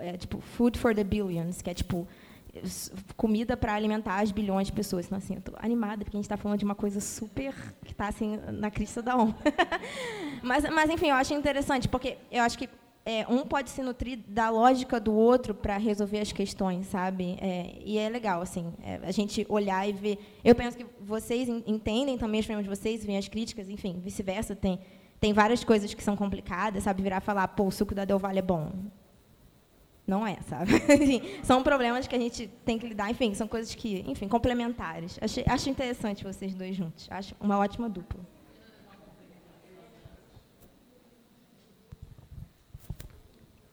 é, 0.00 0.16
tipo 0.16 0.40
Food 0.40 0.78
for 0.78 0.94
the 0.94 1.02
Billions, 1.02 1.60
que 1.60 1.68
é 1.68 1.74
tipo 1.74 2.06
comida 3.16 3.56
para 3.56 3.74
alimentar 3.74 4.20
as 4.20 4.30
bilhões 4.30 4.68
de 4.68 4.72
pessoas. 4.72 5.06
Então, 5.06 5.18
assim, 5.18 5.34
estou 5.34 5.56
animada, 5.58 6.04
porque 6.04 6.16
a 6.16 6.18
gente 6.18 6.26
está 6.26 6.36
falando 6.36 6.58
de 6.58 6.64
uma 6.64 6.76
coisa 6.76 7.00
super 7.00 7.52
que 7.84 7.90
está 7.90 8.06
assim, 8.06 8.38
na 8.52 8.70
crista 8.70 9.02
da 9.02 9.16
onda. 9.16 9.34
mas, 10.40 10.64
mas, 10.70 10.88
enfim, 10.88 11.08
eu 11.08 11.16
acho 11.16 11.34
interessante, 11.34 11.88
porque 11.88 12.16
eu 12.30 12.44
acho 12.44 12.56
que 12.56 12.68
é, 13.06 13.26
um 13.28 13.42
pode 13.42 13.68
se 13.68 13.82
nutrir 13.82 14.18
da 14.26 14.48
lógica 14.48 14.98
do 14.98 15.12
outro 15.12 15.54
para 15.54 15.76
resolver 15.76 16.20
as 16.20 16.32
questões, 16.32 16.86
sabe? 16.86 17.36
É, 17.38 17.76
e 17.84 17.98
é 17.98 18.08
legal, 18.08 18.40
assim, 18.40 18.72
é, 18.82 18.98
a 19.02 19.12
gente 19.12 19.44
olhar 19.48 19.86
e 19.86 19.92
ver. 19.92 20.18
Eu 20.42 20.54
penso 20.54 20.76
que 20.76 20.86
vocês 21.00 21.46
entendem 21.66 22.16
também 22.16 22.40
os 22.40 22.46
problemas 22.46 22.64
de 22.64 22.80
vocês, 22.80 23.04
veem 23.04 23.18
as 23.18 23.28
críticas, 23.28 23.68
enfim, 23.68 24.00
vice-versa. 24.02 24.56
Tem, 24.56 24.80
tem 25.20 25.34
várias 25.34 25.62
coisas 25.62 25.92
que 25.92 26.02
são 26.02 26.16
complicadas, 26.16 26.84
sabe? 26.84 27.02
Virar 27.02 27.18
e 27.18 27.20
falar, 27.20 27.46
pô, 27.48 27.64
o 27.64 27.70
suco 27.70 27.94
da 27.94 28.06
Del 28.06 28.18
Valle 28.18 28.38
é 28.38 28.42
bom. 28.42 28.72
Não 30.06 30.26
é, 30.26 30.38
sabe? 30.48 30.72
são 31.44 31.62
problemas 31.62 32.06
que 32.06 32.16
a 32.16 32.18
gente 32.18 32.46
tem 32.64 32.78
que 32.78 32.86
lidar, 32.86 33.10
enfim, 33.10 33.34
são 33.34 33.46
coisas 33.46 33.74
que, 33.74 34.02
enfim, 34.06 34.28
complementares. 34.28 35.18
Acho, 35.20 35.40
acho 35.46 35.68
interessante 35.68 36.24
vocês 36.24 36.54
dois 36.54 36.74
juntos. 36.74 37.06
Acho 37.10 37.34
uma 37.38 37.58
ótima 37.58 37.86
dupla. 37.86 38.33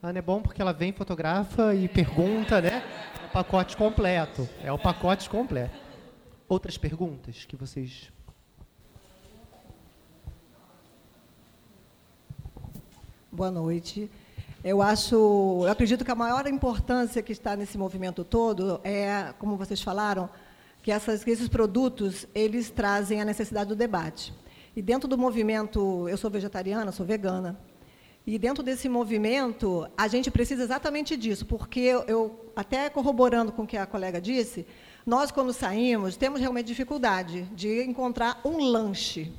Ana 0.03 0.17
é 0.17 0.21
bom 0.21 0.41
porque 0.41 0.59
ela 0.59 0.73
vem, 0.73 0.91
fotografa 0.91 1.75
e 1.75 1.87
pergunta, 1.87 2.59
né? 2.59 2.83
É 3.23 3.27
o 3.27 3.29
pacote 3.29 3.77
completo. 3.77 4.49
É 4.63 4.71
o 4.71 4.79
pacote 4.79 5.29
completo. 5.29 5.77
Outras 6.49 6.75
perguntas 6.75 7.45
que 7.45 7.55
vocês. 7.55 8.11
Boa 13.31 13.51
noite. 13.51 14.09
Eu 14.63 14.81
acho, 14.81 15.15
eu 15.15 15.69
acredito 15.69 16.03
que 16.03 16.09
a 16.09 16.15
maior 16.15 16.47
importância 16.47 17.21
que 17.21 17.31
está 17.31 17.55
nesse 17.55 17.77
movimento 17.77 18.23
todo 18.23 18.81
é, 18.83 19.31
como 19.37 19.55
vocês 19.55 19.83
falaram, 19.83 20.27
que, 20.81 20.91
essas, 20.91 21.23
que 21.23 21.29
esses 21.29 21.47
produtos 21.47 22.25
eles 22.33 22.71
trazem 22.71 23.21
a 23.21 23.25
necessidade 23.25 23.69
do 23.69 23.75
debate. 23.75 24.33
E 24.75 24.81
dentro 24.81 25.07
do 25.07 25.15
movimento, 25.15 26.09
eu 26.09 26.17
sou 26.17 26.31
vegetariana, 26.31 26.91
sou 26.91 27.05
vegana, 27.05 27.55
e 28.31 28.39
dentro 28.39 28.63
desse 28.63 28.87
movimento, 28.87 29.85
a 29.97 30.07
gente 30.07 30.31
precisa 30.31 30.63
exatamente 30.63 31.17
disso, 31.17 31.45
porque 31.45 31.81
eu, 32.07 32.49
até 32.55 32.89
corroborando 32.89 33.51
com 33.51 33.63
o 33.63 33.67
que 33.67 33.75
a 33.75 33.85
colega 33.85 34.21
disse, 34.21 34.65
nós, 35.05 35.31
quando 35.31 35.51
saímos, 35.51 36.15
temos 36.15 36.39
realmente 36.39 36.67
dificuldade 36.67 37.41
de 37.53 37.83
encontrar 37.83 38.39
um 38.45 38.63
lanche. 38.63 39.33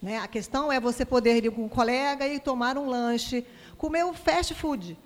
Né? 0.00 0.16
A 0.16 0.26
questão 0.26 0.72
é 0.72 0.80
você 0.80 1.04
poder 1.04 1.44
ir 1.44 1.50
com 1.50 1.66
um 1.66 1.68
colega 1.68 2.26
e 2.26 2.40
tomar 2.40 2.78
um 2.78 2.88
lanche, 2.88 3.44
comer 3.76 4.06
o 4.06 4.14
fast 4.14 4.54
food. 4.54 4.96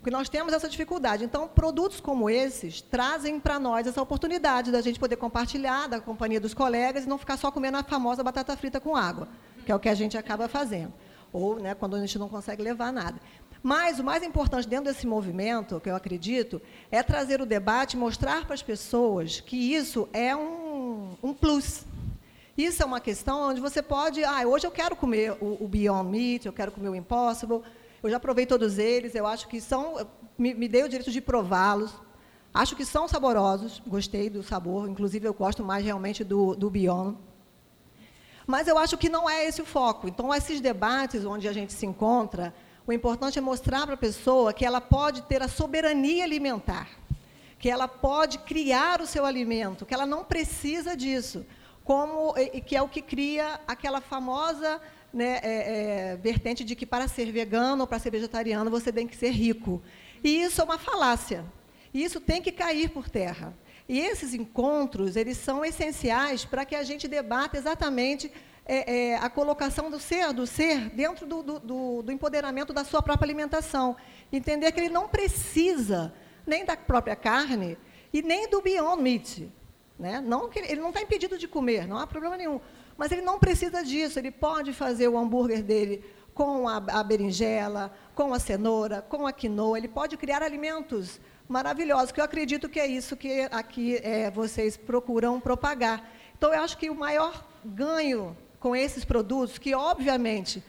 Porque 0.00 0.10
nós 0.10 0.28
temos 0.28 0.52
essa 0.52 0.68
dificuldade. 0.68 1.22
Então, 1.22 1.46
produtos 1.46 2.00
como 2.00 2.28
esses 2.28 2.80
trazem 2.80 3.38
para 3.38 3.60
nós 3.60 3.86
essa 3.86 4.02
oportunidade 4.02 4.72
da 4.72 4.80
gente 4.80 4.98
poder 4.98 5.14
compartilhar 5.14 5.86
da 5.86 6.00
companhia 6.00 6.40
dos 6.40 6.52
colegas 6.52 7.04
e 7.04 7.08
não 7.08 7.16
ficar 7.16 7.36
só 7.36 7.48
comendo 7.48 7.78
a 7.78 7.84
famosa 7.84 8.24
batata 8.24 8.56
frita 8.56 8.80
com 8.80 8.96
água, 8.96 9.28
que 9.64 9.70
é 9.70 9.74
o 9.76 9.78
que 9.78 9.88
a 9.88 9.94
gente 9.94 10.18
acaba 10.18 10.48
fazendo 10.48 10.92
ou 11.32 11.58
né, 11.58 11.74
quando 11.74 11.96
a 11.96 12.00
gente 12.00 12.18
não 12.18 12.28
consegue 12.28 12.62
levar 12.62 12.92
nada. 12.92 13.20
Mas 13.62 14.00
o 14.00 14.04
mais 14.04 14.22
importante 14.24 14.66
dentro 14.68 14.92
desse 14.92 15.06
movimento, 15.06 15.80
que 15.80 15.88
eu 15.88 15.94
acredito, 15.94 16.60
é 16.90 17.02
trazer 17.02 17.40
o 17.40 17.46
debate, 17.46 17.96
mostrar 17.96 18.44
para 18.44 18.54
as 18.54 18.62
pessoas 18.62 19.40
que 19.40 19.56
isso 19.56 20.08
é 20.12 20.34
um, 20.34 21.10
um 21.22 21.32
plus. 21.32 21.84
Isso 22.58 22.82
é 22.82 22.86
uma 22.86 23.00
questão 23.00 23.50
onde 23.50 23.60
você 23.60 23.80
pode, 23.80 24.22
ah, 24.24 24.46
hoje 24.46 24.66
eu 24.66 24.70
quero 24.70 24.94
comer 24.96 25.32
o, 25.40 25.64
o 25.64 25.68
Beyond 25.68 26.10
Meat, 26.10 26.46
eu 26.46 26.52
quero 26.52 26.72
comer 26.72 26.88
o 26.88 26.94
Impossible, 26.94 27.62
eu 28.02 28.10
já 28.10 28.20
provei 28.20 28.44
todos 28.44 28.78
eles, 28.78 29.14
eu 29.14 29.26
acho 29.26 29.48
que 29.48 29.60
são, 29.60 30.06
me, 30.36 30.52
me 30.52 30.68
dei 30.68 30.82
o 30.82 30.88
direito 30.88 31.10
de 31.10 31.20
prová-los, 31.20 31.94
acho 32.52 32.76
que 32.76 32.84
são 32.84 33.08
saborosos, 33.08 33.80
gostei 33.86 34.28
do 34.28 34.42
sabor, 34.42 34.88
inclusive 34.88 35.26
eu 35.26 35.32
gosto 35.32 35.64
mais 35.64 35.84
realmente 35.84 36.22
do, 36.24 36.54
do 36.54 36.68
Beyond. 36.68 37.16
Mas 38.46 38.68
eu 38.68 38.76
acho 38.78 38.96
que 38.96 39.08
não 39.08 39.28
é 39.28 39.46
esse 39.46 39.62
o 39.62 39.66
foco. 39.66 40.08
Então, 40.08 40.34
esses 40.34 40.60
debates 40.60 41.24
onde 41.24 41.48
a 41.48 41.52
gente 41.52 41.72
se 41.72 41.86
encontra, 41.86 42.54
o 42.86 42.92
importante 42.92 43.38
é 43.38 43.42
mostrar 43.42 43.84
para 43.86 43.94
a 43.94 43.98
pessoa 43.98 44.52
que 44.52 44.64
ela 44.64 44.80
pode 44.80 45.22
ter 45.22 45.42
a 45.42 45.48
soberania 45.48 46.24
alimentar, 46.24 46.88
que 47.58 47.70
ela 47.70 47.86
pode 47.86 48.38
criar 48.38 49.00
o 49.00 49.06
seu 49.06 49.24
alimento, 49.24 49.86
que 49.86 49.94
ela 49.94 50.06
não 50.06 50.24
precisa 50.24 50.96
disso, 50.96 51.46
como 51.84 52.34
e 52.36 52.60
que 52.60 52.76
é 52.76 52.82
o 52.82 52.88
que 52.88 53.00
cria 53.00 53.60
aquela 53.66 54.00
famosa 54.00 54.80
né, 55.12 55.38
é, 55.42 56.12
é, 56.12 56.16
vertente 56.16 56.64
de 56.64 56.74
que 56.74 56.86
para 56.86 57.06
ser 57.06 57.30
vegano 57.30 57.82
ou 57.82 57.86
para 57.86 57.98
ser 57.98 58.10
vegetariano 58.10 58.70
você 58.70 58.92
tem 58.92 59.06
que 59.06 59.16
ser 59.16 59.30
rico. 59.30 59.82
E 60.24 60.42
isso 60.42 60.60
é 60.60 60.64
uma 60.64 60.78
falácia. 60.78 61.44
E 61.92 62.02
isso 62.02 62.20
tem 62.20 62.40
que 62.40 62.50
cair 62.50 62.88
por 62.88 63.08
terra. 63.08 63.54
E 63.88 63.98
esses 64.00 64.34
encontros, 64.34 65.16
eles 65.16 65.36
são 65.36 65.64
essenciais 65.64 66.44
para 66.44 66.64
que 66.64 66.74
a 66.74 66.82
gente 66.82 67.08
debata 67.08 67.56
exatamente 67.56 68.32
é, 68.64 69.10
é, 69.10 69.16
a 69.16 69.28
colocação 69.28 69.90
do 69.90 69.98
ser, 69.98 70.32
do 70.32 70.46
ser 70.46 70.90
dentro 70.90 71.26
do, 71.26 71.42
do, 71.42 72.02
do, 72.02 72.12
empoderamento 72.12 72.72
da 72.72 72.84
sua 72.84 73.02
própria 73.02 73.26
alimentação. 73.26 73.96
Entender 74.32 74.70
que 74.72 74.80
ele 74.80 74.88
não 74.88 75.08
precisa 75.08 76.12
nem 76.46 76.64
da 76.64 76.76
própria 76.76 77.16
carne 77.16 77.76
e 78.12 78.22
nem 78.22 78.48
do 78.48 78.62
Beyond 78.62 79.02
Meat. 79.02 79.52
Né? 79.98 80.20
Não, 80.20 80.48
ele 80.54 80.80
não 80.80 80.88
está 80.88 81.02
impedido 81.02 81.36
de 81.36 81.48
comer, 81.48 81.86
não 81.86 81.98
há 81.98 82.06
problema 82.06 82.36
nenhum. 82.36 82.60
Mas 82.96 83.10
ele 83.10 83.22
não 83.22 83.38
precisa 83.38 83.82
disso, 83.82 84.18
ele 84.18 84.30
pode 84.30 84.72
fazer 84.72 85.08
o 85.08 85.18
hambúrguer 85.18 85.62
dele 85.62 86.04
com 86.34 86.68
a, 86.68 86.76
a 86.76 87.02
berinjela, 87.02 87.92
com 88.14 88.32
a 88.32 88.38
cenoura, 88.38 89.02
com 89.02 89.26
a 89.26 89.32
quinoa, 89.32 89.76
ele 89.76 89.88
pode 89.88 90.16
criar 90.16 90.42
alimentos 90.42 91.20
maravilhosos, 91.52 92.10
que 92.10 92.20
eu 92.20 92.24
acredito 92.24 92.68
que 92.68 92.80
é 92.80 92.86
isso 92.86 93.16
que 93.16 93.42
aqui 93.50 93.96
é, 93.96 94.30
vocês 94.30 94.76
procuram 94.76 95.38
propagar. 95.38 96.10
Então, 96.36 96.52
eu 96.52 96.60
acho 96.62 96.78
que 96.78 96.90
o 96.90 96.94
maior 96.94 97.46
ganho 97.64 98.36
com 98.58 98.74
esses 98.74 99.04
produtos, 99.04 99.58
que 99.58 99.74
obviamente 99.74 100.64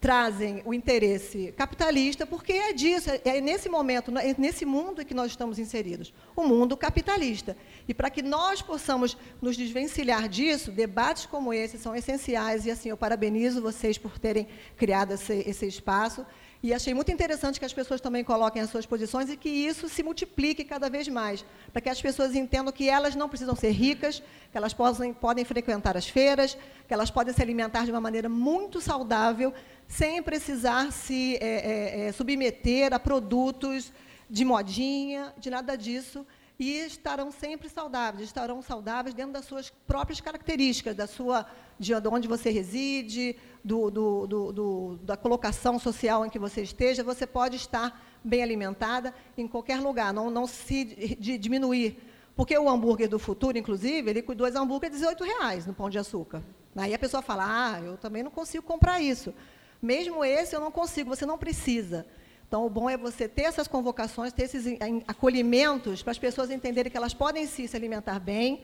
trazem 0.00 0.62
o 0.64 0.72
interesse 0.72 1.52
capitalista, 1.56 2.24
porque 2.24 2.52
é 2.52 2.72
disso, 2.72 3.10
é 3.24 3.40
nesse 3.40 3.68
momento, 3.68 4.16
é 4.16 4.34
nesse 4.38 4.64
mundo 4.64 5.04
que 5.04 5.12
nós 5.12 5.32
estamos 5.32 5.58
inseridos, 5.58 6.14
o 6.36 6.44
mundo 6.44 6.76
capitalista. 6.76 7.56
E 7.88 7.92
para 7.92 8.08
que 8.08 8.22
nós 8.22 8.62
possamos 8.62 9.16
nos 9.42 9.56
desvencilhar 9.56 10.28
disso, 10.28 10.70
debates 10.70 11.26
como 11.26 11.52
esse 11.52 11.76
são 11.76 11.96
essenciais, 11.96 12.66
e 12.66 12.70
assim, 12.70 12.90
eu 12.90 12.96
parabenizo 12.96 13.60
vocês 13.60 13.98
por 13.98 14.16
terem 14.16 14.46
criado 14.76 15.14
esse, 15.14 15.42
esse 15.44 15.66
espaço, 15.66 16.24
e 16.62 16.74
achei 16.74 16.92
muito 16.92 17.10
interessante 17.10 17.58
que 17.58 17.64
as 17.64 17.72
pessoas 17.72 18.02
também 18.02 18.22
coloquem 18.22 18.60
as 18.60 18.68
suas 18.68 18.84
posições 18.84 19.30
e 19.30 19.36
que 19.36 19.48
isso 19.48 19.88
se 19.88 20.02
multiplique 20.02 20.62
cada 20.62 20.90
vez 20.90 21.08
mais, 21.08 21.44
para 21.72 21.80
que 21.80 21.88
as 21.88 22.00
pessoas 22.00 22.34
entendam 22.34 22.70
que 22.70 22.88
elas 22.88 23.14
não 23.14 23.30
precisam 23.30 23.56
ser 23.56 23.70
ricas, 23.70 24.22
que 24.50 24.58
elas 24.58 24.74
podem, 24.74 25.14
podem 25.14 25.44
frequentar 25.44 25.96
as 25.96 26.06
feiras, 26.06 26.58
que 26.86 26.92
elas 26.92 27.10
podem 27.10 27.32
se 27.32 27.40
alimentar 27.40 27.86
de 27.86 27.90
uma 27.90 28.00
maneira 28.00 28.28
muito 28.28 28.78
saudável, 28.78 29.54
sem 29.88 30.22
precisar 30.22 30.92
se 30.92 31.36
é, 31.36 31.46
é, 31.46 32.08
é, 32.08 32.12
submeter 32.12 32.92
a 32.92 32.98
produtos 32.98 33.90
de 34.28 34.44
modinha, 34.44 35.32
de 35.38 35.48
nada 35.48 35.76
disso, 35.76 36.26
e 36.58 36.80
estarão 36.80 37.32
sempre 37.32 37.70
saudáveis, 37.70 38.24
estarão 38.24 38.60
saudáveis 38.60 39.14
dentro 39.14 39.32
das 39.32 39.46
suas 39.46 39.70
próprias 39.86 40.20
características, 40.20 40.94
da 40.94 41.06
sua, 41.06 41.46
de 41.80 41.94
onde 41.94 42.28
você 42.28 42.50
reside, 42.50 43.34
do, 43.64 43.90
do, 43.90 44.26
do, 44.26 44.98
da 45.02 45.16
colocação 45.16 45.78
social 45.78 46.26
em 46.26 46.30
que 46.30 46.38
você 46.38 46.60
esteja, 46.60 47.02
você 47.02 47.26
pode 47.26 47.56
estar 47.56 48.20
bem 48.22 48.42
alimentada 48.42 49.14
em 49.36 49.48
qualquer 49.48 49.80
lugar, 49.80 50.12
não, 50.12 50.30
não 50.30 50.46
se 50.46 50.84
de, 51.18 51.38
diminuir. 51.38 51.98
Porque 52.36 52.56
o 52.56 52.68
hambúrguer 52.68 53.08
do 53.08 53.18
futuro, 53.18 53.56
inclusive, 53.56 54.10
ele 54.10 54.22
com 54.22 54.34
dois 54.34 54.54
hambúrgueres, 54.54 54.98
18 54.98 55.24
reais 55.24 55.66
no 55.66 55.72
pão 55.72 55.88
de 55.88 55.98
açúcar. 55.98 56.42
Aí 56.76 56.92
a 56.92 56.98
pessoa 56.98 57.22
fala, 57.22 57.44
ah, 57.46 57.80
eu 57.80 57.96
também 57.96 58.22
não 58.22 58.30
consigo 58.30 58.62
comprar 58.62 59.00
isso. 59.00 59.32
Mesmo 59.80 60.22
esse 60.22 60.54
eu 60.54 60.60
não 60.60 60.70
consigo, 60.70 61.08
você 61.08 61.24
não 61.24 61.38
precisa. 61.38 62.06
Então, 62.46 62.66
o 62.66 62.68
bom 62.68 62.90
é 62.90 62.96
você 62.96 63.26
ter 63.26 63.42
essas 63.42 63.66
convocações, 63.66 64.32
ter 64.34 64.42
esses 64.42 64.66
acolhimentos 65.06 66.02
para 66.02 66.10
as 66.10 66.18
pessoas 66.18 66.50
entenderem 66.50 66.90
que 66.90 66.96
elas 66.96 67.14
podem 67.14 67.46
sim 67.46 67.66
se 67.66 67.76
alimentar 67.76 68.18
bem, 68.18 68.62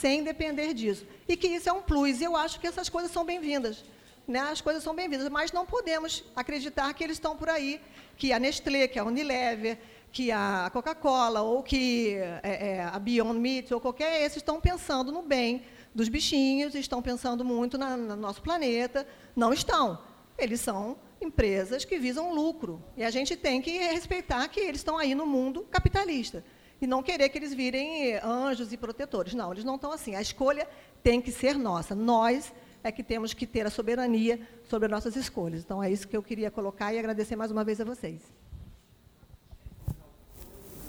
sem 0.00 0.22
depender 0.22 0.72
disso. 0.74 1.06
E 1.28 1.36
que 1.36 1.48
isso 1.48 1.68
é 1.68 1.72
um 1.72 1.82
plus. 1.82 2.20
E 2.20 2.24
eu 2.24 2.36
acho 2.36 2.58
que 2.60 2.66
essas 2.66 2.88
coisas 2.88 3.10
são 3.10 3.24
bem-vindas 3.24 3.84
né, 4.26 4.40
as 4.40 4.60
coisas 4.60 4.82
são 4.82 4.94
bem-vindas, 4.94 5.28
mas 5.28 5.52
não 5.52 5.66
podemos 5.66 6.24
acreditar 6.34 6.92
que 6.94 7.02
eles 7.02 7.16
estão 7.16 7.36
por 7.36 7.48
aí, 7.48 7.80
que 8.16 8.32
a 8.32 8.38
Nestlé, 8.38 8.86
que 8.88 8.98
a 8.98 9.04
Unilever, 9.04 9.78
que 10.12 10.30
a 10.30 10.70
Coca-Cola 10.72 11.42
ou 11.42 11.62
que 11.62 12.16
é, 12.42 12.76
é, 12.76 12.82
a 12.82 12.98
Beyond 12.98 13.38
Meat 13.38 13.72
ou 13.72 13.80
qualquer 13.80 14.22
esses 14.22 14.36
estão 14.36 14.60
pensando 14.60 15.10
no 15.10 15.22
bem 15.22 15.62
dos 15.94 16.08
bichinhos, 16.08 16.74
estão 16.74 17.02
pensando 17.02 17.44
muito 17.44 17.76
na, 17.76 17.96
no 17.96 18.16
nosso 18.16 18.42
planeta. 18.42 19.06
Não 19.34 19.52
estão. 19.52 19.98
Eles 20.38 20.60
são 20.60 20.98
empresas 21.20 21.84
que 21.84 21.98
visam 21.98 22.34
lucro. 22.34 22.82
E 22.96 23.04
a 23.04 23.10
gente 23.10 23.36
tem 23.36 23.60
que 23.60 23.70
respeitar 23.70 24.46
que 24.48 24.60
eles 24.60 24.80
estão 24.80 24.98
aí 24.98 25.14
no 25.14 25.26
mundo 25.26 25.66
capitalista. 25.70 26.44
E 26.82 26.86
não 26.86 27.00
querer 27.00 27.28
que 27.28 27.38
eles 27.38 27.54
virem 27.54 28.16
anjos 28.24 28.72
e 28.72 28.76
protetores. 28.76 29.34
Não, 29.34 29.52
eles 29.52 29.62
não 29.62 29.76
estão 29.76 29.92
assim. 29.92 30.16
A 30.16 30.20
escolha 30.20 30.68
tem 31.00 31.22
que 31.22 31.30
ser 31.30 31.56
nossa. 31.56 31.94
Nós 31.94 32.52
é 32.82 32.90
que 32.90 33.04
temos 33.04 33.32
que 33.32 33.46
ter 33.46 33.64
a 33.64 33.70
soberania 33.70 34.40
sobre 34.64 34.86
as 34.86 34.90
nossas 34.90 35.14
escolhas. 35.14 35.60
Então, 35.60 35.80
é 35.80 35.88
isso 35.88 36.08
que 36.08 36.16
eu 36.16 36.22
queria 36.24 36.50
colocar 36.50 36.92
e 36.92 36.98
agradecer 36.98 37.36
mais 37.36 37.52
uma 37.52 37.62
vez 37.62 37.80
a 37.80 37.84
vocês. 37.84 38.20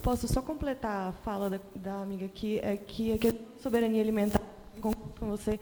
Posso 0.02 0.28
só 0.28 0.42
completar 0.42 1.10
a 1.10 1.12
fala 1.12 1.48
da, 1.48 1.60
da 1.76 2.02
amiga 2.02 2.26
aqui? 2.26 2.60
É 2.64 2.76
que 2.76 3.14
a 3.14 3.62
soberania 3.62 4.02
alimentar, 4.02 4.42
com 4.82 4.92
você, 5.20 5.60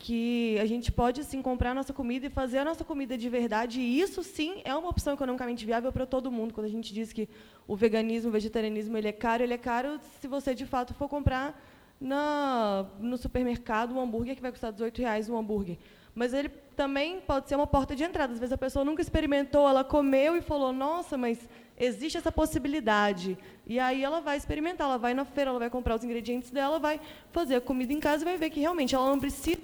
que 0.00 0.56
a 0.60 0.64
gente 0.64 0.92
pode 0.92 1.24
sim 1.24 1.42
comprar 1.42 1.72
a 1.72 1.74
nossa 1.74 1.92
comida 1.92 2.26
e 2.26 2.30
fazer 2.30 2.58
a 2.58 2.64
nossa 2.64 2.84
comida 2.84 3.18
de 3.18 3.28
verdade, 3.28 3.80
e 3.80 4.00
isso 4.00 4.22
sim 4.22 4.62
é 4.64 4.72
uma 4.74 4.88
opção 4.88 5.12
economicamente 5.12 5.66
viável 5.66 5.92
para 5.92 6.06
todo 6.06 6.30
mundo. 6.30 6.54
Quando 6.54 6.66
a 6.66 6.70
gente 6.70 6.94
diz 6.94 7.12
que 7.12 7.28
o 7.66 7.74
veganismo, 7.74 8.30
o 8.30 8.32
vegetarianismo, 8.32 8.96
ele 8.96 9.08
é 9.08 9.12
caro, 9.12 9.42
ele 9.42 9.54
é 9.54 9.58
caro 9.58 9.98
se 10.20 10.28
você 10.28 10.54
de 10.54 10.64
fato 10.64 10.94
for 10.94 11.08
comprar 11.08 11.60
na, 12.00 12.86
no 13.00 13.18
supermercado 13.18 13.92
um 13.92 14.00
hambúrguer 14.00 14.36
que 14.36 14.40
vai 14.40 14.52
custar 14.52 14.72
18 14.72 14.98
reais 15.02 15.28
um 15.28 15.36
hambúrguer. 15.36 15.76
Mas 16.14 16.32
ele 16.32 16.48
também 16.76 17.20
pode 17.20 17.48
ser 17.48 17.56
uma 17.56 17.66
porta 17.66 17.96
de 17.96 18.04
entrada. 18.04 18.32
Às 18.32 18.38
vezes 18.38 18.52
a 18.52 18.58
pessoa 18.58 18.84
nunca 18.84 19.02
experimentou, 19.02 19.68
ela 19.68 19.82
comeu 19.82 20.36
e 20.36 20.40
falou: 20.40 20.72
Nossa, 20.72 21.18
mas 21.18 21.48
existe 21.78 22.18
essa 22.18 22.32
possibilidade. 22.32 23.38
E 23.66 23.78
aí 23.78 24.02
ela 24.02 24.20
vai 24.20 24.36
experimentar, 24.36 24.86
ela 24.86 24.98
vai 24.98 25.14
na 25.14 25.24
feira, 25.24 25.50
ela 25.50 25.58
vai 25.58 25.70
comprar 25.70 25.94
os 25.94 26.04
ingredientes 26.04 26.50
dela, 26.50 26.78
vai 26.78 27.00
fazer 27.32 27.56
a 27.56 27.60
comida 27.60 27.92
em 27.92 28.00
casa 28.00 28.22
e 28.22 28.24
vai 28.24 28.36
ver 28.36 28.50
que 28.50 28.60
realmente 28.60 28.94
ela 28.94 29.08
não 29.08 29.20
precisa 29.20 29.60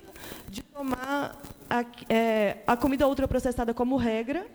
de 0.49 0.63
tomar 0.63 1.41
a, 1.69 1.85
é, 2.09 2.59
a 2.67 2.77
comida 2.77 3.09
ultraprocessada 3.09 3.75
como 3.75 3.97
regra 3.97 4.47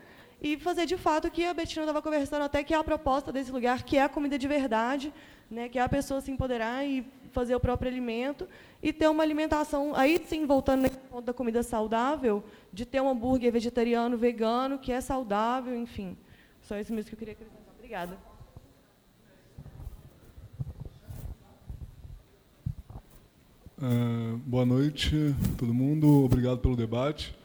e 0.41 0.57
fazer 0.57 0.85
de 0.85 0.95
fato 0.97 1.29
que 1.29 1.45
a 1.45 1.53
Betina 1.53 1.83
estava 1.83 2.01
conversando 2.01 2.43
até 2.43 2.63
que 2.63 2.73
é 2.73 2.77
a 2.77 2.83
proposta 2.83 3.31
desse 3.31 3.51
lugar, 3.51 3.83
que 3.83 3.97
é 3.97 4.03
a 4.03 4.09
comida 4.09 4.39
de 4.39 4.47
verdade, 4.47 5.13
né, 5.51 5.67
que 5.67 5.77
é 5.77 5.81
a 5.81 5.89
pessoa 5.89 6.21
se 6.21 6.31
empoderar 6.31 6.85
e 6.85 7.05
fazer 7.31 7.55
o 7.55 7.59
próprio 7.59 7.91
alimento 7.91 8.47
e 8.81 8.93
ter 8.93 9.07
uma 9.07 9.21
alimentação, 9.21 9.93
aí 9.95 10.21
sim, 10.25 10.45
voltando 10.45 10.83
no 10.83 10.89
ponto 10.89 11.25
da 11.25 11.33
comida 11.33 11.61
saudável, 11.61 12.43
de 12.71 12.85
ter 12.85 13.01
um 13.01 13.09
hambúrguer 13.09 13.51
vegetariano, 13.51 14.17
vegano, 14.17 14.79
que 14.79 14.91
é 14.91 15.01
saudável, 15.01 15.75
enfim. 15.75 16.17
Só 16.69 16.79
isso 16.79 16.93
mesmo 16.93 17.09
que 17.09 17.15
eu 17.15 17.17
queria 17.17 17.33
acrescentar. 17.33 17.63
Obrigada. 17.79 18.15
Uh, 23.79 24.37
boa 24.45 24.67
noite, 24.67 25.33
todo 25.57 25.73
mundo. 25.73 26.23
Obrigado 26.25 26.59
pelo 26.59 26.75
debate. 26.75 27.35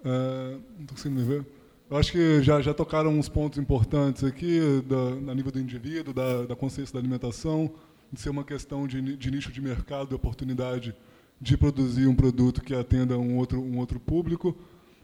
Uh, 0.00 0.60
não 0.74 0.80
estou 0.80 0.96
conseguindo 0.96 1.20
me 1.20 1.26
ver. 1.28 1.46
Eu 1.88 1.96
acho 1.96 2.10
que 2.10 2.42
já, 2.42 2.60
já 2.60 2.74
tocaram 2.74 3.16
uns 3.16 3.28
pontos 3.28 3.56
importantes 3.56 4.24
aqui, 4.24 4.82
da, 4.82 5.30
a 5.30 5.34
nível 5.36 5.52
do 5.52 5.60
indivíduo, 5.60 6.12
da, 6.12 6.42
da 6.46 6.56
consciência 6.56 6.92
da 6.92 6.98
alimentação, 6.98 7.72
de 8.12 8.20
ser 8.20 8.30
uma 8.30 8.42
questão 8.42 8.84
de, 8.84 9.16
de 9.16 9.30
nicho 9.30 9.52
de 9.52 9.60
mercado, 9.60 10.08
de 10.08 10.16
oportunidade 10.16 10.92
de 11.40 11.56
produzir 11.56 12.08
um 12.08 12.16
produto 12.16 12.62
que 12.62 12.74
atenda 12.74 13.16
um 13.16 13.36
outro, 13.36 13.62
um 13.62 13.78
outro 13.78 14.00
público. 14.00 14.58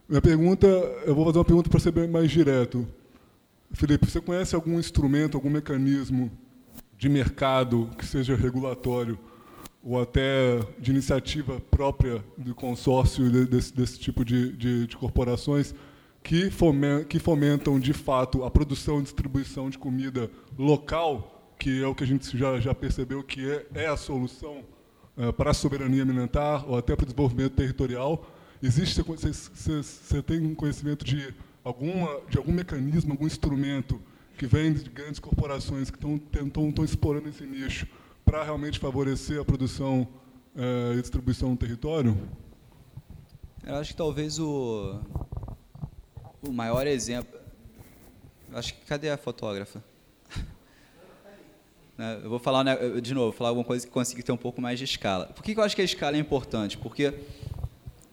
Minha 0.09 0.21
pergunta, 0.21 0.67
eu 0.67 1.15
vou 1.15 1.25
fazer 1.27 1.39
uma 1.39 1.45
pergunta 1.45 1.71
para 1.71 1.79
ser 1.79 1.93
bem 1.93 2.09
mais 2.09 2.29
direto. 2.29 2.85
Felipe, 3.77 4.11
você 4.11 4.23
conhece 4.23 4.55
algum 4.55 4.79
instrumento, 4.79 5.37
algum 5.37 5.51
mecanismo 5.51 6.31
de 6.97 7.11
mercado 7.11 7.91
que 7.99 8.07
seja 8.07 8.35
regulatório 8.35 9.19
ou 9.85 10.01
até 10.01 10.61
de 10.79 10.91
iniciativa 10.91 11.61
própria 11.71 12.25
do 12.39 12.55
consórcio 12.55 13.31
desse, 13.47 13.75
desse 13.75 13.99
tipo 13.99 14.25
de, 14.25 14.53
de, 14.57 14.87
de 14.87 14.97
corporações 14.97 15.75
que, 16.23 16.51
que 17.07 17.19
fomentam, 17.19 17.79
de 17.79 17.93
fato, 17.93 18.45
a 18.45 18.51
produção 18.51 18.99
e 19.01 19.03
distribuição 19.03 19.69
de 19.69 19.77
comida 19.77 20.31
local, 20.59 21.55
que 21.59 21.83
é 21.83 21.87
o 21.87 21.95
que 21.95 22.03
a 22.03 22.07
gente 22.07 22.37
já, 22.37 22.59
já 22.59 22.75
percebeu 22.75 23.23
que 23.23 23.47
é, 23.47 23.67
é 23.75 23.87
a 23.87 23.97
solução 23.97 24.65
uh, 25.19 25.35
para 25.35 25.51
a 25.51 25.55
soberania 25.55 26.03
alimentar 26.03 26.65
ou 26.67 26.79
até 26.79 26.97
para 26.97 27.05
o 27.05 27.07
desenvolvimento 27.07 27.53
territorial. 27.53 28.27
Existe, 28.63 29.03
você, 29.03 29.33
você, 29.33 30.23
tem 30.23 30.55
conhecimento 30.55 31.05
de 31.05 31.35
alguma, 31.67 32.21
de 32.31 32.39
algum 32.39 32.53
mecanismo, 32.53 33.13
algum 33.13 33.27
instrumento 33.27 34.01
que 34.39 34.47
vem 34.47 34.73
de 34.73 34.89
grandes 34.89 35.19
corporações 35.19 35.91
que 35.91 35.99
estão 35.99 36.85
explorando 36.85 37.29
esse 37.29 37.45
nicho 37.45 37.89
para 38.25 38.45
realmente 38.45 38.79
favorecer 38.79 39.41
a 39.41 39.45
produção 39.45 40.07
eh, 40.57 40.95
e 40.97 41.01
distribuição 41.01 41.51
no 41.51 41.57
território? 41.57 42.17
Eu 43.65 43.75
acho 43.75 43.91
que 43.91 43.97
talvez 43.97 44.39
o, 44.39 45.01
o 46.41 46.53
maior 46.53 46.87
exemplo. 46.87 47.37
Acho 48.53 48.73
que 48.73 48.87
cadê 48.87 49.11
a 49.11 49.17
fotógrafa? 49.17 49.83
Né, 51.99 52.21
eu 52.23 52.29
vou 52.29 52.39
falar 52.39 52.63
né, 52.63 52.77
de 53.01 53.15
novo, 53.15 53.33
falar 53.35 53.49
alguma 53.49 53.65
coisa 53.65 53.87
que 53.87 53.91
consiga 53.91 54.23
ter 54.23 54.31
um 54.31 54.37
pouco 54.37 54.61
mais 54.61 54.79
de 54.79 54.85
escala. 54.85 55.29
Por 55.29 55.43
que 55.43 55.59
eu 55.59 55.63
acho 55.63 55.75
que 55.75 55.81
a 55.81 55.85
escala 55.85 56.15
é 56.15 56.21
importante? 56.21 56.77
Porque 56.77 57.15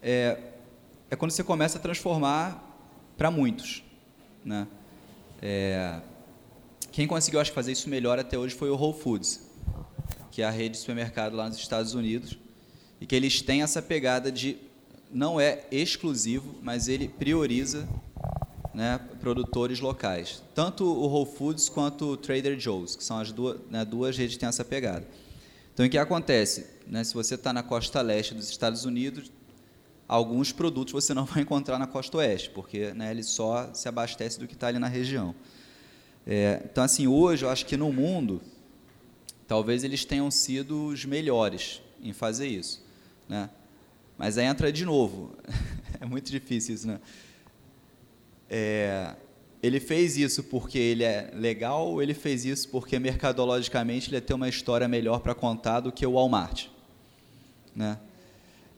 é, 0.02 0.38
é 1.12 1.16
quando 1.18 1.32
você 1.32 1.44
começa 1.44 1.78
a 1.78 1.82
transformar 1.82 2.73
para 3.24 3.32
muitos. 3.32 3.82
Né? 4.44 4.68
É, 5.42 6.02
quem 6.92 7.08
conseguiu, 7.08 7.40
acho, 7.40 7.54
fazer 7.54 7.72
isso 7.72 7.90
melhor 7.90 8.20
até 8.20 8.38
hoje 8.38 8.54
foi 8.54 8.70
o 8.70 8.76
Whole 8.76 9.00
Foods, 9.00 9.40
que 10.30 10.42
é 10.42 10.46
a 10.46 10.50
rede 10.50 10.72
de 10.72 10.80
supermercado 10.80 11.34
lá 11.34 11.48
nos 11.48 11.58
Estados 11.58 11.94
Unidos, 11.94 12.38
e 13.00 13.06
que 13.06 13.16
eles 13.16 13.42
têm 13.42 13.62
essa 13.62 13.82
pegada 13.82 14.30
de 14.30 14.58
não 15.10 15.40
é 15.40 15.64
exclusivo, 15.72 16.54
mas 16.62 16.90
ele 16.90 17.08
prioriza 17.08 17.88
né, 18.74 19.00
produtores 19.22 19.80
locais. 19.80 20.44
Tanto 20.54 20.84
o 20.84 21.08
Whole 21.08 21.32
Foods 21.32 21.70
quanto 21.70 22.08
o 22.08 22.18
Trader 22.18 22.60
Joe's, 22.60 22.98
que 22.98 23.06
são 23.06 23.20
as 23.20 23.32
duas, 23.32 23.58
né, 23.72 23.86
duas 23.86 24.18
redes 24.18 24.36
que 24.36 24.42
têm 24.42 24.50
essa 24.50 24.66
pegada. 24.66 25.08
Então, 25.74 25.86
o 25.86 25.90
que 25.90 25.98
acontece? 25.98 26.68
Né, 26.86 27.06
se 27.06 27.14
você 27.14 27.36
está 27.36 27.54
na 27.54 27.64
costa 27.64 28.02
leste 28.02 28.34
dos 28.34 28.50
Estados 28.50 28.84
Unidos, 28.84 29.32
alguns 30.08 30.52
produtos 30.52 30.94
você 30.94 31.14
não 31.14 31.26
vai 31.26 31.44
encontrar 31.44 31.78
na 31.80 31.88
costa 31.88 32.18
oeste, 32.18 32.50
porque 32.50 32.94
né, 32.94 33.12
ele 33.12 33.24
só 33.24 33.74
se 33.74 33.88
abastece 33.88 34.40
do 34.40 34.48
que 34.48 34.54
está 34.54 34.68
ali 34.68 34.80
na 34.80 34.88
região. 34.88 35.36
É, 36.26 36.62
então, 36.64 36.84
assim, 36.84 37.08
hoje 37.08 37.46
eu 37.46 37.50
acho 37.50 37.66
que 37.66 37.76
no 37.76 37.92
mundo, 37.92 38.42
talvez 39.48 39.84
eles 39.84 40.06
tenham 40.06 40.32
sido 40.32 40.88
os 40.88 41.04
melhores 41.06 41.82
em 42.02 42.14
fazer 42.14 42.48
isso. 42.48 42.84
Né? 43.28 43.50
Mas 44.18 44.38
aí 44.38 44.46
entra 44.46 44.72
de 44.72 44.86
novo, 44.86 45.36
é 46.00 46.06
muito 46.06 46.32
difícil 46.32 46.76
isso, 46.76 46.88
né? 46.88 47.00
É, 48.50 49.16
ele 49.64 49.80
fez 49.80 50.18
isso 50.18 50.44
porque 50.44 50.78
ele 50.78 51.04
é 51.04 51.32
legal 51.34 51.88
ou 51.88 52.02
ele 52.02 52.14
fez 52.14 52.44
isso 52.46 52.68
porque 52.68 53.00
mercadologicamente 53.00 54.10
ele 54.10 54.20
ter 54.20 54.34
uma 54.34 54.50
história 54.50 54.88
melhor 54.88 55.22
para 55.22 55.34
contar 55.34 55.80
do 55.80 55.92
que 55.92 56.06
o 56.06 56.12
Walmart? 56.12 56.68
Né? 57.74 57.98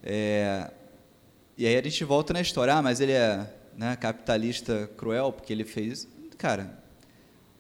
É, 0.03 0.72
e 1.57 1.65
aí 1.65 1.77
a 1.77 1.82
gente 1.82 2.03
volta 2.03 2.34
na 2.34 2.41
história, 2.41 2.73
ah, 2.73 2.82
mas 2.82 2.99
ele 2.99 3.14
é 3.14 3.49
né, 3.77 3.95
capitalista 3.95 4.90
cruel 4.98 5.32
porque 5.32 5.53
ele 5.53 5.64
fez. 5.64 6.07
Cara, 6.38 6.84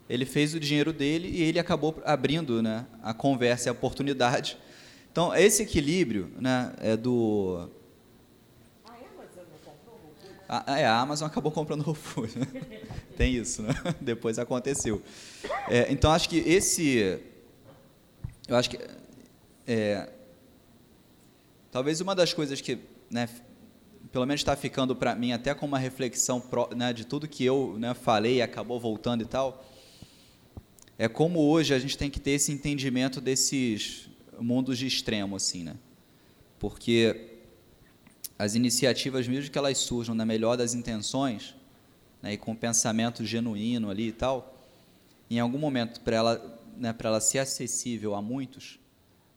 ele 0.09 0.25
fez 0.25 0.53
o 0.53 0.59
dinheiro 0.59 0.91
dele 0.91 1.29
e 1.29 1.41
ele 1.41 1.59
acabou 1.59 2.01
abrindo 2.05 2.61
né, 2.61 2.85
a 3.01 3.13
conversa 3.13 3.67
e 3.67 3.69
a 3.69 3.71
oportunidade. 3.71 4.57
Então, 5.11 5.33
esse 5.33 5.63
equilíbrio 5.63 6.29
né, 6.37 6.73
é 6.79 6.97
do. 6.97 7.69
A, 10.47 10.77
é, 10.77 10.85
a 10.85 10.99
Amazon 10.99 11.27
acabou 11.27 11.51
comprando 11.51 11.87
o 11.87 11.97
Whole. 12.19 12.31
Né? 12.35 12.47
Tem 13.17 13.33
isso, 13.33 13.63
né? 13.63 13.73
Depois 13.99 14.37
aconteceu. 14.37 15.01
É, 15.69 15.91
então, 15.91 16.11
acho 16.11 16.29
que 16.29 16.37
esse. 16.37 17.19
Eu 18.47 18.57
acho 18.57 18.69
que. 18.69 18.79
É, 19.65 20.09
talvez 21.71 21.99
uma 22.01 22.13
das 22.13 22.31
coisas 22.31 22.61
que 22.61 22.77
né, 23.09 23.27
pelo 24.15 24.25
menos 24.25 24.39
está 24.39 24.55
ficando 24.55 24.95
para 24.95 25.13
mim 25.13 25.33
até 25.33 25.53
com 25.53 25.65
uma 25.65 25.77
reflexão 25.77 26.41
né, 26.73 26.93
de 26.93 27.05
tudo 27.05 27.27
que 27.27 27.43
eu 27.43 27.75
né, 27.77 27.93
falei 27.93 28.35
e 28.37 28.41
acabou 28.41 28.79
voltando 28.79 29.21
e 29.21 29.25
tal, 29.25 29.69
é 30.97 31.09
como 31.09 31.41
hoje 31.41 31.73
a 31.73 31.79
gente 31.79 31.97
tem 31.97 32.09
que 32.09 32.17
ter 32.17 32.31
esse 32.31 32.49
entendimento 32.49 33.19
desses 33.19 34.07
mundos 34.39 34.77
de 34.77 34.87
extremo, 34.87 35.35
assim, 35.35 35.65
né? 35.65 35.75
Porque 36.57 37.39
as 38.39 38.55
iniciativas, 38.55 39.27
mesmo 39.27 39.51
que 39.51 39.57
elas 39.57 39.79
surjam 39.79 40.15
na 40.15 40.25
melhor 40.25 40.55
das 40.55 40.73
intenções, 40.73 41.53
né, 42.21 42.35
e 42.35 42.37
com 42.37 42.55
pensamento 42.55 43.25
genuíno 43.25 43.89
ali 43.89 44.07
e 44.07 44.13
tal, 44.13 44.57
em 45.29 45.41
algum 45.41 45.57
momento, 45.57 45.99
para 45.99 46.15
ela, 46.15 46.59
né, 46.77 46.93
para 46.93 47.09
ela 47.09 47.19
ser 47.19 47.39
acessível 47.39 48.15
a 48.15 48.21
muitos, 48.21 48.79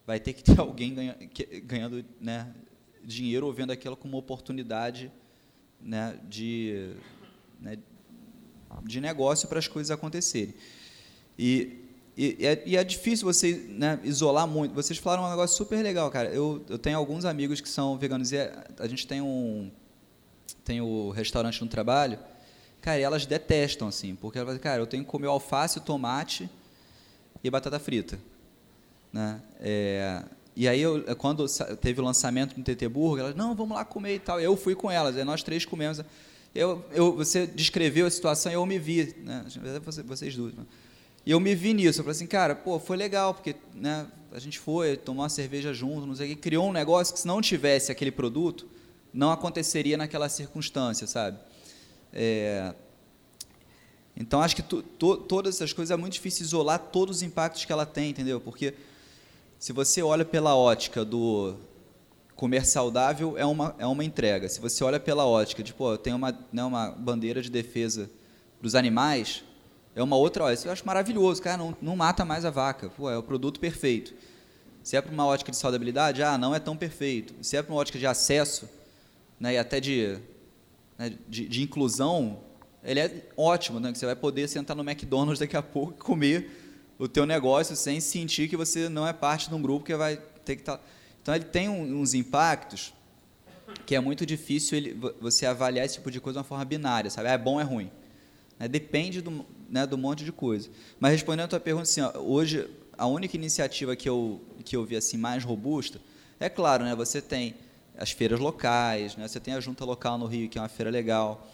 vai 0.07 0.21
ter 0.21 0.35
que 0.35 0.45
ter 0.45 0.55
alguém 0.63 0.95
ganha, 0.95 1.17
ganhando 1.65 2.05
né, 2.21 2.55
dinheiro 3.09 3.47
ou 3.47 3.53
vendo 3.53 3.71
aquilo 3.73 3.97
como 3.97 4.15
uma 4.15 4.21
oportunidade 4.21 5.11
né, 5.81 6.19
de, 6.29 6.93
né, 7.59 7.79
de 8.85 9.01
negócio 9.01 9.49
para 9.49 9.59
as 9.59 9.67
coisas 9.67 9.91
acontecerem. 9.91 10.55
E, 11.39 11.85
e, 12.17 12.37
e 12.39 12.47
é, 12.47 12.63
e 12.67 12.77
é 12.77 12.85
difícil 12.85 13.25
você 13.25 13.67
né, 13.71 13.99
isolar 14.05 14.47
muito. 14.47 14.75
Vocês 14.75 14.99
falaram 14.99 15.25
um 15.25 15.31
negócio 15.31 15.57
super 15.57 15.83
legal, 15.83 16.11
cara. 16.11 16.29
Eu, 16.29 16.63
eu 16.69 16.79
tenho 16.79 16.99
alguns 16.99 17.25
amigos 17.25 17.61
que 17.61 17.69
são 17.69 17.97
veganos 17.97 18.31
e 18.31 18.37
é, 18.37 18.67
a 18.79 18.87
gente 18.87 19.07
tem 19.07 19.23
um 19.23 19.71
tem 20.63 20.83
o 20.83 21.11
restaurante 21.11 21.63
no 21.63 21.69
trabalho. 21.69 22.19
Cara, 22.83 23.01
elas 23.01 23.25
detestam 23.25 23.89
assim, 23.89 24.15
porque 24.15 24.39
elas, 24.39 24.59
cara, 24.59 24.83
eu 24.83 24.87
tenho 24.87 25.03
que 25.03 25.11
comer 25.11 25.27
alface, 25.27 25.81
tomate 25.81 26.49
e 27.43 27.51
batata 27.51 27.79
frita, 27.79 28.19
né? 29.11 29.41
É, 29.59 30.23
e 30.59 30.67
aí, 30.67 30.81
eu, 30.81 31.05
quando 31.15 31.47
teve 31.81 32.01
o 32.01 32.05
lançamento 32.05 32.59
no 32.59 32.65
TT 32.65 32.89
Burger, 32.89 33.27
elas, 33.27 33.37
não, 33.37 33.55
vamos 33.55 33.77
lá 33.77 33.85
comer 33.85 34.17
e 34.17 34.19
tal. 34.19 34.41
Eu 34.41 34.57
fui 34.57 34.75
com 34.75 34.91
elas, 34.91 35.17
aí 35.17 35.23
nós 35.23 35.41
três 35.41 35.65
comemos. 35.65 36.01
Eu, 36.53 36.85
eu, 36.91 37.15
você 37.15 37.47
descreveu 37.47 38.07
a 38.07 38.11
situação 38.11 38.51
e 38.51 38.57
eu 38.57 38.67
me 38.67 38.77
vi, 38.77 39.15
né? 39.25 39.45
Vocês 40.05 40.35
duas. 40.35 40.53
Né? 40.55 40.65
E 41.25 41.31
eu 41.31 41.39
me 41.39 41.55
vi 41.55 41.75
nisso. 41.75 42.01
Eu 42.01 42.05
falei 42.05 42.17
assim, 42.17 42.27
cara, 42.27 42.57
pô, 42.57 42.81
foi 42.81 42.97
legal, 42.97 43.35
porque 43.35 43.55
né, 43.73 44.09
a 44.33 44.41
gente 44.41 44.59
foi, 44.59 44.97
tomou 44.97 45.23
uma 45.23 45.29
cerveja 45.29 45.73
junto, 45.73 46.05
não 46.05 46.17
sei 46.17 46.27
o 46.27 46.35
que, 46.35 46.43
criou 46.43 46.69
um 46.69 46.73
negócio 46.73 47.15
que 47.15 47.21
se 47.21 47.27
não 47.29 47.41
tivesse 47.41 47.93
aquele 47.93 48.11
produto, 48.11 48.67
não 49.15 49.31
aconteceria 49.31 49.97
naquela 49.97 50.29
circunstância, 50.29 51.07
sabe? 51.07 51.39
É, 52.13 52.75
então, 54.17 54.43
acho 54.43 54.57
que 54.57 54.63
tu, 54.63 54.83
to, 54.83 55.19
todas 55.19 55.55
essas 55.55 55.73
coisas 55.73 55.93
é 55.93 55.97
muito 55.97 56.15
difícil 56.15 56.45
isolar 56.45 56.81
todos 56.81 57.19
os 57.19 57.23
impactos 57.23 57.65
que 57.65 57.71
ela 57.71 57.87
tem, 57.87 58.11
entendeu? 58.11 58.41
Porque 58.41 58.75
se 59.59 59.73
você 59.73 60.01
olha 60.03 60.25
pela 60.25 60.55
ótica 60.55 61.05
do 61.05 61.57
comer 62.37 62.65
saudável, 62.65 63.37
é 63.37 63.45
uma, 63.45 63.75
é 63.79 63.87
uma 63.87 64.05
entrega. 64.05 64.49
Se 64.49 64.61
você 64.61 64.85
olha 64.85 65.01
pela 65.01 65.27
ótica 65.27 65.63
de, 65.63 65.75
pô, 65.75 65.99
tem 65.99 66.13
uma, 66.13 66.39
né, 66.53 66.63
uma 66.63 66.91
bandeira 66.93 67.43
de 67.43 67.51
defesa 67.51 68.09
dos 68.63 68.77
animais, 68.77 69.43
é 69.97 70.03
uma 70.03 70.15
outra 70.15 70.45
ótica. 70.45 70.55
Isso 70.55 70.69
eu 70.69 70.73
acho 70.73 70.87
maravilhoso, 70.87 71.43
cara, 71.43 71.57
não, 71.57 71.77
não 71.83 71.97
mata 71.97 72.25
mais 72.25 72.45
a 72.45 72.51
vaca. 72.51 72.89
Pô, 72.91 73.11
é 73.11 73.19
o 73.19 73.23
produto 73.23 73.59
perfeito. 73.59 74.15
Se 74.85 74.97
é 74.97 75.03
para 75.03 75.13
uma 75.13 75.27
ótica 75.27 75.51
de 75.51 75.57
saudabilidade, 75.57 76.23
ah, 76.23 76.39
não 76.39 76.55
é 76.55 76.61
tão 76.61 76.77
perfeito. 76.77 77.35
Se 77.43 77.57
é 77.57 77.63
para 77.63 77.73
uma 77.73 77.81
ótica 77.81 77.99
de 77.99 78.07
acesso, 78.07 78.69
né, 79.41 79.55
e 79.55 79.59
até 79.59 79.81
de, 79.81 80.19
né, 80.97 81.13
de, 81.29 81.49
de, 81.49 81.63
inclusão, 81.63 82.39
ele 82.85 83.01
é 83.01 83.27
ótimo, 83.37 83.81
né, 83.81 83.91
que 83.91 83.99
você 83.99 84.07
vai 84.07 84.15
poder 84.15 84.47
sentar 84.47 84.77
no 84.77 84.89
McDonald's 84.89 85.41
daqui 85.41 85.57
a 85.57 85.63
pouco 85.63 85.95
e 85.95 86.03
comer 86.03 86.68
o 86.99 87.07
teu 87.07 87.25
negócio 87.25 87.77
sem 87.77 88.01
sentir 88.01 88.49
que 88.49 88.57
você 88.57 88.89
não 88.89 89.07
é 89.07 89.13
parte 89.13 89.49
de 89.49 89.55
um 89.55 89.63
grupo 89.63 89.85
que 89.85 89.95
vai 89.95 90.17
ter 90.45 90.57
que 90.57 90.63
estar... 90.63 90.79
Tá... 90.79 90.85
Então, 91.23 91.35
ele 91.35 91.45
tem 91.45 91.69
uns 91.69 92.15
impactos 92.15 92.95
que 93.85 93.95
é 93.95 94.01
muito 94.01 94.25
difícil 94.25 94.79
ele, 94.79 94.99
você 95.21 95.47
avaliar 95.47 95.85
esse 95.85 95.95
tipo 95.97 96.11
de 96.11 96.21
coisa 96.21 96.35
de 96.35 96.39
uma 96.39 96.45
forma 96.45 96.65
binária, 96.65 97.11
sabe? 97.11 97.29
Ah, 97.29 97.33
é 97.33 97.39
bom 97.39 97.55
ou 97.55 97.61
é 97.61 97.65
ruim. 97.65 97.91
Né? 98.59 98.67
Depende 98.67 99.21
do, 99.21 99.45
né, 99.69 99.87
do 99.87 99.99
monte 99.99 100.25
de 100.25 100.33
coisa. 100.33 100.71
Mas 100.99 101.13
respondendo 101.13 101.45
a 101.45 101.49
tua 101.49 101.61
pergunta, 101.61 101.85
assim, 101.85 102.01
ó, 102.01 102.19
hoje 102.19 102.69
a 102.97 103.07
única 103.07 103.37
iniciativa 103.37 103.95
que 103.95 104.09
eu, 104.09 104.41
que 104.65 104.75
eu 104.75 104.85
vi 104.85 104.97
assim, 104.97 105.17
mais 105.17 105.45
robusta, 105.45 106.01
é 106.41 106.49
claro, 106.49 106.85
né, 106.85 106.95
você 106.95 107.21
tem 107.21 107.55
as 107.97 108.11
feiras 108.11 108.41
locais, 108.41 109.17
né, 109.17 109.29
você 109.29 109.39
tem 109.39 109.55
a 109.55 109.61
junta 109.61 109.85
local 109.85 110.19
no 110.19 110.27
Rio, 110.27 110.49
que 110.49 110.59
é 110.59 110.61
uma 110.61 110.69
feira 110.69 110.91
legal. 110.91 111.47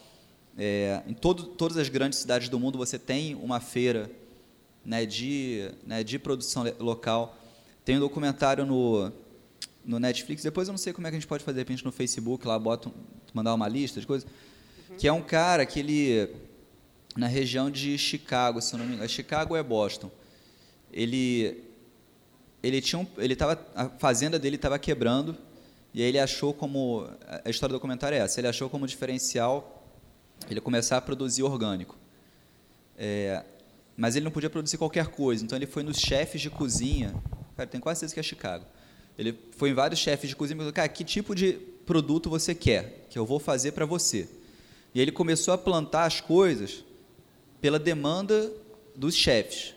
É, 0.56 1.02
em 1.06 1.14
todo, 1.14 1.44
todas 1.44 1.76
as 1.76 1.88
grandes 1.88 2.20
cidades 2.20 2.48
do 2.48 2.60
mundo 2.60 2.78
você 2.78 2.98
tem 2.98 3.34
uma 3.34 3.60
feira 3.60 4.10
né, 4.85 5.06
de, 5.06 5.70
né, 5.86 6.05
de 6.05 6.19
produção 6.19 6.65
local. 6.78 7.36
Tem 7.85 7.97
um 7.97 8.01
documentário 8.01 8.65
no, 8.66 9.12
no 9.85 9.98
Netflix, 9.98 10.43
depois 10.43 10.69
eu 10.69 10.73
não 10.73 10.78
sei 10.78 10.93
como 10.93 11.06
é 11.06 11.11
que 11.11 11.16
a 11.16 11.20
gente 11.20 11.28
pode 11.28 11.44
fazer, 11.44 11.56
de 11.56 11.61
repente 11.61 11.85
no 11.85 11.93
Facebook, 11.93 12.47
lá 12.47 12.59
bota, 12.59 12.90
mandar 13.32 13.55
uma 13.55 13.69
lista 13.69 14.01
de 14.01 14.06
coisas, 14.06 14.28
uhum. 14.90 14.97
que 14.97 15.06
é 15.06 15.12
um 15.12 15.23
cara 15.23 15.66
que 15.66 15.78
ele, 15.78 16.31
na 17.16 17.27
região 17.27 17.70
de 17.70 17.97
Chicago, 17.98 18.61
se 18.61 18.74
eu 18.74 18.78
não 18.78 18.86
me 18.86 18.94
engano, 18.94 19.09
Chicago 19.09 19.56
é 19.56 19.62
Boston, 19.62 20.11
ele, 20.93 21.65
ele 22.62 22.81
tinha 22.81 22.98
um, 22.98 23.06
ele 23.19 23.36
tava, 23.36 23.61
a 23.74 23.89
fazenda 23.89 24.39
dele 24.39 24.56
estava 24.56 24.78
quebrando, 24.78 25.36
e 25.93 26.02
aí 26.02 26.09
ele 26.09 26.19
achou 26.19 26.52
como, 26.55 27.09
a 27.44 27.51
história 27.51 27.73
do 27.73 27.77
documentário 27.77 28.16
é 28.16 28.20
essa, 28.20 28.40
ele 28.40 28.48
achou 28.48 28.70
como 28.70 28.86
diferencial 28.86 29.82
ele 30.51 30.61
começar 30.61 30.97
a 30.97 31.01
produzir 31.01 31.43
orgânico. 31.43 31.97
É, 32.97 33.44
mas 33.96 34.16
ele 34.16 34.24
não 34.24 34.32
podia 34.32 34.50
produzir 34.50 34.76
qualquer 34.76 35.06
coisa, 35.08 35.44
então 35.44 35.56
ele 35.56 35.66
foi 35.66 35.82
nos 35.82 35.98
chefes 35.98 36.40
de 36.40 36.50
cozinha, 36.50 37.14
cara, 37.56 37.68
tem 37.68 37.80
quase 37.80 38.00
certeza 38.00 38.14
que 38.14 38.20
é 38.20 38.22
Chicago. 38.22 38.64
Ele 39.16 39.38
foi 39.56 39.70
em 39.70 39.74
vários 39.74 40.00
chefes 40.00 40.28
de 40.28 40.36
cozinha 40.36 40.56
e 40.56 40.58
falou, 40.58 40.72
cara, 40.72 40.88
que 40.88 41.04
tipo 41.04 41.34
de 41.34 41.52
produto 41.86 42.28
você 42.28 42.54
quer 42.54 43.06
que 43.08 43.18
eu 43.18 43.24
vou 43.24 43.38
fazer 43.38 43.72
para 43.72 43.86
você? 43.86 44.28
E 44.94 45.00
ele 45.00 45.12
começou 45.12 45.54
a 45.54 45.58
plantar 45.58 46.04
as 46.04 46.20
coisas 46.20 46.84
pela 47.60 47.78
demanda 47.78 48.52
dos 48.94 49.14
chefes. 49.14 49.74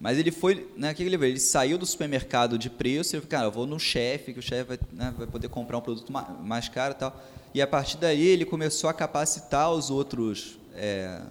Mas 0.00 0.18
ele 0.18 0.30
foi, 0.30 0.68
né, 0.76 0.92
que 0.92 1.02
ele, 1.02 1.14
ele 1.24 1.40
saiu 1.40 1.78
do 1.78 1.86
supermercado 1.86 2.58
de 2.58 2.68
preço, 2.68 3.14
ele 3.14 3.22
falou, 3.22 3.30
cara, 3.30 3.46
eu 3.46 3.52
vou 3.52 3.66
no 3.66 3.78
chefe, 3.78 4.32
que 4.32 4.38
o 4.38 4.42
chefe 4.42 4.64
vai, 4.64 4.78
né, 4.92 5.14
vai 5.16 5.26
poder 5.26 5.48
comprar 5.48 5.78
um 5.78 5.80
produto 5.80 6.12
mais 6.12 6.68
caro 6.68 6.94
e 6.94 6.98
tal. 6.98 7.24
E 7.54 7.62
a 7.62 7.66
partir 7.66 7.96
daí 7.96 8.26
ele 8.26 8.44
começou 8.44 8.90
a 8.90 8.92
capacitar 8.92 9.72
os 9.72 9.88
outros 9.88 10.58
é, 10.74 11.22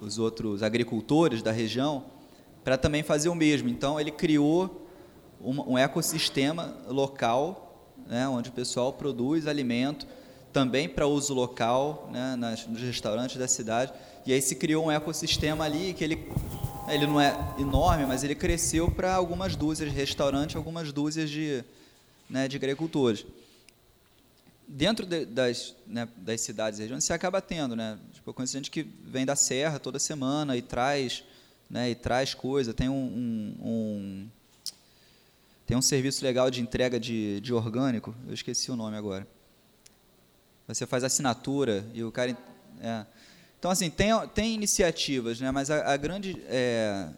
os 0.00 0.18
outros 0.18 0.62
agricultores 0.62 1.42
da 1.42 1.52
região 1.52 2.04
para 2.64 2.76
também 2.76 3.02
fazer 3.02 3.28
o 3.28 3.34
mesmo. 3.34 3.68
Então, 3.68 4.00
ele 4.00 4.10
criou 4.10 4.86
um, 5.40 5.72
um 5.72 5.78
ecossistema 5.78 6.76
local, 6.88 7.94
né, 8.06 8.28
onde 8.28 8.50
o 8.50 8.52
pessoal 8.52 8.92
produz 8.92 9.46
alimento 9.46 10.06
também 10.52 10.88
para 10.88 11.06
uso 11.06 11.32
local, 11.32 12.08
né, 12.12 12.34
nas, 12.36 12.66
nos 12.66 12.80
restaurantes 12.82 13.36
da 13.36 13.46
cidade. 13.46 13.92
E 14.26 14.32
aí 14.32 14.42
se 14.42 14.56
criou 14.56 14.86
um 14.86 14.90
ecossistema 14.90 15.64
ali 15.64 15.94
que 15.94 16.04
ele 16.04 16.28
ele 16.88 17.06
não 17.06 17.20
é 17.20 17.36
enorme, 17.56 18.04
mas 18.04 18.24
ele 18.24 18.34
cresceu 18.34 18.90
para 18.90 19.14
algumas 19.14 19.54
dúzias 19.54 19.88
de 19.88 19.96
restaurantes, 19.96 20.56
algumas 20.56 20.92
dúzias 20.92 21.30
de, 21.30 21.62
né, 22.28 22.48
de 22.48 22.56
agricultores 22.56 23.24
dentro 24.70 25.04
de, 25.04 25.24
das, 25.24 25.74
né, 25.86 26.08
das 26.16 26.40
cidades 26.40 26.78
e 26.78 26.82
regiões, 26.82 27.02
você 27.02 27.12
acaba 27.12 27.40
tendo, 27.40 27.74
né? 27.74 27.98
Eu 28.30 28.34
conheço 28.34 28.52
gente 28.52 28.70
que 28.70 28.86
vem 29.04 29.26
da 29.26 29.34
serra 29.34 29.80
toda 29.80 29.98
semana 29.98 30.56
e 30.56 30.62
traz, 30.62 31.24
né, 31.68 31.90
e 31.90 31.96
traz 31.96 32.32
coisa. 32.32 32.72
Tem 32.72 32.88
um, 32.88 32.94
um, 32.94 33.56
um, 33.60 34.28
tem 35.66 35.76
um 35.76 35.82
serviço 35.82 36.24
legal 36.24 36.48
de 36.48 36.60
entrega 36.60 37.00
de, 37.00 37.40
de 37.40 37.52
orgânico, 37.52 38.14
eu 38.28 38.32
esqueci 38.32 38.70
o 38.70 38.76
nome 38.76 38.96
agora. 38.96 39.26
Você 40.68 40.86
faz 40.86 41.02
assinatura 41.02 41.84
e 41.92 42.04
o 42.04 42.12
cara... 42.12 42.38
É. 42.80 43.04
Então, 43.58 43.68
assim, 43.68 43.90
tem, 43.90 44.10
tem 44.32 44.54
iniciativas, 44.54 45.40
né, 45.40 45.50
mas 45.50 45.68
a, 45.68 45.92
a 45.92 45.96
grande... 45.96 46.40
É, 46.46 47.08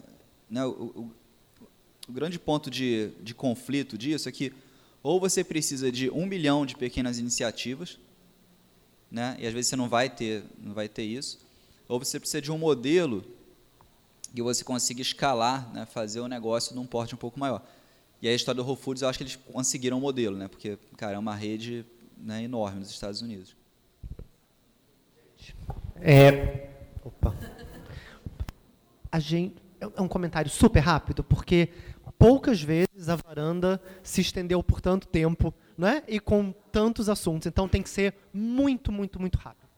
né, 0.48 0.64
o, 0.64 0.70
o, 0.70 1.10
o 2.08 2.12
grande 2.12 2.38
ponto 2.38 2.70
de, 2.70 3.10
de 3.20 3.34
conflito 3.34 3.98
disso 3.98 4.30
é 4.30 4.32
que 4.32 4.50
ou 5.02 5.20
você 5.20 5.44
precisa 5.44 5.92
de 5.92 6.08
um 6.08 6.24
milhão 6.24 6.64
de 6.64 6.74
pequenas 6.74 7.18
iniciativas, 7.18 7.98
né? 9.12 9.36
e 9.38 9.46
às 9.46 9.52
vezes 9.52 9.68
você 9.68 9.76
não 9.76 9.88
vai 9.88 10.08
ter, 10.08 10.42
não 10.58 10.72
vai 10.72 10.88
ter 10.88 11.02
isso, 11.02 11.38
ou 11.86 11.98
você 11.98 12.18
precisa 12.18 12.40
de 12.40 12.50
um 12.50 12.56
modelo 12.56 13.22
que 14.34 14.40
você 14.42 14.64
consiga 14.64 15.02
escalar, 15.02 15.70
né? 15.74 15.84
fazer 15.84 16.20
o 16.20 16.26
negócio 16.26 16.74
num 16.74 16.86
porte 16.86 17.14
um 17.14 17.18
pouco 17.18 17.38
maior. 17.38 17.62
E 18.22 18.28
a 18.28 18.34
história 18.34 18.62
do 18.62 18.66
Whole 18.66 18.80
Foods, 18.80 19.02
eu 19.02 19.08
acho 19.08 19.18
que 19.18 19.24
eles 19.24 19.36
conseguiram 19.36 19.98
o 19.98 20.00
um 20.00 20.02
modelo, 20.02 20.36
né? 20.36 20.48
porque, 20.48 20.78
cara, 20.96 21.16
é 21.16 21.18
uma 21.18 21.34
rede 21.34 21.84
né, 22.16 22.42
enorme 22.42 22.78
nos 22.78 22.90
Estados 22.90 23.20
Unidos. 23.20 23.54
É, 25.96 26.70
opa. 27.04 27.36
A 29.10 29.20
gente, 29.20 29.56
é 29.78 30.00
um 30.00 30.08
comentário 30.08 30.50
super 30.50 30.80
rápido, 30.80 31.22
porque 31.22 31.68
poucas 32.18 32.62
vezes 32.62 33.08
a 33.08 33.16
varanda 33.16 33.82
se 34.02 34.22
estendeu 34.22 34.62
por 34.62 34.80
tanto 34.80 35.06
tempo, 35.06 35.52
não 35.76 35.88
é? 35.88 36.02
E 36.06 36.18
com 36.20 36.52
tantos 36.70 37.08
assuntos. 37.08 37.46
Então 37.46 37.68
tem 37.68 37.82
que 37.82 37.90
ser 37.90 38.14
muito, 38.32 38.90
muito, 38.92 39.20
muito 39.20 39.38
rápido. 39.38 39.68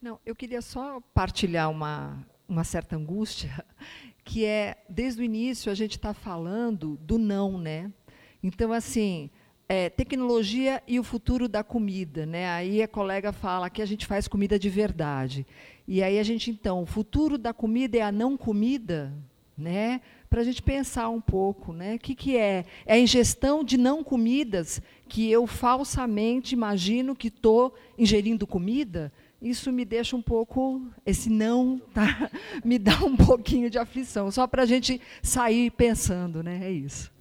Não, 0.00 0.20
eu 0.24 0.36
queria 0.36 0.62
só 0.62 1.00
partilhar 1.14 1.70
uma 1.70 2.24
uma 2.48 2.64
certa 2.64 2.96
angústia, 2.96 3.64
que 4.24 4.44
é 4.44 4.76
desde 4.88 5.20
o 5.20 5.24
início 5.24 5.70
a 5.70 5.74
gente 5.74 5.96
está 5.96 6.14
falando 6.14 6.96
do 7.02 7.18
não, 7.18 7.58
né? 7.58 7.92
Então 8.42 8.72
assim, 8.72 9.30
é, 9.68 9.88
tecnologia 9.90 10.82
e 10.86 11.00
o 11.00 11.04
futuro 11.04 11.48
da 11.48 11.64
comida, 11.64 12.24
né? 12.24 12.48
Aí 12.50 12.82
a 12.82 12.88
colega 12.88 13.32
fala 13.32 13.68
que 13.68 13.82
a 13.82 13.86
gente 13.86 14.06
faz 14.06 14.28
comida 14.28 14.58
de 14.58 14.70
verdade. 14.70 15.46
E 15.88 16.02
aí 16.02 16.18
a 16.18 16.22
gente 16.22 16.50
então, 16.50 16.82
o 16.82 16.86
futuro 16.86 17.36
da 17.36 17.52
comida 17.52 17.98
é 17.98 18.02
a 18.02 18.12
não 18.12 18.36
comida, 18.36 19.12
né? 19.56 20.00
Para 20.28 20.40
a 20.40 20.44
gente 20.44 20.62
pensar 20.62 21.08
um 21.08 21.20
pouco, 21.20 21.72
né? 21.72 21.94
O 21.94 21.98
que, 21.98 22.14
que 22.14 22.36
é? 22.36 22.64
É 22.84 22.94
a 22.94 22.98
ingestão 22.98 23.62
de 23.62 23.76
não 23.76 24.02
comidas 24.02 24.80
que 25.08 25.30
eu 25.30 25.46
falsamente 25.46 26.54
imagino 26.54 27.14
que 27.14 27.28
estou 27.28 27.74
ingerindo 27.98 28.46
comida? 28.46 29.12
Isso 29.40 29.70
me 29.70 29.84
deixa 29.84 30.16
um 30.16 30.22
pouco, 30.22 30.82
esse 31.04 31.28
não 31.28 31.80
tá, 31.92 32.30
me 32.64 32.78
dá 32.78 32.98
um 33.04 33.16
pouquinho 33.16 33.68
de 33.68 33.78
aflição, 33.78 34.30
só 34.30 34.46
para 34.46 34.62
a 34.62 34.66
gente 34.66 35.00
sair 35.22 35.70
pensando, 35.70 36.42
né? 36.42 36.60
É 36.64 36.70
isso. 36.70 37.12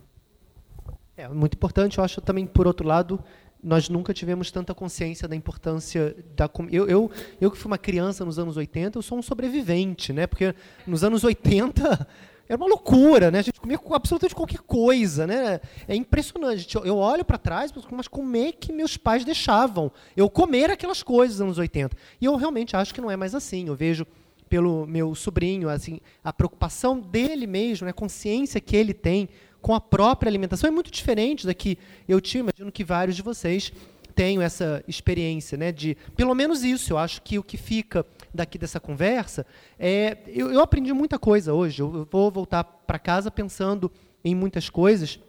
É 1.18 1.28
muito 1.28 1.54
importante, 1.54 1.98
eu 1.98 2.04
acho 2.04 2.22
também, 2.22 2.46
por 2.46 2.68
outro 2.68 2.88
lado, 2.88 3.24
nós 3.66 3.90
nunca 3.90 4.14
tivemos 4.14 4.52
tanta 4.52 4.76
consciência 4.76 5.28
da 5.28 5.36
importância 5.36 6.16
da 6.36 6.50
eu, 6.72 6.88
eu 6.88 7.12
eu 7.42 7.50
que 7.50 7.58
fui 7.58 7.68
uma 7.68 7.80
criança 7.80 8.24
nos 8.24 8.38
anos 8.38 8.58
80 8.58 9.00
eu 9.00 9.02
sou 9.02 9.18
um 9.18 9.24
sobrevivente 9.24 10.14
né 10.14 10.28
porque 10.28 10.54
nos 10.86 11.04
anos 11.04 11.24
80 11.24 12.08
era 12.48 12.58
uma 12.58 12.68
loucura 12.68 13.32
né 13.32 13.40
a 13.40 13.42
gente 13.42 13.60
comia 13.60 13.80
absolutamente 13.92 14.36
qualquer 14.36 14.60
coisa 14.60 15.26
né 15.26 15.60
é 15.88 15.96
impressionante 15.96 16.76
eu 16.76 16.98
olho 16.98 17.26
para 17.26 17.38
trás 17.38 17.72
mas 17.92 18.08
como 18.08 18.36
é 18.38 18.52
que 18.52 18.72
meus 18.72 18.98
pais 18.98 19.26
deixavam 19.26 19.92
eu 20.16 20.30
comer 20.30 20.70
aquelas 20.70 21.02
coisas 21.04 21.40
nos 21.40 21.46
anos 21.46 21.58
80 21.58 21.96
e 22.20 22.26
eu 22.26 22.36
realmente 22.36 22.76
acho 22.76 22.94
que 22.94 23.02
não 23.02 23.12
é 23.12 23.16
mais 23.16 23.34
assim 23.34 23.68
eu 23.68 23.76
vejo 23.76 24.06
pelo 24.48 24.86
meu 24.86 25.16
sobrinho 25.16 25.70
assim 25.70 26.00
a 26.24 26.32
preocupação 26.32 27.00
dele 27.00 27.48
mesmo 27.48 27.86
né, 27.86 27.92
a 27.92 27.94
consciência 27.94 28.62
que 28.62 28.76
ele 28.76 28.94
tem 28.94 29.30
com 29.66 29.74
a 29.74 29.82
própria 29.82 30.30
alimentação 30.30 30.68
é 30.68 30.72
muito 30.72 30.92
diferente 30.92 31.44
da 31.44 31.52
que 31.52 31.76
eu 32.08 32.22
tinha. 32.22 32.42
Imagino 32.42 32.72
que 32.72 32.84
vários 32.84 33.16
de 33.16 33.24
vocês 33.24 33.74
tenham 34.14 34.44
essa 34.44 34.84
experiência, 34.88 35.58
né? 35.58 35.72
De 35.72 35.98
pelo 36.16 36.36
menos 36.36 36.64
isso. 36.64 36.94
Eu 36.94 37.00
acho 37.00 37.20
que 37.24 37.40
o 37.40 37.44
que 37.44 37.58
fica 37.58 38.06
daqui 38.36 38.58
dessa 38.58 38.80
conversa 38.80 39.46
é 39.80 40.18
eu, 40.28 40.52
eu 40.52 40.62
aprendi 40.62 40.94
muita 40.94 41.18
coisa 41.18 41.54
hoje. 41.54 41.82
Eu, 41.82 42.08
vou 42.10 42.30
voltar 42.30 42.64
para 42.64 43.00
casa 43.00 43.32
pensando 43.32 43.92
em 44.24 44.36
muitas 44.36 44.70
coisas, 44.70 45.20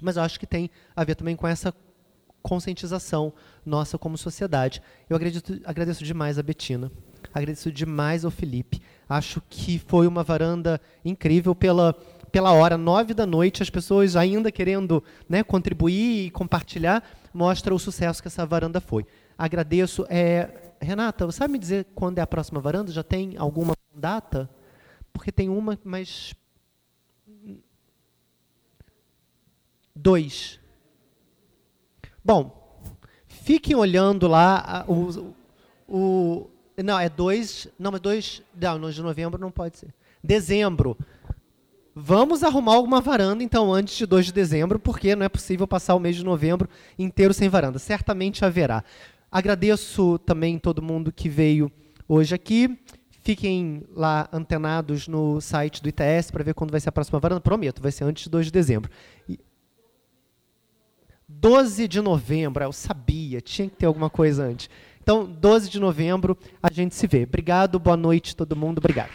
mas 0.00 0.16
eu 0.16 0.22
acho 0.22 0.40
que 0.40 0.46
tem 0.46 0.70
a 0.94 1.04
ver 1.04 1.14
também 1.14 1.36
com 1.36 1.46
essa 1.46 1.74
conscientização 2.42 3.32
nossa 3.64 3.96
como 3.96 4.18
sociedade. 4.18 4.82
Eu 5.08 5.16
agradeço, 5.16 5.60
agradeço 5.64 6.04
demais 6.04 6.38
a 6.38 6.42
Betina, 6.42 6.90
agradeço 7.32 7.70
demais 7.72 8.24
ao 8.24 8.30
Felipe. 8.30 8.82
Acho 9.08 9.42
que 9.48 9.78
foi 9.78 10.06
uma 10.06 10.22
varanda 10.22 10.80
incrível 11.04 11.54
pela 11.54 11.94
pela 12.34 12.50
hora, 12.50 12.76
nove 12.76 13.14
da 13.14 13.24
noite, 13.24 13.62
as 13.62 13.70
pessoas 13.70 14.16
ainda 14.16 14.50
querendo 14.50 15.04
né, 15.28 15.44
contribuir 15.44 16.26
e 16.26 16.30
compartilhar, 16.32 17.00
mostra 17.32 17.72
o 17.72 17.78
sucesso 17.78 18.20
que 18.20 18.26
essa 18.26 18.44
varanda 18.44 18.80
foi. 18.80 19.06
Agradeço. 19.38 20.04
É, 20.08 20.63
Renata, 20.84 21.26
você 21.26 21.38
sabe 21.38 21.52
me 21.52 21.58
dizer 21.58 21.86
quando 21.94 22.18
é 22.18 22.22
a 22.22 22.26
próxima 22.26 22.60
varanda? 22.60 22.92
Já 22.92 23.02
tem 23.02 23.36
alguma 23.36 23.74
data? 23.94 24.48
Porque 25.12 25.32
tem 25.32 25.48
uma, 25.48 25.78
mas. 25.84 26.34
Dois. 29.94 30.60
Bom, 32.24 32.80
fiquem 33.26 33.76
olhando 33.76 34.26
lá 34.26 34.84
o, 34.88 35.34
o. 35.88 36.50
Não, 36.82 36.98
é 36.98 37.08
dois. 37.08 37.68
Não, 37.78 37.92
mas 37.92 38.00
dois. 38.00 38.42
Não, 38.54 38.90
de 38.90 39.02
novembro 39.02 39.40
não 39.40 39.50
pode 39.50 39.78
ser. 39.78 39.94
Dezembro. 40.22 40.96
Vamos 41.96 42.42
arrumar 42.42 42.74
alguma 42.74 43.00
varanda, 43.00 43.44
então, 43.44 43.72
antes 43.72 43.96
de 43.96 44.04
2 44.04 44.26
de 44.26 44.32
dezembro, 44.32 44.80
porque 44.80 45.14
não 45.14 45.24
é 45.24 45.28
possível 45.28 45.64
passar 45.64 45.94
o 45.94 46.00
mês 46.00 46.16
de 46.16 46.24
novembro 46.24 46.68
inteiro 46.98 47.32
sem 47.32 47.48
varanda. 47.48 47.78
Certamente 47.78 48.44
haverá. 48.44 48.82
Agradeço 49.34 50.16
também 50.20 50.60
todo 50.60 50.80
mundo 50.80 51.10
que 51.10 51.28
veio 51.28 51.68
hoje 52.06 52.32
aqui. 52.32 52.78
Fiquem 53.10 53.82
lá 53.92 54.28
antenados 54.32 55.08
no 55.08 55.40
site 55.40 55.82
do 55.82 55.88
ITS 55.88 56.30
para 56.30 56.44
ver 56.44 56.54
quando 56.54 56.70
vai 56.70 56.78
ser 56.78 56.90
a 56.90 56.92
próxima 56.92 57.18
varanda. 57.18 57.40
Prometo, 57.40 57.82
vai 57.82 57.90
ser 57.90 58.04
antes 58.04 58.22
de 58.22 58.30
2 58.30 58.46
de 58.46 58.52
dezembro. 58.52 58.88
E 59.28 59.40
12 61.26 61.88
de 61.88 62.00
novembro, 62.00 62.62
eu 62.62 62.72
sabia, 62.72 63.40
tinha 63.40 63.68
que 63.68 63.74
ter 63.74 63.86
alguma 63.86 64.08
coisa 64.08 64.44
antes. 64.44 64.70
Então, 65.02 65.26
12 65.26 65.68
de 65.68 65.80
novembro, 65.80 66.38
a 66.62 66.72
gente 66.72 66.94
se 66.94 67.08
vê. 67.08 67.24
Obrigado, 67.24 67.80
boa 67.80 67.96
noite 67.96 68.36
todo 68.36 68.54
mundo, 68.54 68.78
obrigado. 68.78 69.10